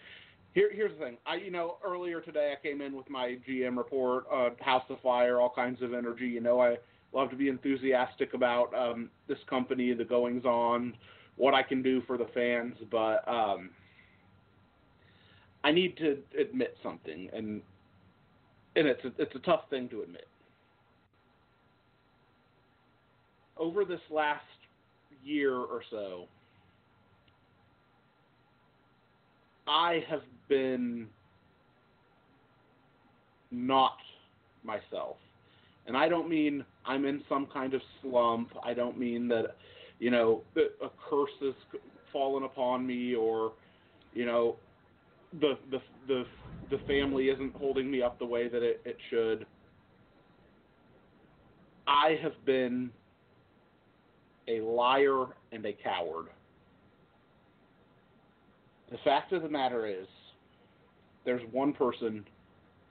here 0.54 0.70
here's 0.72 0.92
the 0.98 1.04
thing. 1.04 1.18
I 1.26 1.36
you 1.36 1.52
know 1.52 1.78
earlier 1.84 2.22
today 2.22 2.54
I 2.58 2.62
came 2.62 2.82
in 2.82 2.96
with 2.96 3.10
my 3.10 3.38
GM 3.50 3.76
report, 3.76 4.26
uh, 4.32 4.50
House 4.60 4.84
of 4.90 5.00
Fire, 5.02 5.40
all 5.40 5.52
kinds 5.54 5.82
of 5.82 5.94
energy. 5.94 6.28
You 6.28 6.42
know 6.42 6.62
I 6.62 6.78
love 7.12 7.32
to 7.32 7.36
be 7.36 7.50
enthusiastic 7.50 8.36
about 8.36 8.74
um, 8.76 9.10
this 9.28 9.40
company, 9.50 9.94
the 9.94 10.06
goings 10.06 10.46
on, 10.46 10.94
what 11.38 11.56
I 11.56 11.64
can 11.64 11.82
do 11.82 12.02
for 12.06 12.18
the 12.18 12.28
fans, 12.34 12.76
but 12.92 13.28
um, 13.28 13.72
I 15.64 15.72
need 15.72 15.98
to 15.98 16.18
admit 16.40 16.78
something, 16.82 17.30
and 17.34 17.62
and 18.76 18.88
it's 18.88 19.04
a, 19.04 19.12
it's 19.20 19.36
a 19.36 19.40
tough 19.40 19.70
thing 19.70 19.90
to 19.90 20.02
admit. 20.02 20.28
over 23.62 23.86
this 23.86 24.02
last 24.10 24.44
year 25.24 25.56
or 25.56 25.84
so, 25.92 26.26
I 29.68 30.04
have 30.10 30.24
been 30.50 31.08
not 33.52 33.98
myself. 34.64 35.18
And 35.86 35.96
I 35.96 36.10
don't 36.10 36.28
mean 36.28 36.66
I'm 36.86 37.06
in 37.06 37.22
some 37.30 37.48
kind 37.54 37.74
of 37.74 37.82
slump. 38.02 38.50
I 38.64 38.74
don't 38.74 38.98
mean 38.98 39.28
that, 39.28 39.56
you 40.00 40.10
know, 40.10 40.42
a 40.58 40.90
curse 41.10 41.30
has 41.42 41.54
fallen 42.12 42.44
upon 42.44 42.86
me 42.86 43.16
or, 43.16 43.54
you 44.14 44.26
know, 44.26 44.56
the 45.40 45.58
the 45.70 45.80
the 46.08 46.24
the 46.70 46.78
family 46.88 47.30
isn't 47.30 47.56
holding 47.56 47.90
me 47.90 48.02
up 48.02 48.20
the 48.20 48.26
way 48.26 48.48
that 48.48 48.64
it, 48.64 48.82
it 48.86 48.98
should. 49.10 49.46
I 51.88 52.18
have 52.22 52.34
been 52.46 52.92
a 54.48 54.62
liar 54.62 55.26
and 55.52 55.66
a 55.66 55.74
coward. 55.74 56.28
The 58.90 58.98
fact 59.04 59.32
of 59.34 59.42
the 59.42 59.50
matter 59.50 59.86
is, 59.86 60.08
there's 61.26 61.42
one 61.52 61.74
person 61.74 62.26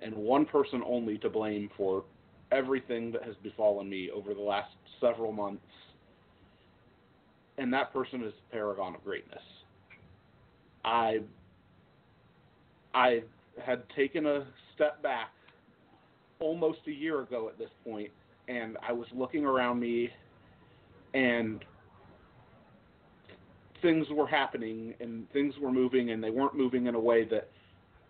and 0.03 0.15
one 0.15 0.47
person 0.47 0.83
only 0.87 1.19
to 1.19 1.29
blame 1.29 1.71
for 1.77 2.05
everything 2.53 3.13
that 3.13 3.23
has 3.23 3.35
befallen 3.43 3.89
me 3.89 4.11
over 4.11 4.35
the 4.35 4.41
last 4.41 4.71
several 5.01 5.33
months, 5.33 5.65
and 7.59 7.73
that 7.73 7.93
person 7.93 8.23
is 8.23 8.33
the 8.33 8.57
Paragon 8.57 8.95
of 8.95 9.05
Greatness. 9.05 9.43
I 10.85 11.21
I 12.95 13.23
had 13.65 13.83
taken 13.95 14.27
a 14.27 14.47
step 14.75 15.03
back 15.03 15.31
almost 16.41 16.79
a 16.87 16.93
year 16.93 17.21
ago 17.21 17.49
at 17.49 17.59
this 17.59 17.71
point, 17.85 18.11
and 18.49 18.77
I 18.87 18.93
was 18.93 19.07
looking 19.15 19.45
around 19.45 19.81
me 19.81 20.11
and 21.15 21.65
things 23.83 24.07
were 24.11 24.27
happening 24.27 24.95
and 25.01 25.31
things 25.33 25.55
were 25.61 25.73
moving, 25.73 26.11
and 26.11 26.23
they 26.23 26.31
weren't 26.31 26.55
moving 26.55 26.87
in 26.87 26.95
a 26.95 27.01
way 27.01 27.25
that 27.25 27.49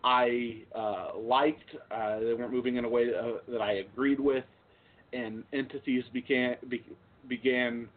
I 0.04 0.62
uh, 0.74 1.18
liked. 1.18 1.76
Uh, 1.90 2.20
they 2.20 2.34
weren't 2.34 2.52
moving 2.52 2.76
in 2.76 2.84
a 2.84 2.88
way 2.88 3.08
uh, 3.14 3.38
that 3.48 3.60
I 3.60 3.74
agreed 3.74 4.20
with, 4.20 4.44
and 5.12 5.44
entities 5.52 6.04
began 6.12 6.56
be, 6.68 6.82
began 7.28 7.88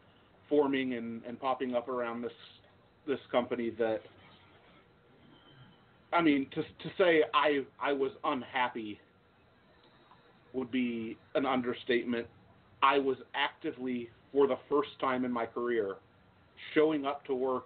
forming 0.49 0.95
and, 0.95 1.21
and 1.27 1.39
popping 1.39 1.75
up 1.75 1.87
around 1.87 2.21
this 2.21 2.33
this 3.07 3.19
company 3.31 3.69
that. 3.71 4.01
I 6.13 6.21
mean, 6.21 6.47
to 6.51 6.61
to 6.61 6.95
say 6.97 7.23
I 7.33 7.61
I 7.79 7.93
was 7.93 8.11
unhappy 8.23 8.99
would 10.53 10.71
be 10.71 11.17
an 11.35 11.45
understatement. 11.45 12.27
I 12.81 12.99
was 12.99 13.17
actively, 13.33 14.09
for 14.31 14.45
the 14.47 14.57
first 14.69 14.89
time 14.99 15.25
in 15.25 15.31
my 15.31 15.45
career, 15.45 15.95
showing 16.73 17.05
up 17.05 17.25
to 17.25 17.33
work, 17.33 17.65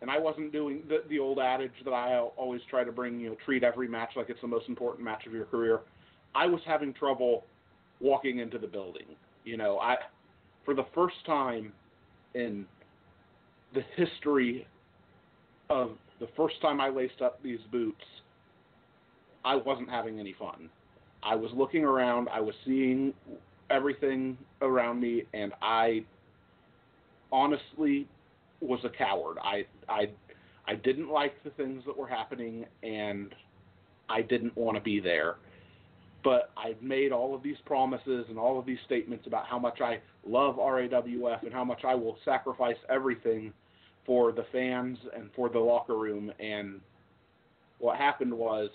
and 0.00 0.10
I 0.10 0.18
wasn't 0.18 0.52
doing 0.52 0.82
the, 0.88 1.02
the 1.08 1.18
old 1.18 1.38
adage 1.38 1.72
that 1.84 1.92
I 1.92 2.18
always 2.18 2.60
try 2.70 2.84
to 2.84 2.92
bring, 2.92 3.18
you 3.18 3.30
know, 3.30 3.36
treat 3.44 3.64
every 3.64 3.88
match 3.88 4.10
like 4.14 4.30
it's 4.30 4.40
the 4.40 4.46
most 4.46 4.68
important 4.68 5.04
match 5.04 5.26
of 5.26 5.32
your 5.32 5.46
career. 5.46 5.80
I 6.34 6.46
was 6.46 6.60
having 6.66 6.92
trouble 6.94 7.44
walking 8.00 8.38
into 8.38 8.58
the 8.58 8.66
building. 8.66 9.06
You 9.44 9.56
know, 9.56 9.78
I, 9.78 9.96
for 10.64 10.74
the 10.74 10.86
first 10.94 11.16
time 11.26 11.72
in 12.34 12.66
the 13.74 13.82
history 13.96 14.66
of 15.70 15.92
the 16.20 16.28
first 16.36 16.60
time 16.60 16.80
I 16.80 16.88
laced 16.88 17.22
up 17.22 17.42
these 17.42 17.60
boots, 17.70 18.04
I 19.44 19.56
wasn't 19.56 19.88
having 19.88 20.18
any 20.18 20.34
fun. 20.38 20.68
I 21.22 21.34
was 21.34 21.50
looking 21.54 21.84
around, 21.84 22.28
I 22.28 22.40
was 22.40 22.54
seeing 22.64 23.12
everything 23.70 24.36
around 24.62 25.00
me, 25.00 25.24
and 25.32 25.52
I 25.62 26.04
honestly 27.30 28.06
was 28.60 28.80
a 28.84 28.88
coward. 28.88 29.38
I 29.42 29.64
I 29.88 30.10
I 30.66 30.74
didn't 30.74 31.08
like 31.08 31.42
the 31.44 31.50
things 31.50 31.82
that 31.86 31.96
were 31.96 32.08
happening, 32.08 32.66
and 32.82 33.34
I 34.08 34.22
didn't 34.22 34.56
want 34.56 34.76
to 34.76 34.82
be 34.82 35.00
there. 35.00 35.36
But 36.24 36.50
I've 36.56 36.82
made 36.82 37.12
all 37.12 37.34
of 37.34 37.42
these 37.42 37.56
promises 37.64 38.26
and 38.28 38.38
all 38.38 38.58
of 38.58 38.66
these 38.66 38.78
statements 38.84 39.26
about 39.26 39.46
how 39.46 39.58
much 39.58 39.80
I 39.80 40.00
love 40.26 40.56
RAWF 40.56 41.42
and 41.42 41.52
how 41.52 41.64
much 41.64 41.84
I 41.84 41.94
will 41.94 42.18
sacrifice 42.24 42.76
everything 42.88 43.52
for 44.08 44.32
the 44.32 44.46
fans 44.50 44.96
and 45.14 45.28
for 45.36 45.50
the 45.50 45.58
locker 45.58 45.98
room. 45.98 46.32
And 46.40 46.80
what 47.78 47.98
happened 47.98 48.32
was 48.32 48.70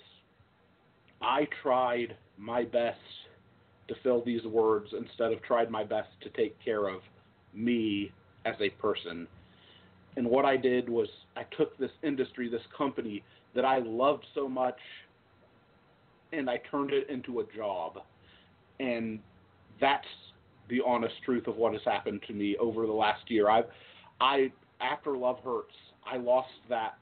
I 1.20 1.48
tried 1.60 2.16
my 2.38 2.62
best 2.62 3.00
to 3.88 3.96
fill 4.04 4.24
these 4.24 4.44
words 4.44 4.90
instead 4.96 5.32
of 5.32 5.42
tried 5.42 5.72
my 5.72 5.82
best 5.82 6.08
to 6.22 6.30
take 6.30 6.56
care 6.64 6.86
of 6.86 7.00
me 7.52 8.12
as 8.44 8.54
a 8.60 8.70
person. 8.70 9.26
And 10.16 10.24
what 10.24 10.44
I 10.44 10.56
did 10.56 10.88
was 10.88 11.08
I 11.36 11.42
took 11.58 11.76
this 11.78 11.90
industry, 12.04 12.48
this 12.48 12.62
company 12.78 13.24
that 13.56 13.64
I 13.64 13.78
loved 13.80 14.24
so 14.36 14.48
much, 14.48 14.78
and 16.32 16.48
I 16.48 16.60
turned 16.70 16.92
it 16.92 17.10
into 17.10 17.40
a 17.40 17.44
job. 17.56 17.98
And 18.78 19.18
that's 19.80 20.06
the 20.70 20.80
honest 20.86 21.16
truth 21.24 21.48
of 21.48 21.56
what 21.56 21.72
has 21.72 21.82
happened 21.84 22.22
to 22.28 22.32
me 22.32 22.56
over 22.58 22.86
the 22.86 22.92
last 22.92 23.28
year. 23.28 23.50
I've 23.50 23.66
I 24.20 24.52
after 24.84 25.16
Love 25.16 25.38
Hurts, 25.44 25.74
I 26.06 26.16
lost 26.16 26.48
that 26.68 26.98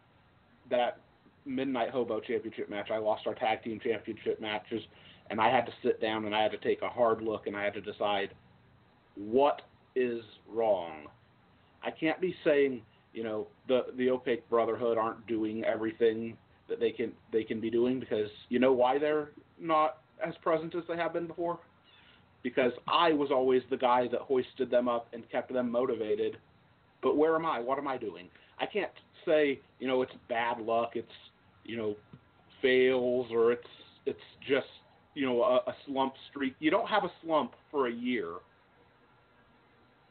that 0.70 1.00
Midnight 1.44 1.90
Hobo 1.90 2.20
Championship 2.20 2.70
match. 2.70 2.90
I 2.90 2.98
lost 2.98 3.26
our 3.26 3.34
tag 3.34 3.62
team 3.62 3.80
championship 3.82 4.40
matches, 4.40 4.82
and 5.30 5.40
I 5.40 5.50
had 5.50 5.66
to 5.66 5.72
sit 5.82 6.00
down 6.00 6.24
and 6.24 6.34
I 6.34 6.42
had 6.42 6.52
to 6.52 6.59
take 6.59 6.82
a 6.82 6.88
hard 6.88 7.20
look 7.20 7.46
and 7.46 7.56
I 7.56 7.64
had 7.64 7.74
to 7.74 7.80
decide 7.80 8.30
what 9.16 9.62
is 9.96 10.22
wrong. 10.48 11.06
I 11.82 11.90
can't 11.90 12.20
be 12.20 12.34
saying, 12.44 12.82
you 13.12 13.24
know, 13.24 13.48
the 13.68 13.86
the 13.96 14.10
opaque 14.10 14.48
brotherhood 14.48 14.96
aren't 14.96 15.26
doing 15.26 15.64
everything 15.64 16.36
that 16.68 16.78
they 16.80 16.90
can 16.90 17.12
they 17.32 17.44
can 17.44 17.60
be 17.60 17.70
doing 17.70 17.98
because 17.98 18.30
you 18.48 18.59
know 18.59 18.72
why 18.72 18.98
they're 18.98 19.30
not 19.59 19.98
as 20.24 20.34
present 20.42 20.74
as 20.74 20.84
they 20.88 20.96
have 20.96 21.12
been 21.12 21.26
before? 21.26 21.59
Because 22.42 22.72
I 22.88 23.12
was 23.12 23.30
always 23.30 23.62
the 23.70 23.76
guy 23.76 24.09
that 24.09 24.20
hoisted 24.20 24.70
them 24.70 24.88
up 24.88 25.09
and 25.12 25.28
kept 25.30 25.52
them 25.52 25.70
motivated. 25.70 26.38
But 27.02 27.16
where 27.16 27.34
am 27.34 27.44
I? 27.44 27.60
What 27.60 27.78
am 27.78 27.88
I 27.88 27.98
doing? 27.98 28.28
I 28.58 28.66
can't 28.66 28.92
say, 29.26 29.60
you 29.78 29.88
know, 29.88 30.02
it's 30.02 30.12
bad 30.28 30.60
luck, 30.60 30.92
it's 30.94 31.08
you 31.64 31.76
know, 31.76 31.96
fails 32.60 33.26
or 33.30 33.52
it's 33.52 33.66
it's 34.06 34.18
just 34.48 34.66
you 35.14 35.26
know 35.26 35.42
a, 35.42 35.56
a 35.70 35.74
slump 35.86 36.14
streak. 36.30 36.54
You 36.60 36.70
don't 36.70 36.88
have 36.88 37.04
a 37.04 37.12
slump 37.22 37.52
for 37.70 37.88
a 37.88 37.92
year. 37.92 38.34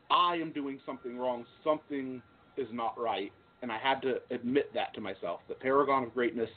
I 0.10 0.36
am 0.36 0.52
doing 0.52 0.80
something 0.86 1.18
wrong. 1.18 1.46
Something 1.64 2.22
is 2.58 2.68
not 2.72 3.00
right, 3.00 3.32
and 3.62 3.72
I 3.72 3.78
had 3.78 4.02
to 4.02 4.16
admit 4.30 4.74
that 4.74 4.94
to 4.96 5.02
myself. 5.02 5.40
The 5.48 5.56
Paragon 5.56 6.04
of 6.04 6.14
Greatness 6.14 6.50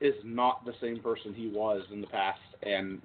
is 0.00 0.14
not 0.24 0.64
the 0.66 0.74
same 0.80 1.00
person 1.00 1.32
he 1.32 1.48
was 1.48 1.82
in 1.92 2.00
the 2.00 2.06
past, 2.06 2.40
and 2.62 3.00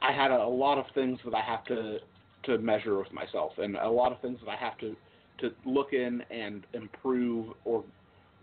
I 0.00 0.12
had 0.12 0.30
a, 0.30 0.42
a 0.42 0.48
lot 0.48 0.78
of 0.78 0.86
things 0.94 1.18
that 1.24 1.34
I 1.34 1.42
have 1.42 1.64
to 1.64 1.98
to 2.44 2.58
measure 2.58 2.98
with 2.98 3.12
myself, 3.12 3.52
and 3.58 3.76
a 3.76 3.88
lot 3.88 4.12
of 4.12 4.20
things 4.20 4.38
that 4.44 4.50
I 4.50 4.56
have 4.56 4.78
to 4.78 4.96
to 5.38 5.50
look 5.64 5.92
in 5.92 6.22
and 6.30 6.66
improve 6.72 7.54
or 7.64 7.84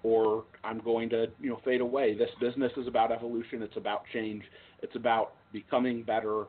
or 0.01 0.45
I'm 0.63 0.79
going 0.79 1.09
to, 1.09 1.27
you 1.41 1.49
know, 1.49 1.59
fade 1.65 1.81
away. 1.81 2.17
This 2.17 2.29
business 2.39 2.71
is 2.77 2.87
about 2.87 3.11
evolution, 3.11 3.61
it's 3.61 3.75
about 3.75 4.03
change, 4.13 4.43
it's 4.81 4.95
about 4.95 5.33
becoming 5.51 6.03
better 6.03 6.45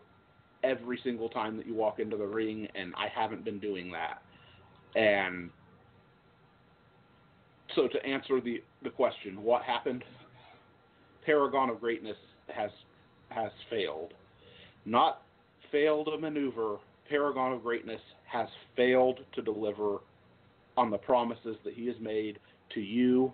every 0.62 1.00
single 1.02 1.28
time 1.28 1.56
that 1.56 1.66
you 1.66 1.74
walk 1.74 1.98
into 1.98 2.16
the 2.16 2.26
ring 2.26 2.68
and 2.74 2.94
I 2.96 3.08
haven't 3.08 3.44
been 3.44 3.58
doing 3.58 3.90
that. 3.92 4.22
And 4.98 5.50
so 7.74 7.88
to 7.88 8.04
answer 8.06 8.40
the 8.40 8.62
the 8.82 8.90
question, 8.90 9.42
what 9.42 9.62
happened? 9.62 10.04
Paragon 11.24 11.70
of 11.70 11.80
Greatness 11.80 12.16
has 12.48 12.70
has 13.30 13.50
failed. 13.68 14.12
Not 14.84 15.22
failed 15.70 16.08
a 16.08 16.18
maneuver. 16.18 16.76
Paragon 17.10 17.52
of 17.52 17.62
Greatness 17.62 18.00
has 18.24 18.48
failed 18.76 19.20
to 19.34 19.42
deliver 19.42 19.98
on 20.76 20.90
the 20.90 20.96
promises 20.96 21.56
that 21.64 21.74
he 21.74 21.86
has 21.88 21.96
made 22.00 22.38
to 22.74 22.80
you, 22.80 23.32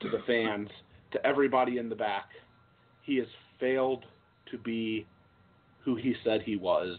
to 0.00 0.10
the 0.10 0.20
fans, 0.26 0.68
to 1.10 1.26
everybody 1.26 1.78
in 1.78 1.88
the 1.88 1.94
back. 1.96 2.28
He 3.02 3.16
has 3.16 3.26
failed 3.58 4.04
to 4.50 4.58
be 4.58 5.06
who 5.82 5.96
he 5.96 6.14
said 6.22 6.42
he 6.42 6.56
was, 6.56 6.98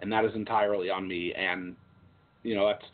and 0.00 0.12
that 0.12 0.24
is 0.24 0.34
entirely 0.34 0.90
on 0.90 1.08
me. 1.08 1.32
And 1.34 1.74
you 2.42 2.54
know, 2.54 2.66
that's 2.66 2.84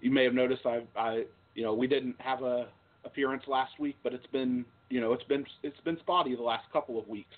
you 0.00 0.10
may 0.10 0.24
have 0.24 0.34
noticed 0.34 0.66
I, 0.66 0.82
I, 0.96 1.24
you 1.54 1.62
know, 1.62 1.72
we 1.72 1.86
didn't 1.86 2.16
have 2.18 2.42
a 2.42 2.66
appearance 3.04 3.44
last 3.46 3.78
week, 3.78 3.96
but 4.02 4.12
it's 4.12 4.26
been, 4.26 4.64
you 4.90 5.00
know, 5.00 5.12
it's 5.12 5.24
been 5.24 5.46
it's 5.62 5.80
been 5.84 5.98
spotty 6.00 6.34
the 6.34 6.42
last 6.42 6.64
couple 6.72 6.98
of 6.98 7.06
weeks 7.08 7.34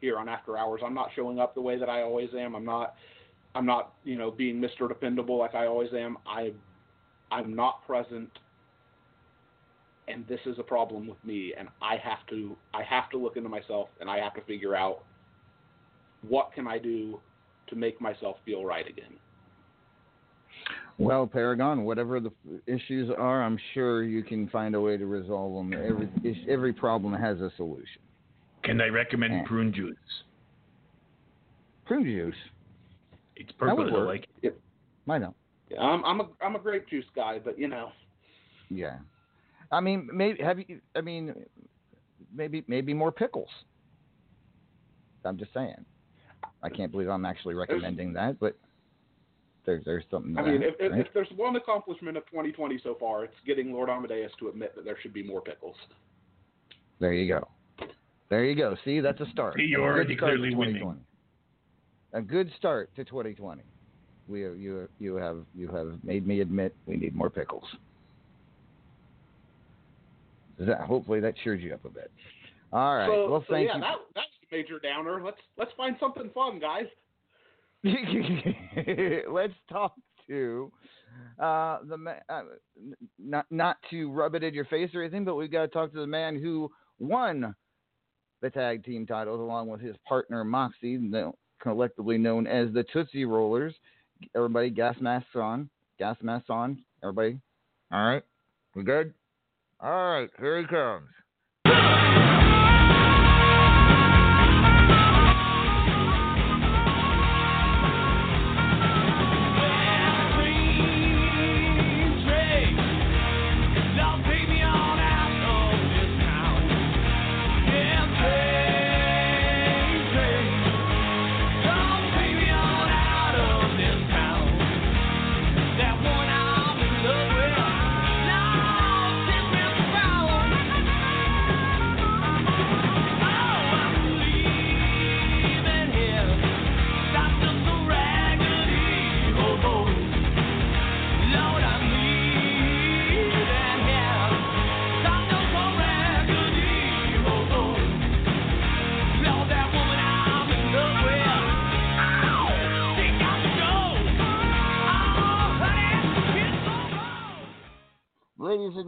here 0.00 0.18
on 0.18 0.28
After 0.28 0.58
Hours. 0.58 0.82
I'm 0.84 0.94
not 0.94 1.10
showing 1.16 1.38
up 1.38 1.54
the 1.54 1.60
way 1.60 1.78
that 1.78 1.88
I 1.88 2.02
always 2.02 2.28
am. 2.38 2.54
I'm 2.54 2.64
not, 2.64 2.94
I'm 3.56 3.66
not, 3.66 3.94
you 4.04 4.16
know, 4.16 4.30
being 4.30 4.60
Mr. 4.60 4.86
Dependable 4.86 5.38
like 5.38 5.54
I 5.54 5.66
always 5.66 5.92
am. 5.94 6.18
I, 6.26 6.52
I'm 7.32 7.56
not 7.56 7.86
present 7.86 8.30
and 10.08 10.26
this 10.28 10.40
is 10.46 10.58
a 10.58 10.62
problem 10.62 11.06
with 11.06 11.22
me 11.24 11.52
and 11.58 11.68
I 11.82 11.96
have 11.96 12.24
to 12.30 12.56
I 12.74 12.82
have 12.82 13.10
to 13.10 13.18
look 13.18 13.36
into 13.36 13.48
myself 13.48 13.88
and 14.00 14.08
I 14.08 14.18
have 14.18 14.34
to 14.34 14.40
figure 14.42 14.76
out 14.76 15.02
what 16.28 16.52
can 16.52 16.66
I 16.66 16.78
do 16.78 17.20
to 17.68 17.76
make 17.76 18.00
myself 18.00 18.36
feel 18.44 18.64
right 18.64 18.88
again. 18.88 19.14
Well, 20.98 21.26
Paragon, 21.26 21.84
whatever 21.84 22.20
the 22.20 22.30
issues 22.66 23.10
are, 23.18 23.42
I'm 23.42 23.58
sure 23.74 24.02
you 24.02 24.22
can 24.22 24.48
find 24.48 24.74
a 24.74 24.80
way 24.80 24.96
to 24.96 25.06
resolve 25.06 25.54
them. 25.54 25.72
Every 25.72 26.08
every 26.48 26.72
problem 26.72 27.12
has 27.14 27.40
a 27.40 27.50
solution. 27.56 28.02
Can 28.62 28.80
I 28.80 28.86
recommend 28.88 29.34
Yeah. 29.34 29.42
prune 29.46 29.72
juice? 29.72 29.96
Prune 31.84 32.04
juice. 32.04 32.34
It's 33.36 33.48
That 33.48 33.58
perfect. 33.58 33.92
I 33.92 33.98
like 33.98 34.26
it. 34.42 34.60
I 35.08 35.18
know. 35.18 35.34
Yeah, 35.70 35.80
I'm 35.80 36.04
I'm 36.04 36.20
a 36.20 36.28
I'm 36.40 36.56
a 36.56 36.58
grape 36.58 36.88
juice 36.88 37.04
guy, 37.14 37.38
but 37.44 37.58
you 37.58 37.68
know, 37.68 37.90
Yeah. 38.70 38.98
I 39.72 39.80
mean, 39.80 40.08
maybe 40.12 40.42
have 40.42 40.58
you? 40.58 40.80
I 40.94 41.00
mean, 41.00 41.34
maybe 42.34 42.64
maybe 42.68 42.94
more 42.94 43.12
pickles. 43.12 43.48
I'm 45.24 45.36
just 45.36 45.52
saying. 45.52 45.84
I 46.62 46.68
can't 46.68 46.92
believe 46.92 47.08
I'm 47.08 47.24
actually 47.24 47.54
recommending 47.54 48.12
that, 48.12 48.38
but 48.38 48.56
there's 49.64 49.84
there's 49.84 50.04
something. 50.10 50.34
To 50.36 50.40
I 50.40 50.44
mean, 50.44 50.60
that, 50.60 50.68
if, 50.68 50.74
if, 50.78 50.92
right? 50.92 51.00
if 51.00 51.06
there's 51.12 51.28
one 51.34 51.56
accomplishment 51.56 52.16
of 52.16 52.24
2020 52.26 52.80
so 52.82 52.96
far, 52.98 53.24
it's 53.24 53.34
getting 53.44 53.72
Lord 53.72 53.90
Amadeus 53.90 54.30
to 54.38 54.48
admit 54.48 54.74
that 54.76 54.84
there 54.84 54.96
should 55.02 55.12
be 55.12 55.22
more 55.22 55.40
pickles. 55.40 55.76
There 57.00 57.12
you 57.12 57.28
go. 57.28 57.48
There 58.30 58.44
you 58.44 58.56
go. 58.56 58.76
See, 58.84 59.00
that's 59.00 59.20
a 59.20 59.26
start. 59.30 59.56
See, 59.56 59.64
you're 59.64 59.82
already 59.82 60.16
clearly 60.16 60.54
winning. 60.54 61.00
2020. 62.16 62.18
A 62.18 62.22
good 62.22 62.52
start 62.56 62.90
to 62.96 63.04
2020. 63.04 63.62
We 64.28 64.40
you 64.40 64.88
you 64.98 65.16
have 65.16 65.44
you 65.54 65.68
have 65.68 65.98
made 66.02 66.26
me 66.26 66.40
admit 66.40 66.74
we 66.86 66.96
need 66.96 67.14
more 67.14 67.30
pickles. 67.30 67.64
That, 70.58 70.80
hopefully 70.80 71.20
that 71.20 71.34
cheers 71.44 71.62
you 71.62 71.74
up 71.74 71.84
a 71.84 71.90
bit. 71.90 72.10
All 72.72 72.96
right. 72.96 73.06
So, 73.06 73.30
well, 73.30 73.44
so 73.46 73.54
thank 73.54 73.68
yeah, 73.68 73.76
you. 73.76 73.80
that 73.82 73.94
that's 74.14 74.26
a 74.50 74.54
major 74.54 74.78
downer. 74.78 75.22
Let's 75.22 75.36
let's 75.58 75.70
find 75.76 75.96
something 76.00 76.30
fun, 76.34 76.58
guys. 76.58 76.86
Let's 79.30 79.52
talk 79.70 79.94
to 80.28 80.72
Uh, 81.38 81.78
the 81.88 81.96
ma- 81.96 82.12
uh, 82.28 82.42
not 83.18 83.46
not 83.50 83.76
to 83.90 84.10
rub 84.10 84.34
it 84.34 84.42
in 84.42 84.54
your 84.54 84.64
face 84.64 84.90
or 84.94 85.02
anything, 85.02 85.24
but 85.24 85.36
we've 85.36 85.52
got 85.52 85.62
to 85.62 85.68
talk 85.68 85.92
to 85.92 86.00
the 86.00 86.06
man 86.06 86.36
who 86.36 86.70
won 86.98 87.54
the 88.40 88.50
tag 88.50 88.84
team 88.84 89.06
titles 89.06 89.38
along 89.40 89.68
with 89.68 89.80
his 89.80 89.96
partner 90.08 90.42
Moxie, 90.44 90.96
no- 90.96 91.36
collectively 91.60 92.18
known 92.18 92.46
as 92.46 92.72
the 92.72 92.84
Tootsie 92.92 93.24
Rollers. 93.24 93.74
Everybody, 94.34 94.70
gas 94.70 94.96
masks 95.00 95.34
on. 95.34 95.68
Gas 95.98 96.16
masks 96.22 96.50
on. 96.50 96.82
Everybody. 97.02 97.40
All 97.92 98.06
right. 98.06 98.22
We 98.74 98.82
good? 98.82 99.14
All 99.80 100.10
right. 100.10 100.30
Here 100.38 100.60
he 100.60 100.66
comes. 100.66 101.08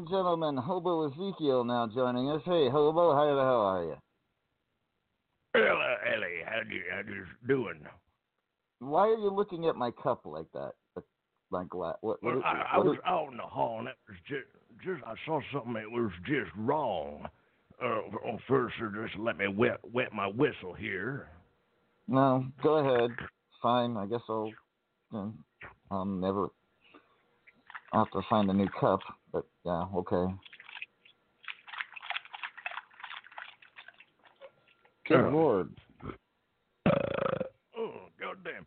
And 0.08 0.16
gentlemen, 0.16 0.56
Hobo 0.56 1.06
Ezekiel 1.08 1.64
now 1.64 1.88
joining 1.94 2.30
us. 2.30 2.40
Hey, 2.44 2.68
Hobo, 2.70 3.14
how 3.14 3.34
the 3.34 3.42
hell 3.42 3.60
are 3.60 3.84
you? 3.84 3.96
Hello, 5.54 5.80
uh, 5.80 6.14
Ellie, 6.14 6.42
how 6.46 6.60
you 6.70 6.82
how 6.90 7.00
you 7.00 7.24
doing? 7.46 7.80
Why 8.80 9.08
are 9.08 9.18
you 9.18 9.30
looking 9.30 9.66
at 9.66 9.76
my 9.76 9.90
cup 10.02 10.22
like 10.24 10.46
that? 10.54 10.72
Like 11.50 11.74
what? 11.74 11.96
What? 12.00 12.22
Well, 12.22 12.42
I, 12.44 12.64
I 12.74 12.78
was 12.78 12.98
out 13.06 13.28
in 13.30 13.38
the 13.38 13.42
hall, 13.42 13.78
and 13.80 13.88
it 13.88 13.96
was 14.08 14.16
just 14.28 14.46
just 14.84 15.02
I 15.04 15.14
saw 15.26 15.40
something 15.52 15.74
that 15.74 15.90
was 15.90 16.10
just 16.26 16.50
wrong. 16.56 17.26
Uh, 17.82 18.00
first, 18.46 18.74
just 18.78 19.18
let 19.18 19.36
me 19.38 19.48
wet 19.48 19.78
wet 19.92 20.12
my 20.12 20.26
whistle 20.26 20.74
here. 20.74 21.28
No, 22.06 22.46
go 22.62 22.76
ahead. 22.76 23.10
Fine. 23.62 23.96
I 23.96 24.06
guess 24.06 24.20
I'll. 24.28 24.52
I'll 25.90 26.04
never. 26.04 26.48
I'll 27.92 28.04
have 28.04 28.12
to 28.12 28.28
find 28.28 28.50
a 28.50 28.52
new 28.52 28.68
cup, 28.78 29.00
but 29.32 29.44
yeah, 29.64 29.84
okay. 29.94 30.34
Good 35.08 35.24
Uh, 35.26 35.30
lord. 35.30 35.70
Oh, 37.76 37.92
goddamn. 38.20 38.66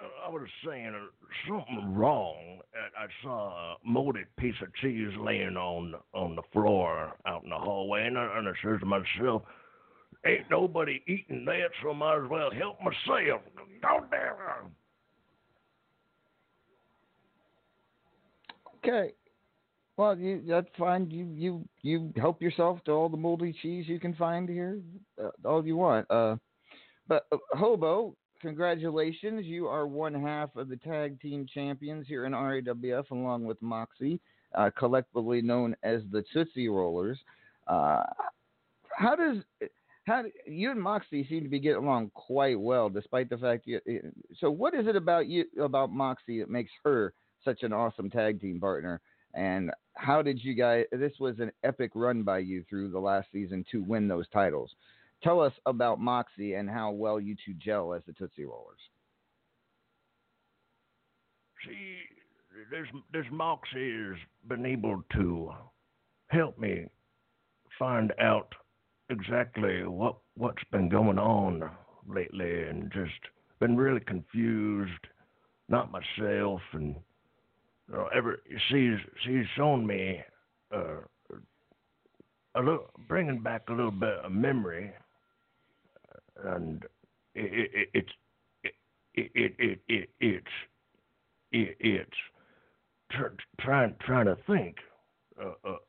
Uh, 0.00 0.26
I 0.26 0.30
was 0.30 0.42
saying 0.66 0.94
uh, 0.94 1.06
something 1.48 1.94
wrong. 1.94 2.60
Uh, 2.74 3.00
I 3.00 3.06
saw 3.22 3.74
a 3.74 3.76
molded 3.84 4.26
piece 4.36 4.54
of 4.62 4.74
cheese 4.76 5.10
laying 5.18 5.56
on 5.56 5.94
on 6.12 6.36
the 6.36 6.42
floor 6.52 7.12
out 7.26 7.44
in 7.44 7.50
the 7.50 7.56
hallway, 7.58 8.06
and 8.06 8.18
I, 8.18 8.38
and 8.38 8.48
I 8.48 8.52
says 8.62 8.80
to 8.80 8.86
myself, 8.86 9.42
"Ain't 10.26 10.50
nobody 10.50 11.02
eating 11.06 11.44
that, 11.46 11.70
so 11.82 11.90
I 11.90 11.94
might 11.94 12.24
as 12.24 12.30
well 12.30 12.50
help 12.50 12.78
myself." 12.80 13.42
Goddamn. 13.80 14.34
Okay. 18.84 19.12
Well, 20.02 20.18
you 20.18 20.42
that's 20.48 20.66
fine. 20.76 21.08
You 21.12 21.28
you 21.32 21.68
you 21.82 22.12
help 22.16 22.42
yourself 22.42 22.82
to 22.86 22.90
all 22.90 23.08
the 23.08 23.16
moldy 23.16 23.54
cheese 23.62 23.86
you 23.86 24.00
can 24.00 24.14
find 24.14 24.48
here, 24.48 24.80
uh, 25.22 25.28
all 25.44 25.64
you 25.64 25.76
want. 25.76 26.10
Uh, 26.10 26.34
but 27.06 27.26
uh, 27.30 27.36
Hobo, 27.52 28.16
congratulations! 28.40 29.46
You 29.46 29.68
are 29.68 29.86
one 29.86 30.12
half 30.12 30.56
of 30.56 30.68
the 30.68 30.76
tag 30.76 31.20
team 31.20 31.46
champions 31.46 32.08
here 32.08 32.26
in 32.26 32.32
RAWF, 32.32 33.12
along 33.12 33.44
with 33.44 33.62
Moxie, 33.62 34.18
uh, 34.56 34.70
collectively 34.76 35.40
known 35.40 35.76
as 35.84 36.00
the 36.10 36.24
Tootsie 36.32 36.68
Rollers. 36.68 37.20
Uh, 37.68 38.02
how 38.90 39.14
does 39.14 39.36
how 40.08 40.24
you 40.48 40.72
and 40.72 40.82
Moxie 40.82 41.24
seem 41.28 41.44
to 41.44 41.48
be 41.48 41.60
getting 41.60 41.84
along 41.84 42.10
quite 42.12 42.58
well, 42.58 42.88
despite 42.88 43.30
the 43.30 43.38
fact 43.38 43.68
you. 43.68 43.80
So, 44.40 44.50
what 44.50 44.74
is 44.74 44.88
it 44.88 44.96
about 44.96 45.28
you 45.28 45.44
about 45.60 45.92
Moxie 45.92 46.40
that 46.40 46.50
makes 46.50 46.72
her 46.82 47.14
such 47.44 47.62
an 47.62 47.72
awesome 47.72 48.10
tag 48.10 48.40
team 48.40 48.58
partner? 48.58 49.00
And 49.34 49.70
how 49.94 50.22
did 50.22 50.42
you 50.42 50.54
guys? 50.54 50.84
This 50.92 51.12
was 51.20 51.38
an 51.38 51.52
epic 51.64 51.92
run 51.94 52.22
by 52.22 52.38
you 52.38 52.64
through 52.68 52.90
the 52.90 52.98
last 52.98 53.28
season 53.32 53.64
to 53.72 53.82
win 53.82 54.08
those 54.08 54.28
titles. 54.32 54.70
Tell 55.22 55.40
us 55.40 55.52
about 55.66 56.00
Moxie 56.00 56.54
and 56.54 56.68
how 56.68 56.90
well 56.90 57.20
you 57.20 57.36
two 57.44 57.54
gel 57.54 57.94
as 57.94 58.02
the 58.06 58.12
Tootsie 58.12 58.44
Rollers. 58.44 58.80
See, 61.66 61.98
this 62.70 62.86
this 63.12 63.26
Moxie 63.30 64.08
has 64.08 64.18
been 64.48 64.66
able 64.66 65.02
to 65.14 65.52
help 66.28 66.58
me 66.58 66.86
find 67.78 68.12
out 68.20 68.52
exactly 69.10 69.84
what 69.86 70.16
what's 70.36 70.64
been 70.72 70.88
going 70.88 71.18
on 71.18 71.70
lately, 72.08 72.64
and 72.64 72.90
just 72.92 73.12
been 73.60 73.76
really 73.76 74.00
confused, 74.00 75.06
not 75.68 75.92
myself, 75.92 76.60
and 76.72 76.96
you 77.88 77.94
know, 77.94 78.08
ever 78.14 78.40
she's 78.70 78.98
she's 79.24 79.44
shown 79.56 79.86
me 79.86 80.20
uh, 80.74 80.96
a 82.54 82.60
little, 82.60 82.90
bringing 83.08 83.40
back 83.40 83.62
a 83.68 83.72
little 83.72 83.90
bit 83.90 84.14
of 84.24 84.32
memory, 84.32 84.92
and 86.44 86.84
it, 87.34 87.70
it, 87.74 87.88
it's 87.94 88.12
it, 89.14 89.30
it, 89.34 89.54
it, 89.58 89.78
it, 89.88 90.08
it's 90.20 90.46
it, 91.52 91.76
it's 91.80 92.10
tr- 93.12 93.62
trying 93.62 93.94
trying 94.00 94.26
to 94.26 94.36
think 94.46 94.76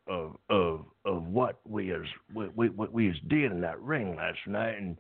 of 0.08 0.38
of 0.48 0.86
of 1.06 1.24
what 1.26 1.60
we 1.68 1.94
as 1.94 2.02
we, 2.34 2.48
we 2.56 2.70
we 2.70 3.10
as 3.10 3.16
did 3.28 3.52
in 3.52 3.62
that 3.62 3.80
ring 3.82 4.16
last 4.16 4.40
night, 4.48 4.78
and 4.78 4.98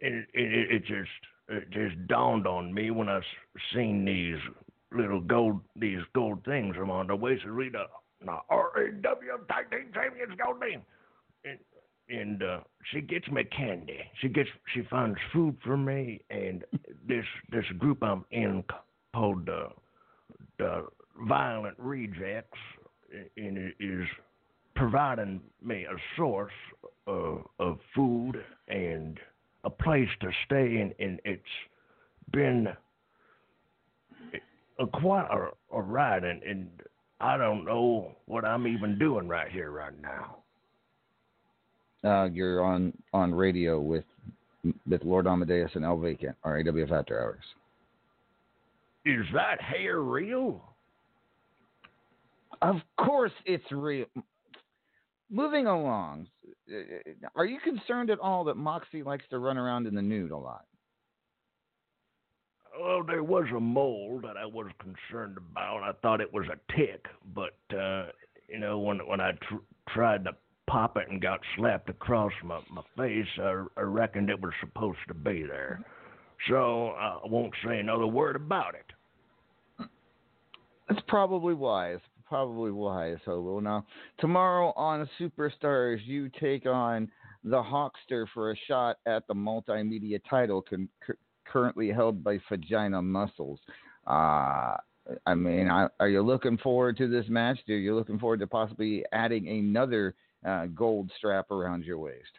it 0.00 0.26
it, 0.34 0.70
it 0.72 0.84
just 0.86 1.10
it 1.48 1.70
just 1.70 2.06
dawned 2.08 2.46
on 2.46 2.72
me 2.72 2.90
when 2.90 3.08
I 3.08 3.20
seen 3.74 4.04
these 4.04 4.38
little 4.92 5.20
gold 5.20 5.60
these 5.76 6.00
gold 6.14 6.44
things 6.44 6.76
around 6.76 7.10
the 7.10 7.16
waist 7.16 7.44
of 7.44 7.54
Rita. 7.54 7.86
Now 8.24 8.42
R.A.W. 8.50 9.30
Tag 9.48 9.70
Team 9.70 9.90
Champions 9.94 10.34
Gold 10.42 10.60
Team, 10.62 10.82
and 11.44 11.58
and 12.10 12.42
uh, 12.42 12.60
she 12.90 13.00
gets 13.00 13.28
me 13.28 13.44
candy. 13.44 14.00
She 14.20 14.28
gets 14.28 14.48
she 14.74 14.82
finds 14.90 15.18
food 15.32 15.56
for 15.64 15.76
me, 15.76 16.20
and 16.30 16.64
this 17.06 17.24
this 17.50 17.66
group 17.78 18.02
I'm 18.02 18.24
in 18.30 18.64
called 19.14 19.46
the 19.46 19.68
the 20.58 20.86
Violent 21.26 21.76
Rejects, 21.78 22.58
and 23.36 23.58
it 23.58 23.74
is 23.80 24.06
providing 24.74 25.40
me 25.62 25.84
a 25.84 25.96
source 26.16 26.52
of, 27.06 27.44
of 27.58 27.78
food 27.94 28.44
and 28.68 29.18
a 29.64 29.70
place 29.70 30.08
to 30.20 30.30
stay, 30.46 30.76
and, 30.76 30.94
and 31.00 31.20
it's 31.24 31.42
been 32.30 32.68
a 34.78 34.86
quite 34.86 35.28
a, 35.30 35.80
ride, 35.80 36.24
and, 36.24 36.42
and 36.42 36.68
I 37.20 37.36
don't 37.36 37.64
know 37.64 38.12
what 38.26 38.44
I'm 38.44 38.66
even 38.66 38.98
doing 38.98 39.28
right 39.28 39.50
here, 39.50 39.70
right 39.70 39.92
now. 40.00 40.36
Uh, 42.04 42.28
you're 42.32 42.62
on 42.62 42.92
on 43.12 43.34
radio 43.34 43.80
with 43.80 44.04
with 44.88 45.02
Lord 45.04 45.26
Amadeus 45.26 45.70
and 45.74 45.84
El 45.84 45.98
Vacant, 45.98 46.36
RAWF 46.44 46.92
After 46.92 47.20
Hours. 47.20 47.42
Is 49.04 49.26
that 49.34 49.60
hair 49.60 50.00
real? 50.00 50.62
Of 52.62 52.76
course, 52.98 53.32
it's 53.46 53.70
real. 53.70 54.06
Moving 55.30 55.66
along, 55.66 56.28
are 57.36 57.44
you 57.44 57.58
concerned 57.60 58.10
at 58.10 58.18
all 58.18 58.44
that 58.44 58.56
Moxie 58.56 59.02
likes 59.02 59.24
to 59.30 59.38
run 59.38 59.58
around 59.58 59.86
in 59.86 59.94
the 59.94 60.02
nude 60.02 60.30
a 60.30 60.36
lot? 60.36 60.64
Well, 62.78 63.02
there 63.02 63.24
was 63.24 63.46
a 63.56 63.60
mole 63.60 64.20
that 64.22 64.36
I 64.36 64.46
was 64.46 64.68
concerned 64.78 65.36
about. 65.36 65.82
I 65.82 65.92
thought 66.00 66.20
it 66.20 66.32
was 66.32 66.46
a 66.46 66.76
tick, 66.76 67.06
but 67.34 67.56
uh, 67.76 68.06
you 68.48 68.58
know, 68.58 68.78
when 68.78 68.98
when 68.98 69.20
I 69.20 69.32
tr- 69.32 69.56
tried 69.88 70.24
to 70.24 70.32
pop 70.68 70.96
it 70.96 71.08
and 71.08 71.20
got 71.20 71.40
slapped 71.56 71.88
across 71.90 72.32
my 72.44 72.60
my 72.70 72.82
face, 72.96 73.26
I, 73.38 73.64
I 73.76 73.80
reckoned 73.80 74.30
it 74.30 74.40
was 74.40 74.52
supposed 74.60 74.98
to 75.08 75.14
be 75.14 75.42
there. 75.42 75.84
So 76.48 76.90
I 76.90 77.18
won't 77.24 77.52
say 77.66 77.78
another 77.78 78.06
word 78.06 78.36
about 78.36 78.74
it. 78.74 79.88
That's 80.88 81.00
probably 81.08 81.54
wise. 81.54 81.98
Probably 82.26 82.70
wise, 82.70 83.18
Hobo. 83.24 83.58
Now, 83.58 83.86
tomorrow 84.18 84.72
on 84.76 85.08
Superstars, 85.18 85.98
you 86.04 86.30
take 86.40 86.66
on 86.66 87.10
the 87.42 87.56
Hawkster 87.56 88.26
for 88.34 88.52
a 88.52 88.56
shot 88.66 88.98
at 89.06 89.26
the 89.26 89.34
multimedia 89.34 90.20
title 90.28 90.62
con- 90.62 90.88
currently 91.52 91.90
held 91.90 92.22
by 92.22 92.38
Vagina 92.48 93.02
Muscles. 93.02 93.60
Uh, 94.06 94.76
I 95.26 95.34
mean, 95.34 95.68
I, 95.68 95.88
are 96.00 96.08
you 96.08 96.22
looking 96.22 96.58
forward 96.58 96.96
to 96.98 97.08
this 97.08 97.26
match? 97.28 97.58
Are 97.68 97.76
you 97.76 97.94
looking 97.94 98.18
forward 98.18 98.40
to 98.40 98.46
possibly 98.46 99.04
adding 99.12 99.48
another 99.48 100.14
uh, 100.46 100.66
gold 100.66 101.10
strap 101.16 101.50
around 101.50 101.84
your 101.84 101.98
waist? 101.98 102.32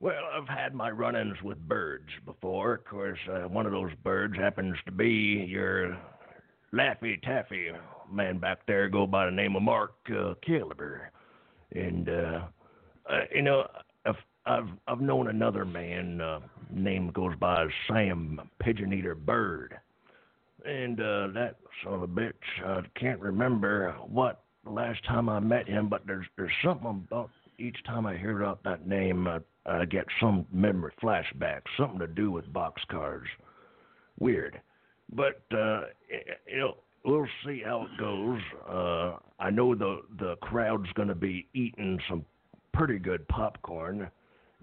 Well, 0.00 0.22
I've 0.32 0.48
had 0.48 0.74
my 0.74 0.90
run-ins 0.90 1.42
with 1.42 1.58
birds 1.66 2.08
before. 2.24 2.74
Of 2.74 2.84
course, 2.84 3.18
uh, 3.30 3.48
one 3.48 3.66
of 3.66 3.72
those 3.72 3.90
birds 4.04 4.36
happens 4.36 4.76
to 4.86 4.92
be 4.92 5.44
your 5.48 5.98
Laffy 6.72 7.20
Taffy 7.22 7.70
man 8.10 8.38
back 8.38 8.60
there, 8.66 8.88
go 8.88 9.06
by 9.06 9.26
the 9.26 9.32
name 9.32 9.56
of 9.56 9.62
Mark 9.62 9.94
uh, 10.16 10.34
Caliber, 10.46 11.10
and 11.74 12.08
uh, 12.08 12.40
uh, 13.10 13.20
you 13.34 13.42
know, 13.42 13.66
I've 14.48 14.68
I've 14.86 15.00
known 15.00 15.28
another 15.28 15.64
man. 15.64 16.20
Uh, 16.20 16.40
name 16.70 17.10
goes 17.10 17.34
by 17.38 17.66
Sam 17.86 18.40
Pigeon 18.60 18.92
Eater 18.92 19.14
Bird, 19.14 19.76
and 20.64 21.00
uh, 21.00 21.28
that 21.34 21.56
son 21.84 21.94
of 21.94 22.02
a 22.02 22.08
bitch. 22.08 22.32
I 22.64 22.80
can't 22.98 23.20
remember 23.20 23.94
what 24.06 24.42
the 24.64 24.70
last 24.70 25.04
time 25.04 25.28
I 25.28 25.40
met 25.40 25.68
him, 25.68 25.88
but 25.88 26.06
there's 26.06 26.26
there's 26.36 26.52
something 26.64 27.06
about 27.10 27.30
each 27.58 27.76
time 27.84 28.06
I 28.06 28.16
hear 28.16 28.40
about 28.40 28.62
that 28.64 28.86
name, 28.86 29.26
uh, 29.26 29.40
I 29.66 29.84
get 29.84 30.06
some 30.20 30.46
memory 30.52 30.92
flashback, 31.02 31.62
something 31.76 31.98
to 31.98 32.06
do 32.06 32.30
with 32.30 32.50
boxcars. 32.52 33.26
Weird, 34.18 34.60
but 35.12 35.42
uh, 35.52 35.82
you 36.46 36.58
know 36.58 36.76
we'll 37.04 37.26
see 37.44 37.62
how 37.64 37.82
it 37.86 38.00
goes. 38.00 38.40
Uh, 38.68 39.16
I 39.38 39.50
know 39.50 39.74
the 39.74 40.02
the 40.18 40.36
crowd's 40.36 40.90
going 40.94 41.08
to 41.08 41.14
be 41.14 41.46
eating 41.54 42.00
some 42.08 42.24
pretty 42.72 42.98
good 42.98 43.26
popcorn. 43.28 44.10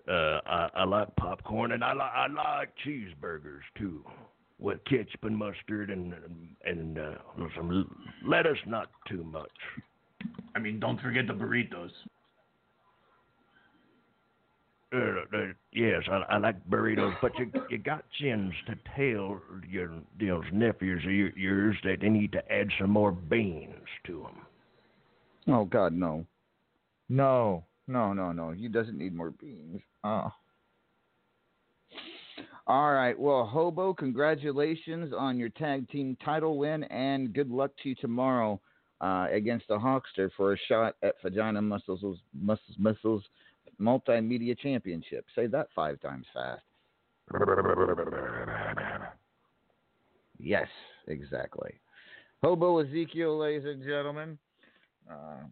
Uh, 0.07 0.39
I, 0.45 0.69
I 0.75 0.83
like 0.83 1.15
popcorn, 1.15 1.71
and 1.71 1.83
I, 1.83 1.93
li- 1.93 1.99
I 1.99 2.27
like 2.27 2.69
cheeseburgers 2.85 3.61
too, 3.77 4.03
with 4.59 4.83
ketchup 4.85 5.23
and 5.23 5.35
mustard 5.35 5.89
and 5.89 6.13
and 6.63 6.99
uh, 6.99 7.15
some 7.55 7.89
lettuce, 8.25 8.59
not 8.67 8.89
too 9.07 9.23
much. 9.23 9.49
I 10.55 10.59
mean, 10.59 10.79
don't 10.79 11.01
forget 11.01 11.25
the 11.27 11.33
burritos. 11.33 11.89
Uh, 14.93 14.97
uh, 15.35 15.45
yes, 15.73 16.03
I, 16.09 16.35
I 16.35 16.37
like 16.37 16.63
burritos, 16.69 17.15
but 17.21 17.31
you 17.39 17.51
you 17.69 17.79
got 17.79 18.05
chins 18.21 18.53
to 18.67 18.75
tell 18.95 19.41
your 19.67 19.91
those 20.19 20.45
nephews 20.53 21.03
of 21.03 21.11
your- 21.11 21.37
yours 21.37 21.75
that 21.83 21.97
they 22.01 22.09
need 22.09 22.31
to 22.33 22.51
add 22.51 22.67
some 22.79 22.91
more 22.91 23.11
beans 23.11 23.87
to 24.05 24.21
them. 24.21 24.45
Oh 25.47 25.65
God, 25.65 25.93
no, 25.93 26.25
no, 27.09 27.65
no, 27.87 28.13
no, 28.13 28.31
no. 28.31 28.51
He 28.51 28.67
doesn't 28.67 28.97
need 28.97 29.13
more 29.15 29.31
beans. 29.31 29.81
Oh. 30.05 30.31
All 32.67 32.93
right. 32.93 33.17
Well, 33.17 33.45
Hobo, 33.45 33.93
congratulations 33.93 35.13
on 35.17 35.39
your 35.39 35.49
tag 35.49 35.89
team 35.89 36.15
title 36.23 36.59
win, 36.59 36.83
and 36.85 37.33
good 37.33 37.49
luck 37.49 37.71
to 37.81 37.89
you 37.89 37.95
tomorrow 37.95 38.61
uh, 39.01 39.27
against 39.31 39.67
the 39.67 39.77
Hawkster 39.77 40.29
for 40.37 40.53
a 40.53 40.57
shot 40.67 40.95
at 41.01 41.15
Vagina 41.23 41.61
Muscles 41.61 42.19
Muscles 42.39 42.75
Muscles 42.77 43.23
Multimedia 43.81 44.57
Championship. 44.57 45.25
Say 45.35 45.47
that 45.47 45.69
five 45.75 45.99
times 46.01 46.25
fast. 46.33 46.61
Yes, 50.37 50.67
exactly. 51.07 51.73
Hobo 52.43 52.79
Ezekiel, 52.79 53.39
ladies 53.39 53.65
and 53.65 53.83
gentlemen. 53.83 54.37
Uh, 55.09 55.45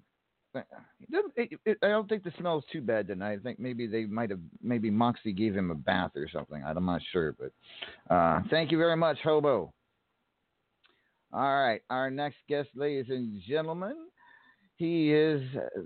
I 0.56 1.88
don't 1.88 2.08
think 2.10 2.24
the 2.24 2.34
smell's 2.38 2.64
too 2.72 2.82
bad 2.82 3.08
tonight. 3.08 3.40
I 3.40 3.44
think 3.44 3.60
maybe 3.60 3.88
they 3.88 4.06
might 4.06 4.30
have, 4.30 4.40
maybe 4.62 4.90
Moxie 4.90 5.34
gave 5.34 5.56
him 5.56 5.72
a 5.72 5.76
bath 5.76 6.12
or 6.16 6.28
something. 6.32 6.64
I'm 6.64 6.86
not 6.86 7.02
sure, 7.12 7.36
but 7.40 8.14
uh, 8.14 8.42
thank 8.50 8.72
you 8.72 8.78
very 8.78 8.98
much, 8.98 9.18
Hobo. 9.24 9.74
All 11.32 11.64
right, 11.64 11.82
our 11.90 12.12
next 12.12 12.38
guest, 12.48 12.70
ladies 12.76 13.08
and 13.10 13.42
gentlemen, 13.48 13.96
he 14.76 15.12
is 15.12 15.42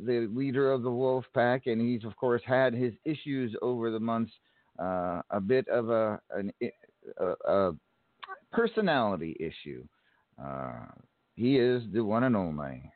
the 0.05 0.29
leader 0.33 0.71
of 0.71 0.83
the 0.83 0.91
Wolf 0.91 1.25
Pack, 1.33 1.67
and 1.67 1.79
he's 1.79 2.03
of 2.03 2.15
course 2.17 2.41
had 2.45 2.73
his 2.73 2.93
issues 3.05 3.55
over 3.61 3.91
the 3.91 3.99
months. 3.99 4.31
Uh, 4.79 5.21
a 5.31 5.41
bit 5.41 5.67
of 5.69 5.89
a, 5.89 6.19
an, 6.31 6.51
a, 7.19 7.51
a 7.51 7.75
personality 8.51 9.35
issue. 9.39 9.83
Uh, 10.39 10.85
he 11.35 11.57
is 11.57 11.81
the 11.93 12.03
one 12.03 12.25
and 12.25 12.35
only. 12.35 12.91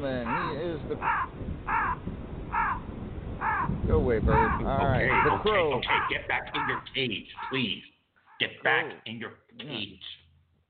Gentlemen, 0.00 0.50
he 0.50 0.64
is 0.64 0.80
the. 0.88 0.96
Go 3.86 3.94
away, 3.96 4.18
bird. 4.18 4.34
All 4.34 4.86
right, 4.86 5.04
okay, 5.04 5.08
the 5.24 5.34
okay, 5.34 5.42
crow. 5.42 5.74
okay, 5.74 5.86
get 6.10 6.28
back 6.28 6.52
in 6.54 6.60
your 6.68 6.82
cage, 6.94 7.26
please. 7.50 7.82
Get 8.40 8.62
back 8.62 8.84
in 9.06 9.18
your 9.18 9.32
cage. 9.58 10.00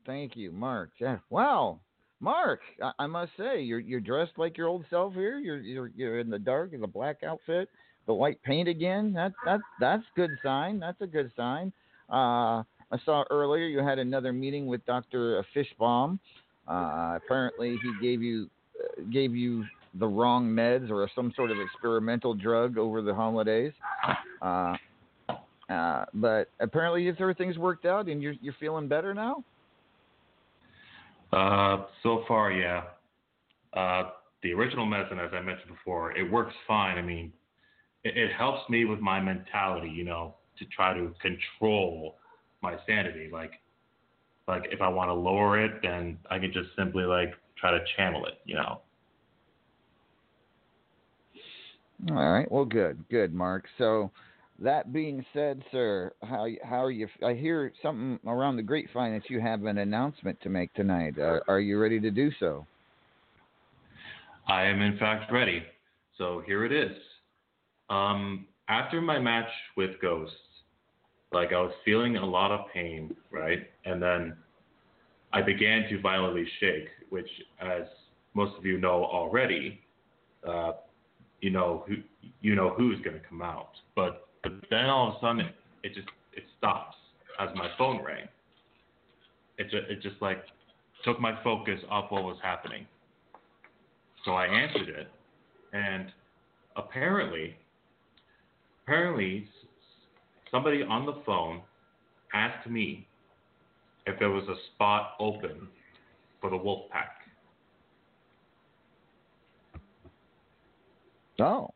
Thank 0.06 0.36
you, 0.36 0.52
Mark. 0.52 0.90
Yeah. 1.00 1.18
Wow, 1.30 1.80
Mark. 2.20 2.60
I, 2.82 2.92
I 3.00 3.06
must 3.06 3.32
say, 3.36 3.60
you're 3.60 3.80
you're 3.80 4.00
dressed 4.00 4.32
like 4.36 4.56
your 4.56 4.68
old 4.68 4.84
self 4.90 5.14
here. 5.14 5.38
You're 5.38 5.60
you're 5.60 5.90
you're 5.94 6.18
in 6.20 6.30
the 6.30 6.38
dark 6.38 6.72
in 6.72 6.80
the 6.80 6.86
black 6.86 7.22
outfit, 7.22 7.68
the 8.06 8.14
white 8.14 8.42
paint 8.42 8.68
again. 8.68 9.12
That 9.12 9.32
that 9.44 9.60
that's 9.80 10.04
good 10.14 10.30
sign. 10.42 10.78
That's 10.78 11.00
a 11.00 11.06
good 11.06 11.30
sign. 11.36 11.72
Uh, 12.10 12.62
I 12.90 12.98
saw 13.04 13.24
earlier 13.30 13.66
you 13.66 13.80
had 13.80 13.98
another 13.98 14.32
meeting 14.32 14.66
with 14.66 14.84
Doctor 14.86 15.44
Fishbaum. 15.54 16.18
Uh, 16.66 17.18
apparently, 17.22 17.78
he 17.82 17.92
gave 18.00 18.22
you 18.22 18.48
gave 19.12 19.34
you 19.34 19.64
the 19.94 20.06
wrong 20.06 20.46
meds 20.48 20.90
or 20.90 21.08
some 21.14 21.32
sort 21.34 21.50
of 21.50 21.58
experimental 21.60 22.34
drug 22.34 22.78
over 22.78 23.02
the 23.02 23.14
holidays. 23.14 23.72
Uh, 24.42 24.76
uh, 25.68 26.04
but 26.14 26.48
apparently, 26.60 27.08
if 27.08 27.20
everything's 27.20 27.58
worked 27.58 27.84
out 27.84 28.08
and 28.08 28.22
you're 28.22 28.34
you're 28.40 28.54
feeling 28.58 28.88
better 28.88 29.12
now. 29.14 29.44
Uh, 31.32 31.84
so 32.02 32.24
far, 32.26 32.52
yeah. 32.52 32.82
Uh, 33.74 34.10
the 34.42 34.52
original 34.52 34.86
medicine, 34.86 35.18
as 35.18 35.30
I 35.34 35.40
mentioned 35.40 35.68
before, 35.68 36.16
it 36.16 36.30
works 36.30 36.54
fine. 36.66 36.96
I 36.96 37.02
mean, 37.02 37.32
it, 38.04 38.16
it 38.16 38.32
helps 38.32 38.68
me 38.70 38.84
with 38.84 39.00
my 39.00 39.20
mentality, 39.20 39.90
you 39.90 40.04
know, 40.04 40.36
to 40.58 40.64
try 40.66 40.94
to 40.94 41.12
control 41.20 42.16
my 42.62 42.76
sanity. 42.86 43.28
Like, 43.30 43.52
like 44.46 44.68
if 44.70 44.80
I 44.80 44.88
want 44.88 45.08
to 45.10 45.14
lower 45.14 45.62
it, 45.62 45.82
then 45.82 46.18
I 46.30 46.38
can 46.38 46.52
just 46.52 46.70
simply 46.76 47.04
like 47.04 47.34
try 47.60 47.70
to 47.70 47.80
channel 47.96 48.26
it, 48.26 48.34
you 48.44 48.54
know. 48.54 48.80
All 52.10 52.30
right. 52.30 52.50
Well, 52.50 52.64
good, 52.64 53.04
good, 53.10 53.34
Mark. 53.34 53.64
So, 53.76 54.10
that 54.60 54.92
being 54.92 55.24
said, 55.32 55.62
sir, 55.70 56.12
how 56.22 56.46
how 56.64 56.84
are 56.84 56.90
you? 56.90 57.08
I 57.24 57.34
hear 57.34 57.72
something 57.82 58.18
around 58.28 58.56
the 58.56 58.62
grapevine 58.62 59.12
that 59.14 59.30
you 59.30 59.40
have 59.40 59.64
an 59.64 59.78
announcement 59.78 60.40
to 60.42 60.48
make 60.48 60.72
tonight. 60.74 61.18
Uh, 61.18 61.40
are 61.48 61.60
you 61.60 61.78
ready 61.78 62.00
to 62.00 62.10
do 62.10 62.30
so? 62.40 62.66
I 64.48 64.64
am 64.64 64.80
in 64.80 64.98
fact 64.98 65.32
ready. 65.32 65.62
So 66.16 66.42
here 66.46 66.64
it 66.64 66.72
is. 66.72 66.96
Um, 67.90 68.46
after 68.68 69.00
my 69.00 69.18
match 69.18 69.48
with 69.76 69.90
Ghost, 70.02 70.32
like 71.32 71.52
I 71.52 71.60
was 71.60 71.72
feeling 71.84 72.16
a 72.16 72.26
lot 72.26 72.50
of 72.50 72.60
pain, 72.72 73.14
right? 73.30 73.60
And 73.84 74.02
then 74.02 74.36
I 75.32 75.42
began 75.42 75.88
to 75.90 76.00
violently 76.00 76.46
shake, 76.58 76.88
which, 77.10 77.28
as 77.60 77.82
most 78.34 78.56
of 78.58 78.64
you 78.64 78.78
know 78.78 79.04
already, 79.04 79.80
uh, 80.48 80.72
you 81.40 81.50
know 81.50 81.84
who 81.86 81.96
you 82.40 82.54
know 82.54 82.74
who's 82.76 83.00
going 83.00 83.18
to 83.18 83.26
come 83.28 83.42
out. 83.42 83.70
But, 83.94 84.28
but 84.42 84.52
then 84.70 84.86
all 84.86 85.08
of 85.08 85.14
a 85.14 85.20
sudden, 85.20 85.40
it, 85.40 85.54
it 85.82 85.94
just 85.94 86.08
it 86.32 86.44
stops 86.58 86.96
as 87.38 87.48
my 87.54 87.68
phone 87.76 88.02
rang. 88.04 88.26
It 89.58 89.64
just, 89.64 89.90
it 89.90 90.02
just 90.02 90.20
like 90.20 90.38
took 91.04 91.20
my 91.20 91.42
focus 91.42 91.80
off 91.90 92.10
what 92.10 92.24
was 92.24 92.38
happening. 92.42 92.86
So 94.24 94.32
I 94.32 94.46
answered 94.46 94.88
it, 94.88 95.08
and 95.72 96.06
apparently, 96.76 97.56
apparently, 98.84 99.48
somebody 100.50 100.82
on 100.82 101.06
the 101.06 101.22
phone 101.24 101.62
asked 102.34 102.68
me 102.68 103.06
if 104.06 104.18
there 104.18 104.30
was 104.30 104.44
a 104.48 104.56
spot 104.74 105.12
open 105.20 105.68
for 106.40 106.50
the 106.50 106.56
wolf 106.56 106.90
pack. 106.90 107.18
Oh. 111.40 111.70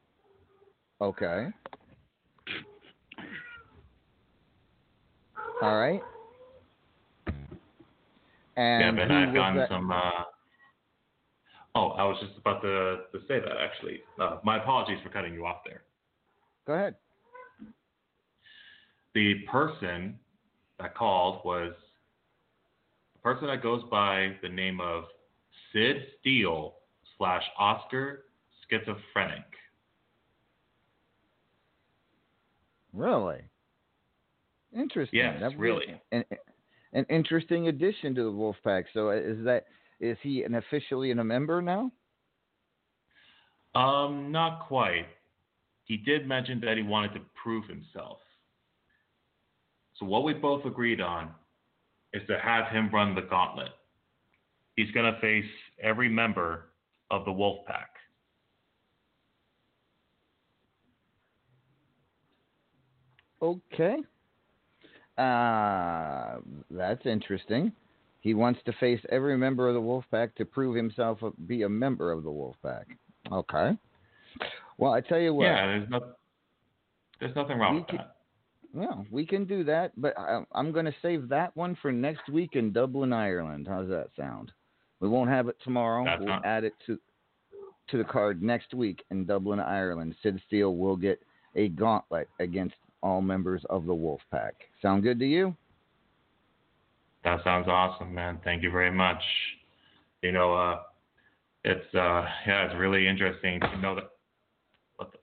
Okay. 1.01 1.49
All 5.63 5.77
right. 5.77 6.03
And 8.57 8.99
and 8.99 9.13
I've 9.13 9.35
gotten 9.35 9.57
that? 9.57 9.69
some. 9.69 9.91
Uh, 9.91 10.25
oh, 11.75 11.89
I 11.91 12.05
was 12.05 12.19
just 12.21 12.39
about 12.39 12.61
to, 12.63 12.99
to 13.13 13.27
say 13.27 13.41
that 13.41 13.57
actually. 13.61 14.01
Uh, 14.21 14.39
my 14.45 14.59
apologies 14.61 14.99
for 15.03 15.09
cutting 15.09 15.33
you 15.33 15.47
off 15.47 15.59
there. 15.65 15.83
Go 16.67 16.75
ahead. 16.75 16.97
The 19.15 19.35
person 19.51 20.19
that 20.79 20.95
called 20.95 21.41
was 21.45 21.73
person 23.23 23.47
that 23.47 23.63
goes 23.63 23.83
by 23.91 24.37
the 24.43 24.49
name 24.49 24.81
of 24.81 25.05
Sid 25.73 25.97
Steele 26.21 26.75
slash 27.17 27.43
Oscar 27.59 28.25
Schizophrenic. 28.69 29.45
Really? 32.93 33.41
Interesting. 34.77 35.19
Yes, 35.19 35.37
That 35.41 35.51
was 35.51 35.59
really. 35.59 36.01
An, 36.11 36.25
an 36.93 37.07
interesting 37.09 37.69
addition 37.69 38.15
to 38.15 38.25
the 38.25 38.31
Wolfpack. 38.31 38.85
So 38.93 39.11
uh, 39.11 39.15
is 39.15 39.45
that 39.45 39.67
is 40.01 40.17
he 40.23 40.43
an 40.43 40.57
officially 40.57 41.11
a 41.11 41.25
member 41.25 41.63
now? 41.63 41.91
Um, 43.75 44.31
not 44.33 44.67
quite. 44.67 45.07
He 45.85 45.97
did 45.97 46.27
mention 46.27 46.61
that 46.61 46.77
he 46.77 46.83
wanted 46.83 47.15
to 47.15 47.21
prove 47.43 47.67
himself. 47.67 48.19
So 49.99 50.07
what 50.07 50.25
we 50.25 50.35
both 50.35 50.65
agreed 50.65 51.01
on 51.01 51.31
is 52.15 52.23
to 52.29 52.39
have 52.39 52.69
him 52.73 52.91
run 52.93 53.15
the 53.15 53.23
gauntlet. 53.23 53.71
He's 54.77 54.91
going 54.93 55.13
to 55.13 55.21
face 55.21 55.51
every 55.83 56.09
member 56.09 56.67
of 57.11 57.25
the 57.25 57.33
wolf 57.33 57.67
pack. 57.67 57.91
Okay. 63.43 63.97
Uh, 65.19 66.37
that's 66.71 67.05
interesting. 67.07 67.73
He 68.21 68.35
wants 68.35 68.61
to 68.67 68.73
face 68.75 69.01
every 69.11 69.37
member 69.37 69.69
of 69.69 69.75
the 69.75 69.81
Wolf 69.81 70.05
Pack 70.13 70.37
to 70.37 70.45
prove 70.45 70.77
himself 70.77 71.21
a, 71.23 71.33
be 71.33 71.63
a 71.63 71.69
member 71.69 72.13
of 72.13 72.23
the 72.23 72.31
Wolf 72.31 72.55
Pack. 72.63 72.87
Okay. 73.31 73.73
Well, 74.79 74.93
I 74.93 75.01
tell 75.01 75.19
you 75.19 75.35
what. 75.35 75.47
Yeah, 75.47 75.67
there's 75.67 75.91
no, 75.91 76.01
there's 77.19 77.35
nothing 77.35 77.59
wrong 77.59 77.77
with 77.77 77.89
can- 77.89 77.97
that. 77.99 78.12
Well, 78.75 79.05
we 79.11 79.27
can 79.27 79.45
do 79.45 79.65
that, 79.65 79.93
but 80.01 80.19
I, 80.19 80.43
I'm 80.53 80.73
going 80.73 80.87
to 80.87 80.95
save 81.03 81.29
that 81.29 81.55
one 81.57 81.77
for 81.83 81.93
next 81.93 82.29
week 82.31 82.51
in 82.55 82.73
Dublin, 82.73 83.13
Ireland. 83.13 83.67
How's 83.69 83.89
that 83.89 84.09
sound? 84.17 84.51
We 85.01 85.09
won't 85.09 85.29
have 85.31 85.49
it 85.49 85.57
tomorrow. 85.63 86.05
That's 86.05 86.21
we'll 86.21 86.29
not- 86.29 86.45
add 86.47 86.65
it 86.65 86.75
to 86.87 86.99
to 87.89 87.99
the 87.99 88.05
card 88.05 88.43
next 88.43 88.73
week 88.73 89.03
in 89.11 89.27
Dublin, 89.27 89.59
Ireland. 89.61 90.15
Sid 90.23 90.41
Steele 90.47 90.77
will 90.77 90.97
get 90.97 91.21
a 91.57 91.69
gauntlet 91.69 92.29
against 92.39 92.77
all 93.03 93.21
members 93.21 93.63
of 93.69 93.85
the 93.85 93.95
Wolf 93.95 94.21
Pack. 94.31 94.55
Sound 94.81 95.03
good 95.03 95.19
to 95.19 95.27
you? 95.27 95.55
That 97.25 97.43
sounds 97.45 97.67
awesome, 97.69 98.15
man. 98.15 98.39
Thank 98.45 98.63
you 98.63 98.71
very 98.71 98.91
much. 98.93 99.21
You 100.23 100.33
know, 100.33 100.55
uh, 100.55 100.81
it's 101.65 101.95
uh, 101.95 102.25
yeah, 102.47 102.67
it's 102.67 102.75
really 102.79 103.07
interesting 103.07 103.61
to 103.61 103.77
know 103.79 103.97
that. 103.97 104.11
What 104.97 105.13
the, 105.13 105.19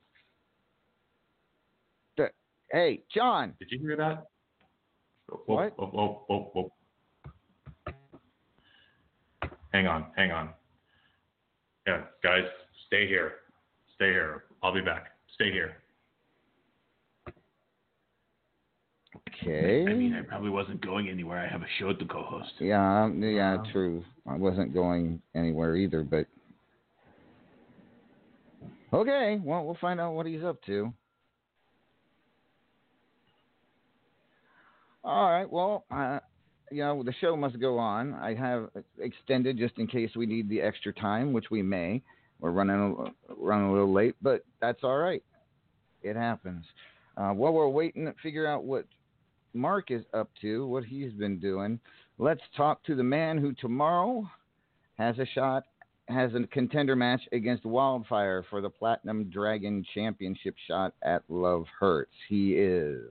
Th- 2.18 2.34
Hey, 2.72 3.02
John. 3.14 3.54
did 3.60 3.72
you 3.72 3.80
hear 3.80 3.96
that? 3.98 4.28
Whoa, 5.28 5.56
What? 5.56 5.78
Whoa, 5.78 5.88
whoa, 5.88 6.24
whoa, 6.28 6.52
whoa. 6.54 6.72
Hang 9.74 9.88
on, 9.88 10.06
hang 10.16 10.32
on. 10.32 10.50
Yeah, 11.88 12.02
guys, 12.24 12.44
stay 12.88 13.08
here. 13.08 13.34
Stay 13.96 14.10
here. 14.10 14.44
I'll 14.62 14.74
be 14.74 14.82
back. 14.82 15.08
Stay 15.36 15.52
here. 15.52 15.76
Okay. 19.42 19.86
I 19.88 19.94
mean, 19.94 20.14
I 20.14 20.22
probably 20.22 20.50
wasn't 20.50 20.82
going 20.82 21.08
anywhere. 21.10 21.40
I 21.40 21.48
have 21.48 21.62
a 21.62 21.68
show 21.80 21.94
to 21.94 22.06
co-host. 22.06 22.52
Yeah, 22.60 23.04
um, 23.04 23.22
yeah, 23.22 23.58
true. 23.72 24.04
I 24.28 24.36
wasn't 24.36 24.74
going 24.74 25.22
anywhere 25.34 25.76
either, 25.76 26.04
but 26.04 26.26
okay. 28.94 29.40
Well, 29.44 29.66
we'll 29.66 29.78
find 29.80 30.00
out 30.00 30.14
what 30.14 30.26
he's 30.26 30.44
up 30.44 30.62
to. 30.66 30.94
All 35.10 35.32
right. 35.32 35.52
Well, 35.52 35.86
uh, 35.90 36.20
you 36.72 36.84
know, 36.84 37.02
the 37.02 37.16
show 37.20 37.36
must 37.36 37.60
go 37.60 37.80
on. 37.80 38.14
I 38.14 38.36
have 38.36 38.70
extended 39.00 39.58
just 39.58 39.80
in 39.80 39.88
case 39.88 40.12
we 40.16 40.28
need 40.28 40.48
the 40.48 40.62
extra 40.62 40.94
time, 40.94 41.34
which 41.34 41.50
we 41.50 41.64
may. 41.64 42.04
We're 42.40 42.52
running 42.52 42.76
a, 42.76 43.34
running 43.36 43.70
a 43.70 43.72
little 43.72 43.92
late, 43.92 44.16
but 44.22 44.46
that's 44.62 44.84
all 44.84 45.00
right. 45.00 45.24
It 46.04 46.16
happens. 46.16 46.64
Uh, 47.18 47.32
while 47.32 47.52
we're 47.54 47.68
waiting 47.68 48.06
to 48.06 48.14
figure 48.22 48.46
out 48.46 48.66
what 48.66 48.86
Mark 49.56 49.90
is 49.90 50.04
up 50.14 50.30
to, 50.42 50.68
what 50.68 50.84
he's 50.84 51.12
been 51.14 51.40
doing, 51.40 51.80
let's 52.20 52.44
talk 52.56 52.84
to 52.84 52.94
the 52.94 53.02
man 53.02 53.40
who 53.40 53.54
tomorrow 53.54 54.30
has 55.00 55.18
a 55.18 55.26
shot, 55.34 55.64
has 56.08 56.36
a 56.36 56.46
contender 56.46 56.96
match 56.96 57.22
against 57.32 57.66
Wildfire 57.66 58.46
for 58.48 58.62
the 58.62 58.70
Platinum 58.70 59.32
Dragon 59.32 59.84
Championship 59.96 60.54
shot 60.68 60.94
at 61.02 61.24
Love 61.30 61.66
Hurts. 61.80 62.14
He 62.28 62.54
is. 62.54 63.10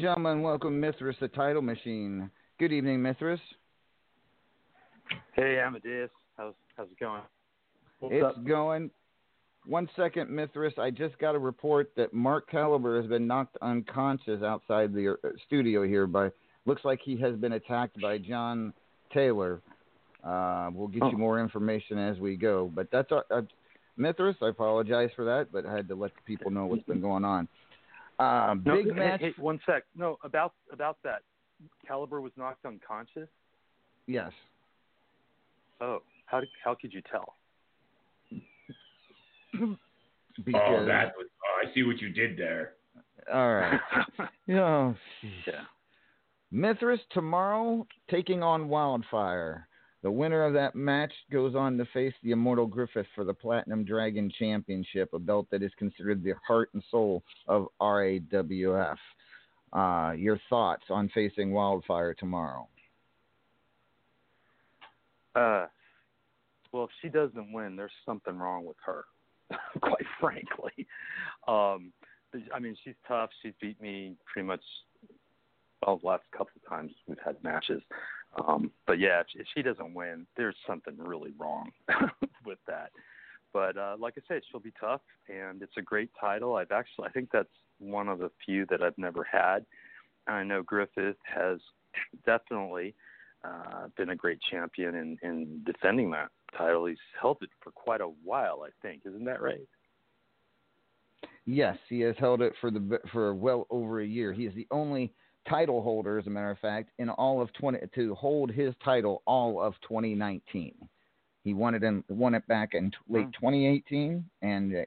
And 0.00 0.06
gentlemen, 0.06 0.40
welcome 0.40 0.80
Mithras, 0.80 1.16
the 1.20 1.28
title 1.28 1.60
machine. 1.60 2.30
Good 2.58 2.72
evening, 2.72 3.02
Mithras. 3.02 3.38
Hey, 5.34 5.58
Amadeus. 5.58 6.08
How's 6.38 6.54
how's 6.74 6.88
it 6.88 6.98
going? 6.98 7.20
What's 7.98 8.14
it's 8.14 8.24
up? 8.24 8.46
going. 8.46 8.90
One 9.66 9.90
second, 9.96 10.30
Mithras. 10.30 10.72
I 10.78 10.90
just 10.90 11.18
got 11.18 11.34
a 11.34 11.38
report 11.38 11.90
that 11.98 12.14
Mark 12.14 12.50
Caliber 12.50 12.98
has 12.98 13.10
been 13.10 13.26
knocked 13.26 13.58
unconscious 13.60 14.42
outside 14.42 14.94
the 14.94 15.18
uh, 15.22 15.28
studio 15.46 15.84
here. 15.86 16.06
By 16.06 16.30
looks 16.64 16.82
like 16.82 17.00
he 17.04 17.18
has 17.18 17.36
been 17.36 17.52
attacked 17.52 18.00
by 18.00 18.16
John 18.16 18.72
Taylor. 19.12 19.60
Uh, 20.24 20.70
we'll 20.72 20.88
get 20.88 21.02
Oh. 21.02 21.10
you 21.10 21.18
more 21.18 21.38
information 21.40 21.98
as 21.98 22.18
we 22.18 22.36
go. 22.36 22.72
But 22.74 22.90
that's 22.90 23.12
our, 23.12 23.26
uh, 23.30 23.42
Mithras. 23.98 24.36
I 24.40 24.48
apologize 24.48 25.10
for 25.14 25.26
that, 25.26 25.48
but 25.52 25.66
I 25.66 25.76
had 25.76 25.88
to 25.88 25.94
let 25.94 26.12
the 26.14 26.22
people 26.24 26.50
know 26.50 26.64
what's 26.64 26.84
been 26.84 27.02
going 27.02 27.26
on. 27.26 27.48
Uh, 28.20 28.54
No, 28.64 28.76
big 28.76 28.86
hey, 28.86 28.92
match. 28.92 29.20
Hey, 29.20 29.34
one 29.38 29.58
sec. 29.64 29.84
No, 29.96 30.18
about 30.22 30.52
about 30.72 30.98
that. 31.04 31.22
Caliber 31.86 32.20
was 32.20 32.32
knocked 32.36 32.64
unconscious. 32.66 33.28
Yes. 34.06 34.30
Oh, 35.80 36.02
how 36.26 36.40
did, 36.40 36.48
how 36.62 36.74
could 36.74 36.92
you 36.92 37.00
tell? 37.10 37.34
Because 39.52 39.76
Oh, 40.54 40.84
that 40.86 41.12
was. 41.16 41.26
Oh, 41.44 41.66
I 41.68 41.74
see 41.74 41.82
what 41.82 41.98
you 41.98 42.10
did 42.10 42.36
there. 42.38 42.74
all 43.32 43.54
right. 43.54 43.80
Oh, 44.50 44.94
Yeah. 45.46 45.62
Mithras 46.50 47.00
tomorrow 47.12 47.86
taking 48.10 48.42
on 48.42 48.68
Wildfire. 48.68 49.68
The 50.02 50.10
winner 50.10 50.44
of 50.44 50.54
that 50.54 50.74
match 50.74 51.12
goes 51.30 51.54
on 51.54 51.76
to 51.76 51.84
face 51.92 52.14
the 52.22 52.30
Immortal 52.30 52.66
Griffith 52.66 53.06
for 53.14 53.24
the 53.24 53.34
Platinum 53.34 53.84
Dragon 53.84 54.32
Championship, 54.38 55.10
a 55.12 55.18
belt 55.18 55.46
that 55.50 55.62
is 55.62 55.72
considered 55.78 56.22
the 56.22 56.34
heart 56.46 56.70
and 56.72 56.82
soul 56.90 57.22
of 57.46 57.66
RAWF. 57.80 58.96
Uh, 59.72 60.12
your 60.16 60.40
thoughts 60.48 60.84
on 60.88 61.10
facing 61.10 61.52
Wildfire 61.52 62.14
tomorrow? 62.14 62.66
Uh, 65.34 65.66
well, 66.72 66.84
if 66.84 66.90
she 67.02 67.08
doesn't 67.08 67.52
win, 67.52 67.76
there's 67.76 67.92
something 68.06 68.36
wrong 68.36 68.64
with 68.64 68.76
her, 68.84 69.04
quite 69.80 70.06
frankly. 70.18 70.86
Um, 71.46 71.92
I 72.54 72.58
mean, 72.58 72.76
she's 72.84 72.94
tough. 73.06 73.30
She's 73.42 73.52
beat 73.60 73.80
me 73.80 74.16
pretty 74.32 74.46
much 74.46 74.62
well 75.84 75.98
the 75.98 76.06
last 76.06 76.24
couple 76.32 76.52
of 76.56 76.68
times 76.68 76.92
we've 77.06 77.18
had 77.24 77.36
matches. 77.42 77.82
Um, 78.46 78.70
but 78.86 78.98
yeah, 78.98 79.22
if, 79.34 79.46
she 79.54 79.62
doesn't 79.62 79.94
win, 79.94 80.26
there's 80.36 80.56
something 80.66 80.96
really 80.98 81.32
wrong 81.38 81.70
with 82.44 82.58
that. 82.66 82.90
But 83.52 83.76
uh, 83.76 83.96
like 83.98 84.14
I 84.16 84.22
said, 84.28 84.42
she'll 84.50 84.60
be 84.60 84.72
tough, 84.78 85.00
and 85.28 85.60
it's 85.62 85.76
a 85.76 85.82
great 85.82 86.10
title. 86.20 86.56
I've 86.56 86.70
actually, 86.70 87.08
I 87.08 87.10
think 87.10 87.30
that's 87.32 87.48
one 87.78 88.08
of 88.08 88.18
the 88.18 88.30
few 88.44 88.66
that 88.66 88.82
I've 88.82 88.96
never 88.96 89.24
had. 89.24 89.66
And 90.26 90.36
I 90.36 90.44
know 90.44 90.62
Griffith 90.62 91.16
has 91.24 91.58
definitely 92.24 92.94
uh, 93.42 93.88
been 93.96 94.10
a 94.10 94.16
great 94.16 94.38
champion 94.50 94.94
in, 94.94 95.18
in 95.22 95.62
defending 95.64 96.10
that 96.12 96.30
title. 96.56 96.86
He's 96.86 96.98
held 97.20 97.38
it 97.40 97.50
for 97.62 97.72
quite 97.72 98.00
a 98.00 98.12
while, 98.24 98.62
I 98.64 98.70
think. 98.82 99.02
Isn't 99.04 99.24
that 99.24 99.42
right? 99.42 99.66
Yes, 101.46 101.76
he 101.88 102.00
has 102.02 102.14
held 102.18 102.42
it 102.42 102.52
for 102.60 102.70
the 102.70 103.00
for 103.12 103.34
well 103.34 103.66
over 103.70 104.00
a 104.00 104.06
year. 104.06 104.32
He 104.32 104.46
is 104.46 104.54
the 104.54 104.68
only 104.70 105.12
title 105.48 105.82
holder, 105.82 106.18
as 106.18 106.26
a 106.26 106.30
matter 106.30 106.50
of 106.50 106.58
fact, 106.58 106.90
in 106.98 107.08
all 107.08 107.40
of 107.40 107.52
twenty 107.54 107.78
to 107.94 108.14
hold 108.14 108.50
his 108.50 108.74
title 108.84 109.22
all 109.26 109.60
of 109.60 109.74
2019. 109.82 110.74
He 111.44 111.54
won 111.54 111.74
it 111.74 111.82
in 111.82 112.04
won 112.08 112.34
it 112.34 112.46
back 112.46 112.74
in 112.74 112.90
t- 112.90 112.96
late 113.08 113.32
2018 113.32 114.24
and 114.42 114.76
uh, 114.76 114.80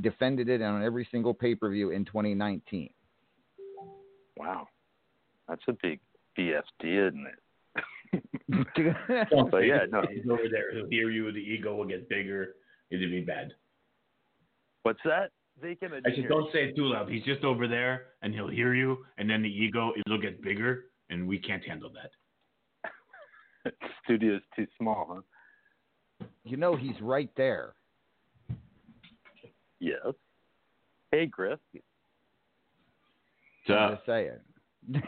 defended 0.00 0.48
it 0.48 0.60
on 0.60 0.82
every 0.82 1.06
single 1.10 1.32
pay 1.32 1.54
per 1.54 1.70
view 1.70 1.90
in 1.90 2.04
2019. 2.04 2.90
Wow, 4.36 4.66
that's 5.48 5.62
a 5.68 5.72
big 5.80 6.00
BFD, 6.38 7.08
isn't 7.08 7.26
it? 7.26 7.38
But 8.48 9.60
yeah, 9.60 9.86
no. 9.90 10.02
He's 10.12 10.24
over 10.30 10.48
there. 10.50 10.72
He'll 10.74 10.88
hear 10.88 11.10
you. 11.10 11.32
The 11.32 11.38
ego 11.38 11.74
will 11.74 11.86
get 11.86 12.08
bigger. 12.08 12.54
It'll 12.90 13.08
be 13.08 13.22
bad. 13.22 13.52
What's 14.82 15.00
that? 15.04 15.30
They 15.60 15.74
can. 15.74 15.92
I 15.94 16.10
just 16.10 16.28
don't 16.28 16.52
say 16.52 16.64
it 16.64 16.76
too 16.76 16.86
loud. 16.86 17.08
He's 17.08 17.24
just 17.24 17.44
over 17.44 17.68
there, 17.68 18.06
and 18.22 18.34
he'll 18.34 18.48
hear 18.48 18.74
you, 18.74 19.04
and 19.18 19.30
then 19.30 19.42
the 19.42 19.48
ego 19.48 19.92
it'll 20.04 20.20
get 20.20 20.42
bigger, 20.42 20.86
and 21.10 21.26
we 21.28 21.38
can't 21.38 21.64
handle 21.64 21.90
that. 21.94 23.72
Studio's 24.04 24.42
too 24.56 24.66
small, 24.78 25.06
huh? 26.20 26.26
You 26.44 26.56
know 26.56 26.76
he's 26.76 27.00
right 27.00 27.30
there. 27.36 27.74
Yes. 29.80 30.14
Hey, 31.10 31.26
Griff. 31.26 31.60
I'm 33.68 33.94
just 33.94 34.06
saying. 34.06 34.38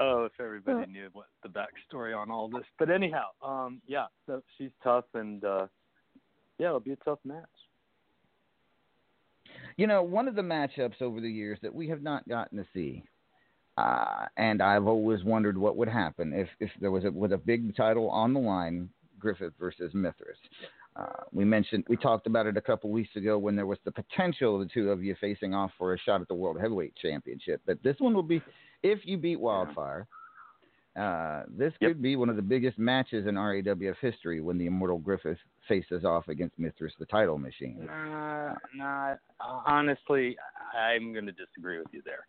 oh, 0.00 0.24
if 0.24 0.32
everybody 0.40 0.90
knew 0.90 1.08
what 1.12 1.26
the 1.42 1.48
backstory 1.48 2.16
on 2.16 2.30
all 2.30 2.48
this. 2.48 2.64
But 2.78 2.90
anyhow, 2.90 3.26
um, 3.44 3.80
yeah, 3.86 4.06
so 4.26 4.42
she's 4.56 4.70
tough, 4.82 5.04
and 5.14 5.44
uh, 5.44 5.66
yeah, 6.58 6.68
it'll 6.68 6.80
be 6.80 6.92
a 6.92 6.96
tough 6.96 7.18
match. 7.24 7.46
You 9.76 9.86
know, 9.86 10.02
one 10.02 10.28
of 10.28 10.34
the 10.34 10.42
matchups 10.42 11.00
over 11.00 11.20
the 11.20 11.30
years 11.30 11.58
that 11.62 11.74
we 11.74 11.88
have 11.88 12.02
not 12.02 12.28
gotten 12.28 12.58
to 12.58 12.66
see, 12.74 13.04
uh, 13.78 14.26
and 14.36 14.62
I've 14.62 14.86
always 14.86 15.24
wondered 15.24 15.56
what 15.56 15.76
would 15.76 15.88
happen 15.88 16.32
if, 16.32 16.48
if 16.60 16.70
there 16.80 16.90
was 16.90 17.04
a 17.04 17.10
with 17.10 17.32
a 17.32 17.38
big 17.38 17.74
title 17.74 18.10
on 18.10 18.34
the 18.34 18.40
line, 18.40 18.90
Griffith 19.18 19.54
versus 19.58 19.92
Mithras. 19.94 20.36
Uh, 20.94 21.24
we 21.32 21.44
mentioned 21.44 21.84
we 21.88 21.96
talked 21.96 22.26
about 22.26 22.46
it 22.46 22.58
a 22.58 22.60
couple 22.60 22.90
weeks 22.90 23.16
ago 23.16 23.38
when 23.38 23.56
there 23.56 23.66
was 23.66 23.78
the 23.86 23.92
potential 23.92 24.60
of 24.60 24.68
the 24.68 24.74
two 24.74 24.90
of 24.90 25.02
you 25.02 25.16
facing 25.20 25.54
off 25.54 25.70
for 25.78 25.94
a 25.94 25.98
shot 25.98 26.20
at 26.20 26.28
the 26.28 26.34
World 26.34 26.60
Heavyweight 26.60 26.94
Championship. 26.96 27.62
But 27.66 27.82
this 27.82 27.96
one 27.98 28.12
will 28.12 28.22
be 28.22 28.42
if 28.82 29.00
you 29.04 29.16
beat 29.16 29.40
Wildfire. 29.40 30.06
Uh, 30.94 31.44
this 31.48 31.72
could 31.82 32.02
be 32.02 32.16
one 32.16 32.28
of 32.28 32.36
the 32.36 32.42
biggest 32.42 32.78
matches 32.78 33.26
in 33.26 33.36
RAWF 33.36 33.96
history 34.00 34.42
when 34.42 34.58
the 34.58 34.66
Immortal 34.66 34.98
Griffith 34.98 35.38
faces 35.66 36.04
off 36.04 36.28
against 36.28 36.58
Mithras, 36.58 36.92
the 36.98 37.06
title 37.06 37.38
machine. 37.38 37.86
Nah, 37.86 38.54
nah. 38.74 39.14
Honestly, 39.40 40.36
I'm 40.76 41.12
going 41.12 41.24
to 41.24 41.32
disagree 41.32 41.78
with 41.78 41.86
you 41.92 42.02
there. 42.04 42.26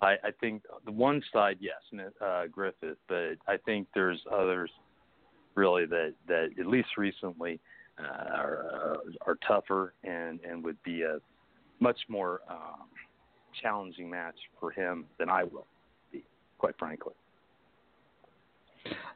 I, 0.00 0.12
I 0.24 0.30
think 0.40 0.62
the 0.84 0.92
one 0.92 1.22
side, 1.32 1.58
yes, 1.60 1.74
uh, 2.22 2.44
Griffith, 2.50 2.98
but 3.08 3.36
I 3.46 3.56
think 3.64 3.88
there's 3.94 4.20
others 4.32 4.70
really 5.54 5.86
that 5.86 6.12
that 6.28 6.50
at 6.60 6.66
least 6.66 6.88
recently 6.98 7.58
uh, 7.98 8.34
are 8.34 8.66
uh, 8.74 8.96
are 9.26 9.38
tougher 9.46 9.94
and 10.04 10.38
and 10.40 10.62
would 10.64 10.82
be 10.82 11.02
a 11.02 11.18
much 11.80 11.98
more 12.08 12.40
um, 12.48 12.88
challenging 13.62 14.08
match 14.08 14.36
for 14.60 14.70
him 14.70 15.06
than 15.18 15.28
I 15.30 15.44
will 15.44 15.66
be, 16.12 16.24
quite 16.58 16.78
frankly. 16.78 17.14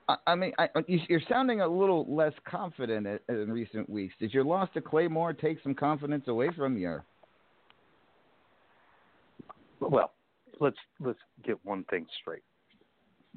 I- 0.08 0.16
I 0.26 0.34
mean, 0.34 0.52
I, 0.58 0.68
you- 0.86 1.00
you're 1.08 1.20
sounding 1.28 1.60
a 1.60 1.68
little 1.68 2.04
less 2.12 2.32
confident 2.44 3.06
in 3.28 3.52
recent 3.52 3.88
weeks. 3.88 4.14
Did 4.18 4.32
your 4.34 4.44
loss 4.44 4.68
to 4.74 4.80
Claymore 4.80 5.32
take 5.32 5.62
some 5.62 5.74
confidence 5.74 6.26
away 6.28 6.50
from 6.56 6.76
you? 6.76 7.00
Well, 9.80 10.12
let's 10.60 10.76
let's 11.00 11.18
get 11.44 11.58
one 11.64 11.84
thing 11.84 12.06
straight. 12.20 12.42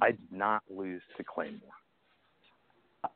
I 0.01 0.11
did 0.11 0.31
not 0.31 0.63
lose 0.69 1.01
to 1.17 1.23
Claymore. 1.23 1.69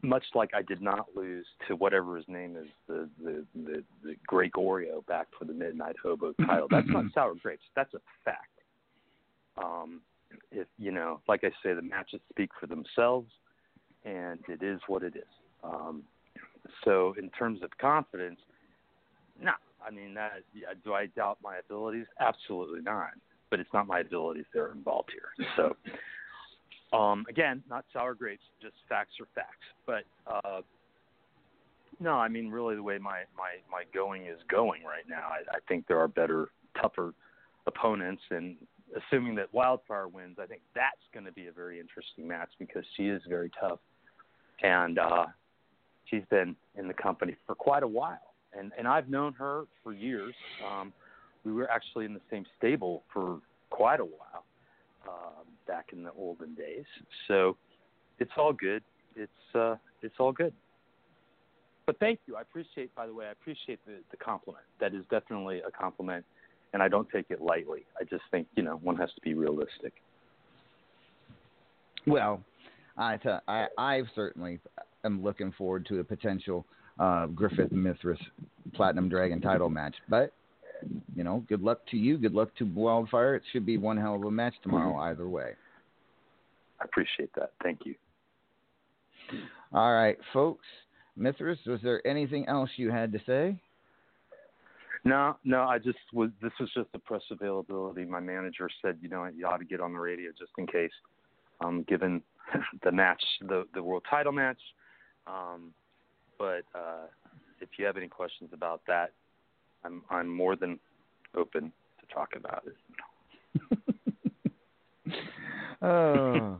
Much 0.01 0.23
like 0.35 0.51
I 0.53 0.61
did 0.61 0.81
not 0.81 1.07
lose 1.15 1.45
to 1.67 1.75
whatever 1.75 2.17
his 2.17 2.25
name 2.27 2.55
is, 2.57 2.67
the 2.87 3.09
the 3.23 3.45
the, 3.55 3.83
the 4.03 4.15
Gregorio 4.27 5.03
back 5.07 5.27
for 5.37 5.45
the 5.45 5.53
Midnight 5.53 5.95
Hobo 6.01 6.33
title. 6.45 6.67
That's 6.69 6.87
not 6.89 7.05
sour 7.13 7.35
grapes. 7.41 7.63
That's 7.75 7.93
a 7.93 7.99
fact. 8.23 8.51
Um, 9.57 10.01
if 10.51 10.67
you 10.77 10.91
know, 10.91 11.21
like 11.27 11.43
I 11.43 11.49
say, 11.63 11.73
the 11.73 11.81
matches 11.81 12.21
speak 12.29 12.49
for 12.59 12.67
themselves, 12.67 13.29
and 14.05 14.39
it 14.47 14.63
is 14.63 14.79
what 14.87 15.03
it 15.03 15.15
is. 15.15 15.23
Um, 15.63 16.03
so, 16.83 17.15
in 17.17 17.29
terms 17.31 17.61
of 17.63 17.69
confidence, 17.79 18.39
no, 19.41 19.51
I 19.85 19.91
mean 19.91 20.13
that. 20.15 20.43
Do 20.83 20.93
I 20.93 21.07
doubt 21.07 21.37
my 21.43 21.57
abilities? 21.57 22.05
Absolutely 22.19 22.81
not. 22.81 23.11
But 23.49 23.59
it's 23.59 23.69
not 23.73 23.87
my 23.87 23.99
abilities 23.99 24.45
that 24.53 24.59
are 24.59 24.71
involved 24.71 25.11
here. 25.11 25.47
So, 25.55 26.97
um, 26.97 27.25
again, 27.29 27.63
not 27.69 27.85
sour 27.93 28.13
grapes. 28.13 28.43
Just 28.61 28.75
facts 28.89 29.13
are 29.19 29.27
facts. 29.35 29.65
But 29.85 30.03
uh, 30.29 30.61
no, 31.99 32.13
I 32.13 32.27
mean 32.27 32.49
really 32.49 32.75
the 32.75 32.83
way 32.83 32.97
my 32.97 33.21
my 33.37 33.55
my 33.71 33.83
going 33.93 34.25
is 34.25 34.39
going 34.49 34.83
right 34.83 35.07
now. 35.09 35.29
I, 35.29 35.55
I 35.55 35.59
think 35.67 35.87
there 35.87 35.99
are 35.99 36.07
better, 36.07 36.49
tougher 36.81 37.13
opponents, 37.65 38.21
and 38.29 38.55
assuming 38.95 39.35
that 39.35 39.53
Wildfire 39.53 40.07
wins, 40.07 40.37
I 40.41 40.45
think 40.45 40.61
that's 40.73 40.91
going 41.13 41.25
to 41.25 41.31
be 41.31 41.47
a 41.47 41.51
very 41.51 41.79
interesting 41.79 42.27
match 42.27 42.49
because 42.59 42.83
she 42.95 43.07
is 43.07 43.21
very 43.27 43.51
tough, 43.59 43.79
and 44.61 44.99
uh, 44.99 45.25
she's 46.05 46.23
been 46.29 46.55
in 46.75 46.87
the 46.87 46.93
company 46.93 47.35
for 47.45 47.55
quite 47.55 47.83
a 47.83 47.87
while, 47.87 48.33
and 48.57 48.71
and 48.77 48.87
I've 48.87 49.09
known 49.09 49.33
her 49.33 49.65
for 49.83 49.93
years. 49.93 50.35
Um, 50.65 50.93
we 51.43 51.53
were 51.53 51.69
actually 51.71 52.05
in 52.05 52.13
the 52.13 52.21
same 52.29 52.45
stable 52.57 53.03
for 53.13 53.39
quite 53.69 53.99
a 53.99 54.05
while 54.05 54.43
um, 55.07 55.45
back 55.67 55.89
in 55.93 56.03
the 56.03 56.11
olden 56.17 56.55
days. 56.55 56.85
So 57.27 57.57
it's 58.19 58.31
all 58.37 58.53
good. 58.53 58.83
It's 59.15 59.55
uh, 59.55 59.75
it's 60.01 60.15
all 60.19 60.31
good. 60.31 60.53
But 61.85 61.99
thank 61.99 62.19
you. 62.25 62.35
I 62.35 62.41
appreciate, 62.41 62.93
by 62.95 63.07
the 63.07 63.13
way, 63.13 63.27
I 63.27 63.31
appreciate 63.31 63.79
the, 63.85 63.99
the 64.11 64.17
compliment. 64.17 64.65
That 64.81 64.93
is 64.93 65.05
definitely 65.09 65.61
a 65.65 65.71
compliment, 65.71 66.25
and 66.73 66.81
I 66.81 66.87
don't 66.87 67.09
take 67.09 67.25
it 67.29 67.41
lightly. 67.41 67.85
I 67.99 68.03
just 68.03 68.23
think 68.31 68.47
you 68.55 68.63
know 68.63 68.77
one 68.77 68.95
has 68.97 69.09
to 69.15 69.21
be 69.21 69.33
realistic. 69.33 69.93
Well, 72.05 72.41
I, 72.97 73.17
t- 73.17 73.29
I 73.47 73.67
I 73.77 74.01
certainly 74.15 74.59
am 75.03 75.23
looking 75.23 75.51
forward 75.51 75.85
to 75.87 75.99
a 75.99 76.03
potential 76.03 76.65
uh, 76.99 77.27
Griffith 77.27 77.71
Mithras 77.71 78.19
Platinum 78.73 79.09
Dragon 79.09 79.41
title 79.41 79.69
match. 79.69 79.95
But 80.09 80.33
you 81.15 81.23
know, 81.23 81.43
good 81.49 81.61
luck 81.61 81.79
to 81.91 81.97
you. 81.97 82.17
Good 82.17 82.33
luck 82.33 82.55
to 82.57 82.65
Wildfire. 82.65 83.35
It 83.35 83.43
should 83.51 83.65
be 83.65 83.77
one 83.77 83.97
hell 83.97 84.15
of 84.15 84.23
a 84.23 84.31
match 84.31 84.53
tomorrow, 84.63 84.95
either 84.97 85.27
way. 85.27 85.53
I 86.79 86.85
appreciate 86.85 87.31
that. 87.35 87.51
Thank 87.63 87.79
you. 87.85 87.95
All 89.73 89.93
right, 89.93 90.17
folks. 90.33 90.65
Mithras, 91.15 91.57
was 91.65 91.79
there 91.81 92.05
anything 92.05 92.47
else 92.47 92.69
you 92.75 92.91
had 92.91 93.11
to 93.11 93.19
say? 93.25 93.59
No, 95.07 95.37
no, 95.45 95.61
I 95.63 95.77
just 95.79 95.97
was. 96.13 96.29
This 96.41 96.51
was 96.59 96.69
just 96.75 96.89
a 96.93 96.99
press 96.99 97.21
availability. 97.31 98.03
My 98.03 98.19
manager 98.19 98.69
said, 98.81 98.97
you 99.01 99.07
know, 99.07 99.25
you 99.33 99.45
ought 99.47 99.57
to 99.57 99.65
get 99.65 99.79
on 99.79 99.93
the 99.93 99.99
radio 99.99 100.31
just 100.37 100.51
in 100.57 100.67
case, 100.67 100.91
um, 101.63 101.83
given 101.87 102.21
the 102.83 102.91
match, 102.91 103.23
the 103.47 103.65
the 103.73 103.81
world 103.81 104.03
title 104.09 104.33
match. 104.33 104.59
Um, 105.25 105.73
but 106.37 106.63
uh, 106.75 107.07
if 107.61 107.69
you 107.77 107.85
have 107.85 107.95
any 107.95 108.07
questions 108.07 108.49
about 108.53 108.81
that, 108.87 109.13
I'm 109.83 110.03
I'm 110.09 110.27
more 110.27 110.55
than 110.55 110.79
open 111.35 111.71
to 112.01 112.13
talk 112.13 112.29
about 112.35 112.63
it. 112.67 112.75
Oh. 115.79 116.57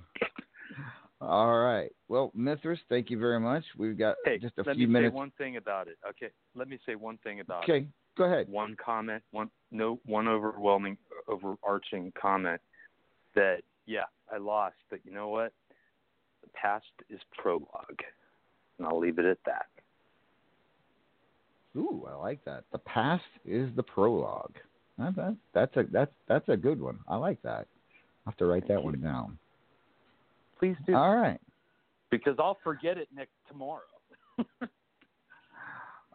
All 1.20 1.58
right. 1.58 1.90
Well, 2.08 2.32
Mithras, 2.36 2.80
thank 2.90 3.10
you 3.10 3.18
very 3.18 3.40
much. 3.40 3.64
We've 3.76 3.98
got 3.98 4.16
Hey, 4.24 4.38
just 4.38 4.54
a 4.60 4.64
few 4.76 4.88
minutes. 4.88 4.94
let 4.94 5.02
me 5.02 5.10
say 5.10 5.16
one 5.16 5.32
thing 5.38 5.58
about 5.58 5.88
it. 5.88 5.98
Okay, 6.08 6.30
let 6.56 6.70
me 6.70 6.78
say 6.86 6.94
one 6.94 7.18
thing 7.24 7.40
about 7.40 7.68
it. 7.68 7.72
Okay, 7.72 7.88
go 8.18 8.26
ahead. 8.26 8.50
One 8.50 8.76
comment, 8.84 9.24
one 9.32 9.50
no, 9.72 10.00
one 10.06 10.28
overwhelming, 10.28 10.98
overarching 11.28 12.12
comment 12.20 12.62
that 13.36 13.62
yeah, 13.86 14.06
I 14.32 14.38
lost, 14.38 14.76
but 14.90 15.00
you 15.04 15.12
know 15.12 15.30
what? 15.30 15.54
The 16.44 16.50
past 16.54 16.86
is 17.10 17.20
prologue, 17.38 18.02
and 18.78 18.88
I'll 18.88 19.00
leave 19.00 19.20
it 19.20 19.26
at 19.26 19.38
that. 19.46 19.68
Ooh, 21.76 22.08
I 22.10 22.16
like 22.16 22.44
that. 22.46 22.64
The 22.72 22.80
past 22.80 23.24
is 23.46 23.70
the 23.76 23.84
prologue. 23.84 24.56
That, 24.98 25.16
that, 25.16 25.36
that's 25.54 25.78
a 25.78 25.84
that's 25.92 26.12
that's 26.28 26.50
a 26.50 26.58
good 26.58 26.82
one. 26.82 27.00
I 27.08 27.18
like 27.18 27.42
that. 27.44 27.68
I'll 28.26 28.32
have 28.32 28.38
to 28.38 28.46
write 28.46 28.68
that 28.68 28.84
one 28.84 29.00
down. 29.00 29.38
Please 30.60 30.76
do. 30.86 30.96
All 30.96 31.16
right. 31.16 31.40
Because 32.10 32.36
I'll 32.40 32.58
forget 32.64 32.98
it 32.98 33.10
next 33.16 33.34
tomorrow. 33.48 33.82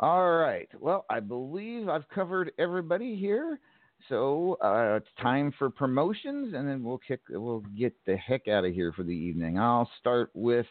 All 0.02 0.32
right. 0.32 0.68
Well, 0.80 1.06
I 1.08 1.20
believe 1.20 1.88
I've 1.88 2.08
covered 2.08 2.50
everybody 2.58 3.14
here. 3.14 3.60
So 4.08 4.58
uh, 4.60 4.96
it's 4.96 5.06
time 5.22 5.54
for 5.56 5.70
promotions, 5.70 6.54
and 6.54 6.68
then 6.68 6.82
we'll 6.82 6.98
kick. 6.98 7.20
We'll 7.30 7.62
get 7.78 7.94
the 8.04 8.16
heck 8.16 8.48
out 8.48 8.64
of 8.64 8.74
here 8.74 8.92
for 8.92 9.04
the 9.04 9.14
evening. 9.14 9.60
I'll 9.60 9.88
start 10.00 10.30
with 10.34 10.66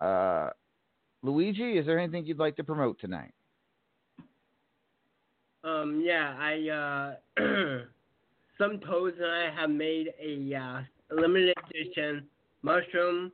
uh, 0.00 0.50
Luigi. 1.24 1.76
Is 1.76 1.86
there 1.86 1.98
anything 1.98 2.24
you'd 2.24 2.38
like 2.38 2.54
to 2.54 2.62
promote 2.62 3.00
tonight? 3.00 3.34
Um, 5.64 6.00
yeah, 6.04 6.36
I 6.38 7.16
uh, 7.40 7.42
some 8.58 8.78
toes 8.78 9.14
and 9.16 9.26
I 9.26 9.50
have 9.60 9.70
made 9.70 10.12
a 10.22 10.54
uh, 10.54 10.82
limited 11.20 11.56
edition 11.68 12.28
mushroom 12.62 13.32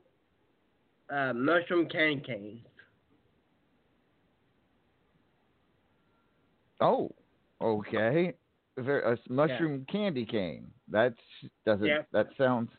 uh, 1.10 1.34
mushroom 1.34 1.86
candy 1.90 2.22
canes. 2.26 2.60
Oh, 6.80 7.10
okay. 7.60 8.34
There, 8.76 9.01
a 9.01 9.18
mushroom 9.28 9.86
candy 9.90 10.24
cane. 10.24 10.66
That's 10.88 11.14
doesn't. 11.64 11.86
Yeah. 11.86 12.02
That 12.12 12.28
sounds 12.36 12.70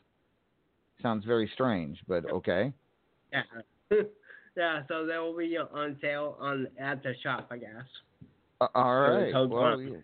sounds 1.02 1.24
very 1.24 1.50
strange, 1.54 1.98
but 2.06 2.30
okay. 2.30 2.72
Yeah, 3.32 3.42
yeah. 4.56 4.82
So 4.88 5.06
they 5.06 5.16
will 5.16 5.36
be 5.36 5.56
on 5.56 5.96
sale 6.00 6.36
on 6.38 6.68
at 6.78 7.02
the 7.02 7.14
shop, 7.22 7.48
I 7.50 7.58
guess. 7.58 7.70
Uh, 8.60 8.68
all 8.74 9.00
right. 9.00 9.32
Well, 9.32 9.80
yeah. 9.80 9.96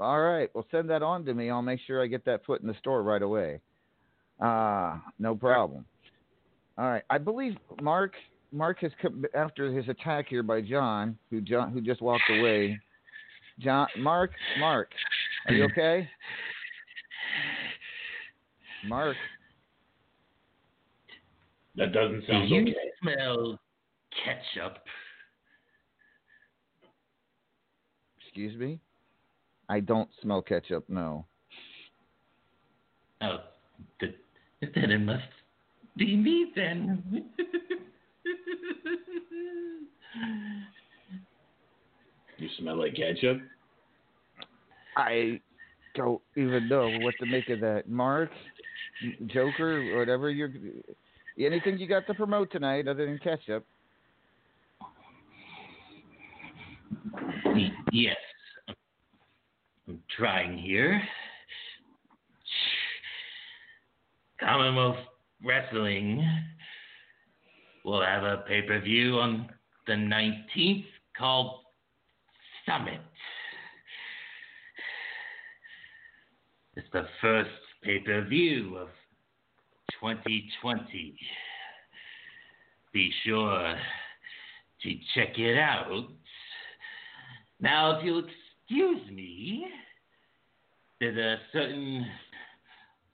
all 0.00 0.20
right. 0.20 0.50
Well, 0.54 0.66
send 0.70 0.88
that 0.90 1.02
on 1.02 1.24
to 1.26 1.34
me. 1.34 1.50
I'll 1.50 1.62
make 1.62 1.80
sure 1.86 2.02
I 2.02 2.06
get 2.06 2.24
that 2.24 2.44
put 2.44 2.62
in 2.62 2.68
the 2.68 2.76
store 2.78 3.02
right 3.02 3.22
away. 3.22 3.60
Uh, 4.40 4.98
no 5.18 5.34
problem. 5.34 5.84
All 6.78 6.86
right. 6.86 7.02
I 7.10 7.18
believe 7.18 7.56
Mark 7.82 8.14
Mark 8.52 8.80
has 8.80 8.92
come 9.00 9.24
after 9.34 9.72
his 9.72 9.88
attack 9.88 10.26
here 10.28 10.42
by 10.42 10.60
John, 10.60 11.16
who 11.30 11.40
John 11.40 11.72
who 11.72 11.80
just 11.80 12.02
walked 12.02 12.28
away. 12.30 12.78
John 13.58 13.86
Mark 13.98 14.32
Mark, 14.58 14.88
are 15.46 15.54
you 15.54 15.64
okay? 15.64 16.08
Mark. 18.86 19.16
That 21.76 21.92
doesn't 21.92 22.26
sound 22.26 22.48
Do 22.48 22.54
sound 22.54 22.68
you 22.68 22.74
okay. 22.74 22.90
smell 23.00 23.60
ketchup? 24.24 24.78
Excuse 28.20 28.58
me? 28.58 28.80
I 29.68 29.80
don't 29.80 30.08
smell 30.22 30.42
ketchup, 30.42 30.84
no. 30.88 31.26
Oh, 33.22 33.38
then 34.00 34.90
it 34.90 35.00
must 35.00 35.22
be 35.96 36.16
me 36.16 36.52
then. 36.56 37.24
You 42.38 42.48
smell 42.58 42.76
like 42.78 42.94
ketchup? 42.96 43.40
I 44.96 45.40
don't 45.94 46.20
even 46.36 46.68
know 46.68 46.90
what 47.00 47.14
to 47.20 47.26
make 47.26 47.48
of 47.50 47.60
that. 47.60 47.88
Mark, 47.88 48.30
Joker, 49.26 49.98
whatever 49.98 50.30
you're. 50.30 50.50
Anything 51.38 51.78
you 51.78 51.86
got 51.86 52.06
to 52.06 52.14
promote 52.14 52.50
tonight 52.50 52.88
other 52.88 53.06
than 53.06 53.18
ketchup? 53.18 53.64
Yes. 57.92 58.16
I'm 59.88 60.02
trying 60.16 60.58
here. 60.58 61.02
Commonwealth 64.38 64.96
Wrestling 65.44 66.26
will 67.84 68.02
have 68.04 68.22
a 68.22 68.44
pay 68.48 68.62
per 68.62 68.80
view 68.80 69.18
on 69.18 69.48
the 69.86 69.92
19th 69.92 70.84
called 71.16 71.60
Summit. 72.66 73.00
It's 76.76 76.86
the 76.92 77.06
first 77.20 77.50
pay 77.82 77.98
per 77.98 78.24
view 78.26 78.76
of 78.76 78.88
2020. 80.00 81.16
Be 82.92 83.12
sure 83.24 83.76
to 84.82 84.94
check 85.14 85.38
it 85.38 85.58
out. 85.58 86.06
Now, 87.60 87.98
if 87.98 88.04
you'll 88.04 88.24
excuse 88.24 89.10
me, 89.10 89.66
there's 91.00 91.16
a 91.16 91.36
certain 91.52 92.06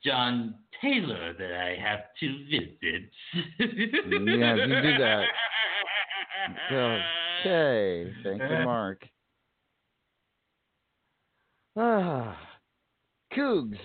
John 0.06 0.54
Taylor 0.80 1.32
that 1.38 1.52
I 1.52 1.76
have 1.82 2.00
to 2.20 2.44
visit. 2.44 3.10
Yeah, 3.58 4.54
you 4.54 4.82
do 4.82 4.98
that. 4.98 5.24
Okay. 6.72 8.12
Thank 8.22 8.42
you, 8.42 8.48
Mark. 8.64 9.02
Ah, 11.78 12.38
Cougs, 13.36 13.76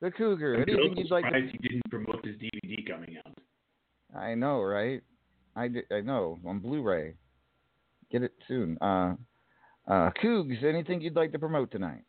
the 0.00 0.10
Cougar. 0.10 0.54
I'm 0.54 0.62
Anything 0.62 0.92
so 0.94 1.00
you'd 1.02 1.10
like 1.10 1.24
surprised 1.26 1.46
to? 1.52 1.58
he 1.60 1.68
didn't 1.68 1.90
promote 1.90 2.22
this 2.24 2.36
DVD 2.36 2.86
coming 2.88 3.16
out. 3.26 3.36
I 4.18 4.34
know, 4.34 4.62
right? 4.62 5.02
I, 5.54 5.68
di- 5.68 5.84
I 5.94 6.00
know 6.00 6.38
on 6.46 6.60
Blu-ray. 6.60 7.14
Get 8.10 8.22
it 8.22 8.32
soon. 8.48 8.78
Uh, 8.80 9.16
uh, 9.86 10.10
Cougs. 10.22 10.64
Anything 10.64 11.02
you'd 11.02 11.16
like 11.16 11.32
to 11.32 11.38
promote 11.38 11.70
tonight? 11.70 12.04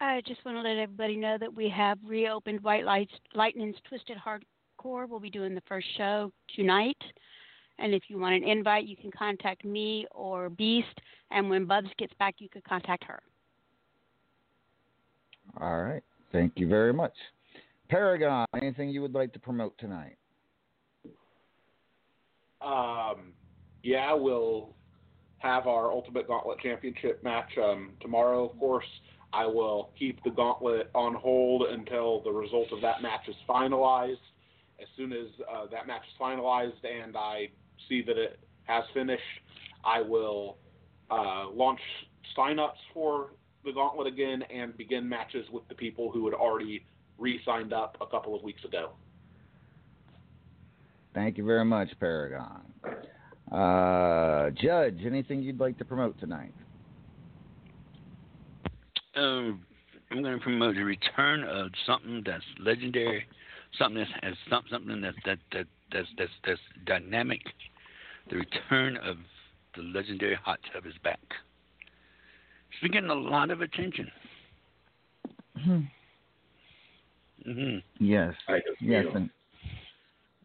I 0.00 0.20
just 0.26 0.44
want 0.44 0.58
to 0.58 0.62
let 0.62 0.76
everybody 0.76 1.16
know 1.16 1.38
that 1.38 1.54
we 1.54 1.68
have 1.70 1.98
reopened 2.04 2.62
White 2.62 2.84
Lights, 2.84 3.12
Lightning's 3.34 3.76
Twisted 3.88 4.18
Hardcore. 4.18 5.08
We'll 5.08 5.20
be 5.20 5.30
doing 5.30 5.54
the 5.54 5.62
first 5.66 5.86
show 5.96 6.30
tonight. 6.54 6.98
And 7.78 7.94
if 7.94 8.04
you 8.08 8.18
want 8.18 8.34
an 8.34 8.48
invite, 8.48 8.86
you 8.86 8.96
can 8.96 9.10
contact 9.10 9.64
me 9.64 10.06
or 10.10 10.50
Beast. 10.50 11.00
And 11.30 11.48
when 11.48 11.64
Bubs 11.64 11.88
gets 11.98 12.12
back, 12.18 12.36
you 12.38 12.48
could 12.48 12.64
contact 12.64 13.04
her. 13.04 13.20
All 15.60 15.82
right. 15.82 16.02
Thank 16.32 16.52
you 16.56 16.68
very 16.68 16.92
much. 16.92 17.14
Paragon. 17.88 18.46
Anything 18.54 18.90
you 18.90 19.00
would 19.00 19.14
like 19.14 19.32
to 19.32 19.38
promote 19.38 19.76
tonight? 19.78 20.16
Um, 22.60 23.32
yeah, 23.82 24.12
we'll 24.12 24.74
have 25.38 25.66
our 25.66 25.92
Ultimate 25.92 26.26
Gauntlet 26.26 26.58
Championship 26.60 27.22
match 27.22 27.50
um, 27.62 27.92
tomorrow. 28.00 28.48
Of 28.48 28.58
course, 28.58 28.84
I 29.36 29.44
will 29.44 29.90
keep 29.98 30.24
the 30.24 30.30
gauntlet 30.30 30.88
on 30.94 31.14
hold 31.14 31.64
until 31.68 32.22
the 32.22 32.30
result 32.30 32.72
of 32.72 32.80
that 32.80 33.02
match 33.02 33.28
is 33.28 33.34
finalized. 33.46 34.24
As 34.80 34.88
soon 34.96 35.12
as 35.12 35.26
uh, 35.52 35.66
that 35.70 35.86
match 35.86 36.00
is 36.08 36.18
finalized 36.18 36.82
and 36.84 37.14
I 37.14 37.50
see 37.86 38.02
that 38.06 38.16
it 38.16 38.38
has 38.64 38.84
finished, 38.94 39.22
I 39.84 40.00
will 40.00 40.56
uh, 41.10 41.50
launch 41.50 41.80
sign-ups 42.34 42.78
for 42.94 43.32
the 43.62 43.72
gauntlet 43.72 44.06
again 44.06 44.42
and 44.44 44.74
begin 44.78 45.06
matches 45.06 45.44
with 45.52 45.68
the 45.68 45.74
people 45.74 46.10
who 46.10 46.24
had 46.24 46.34
already 46.34 46.86
re-signed 47.18 47.74
up 47.74 47.98
a 48.00 48.06
couple 48.06 48.34
of 48.34 48.42
weeks 48.42 48.64
ago. 48.64 48.92
Thank 51.14 51.36
you 51.36 51.44
very 51.44 51.64
much, 51.64 51.88
Paragon. 52.00 52.62
Uh, 53.52 54.48
Judge, 54.50 55.00
anything 55.04 55.42
you'd 55.42 55.60
like 55.60 55.76
to 55.76 55.84
promote 55.84 56.18
tonight? 56.20 56.54
Um, 59.16 59.64
I'm 60.10 60.22
going 60.22 60.38
to 60.38 60.42
promote 60.42 60.74
the 60.76 60.84
return 60.84 61.42
of 61.44 61.70
something 61.86 62.22
that's 62.24 62.44
legendary, 62.60 63.24
something 63.78 63.98
that's 63.98 64.10
has 64.22 64.34
some, 64.50 64.62
something 64.70 65.00
that's 65.00 65.16
that 65.24 65.38
that 65.52 65.66
that's 65.92 66.08
that's 66.18 66.30
that's 66.46 66.60
dynamic. 66.86 67.40
The 68.30 68.36
return 68.36 68.96
of 68.98 69.16
the 69.74 69.82
legendary 69.82 70.34
hot 70.34 70.58
tub 70.72 70.86
is 70.86 70.94
back. 71.02 71.20
It's 72.70 72.80
been 72.82 72.92
getting 72.92 73.10
a 73.10 73.14
lot 73.14 73.50
of 73.50 73.62
attention. 73.62 74.10
hmm 75.64 75.80
Yes. 77.98 78.34
I 78.48 78.60
can 78.60 78.74
Yes, 78.80 79.06
and 79.14 79.30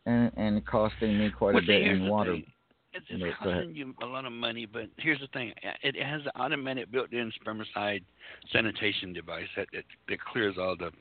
and 0.06 0.32
and 0.38 0.66
costing 0.66 1.18
me 1.18 1.30
quite 1.30 1.56
Well, 1.56 1.64
a 1.64 1.68
bit 1.68 1.82
in 1.82 2.08
water. 2.08 2.34
thing. 2.36 2.46
It's, 2.94 3.06
No, 3.10 3.26
it's 3.26 3.36
go 3.44 3.50
ahead. 3.50 3.64
costing 3.64 3.76
you 3.76 3.94
a 4.02 4.06
lot 4.06 4.26
of 4.26 4.34
money, 4.34 4.66
but 4.66 4.88
here's 4.98 5.20
the 5.20 5.28
thing: 5.28 5.54
it 5.82 5.96
has 6.04 6.22
an 6.26 6.32
automatic 6.36 6.92
built-in 6.92 7.32
spermicide 7.42 8.04
sanitation 8.52 9.14
device 9.14 9.48
that 9.56 9.68
that, 9.74 9.84
that 10.10 10.20
clears 10.26 10.56
all 10.60 10.76
the 10.78 10.92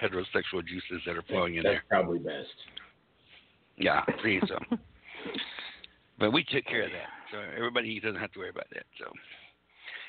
heterosexual 0.00 0.66
juices 0.66 1.00
that 1.06 1.16
are 1.16 1.22
flowing 1.22 1.54
in 1.56 1.62
there. 1.62 1.74
That's 1.74 1.84
probably 1.88 2.18
best. 2.18 2.48
Yeah, 3.76 4.02
please. 4.22 4.42
so. 4.48 4.58
but 6.18 6.32
we 6.32 6.42
took 6.44 6.64
care 6.64 6.82
of 6.84 6.90
that, 6.90 7.08
so 7.30 7.38
everybody 7.56 7.98
doesn't 8.00 8.20
have 8.20 8.32
to 8.32 8.38
worry 8.40 8.50
about 8.50 8.66
that. 8.74 8.84
So, 8.98 9.06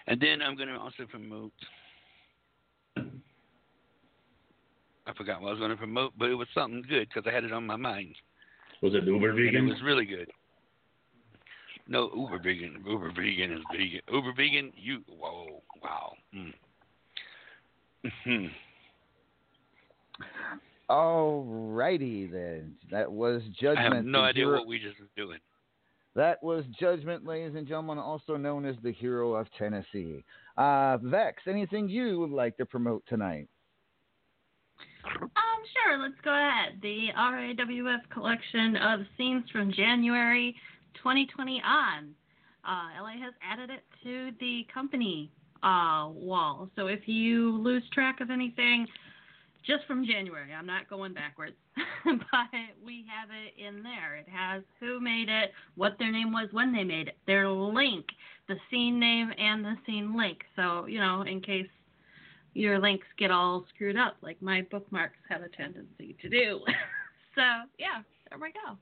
and 0.08 0.20
then 0.20 0.42
I'm 0.42 0.56
going 0.56 0.70
to 0.70 0.76
also 0.80 1.06
promote. 1.10 1.52
I 5.08 5.14
forgot 5.14 5.40
what 5.40 5.50
I 5.50 5.52
was 5.52 5.60
going 5.60 5.70
to 5.72 5.78
promote, 5.78 6.14
but 6.18 6.30
it 6.32 6.36
was 6.36 6.48
something 6.54 6.84
good 6.90 7.08
because 7.10 7.30
I 7.30 7.34
had 7.34 7.44
it 7.44 7.54
on 7.54 7.66
my 7.68 7.76
mind. 7.76 8.16
Was 8.82 8.96
it 8.96 9.04
Uber 9.04 9.30
And 9.30 9.38
vegan? 9.38 9.68
it 9.68 9.70
was 9.70 9.82
really 9.84 10.06
good. 10.06 10.30
No, 11.88 12.10
Uber 12.16 12.40
vegan. 12.40 12.84
Uber 12.88 13.12
vegan 13.16 13.52
is 13.54 13.64
vegan. 13.72 14.02
Uber 14.12 14.34
vegan, 14.36 14.72
you, 14.76 15.04
whoa, 15.08 15.62
wow. 15.84 16.14
Mm. 16.34 16.54
Mhm. 18.26 18.52
Alrighty 20.90 22.32
then. 22.32 22.76
That 22.92 23.12
was 23.12 23.42
judgment. 23.60 23.80
I 23.80 23.84
judgment. 23.84 23.96
have 23.96 24.06
no 24.06 24.22
idea 24.22 24.46
hero- 24.46 24.58
what 24.60 24.68
we 24.68 24.80
just 24.80 25.00
was 25.00 25.10
doing. 25.16 25.40
That 26.16 26.42
was 26.42 26.64
Judgment, 26.80 27.26
ladies 27.26 27.56
and 27.58 27.68
gentlemen, 27.68 27.98
also 27.98 28.38
known 28.38 28.66
as 28.66 28.78
the 28.82 28.92
Hero 28.94 29.34
of 29.34 29.48
Tennessee. 29.60 30.24
Uh, 30.56 30.98
Vex, 31.02 31.44
anything 31.46 31.90
you 31.90 32.20
would 32.22 32.30
like 32.30 32.56
to 32.56 32.66
promote 32.66 33.04
tonight? 33.06 33.50
Um, 35.04 35.30
sure, 35.84 35.98
let's 35.98 36.16
go 36.24 36.32
ahead. 36.32 36.80
The 36.82 37.10
RAWF 37.18 38.10
collection 38.14 38.78
of 38.78 39.02
scenes 39.18 39.44
from 39.52 39.74
January 39.74 40.56
2020 40.98 41.62
on. 41.66 42.14
Uh, 42.68 43.02
LA 43.02 43.24
has 43.24 43.34
added 43.44 43.70
it 43.70 43.84
to 44.04 44.32
the 44.40 44.66
company 44.74 45.32
uh, 45.64 46.10
wall. 46.10 46.70
So 46.76 46.88
if 46.88 47.08
you 47.08 47.58
lose 47.62 47.84
track 47.94 48.22
of 48.22 48.30
anything, 48.30 48.88
just 49.66 49.86
from 49.88 50.06
January, 50.06 50.54
I'm 50.54 50.66
not 50.66 50.90
going 50.90 51.14
backwards, 51.14 51.56
but 52.06 52.50
we 52.86 53.06
have 53.10 53.30
it 53.32 53.60
in 53.60 53.82
there. 53.82 54.16
It 54.16 54.28
has 54.30 54.62
who 54.80 55.00
made 55.00 55.28
it, 55.28 55.52
what 55.76 55.96
their 55.98 56.12
name 56.12 56.32
was 56.32 56.50
when 56.52 56.72
they 56.72 56.84
made 56.84 57.08
it, 57.08 57.18
their 57.26 57.50
link, 57.50 58.06
the 58.48 58.56
scene 58.70 59.00
name, 59.00 59.32
and 59.38 59.66
the 59.66 59.76
scene 59.86 60.16
link. 60.16 60.40
So, 60.56 60.86
you 60.86 61.00
know, 61.00 61.24
in 61.24 61.42
case 61.42 61.68
your 62.54 62.80
links 62.80 63.08
get 63.18 63.32
all 63.32 63.66
screwed 63.74 63.98
up, 63.98 64.18
like 64.22 64.42
my 64.42 64.62
bookmarks 64.70 65.18
have 65.30 65.42
a 65.42 65.50
tendency 65.50 66.16
to 66.22 66.30
do. 66.30 66.60
so, 67.36 67.42
yeah, 67.80 68.02
there 68.30 68.40
we 68.40 68.52
go. 68.52 68.78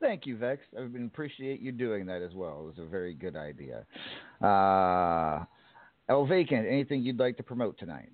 Thank 0.00 0.26
you, 0.26 0.36
Vex. 0.36 0.62
I 0.78 0.82
appreciate 0.82 1.60
you 1.60 1.72
doing 1.72 2.06
that 2.06 2.22
as 2.22 2.34
well. 2.34 2.60
It 2.60 2.66
was 2.66 2.78
a 2.78 2.88
very 2.88 3.14
good 3.14 3.36
idea. 3.36 3.84
Uh, 4.42 5.44
El 6.08 6.26
Vacant, 6.26 6.66
anything 6.66 7.02
you'd 7.02 7.18
like 7.18 7.36
to 7.36 7.42
promote 7.42 7.78
tonight? 7.78 8.10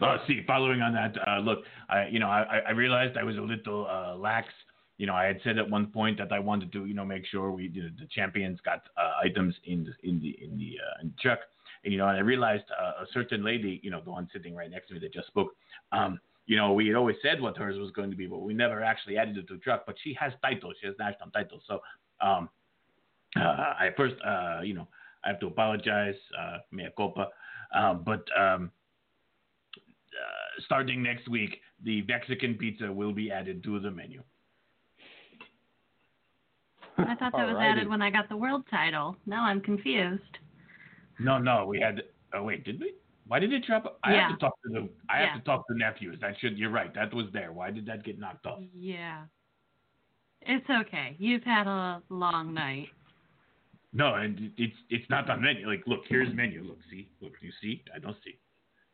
Uh, 0.00 0.18
see, 0.26 0.42
following 0.46 0.80
on 0.80 0.92
that, 0.92 1.14
uh, 1.26 1.38
look, 1.38 1.60
I, 1.88 2.06
you 2.06 2.18
know, 2.18 2.28
I, 2.28 2.60
I 2.68 2.70
realized 2.72 3.16
I 3.16 3.24
was 3.24 3.36
a 3.36 3.40
little 3.40 3.86
uh, 3.88 4.16
lax. 4.16 4.48
You 4.98 5.06
know, 5.06 5.14
I 5.14 5.24
had 5.24 5.40
said 5.44 5.58
at 5.58 5.68
one 5.68 5.86
point 5.88 6.18
that 6.18 6.32
I 6.32 6.38
wanted 6.38 6.72
to, 6.72 6.86
you 6.86 6.94
know, 6.94 7.04
make 7.04 7.26
sure 7.26 7.50
we, 7.50 7.68
you 7.68 7.82
know, 7.82 7.90
the 7.98 8.06
champions 8.06 8.58
got 8.64 8.82
uh, 8.96 9.12
items 9.22 9.54
in 9.64 9.84
the 9.84 10.08
in 10.08 10.20
the 10.20 10.36
in 10.42 10.58
the, 10.58 10.76
uh, 10.78 11.02
in. 11.02 11.12
And 11.84 11.92
you 11.92 11.98
know, 11.98 12.08
and 12.08 12.16
I 12.16 12.20
realized 12.20 12.64
uh, 12.80 13.02
a 13.02 13.06
certain 13.12 13.44
lady, 13.44 13.80
you 13.82 13.90
know, 13.90 14.00
the 14.02 14.10
one 14.10 14.28
sitting 14.32 14.54
right 14.54 14.70
next 14.70 14.88
to 14.88 14.94
me 14.94 15.00
that 15.00 15.12
just 15.12 15.28
spoke. 15.28 15.54
Um, 15.92 16.18
you 16.46 16.56
know, 16.56 16.72
we 16.72 16.86
had 16.86 16.96
always 16.96 17.16
said 17.22 17.40
what 17.40 17.56
hers 17.56 17.78
was 17.78 17.90
going 17.90 18.10
to 18.10 18.16
be, 18.16 18.26
but 18.26 18.38
we 18.38 18.54
never 18.54 18.82
actually 18.82 19.18
added 19.18 19.36
it 19.36 19.48
to 19.48 19.54
the 19.54 19.60
truck. 19.60 19.84
But 19.86 19.96
she 20.02 20.16
has 20.18 20.32
titles; 20.42 20.74
she 20.80 20.86
has 20.86 20.96
national 20.98 21.30
titles. 21.30 21.62
So, 21.66 21.80
um, 22.20 22.48
uh, 23.36 23.40
I 23.40 23.90
first, 23.96 24.14
uh, 24.24 24.60
you 24.62 24.74
know, 24.74 24.86
I 25.24 25.28
have 25.28 25.40
to 25.40 25.46
apologize, 25.48 26.14
uh, 26.38 26.58
mea 26.70 26.88
culpa. 26.96 27.28
Um, 27.74 28.02
but 28.04 28.24
um, 28.38 28.70
uh, 30.14 30.62
starting 30.64 31.02
next 31.02 31.28
week, 31.28 31.60
the 31.84 32.02
Mexican 32.08 32.54
pizza 32.54 32.92
will 32.92 33.12
be 33.12 33.30
added 33.30 33.64
to 33.64 33.80
the 33.80 33.90
menu. 33.90 34.22
I 36.98 37.14
thought 37.16 37.32
that 37.32 37.46
was 37.46 37.56
Alrighty. 37.56 37.72
added 37.72 37.88
when 37.88 38.00
I 38.00 38.10
got 38.10 38.28
the 38.28 38.36
world 38.36 38.64
title. 38.70 39.16
Now 39.26 39.44
I'm 39.44 39.60
confused. 39.60 40.38
No, 41.18 41.38
no, 41.38 41.66
we 41.66 41.80
had. 41.80 42.02
Oh 42.34 42.44
wait, 42.44 42.64
did 42.64 42.80
we? 42.80 42.94
Why 43.28 43.38
did 43.40 43.52
it 43.52 43.64
drop? 43.66 43.98
I 44.04 44.14
Yeah. 44.14 44.28
have 44.28 44.38
to 44.38 44.44
talk 44.44 44.62
to 44.62 44.68
the. 44.68 44.88
I 45.08 45.20
Yeah. 45.22 45.26
have 45.32 45.38
to 45.40 45.44
talk 45.44 45.66
to 45.68 45.74
nephews. 45.76 46.18
That 46.20 46.38
should. 46.38 46.56
You're 46.58 46.70
right. 46.70 46.92
That 46.94 47.12
was 47.12 47.26
there. 47.32 47.52
Why 47.52 47.70
did 47.70 47.86
that 47.86 48.04
get 48.04 48.18
knocked 48.18 48.46
off? 48.46 48.62
Yeah. 48.74 49.24
It's 50.42 50.68
okay. 50.70 51.16
You've 51.18 51.42
had 51.42 51.66
a 51.66 52.02
long 52.08 52.54
night. 52.54 52.88
No, 53.92 54.14
and 54.14 54.52
it's 54.56 54.76
it's 54.90 55.08
not 55.10 55.28
on 55.30 55.40
menu. 55.42 55.66
Like, 55.66 55.82
look, 55.86 56.04
here's 56.06 56.32
menu. 56.34 56.62
Look, 56.62 56.78
see, 56.90 57.08
look, 57.20 57.32
you 57.40 57.50
see? 57.60 57.82
I 57.94 57.98
don't 57.98 58.16
see. 58.22 58.36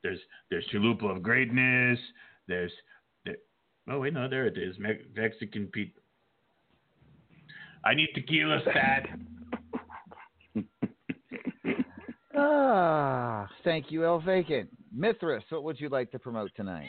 There's 0.03 0.21
there's 0.49 0.67
chalupa 0.69 1.15
of 1.17 1.23
greatness. 1.23 1.99
There's 2.47 2.73
there. 3.25 3.37
Oh 3.89 3.99
wait, 4.01 4.15
no, 4.15 4.29
there 4.29 4.47
it 4.47 4.57
is. 4.57 4.79
Me- 4.79 5.03
Mexican 5.15 5.67
pizza. 5.69 5.99
I 7.85 7.95
need 7.95 8.11
tequila, 8.15 8.61
stat. 8.63 9.09
Ah, 12.45 13.49
thank 13.63 13.93
you, 13.93 14.05
El 14.05 14.21
Vacant. 14.21 14.69
Mithras, 14.93 15.45
what 15.51 15.63
would 15.63 15.81
you 15.81 15.89
like 15.89 16.11
to 16.11 16.19
promote 16.19 16.51
tonight? 16.57 16.89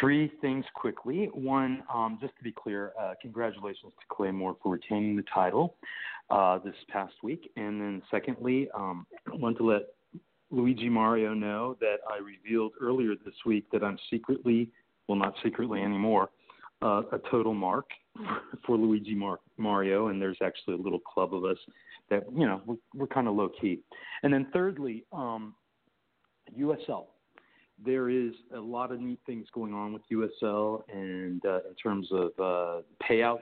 Three 0.00 0.32
things 0.40 0.64
quickly. 0.74 1.30
One, 1.32 1.84
um, 1.92 2.18
just 2.20 2.36
to 2.38 2.42
be 2.42 2.50
clear, 2.50 2.92
uh, 3.00 3.14
congratulations 3.22 3.92
to 4.00 4.06
Claymore 4.14 4.56
for 4.60 4.72
retaining 4.72 5.14
the 5.14 5.22
title 5.32 5.76
uh, 6.30 6.58
this 6.58 6.74
past 6.88 7.14
week. 7.22 7.52
And 7.56 7.80
then, 7.80 8.02
secondly, 8.10 8.68
um, 8.74 9.06
I 9.32 9.36
want 9.36 9.58
to 9.58 9.64
let 9.64 9.82
Luigi 10.50 10.88
Mario 10.88 11.32
know 11.32 11.76
that 11.80 11.98
I 12.10 12.18
revealed 12.18 12.72
earlier 12.80 13.14
this 13.24 13.34
week 13.44 13.66
that 13.72 13.84
I'm 13.84 13.98
secretly, 14.10 14.70
well, 15.06 15.18
not 15.18 15.34
secretly 15.44 15.82
anymore, 15.82 16.30
uh, 16.82 17.02
a 17.12 17.18
total 17.30 17.54
mark 17.54 17.86
for 18.66 18.76
Luigi 18.76 19.14
Mar- 19.14 19.40
Mario. 19.56 20.08
And 20.08 20.20
there's 20.20 20.38
actually 20.42 20.74
a 20.74 20.78
little 20.78 21.00
club 21.00 21.34
of 21.34 21.44
us 21.44 21.58
that, 22.10 22.24
you 22.34 22.46
know, 22.46 22.60
we're, 22.66 22.76
we're 22.94 23.06
kind 23.06 23.28
of 23.28 23.34
low 23.34 23.50
key. 23.60 23.80
And 24.22 24.32
then, 24.32 24.46
thirdly, 24.52 25.04
um, 25.12 25.54
USL 26.58 27.06
there 27.84 28.08
is 28.08 28.32
a 28.54 28.58
lot 28.58 28.90
of 28.90 29.00
neat 29.00 29.20
things 29.26 29.46
going 29.52 29.74
on 29.74 29.92
with 29.92 30.02
USL 30.10 30.82
and 30.92 31.44
uh, 31.44 31.60
in 31.68 31.74
terms 31.74 32.08
of 32.10 32.30
uh, 32.38 32.82
payouts 33.08 33.40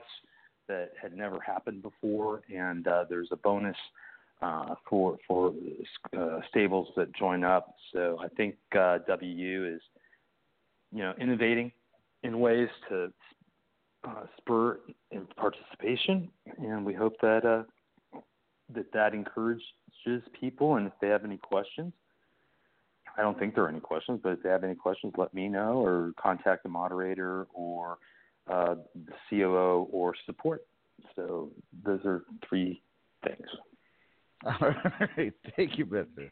that 0.67 0.91
had 1.01 1.15
never 1.15 1.39
happened 1.39 1.81
before, 1.81 2.41
and 2.53 2.87
uh, 2.87 3.05
there's 3.09 3.29
a 3.31 3.35
bonus 3.37 3.77
uh, 4.41 4.75
for 4.89 5.17
for 5.27 5.53
uh, 6.17 6.39
stables 6.49 6.89
that 6.95 7.13
join 7.15 7.43
up. 7.43 7.75
So 7.93 8.19
I 8.21 8.27
think 8.29 8.55
uh, 8.77 8.99
WU 9.07 9.75
is 9.75 9.81
you 10.91 11.03
know 11.03 11.13
innovating 11.19 11.71
in 12.23 12.39
ways 12.39 12.69
to 12.89 13.13
uh, 14.05 14.25
spur 14.37 14.79
in 15.11 15.25
participation, 15.37 16.29
and 16.57 16.85
we 16.85 16.93
hope 16.93 17.13
that 17.21 17.45
uh, 17.45 18.19
that 18.73 18.91
that 18.93 19.13
encourages 19.13 19.63
people. 20.39 20.75
And 20.75 20.87
if 20.87 20.93
they 21.01 21.07
have 21.07 21.25
any 21.25 21.37
questions. 21.37 21.93
I 23.17 23.21
don't 23.21 23.39
think 23.39 23.55
there 23.55 23.63
are 23.63 23.69
any 23.69 23.79
questions, 23.79 24.19
but 24.21 24.33
if 24.33 24.43
they 24.43 24.49
have 24.49 24.65
any 24.65 24.75
questions, 24.75 25.13
let 25.17 25.33
me 25.33 25.47
know 25.47 25.81
or 25.81 26.11
contact 26.21 26.63
the 26.63 26.69
moderator 26.69 27.47
or 27.53 27.97
uh, 28.51 28.75
the 28.93 29.13
COO 29.29 29.87
or 29.91 30.13
support. 30.25 30.65
So 31.15 31.49
those 31.85 32.01
are 32.05 32.23
three 32.47 32.81
things. 33.23 33.47
All 34.45 34.75
right, 35.17 35.33
thank 35.55 35.77
you, 35.77 35.85
Mithras. 35.85 36.29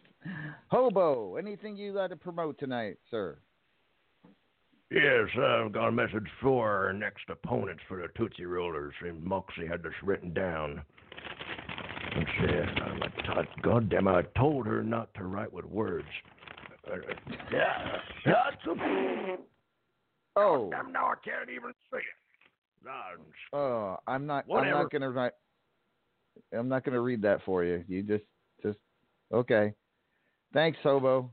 Hobo, 0.67 1.37
anything 1.37 1.75
you 1.75 1.93
got 1.93 2.07
to 2.07 2.15
promote 2.15 2.59
tonight, 2.59 2.97
sir? 3.09 3.37
Yes, 4.93 5.27
I've 5.41 5.71
got 5.71 5.87
a 5.87 5.91
message 5.91 6.27
for 6.39 6.85
our 6.85 6.93
next 6.93 7.23
opponents 7.27 7.81
for 7.87 7.99
the 7.99 8.09
Tootsie 8.15 8.45
Rollers. 8.45 8.93
And 9.01 9.23
Moxie 9.23 9.65
had 9.65 9.81
this 9.81 9.93
written 10.03 10.33
down. 10.33 10.83
Let's 12.15 12.29
see. 12.39 12.81
I'm 12.83 13.01
a 13.01 13.09
t- 13.09 13.49
God 13.63 13.89
damn 13.89 14.07
it, 14.07 14.11
I 14.11 14.39
told 14.39 14.67
her 14.67 14.83
not 14.83 15.11
to 15.15 15.23
write 15.23 15.51
with 15.51 15.65
words. 15.65 16.07
Uh, 16.91 16.97
yeah, 17.51 17.97
that's 18.23 18.67
a. 18.67 19.37
Oh. 20.35 20.69
Damn, 20.69 20.91
now 20.91 21.07
I 21.07 21.15
can't 21.23 21.49
even 21.49 21.71
see 21.91 21.97
it. 21.97 22.03
Oh, 23.51 23.97
I'm 24.05 24.27
not. 24.27 24.45
I'm 24.53 24.69
not 24.69 24.91
gonna 24.91 25.09
write. 25.09 25.31
I'm 26.55 26.67
not 26.67 26.83
gonna 26.83 27.01
read 27.01 27.21
that 27.23 27.39
for 27.45 27.63
you. 27.63 27.83
You 27.87 28.03
just, 28.03 28.25
just 28.61 28.77
okay. 29.33 29.73
Thanks, 30.53 30.77
Hobo, 30.83 31.31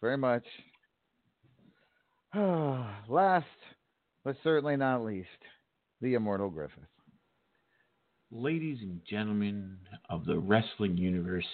very 0.00 0.18
much. 0.18 0.44
Last, 3.08 3.46
but 4.24 4.36
certainly 4.42 4.76
not 4.76 5.04
least, 5.04 5.28
the 6.00 6.14
immortal 6.14 6.48
Griffith. 6.50 6.78
Ladies 8.30 8.78
and 8.80 9.00
gentlemen 9.08 9.76
of 10.08 10.24
the 10.24 10.38
wrestling 10.38 10.96
universe, 10.96 11.44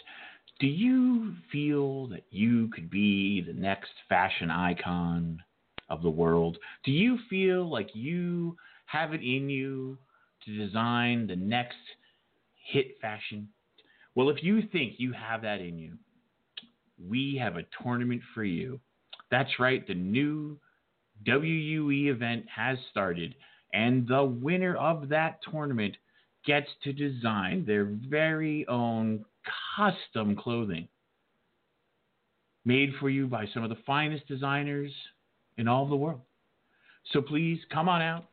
do 0.60 0.66
you 0.66 1.34
feel 1.50 2.06
that 2.08 2.24
you 2.30 2.68
could 2.68 2.90
be 2.90 3.40
the 3.40 3.52
next 3.52 3.90
fashion 4.08 4.50
icon 4.50 5.42
of 5.88 6.02
the 6.02 6.10
world. 6.10 6.58
Do 6.84 6.92
you 6.92 7.18
feel 7.30 7.68
like 7.68 7.90
you 7.94 8.56
have 8.86 9.12
it 9.12 9.22
in 9.22 9.48
you 9.48 9.98
to 10.44 10.56
design 10.56 11.26
the 11.26 11.36
next 11.36 11.76
hit 12.70 12.98
fashion? 13.00 13.48
Well, 14.14 14.30
if 14.30 14.42
you 14.42 14.62
think 14.72 14.94
you 14.98 15.12
have 15.12 15.42
that 15.42 15.60
in 15.60 15.78
you, 15.78 15.94
we 16.98 17.38
have 17.40 17.56
a 17.56 17.66
tournament 17.82 18.22
for 18.34 18.44
you. 18.44 18.80
That's 19.30 19.58
right, 19.58 19.86
the 19.86 19.94
new 19.94 20.58
WUE 21.26 22.10
event 22.10 22.46
has 22.54 22.78
started, 22.90 23.34
and 23.72 24.06
the 24.06 24.24
winner 24.24 24.76
of 24.76 25.08
that 25.08 25.38
tournament 25.50 25.96
gets 26.44 26.68
to 26.84 26.92
design 26.92 27.64
their 27.66 27.84
very 28.08 28.66
own 28.68 29.24
custom 29.76 30.36
clothing 30.36 30.88
made 32.64 32.92
for 33.00 33.08
you 33.08 33.26
by 33.26 33.46
some 33.52 33.62
of 33.62 33.70
the 33.70 33.78
finest 33.86 34.26
designers 34.28 34.92
in 35.56 35.68
all 35.68 35.86
the 35.88 35.96
world. 35.96 36.20
So 37.12 37.22
please 37.22 37.58
come 37.72 37.88
on 37.88 38.02
out, 38.02 38.26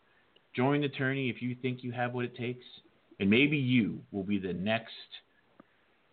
join 0.55 0.81
the 0.81 0.89
tourney 0.89 1.29
if 1.29 1.41
you 1.41 1.55
think 1.61 1.83
you 1.83 1.91
have 1.91 2.13
what 2.13 2.25
it 2.25 2.35
takes, 2.35 2.65
and 3.19 3.29
maybe 3.29 3.57
you 3.57 4.01
will 4.11 4.23
be 4.23 4.37
the 4.37 4.53
next 4.53 4.91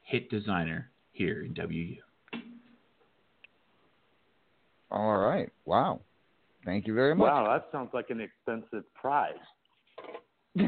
hit 0.02 0.30
designer 0.30 0.90
here 1.12 1.42
in 1.42 1.54
WU. 1.54 1.96
All 4.90 5.16
right. 5.18 5.50
Wow. 5.64 6.00
Thank 6.64 6.86
you 6.86 6.94
very 6.94 7.14
much. 7.14 7.26
Wow, 7.26 7.52
that 7.52 7.68
sounds 7.72 7.90
like 7.92 8.10
an 8.10 8.20
expensive 8.20 8.84
prize. 8.94 9.34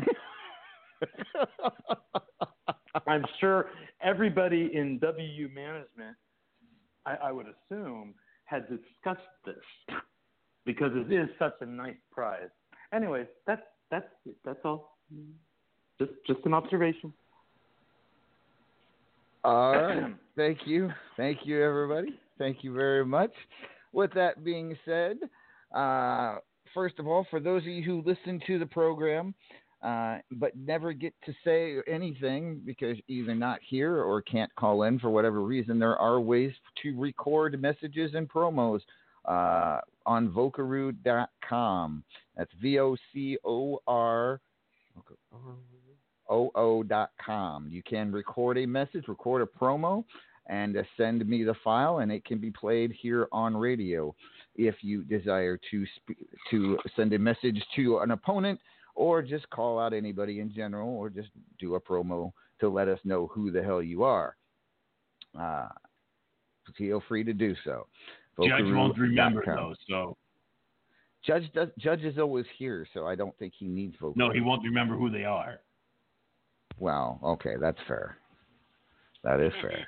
I'm 3.07 3.25
sure 3.41 3.66
everybody 4.03 4.71
in 4.75 4.99
WU 5.01 5.49
management, 5.55 6.16
I, 7.07 7.15
I 7.15 7.33
would 7.33 7.47
assume, 7.47 8.15
had 8.45 8.69
discussed 8.69 9.29
this 9.45 9.55
because 10.65 10.93
it 10.95 11.12
is 11.12 11.29
such 11.39 11.55
a 11.61 11.66
nice 11.66 11.97
prize. 12.11 12.49
Anyway, 12.93 13.27
that's 13.47 13.62
that's 13.91 14.07
that's 14.45 14.61
all. 14.65 14.99
Just 15.99 16.12
just 16.27 16.41
an 16.45 16.55
observation. 16.55 17.12
All 19.45 19.73
right. 19.73 20.15
Thank 20.37 20.61
you. 20.66 20.91
Thank 21.16 21.41
you, 21.45 21.62
everybody. 21.62 22.19
Thank 22.39 22.65
you 22.65 22.73
very 22.73 23.05
much. 23.05 23.33
With 23.93 24.12
that 24.15 24.43
being 24.43 24.77
said, 24.85 25.19
uh, 25.75 26.37
first 26.73 26.99
of 26.99 27.07
all, 27.07 27.27
for 27.31 27.41
those 27.41 27.63
of 27.63 27.69
you 27.69 27.83
who 27.83 28.03
listen 28.07 28.41
to 28.47 28.59
the 28.59 28.67
program 28.67 29.35
uh, 29.85 30.17
but 30.33 30.57
never 30.57 30.95
get 30.95 31.13
to 31.27 31.35
say 31.45 31.77
anything 31.87 32.61
because 32.65 32.97
either 33.07 33.35
not 33.35 33.61
here 33.63 34.03
or 34.03 34.23
can't 34.23 34.53
call 34.57 34.85
in 34.85 34.99
for 34.99 35.11
whatever 35.11 35.43
reason, 35.43 35.79
there 35.79 35.97
are 35.99 36.19
ways 36.19 36.53
to 36.83 36.99
record 36.99 37.61
messages 37.61 38.13
and 38.15 38.27
promos 38.27 38.81
uh, 39.27 39.81
on 40.07 40.31
Vocaroo.com. 40.31 42.03
That's 42.35 42.51
V 42.63 42.79
O 42.81 42.97
C 43.13 43.37
O 43.45 43.79
R 43.87 44.41
oo.com. 46.33 47.69
You 47.69 47.83
can 47.83 48.11
record 48.11 48.57
a 48.57 48.65
message, 48.65 49.05
record 49.07 49.43
a 49.43 49.47
promo, 49.47 50.03
and 50.47 50.79
uh, 50.79 50.83
send 50.97 51.27
me 51.29 51.45
the 51.45 51.55
file, 51.63 51.99
and 51.99 52.11
it 52.11 52.25
can 52.25 52.39
be 52.39 52.51
played 52.51 52.91
here 52.99 53.29
on 53.33 53.55
radio 53.55 54.15
if 54.57 54.77
you 54.83 55.03
desire 55.03 55.59
to 55.71 55.85
sp- 55.97 56.19
to 56.51 56.79
send 56.97 57.13
a 57.13 57.19
message 57.19 57.63
to 57.77 57.99
an 57.99 58.13
opponent 58.13 58.61
or 58.95 59.23
just 59.23 59.49
call 59.51 59.79
out 59.79 59.93
anybody 59.93 60.41
in 60.41 60.53
general 60.53 60.89
or 60.91 61.11
just 61.11 61.29
do 61.59 61.75
a 61.75 61.81
promo 61.81 62.33
to 62.61 62.69
let 62.69 62.89
us 62.89 62.99
know 63.05 63.27
who 63.29 63.51
the 63.51 63.63
hell 63.63 63.83
you 63.83 64.05
are. 64.05 64.37
Uh, 65.39 65.69
feel 66.79 67.03
free 67.09 67.25
to 67.25 67.33
do 67.33 67.55
so. 67.65 67.87
Judge 68.39 68.63
won't 68.65 68.97
remember 68.99 69.43
Vocaroo.com. 69.43 69.57
though, 69.57 69.75
so 69.89 70.17
Judge 71.27 71.51
does, 71.53 71.69
Judge 71.79 72.03
is 72.03 72.19
always 72.19 72.47
here, 72.59 72.87
so 72.95 73.07
I 73.07 73.15
don't 73.15 73.37
think 73.39 73.55
he 73.59 73.67
needs 73.67 73.97
Vocaroo. 73.97 74.17
no, 74.17 74.31
he 74.31 74.41
won't 74.41 74.63
remember 74.63 74.97
who 74.97 75.11
they 75.11 75.25
are. 75.25 75.61
Well, 76.79 77.19
okay, 77.23 77.55
that's 77.61 77.79
fair. 77.87 78.19
That 79.23 79.41
is 79.41 79.53
fair. 79.63 79.87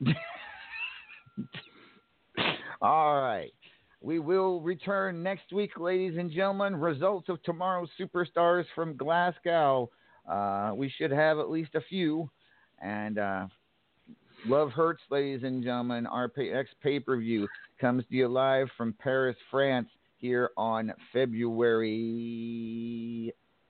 All 2.86 3.20
right. 3.20 3.52
We 4.00 4.20
will 4.20 4.60
return 4.60 5.20
next 5.20 5.52
week, 5.52 5.72
ladies 5.76 6.16
and 6.16 6.30
gentlemen. 6.30 6.76
Results 6.76 7.28
of 7.28 7.42
tomorrow's 7.42 7.88
superstars 7.98 8.64
from 8.76 8.96
Glasgow. 8.96 9.90
Uh, 10.30 10.70
we 10.72 10.88
should 10.96 11.10
have 11.10 11.40
at 11.40 11.50
least 11.50 11.74
a 11.74 11.80
few. 11.80 12.30
And 12.80 13.18
uh, 13.18 13.48
Love 14.46 14.70
Hurts, 14.70 15.02
ladies 15.10 15.42
and 15.42 15.64
gentlemen. 15.64 16.06
Our 16.06 16.28
pay- 16.28 16.52
next 16.52 16.76
pay 16.80 17.00
per 17.00 17.16
view 17.16 17.48
comes 17.80 18.04
to 18.08 18.14
you 18.14 18.28
live 18.28 18.68
from 18.76 18.94
Paris, 19.00 19.34
France, 19.50 19.88
here 20.18 20.50
on 20.56 20.92
February 21.12 21.90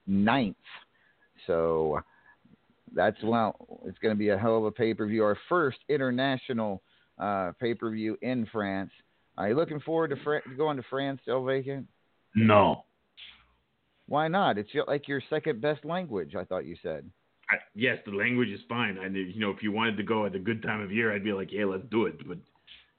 9th. 0.07 0.53
So 1.47 2.01
that's 2.93 3.17
well, 3.23 3.81
it's 3.83 3.97
going 3.97 4.13
to 4.13 4.19
be 4.19 4.29
a 4.29 4.37
hell 4.37 4.59
of 4.59 4.65
a 4.65 4.71
pay 4.71 4.93
per 4.93 5.07
view. 5.07 5.23
Our 5.23 5.39
first 5.49 5.79
international 5.89 6.83
uh, 7.17 7.53
pay 7.59 7.73
per 7.73 7.89
view 7.89 8.15
in 8.21 8.45
France. 8.51 8.91
Are 9.37 9.49
you 9.49 9.55
looking 9.55 9.79
forward 9.79 10.09
to 10.09 10.15
Fra- 10.23 10.41
going 10.57 10.77
to 10.77 10.83
France, 10.89 11.21
El 11.27 11.43
Vacant? 11.43 11.87
No. 12.35 12.85
Why 14.07 14.27
not? 14.27 14.57
It's 14.57 14.73
your, 14.73 14.85
like 14.87 15.07
your 15.07 15.21
second 15.29 15.61
best 15.61 15.85
language. 15.85 16.35
I 16.35 16.43
thought 16.43 16.65
you 16.65 16.75
said. 16.81 17.09
I, 17.49 17.55
yes, 17.75 17.97
the 18.05 18.11
language 18.11 18.49
is 18.49 18.61
fine. 18.67 18.97
I 18.97 19.07
you 19.07 19.39
know 19.39 19.51
if 19.51 19.61
you 19.61 19.71
wanted 19.71 19.97
to 19.97 20.03
go 20.03 20.25
at 20.25 20.35
a 20.35 20.39
good 20.39 20.61
time 20.61 20.81
of 20.81 20.91
year, 20.91 21.13
I'd 21.13 21.23
be 21.23 21.33
like, 21.33 21.51
yeah, 21.51 21.65
let's 21.65 21.83
do 21.91 22.05
it. 22.05 22.27
But 22.27 22.37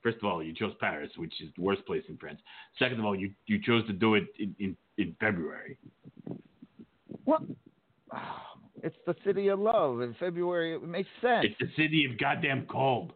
first 0.03 0.19
of 0.19 0.25
all, 0.25 0.43
you 0.43 0.55
chose 0.55 0.73
Paris, 0.81 1.11
which 1.17 1.35
is 1.41 1.51
the 1.57 1.63
worst 1.63 1.85
place 1.87 2.05
in 2.09 2.17
France. 2.17 2.41
Second 2.79 3.01
of 3.01 3.05
all, 3.05 3.17
you 3.17 3.31
you 3.47 3.61
chose 3.61 3.87
to 3.87 3.93
do 3.93 4.15
it 4.15 4.27
in 4.39 4.55
in, 4.59 4.77
in 4.97 5.17
February. 5.21 5.79
What? 7.25 7.43
It's 8.81 8.95
the 9.09 9.17
city 9.27 9.49
of 9.49 9.59
love 9.59 10.03
in 10.03 10.15
February. 10.21 10.77
It 10.77 10.85
makes 10.85 11.09
sense. 11.21 11.47
It's 11.47 11.59
the 11.59 11.83
city 11.83 12.07
of 12.09 12.17
goddamn 12.17 12.65
cold. 12.71 13.13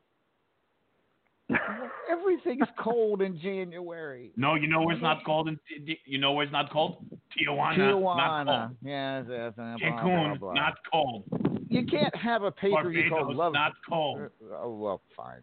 Everything's 2.11 2.69
cold 2.79 3.23
in 3.23 3.41
January. 3.41 4.33
No, 4.37 4.55
you 4.55 4.67
know 4.67 4.83
where 4.83 4.95
it's 4.95 5.03
not 5.03 5.25
cold. 5.25 5.49
In, 5.49 5.59
you 6.05 6.19
know 6.19 6.33
where 6.33 6.45
it's 6.45 6.53
not 6.53 6.71
cold? 6.71 7.05
Tijuana, 7.37 7.79
not 7.79 8.47
Tijuana. 8.47 8.69
cold. 8.69 8.77
Yes, 8.83 9.25
yes. 9.29 9.53
uh, 9.53 9.53
blah, 9.57 9.77
blah, 9.79 10.03
Cancun, 10.03 10.39
blah. 10.41 10.53
not 10.53 10.75
cold. 10.91 11.25
You 11.69 11.87
can't 11.87 12.15
have 12.17 12.43
a 12.43 12.51
pay 12.51 12.71
per 12.71 12.91
view 12.91 13.09
called 13.09 13.35
Love. 13.35 13.55
not 13.55 13.73
cold. 13.89 14.29
Oh 14.61 14.75
well, 14.75 15.01
fine. 15.17 15.41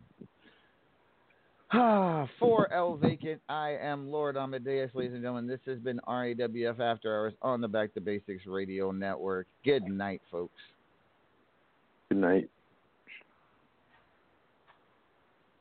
For 2.40 2.72
El 2.74 2.98
Vacant, 2.98 3.42
I 3.48 3.78
am 3.82 4.10
Lord 4.10 4.38
Amadeus, 4.38 4.90
ladies 4.96 5.14
and 5.14 5.22
gentlemen. 5.22 5.48
This 5.48 5.60
has 5.68 5.78
been 5.80 6.00
RAWF 6.08 6.80
After 6.80 7.16
Hours 7.16 7.34
on 7.44 7.62
the 7.62 7.68
Back 7.68 7.94
to 7.94 8.02
Basics 8.02 8.48
Radio 8.48 8.92
Network. 8.92 9.48
Good 9.64 9.84
night, 9.84 10.22
folks. 10.32 10.60
Good 12.10 12.18
night. 12.20 12.50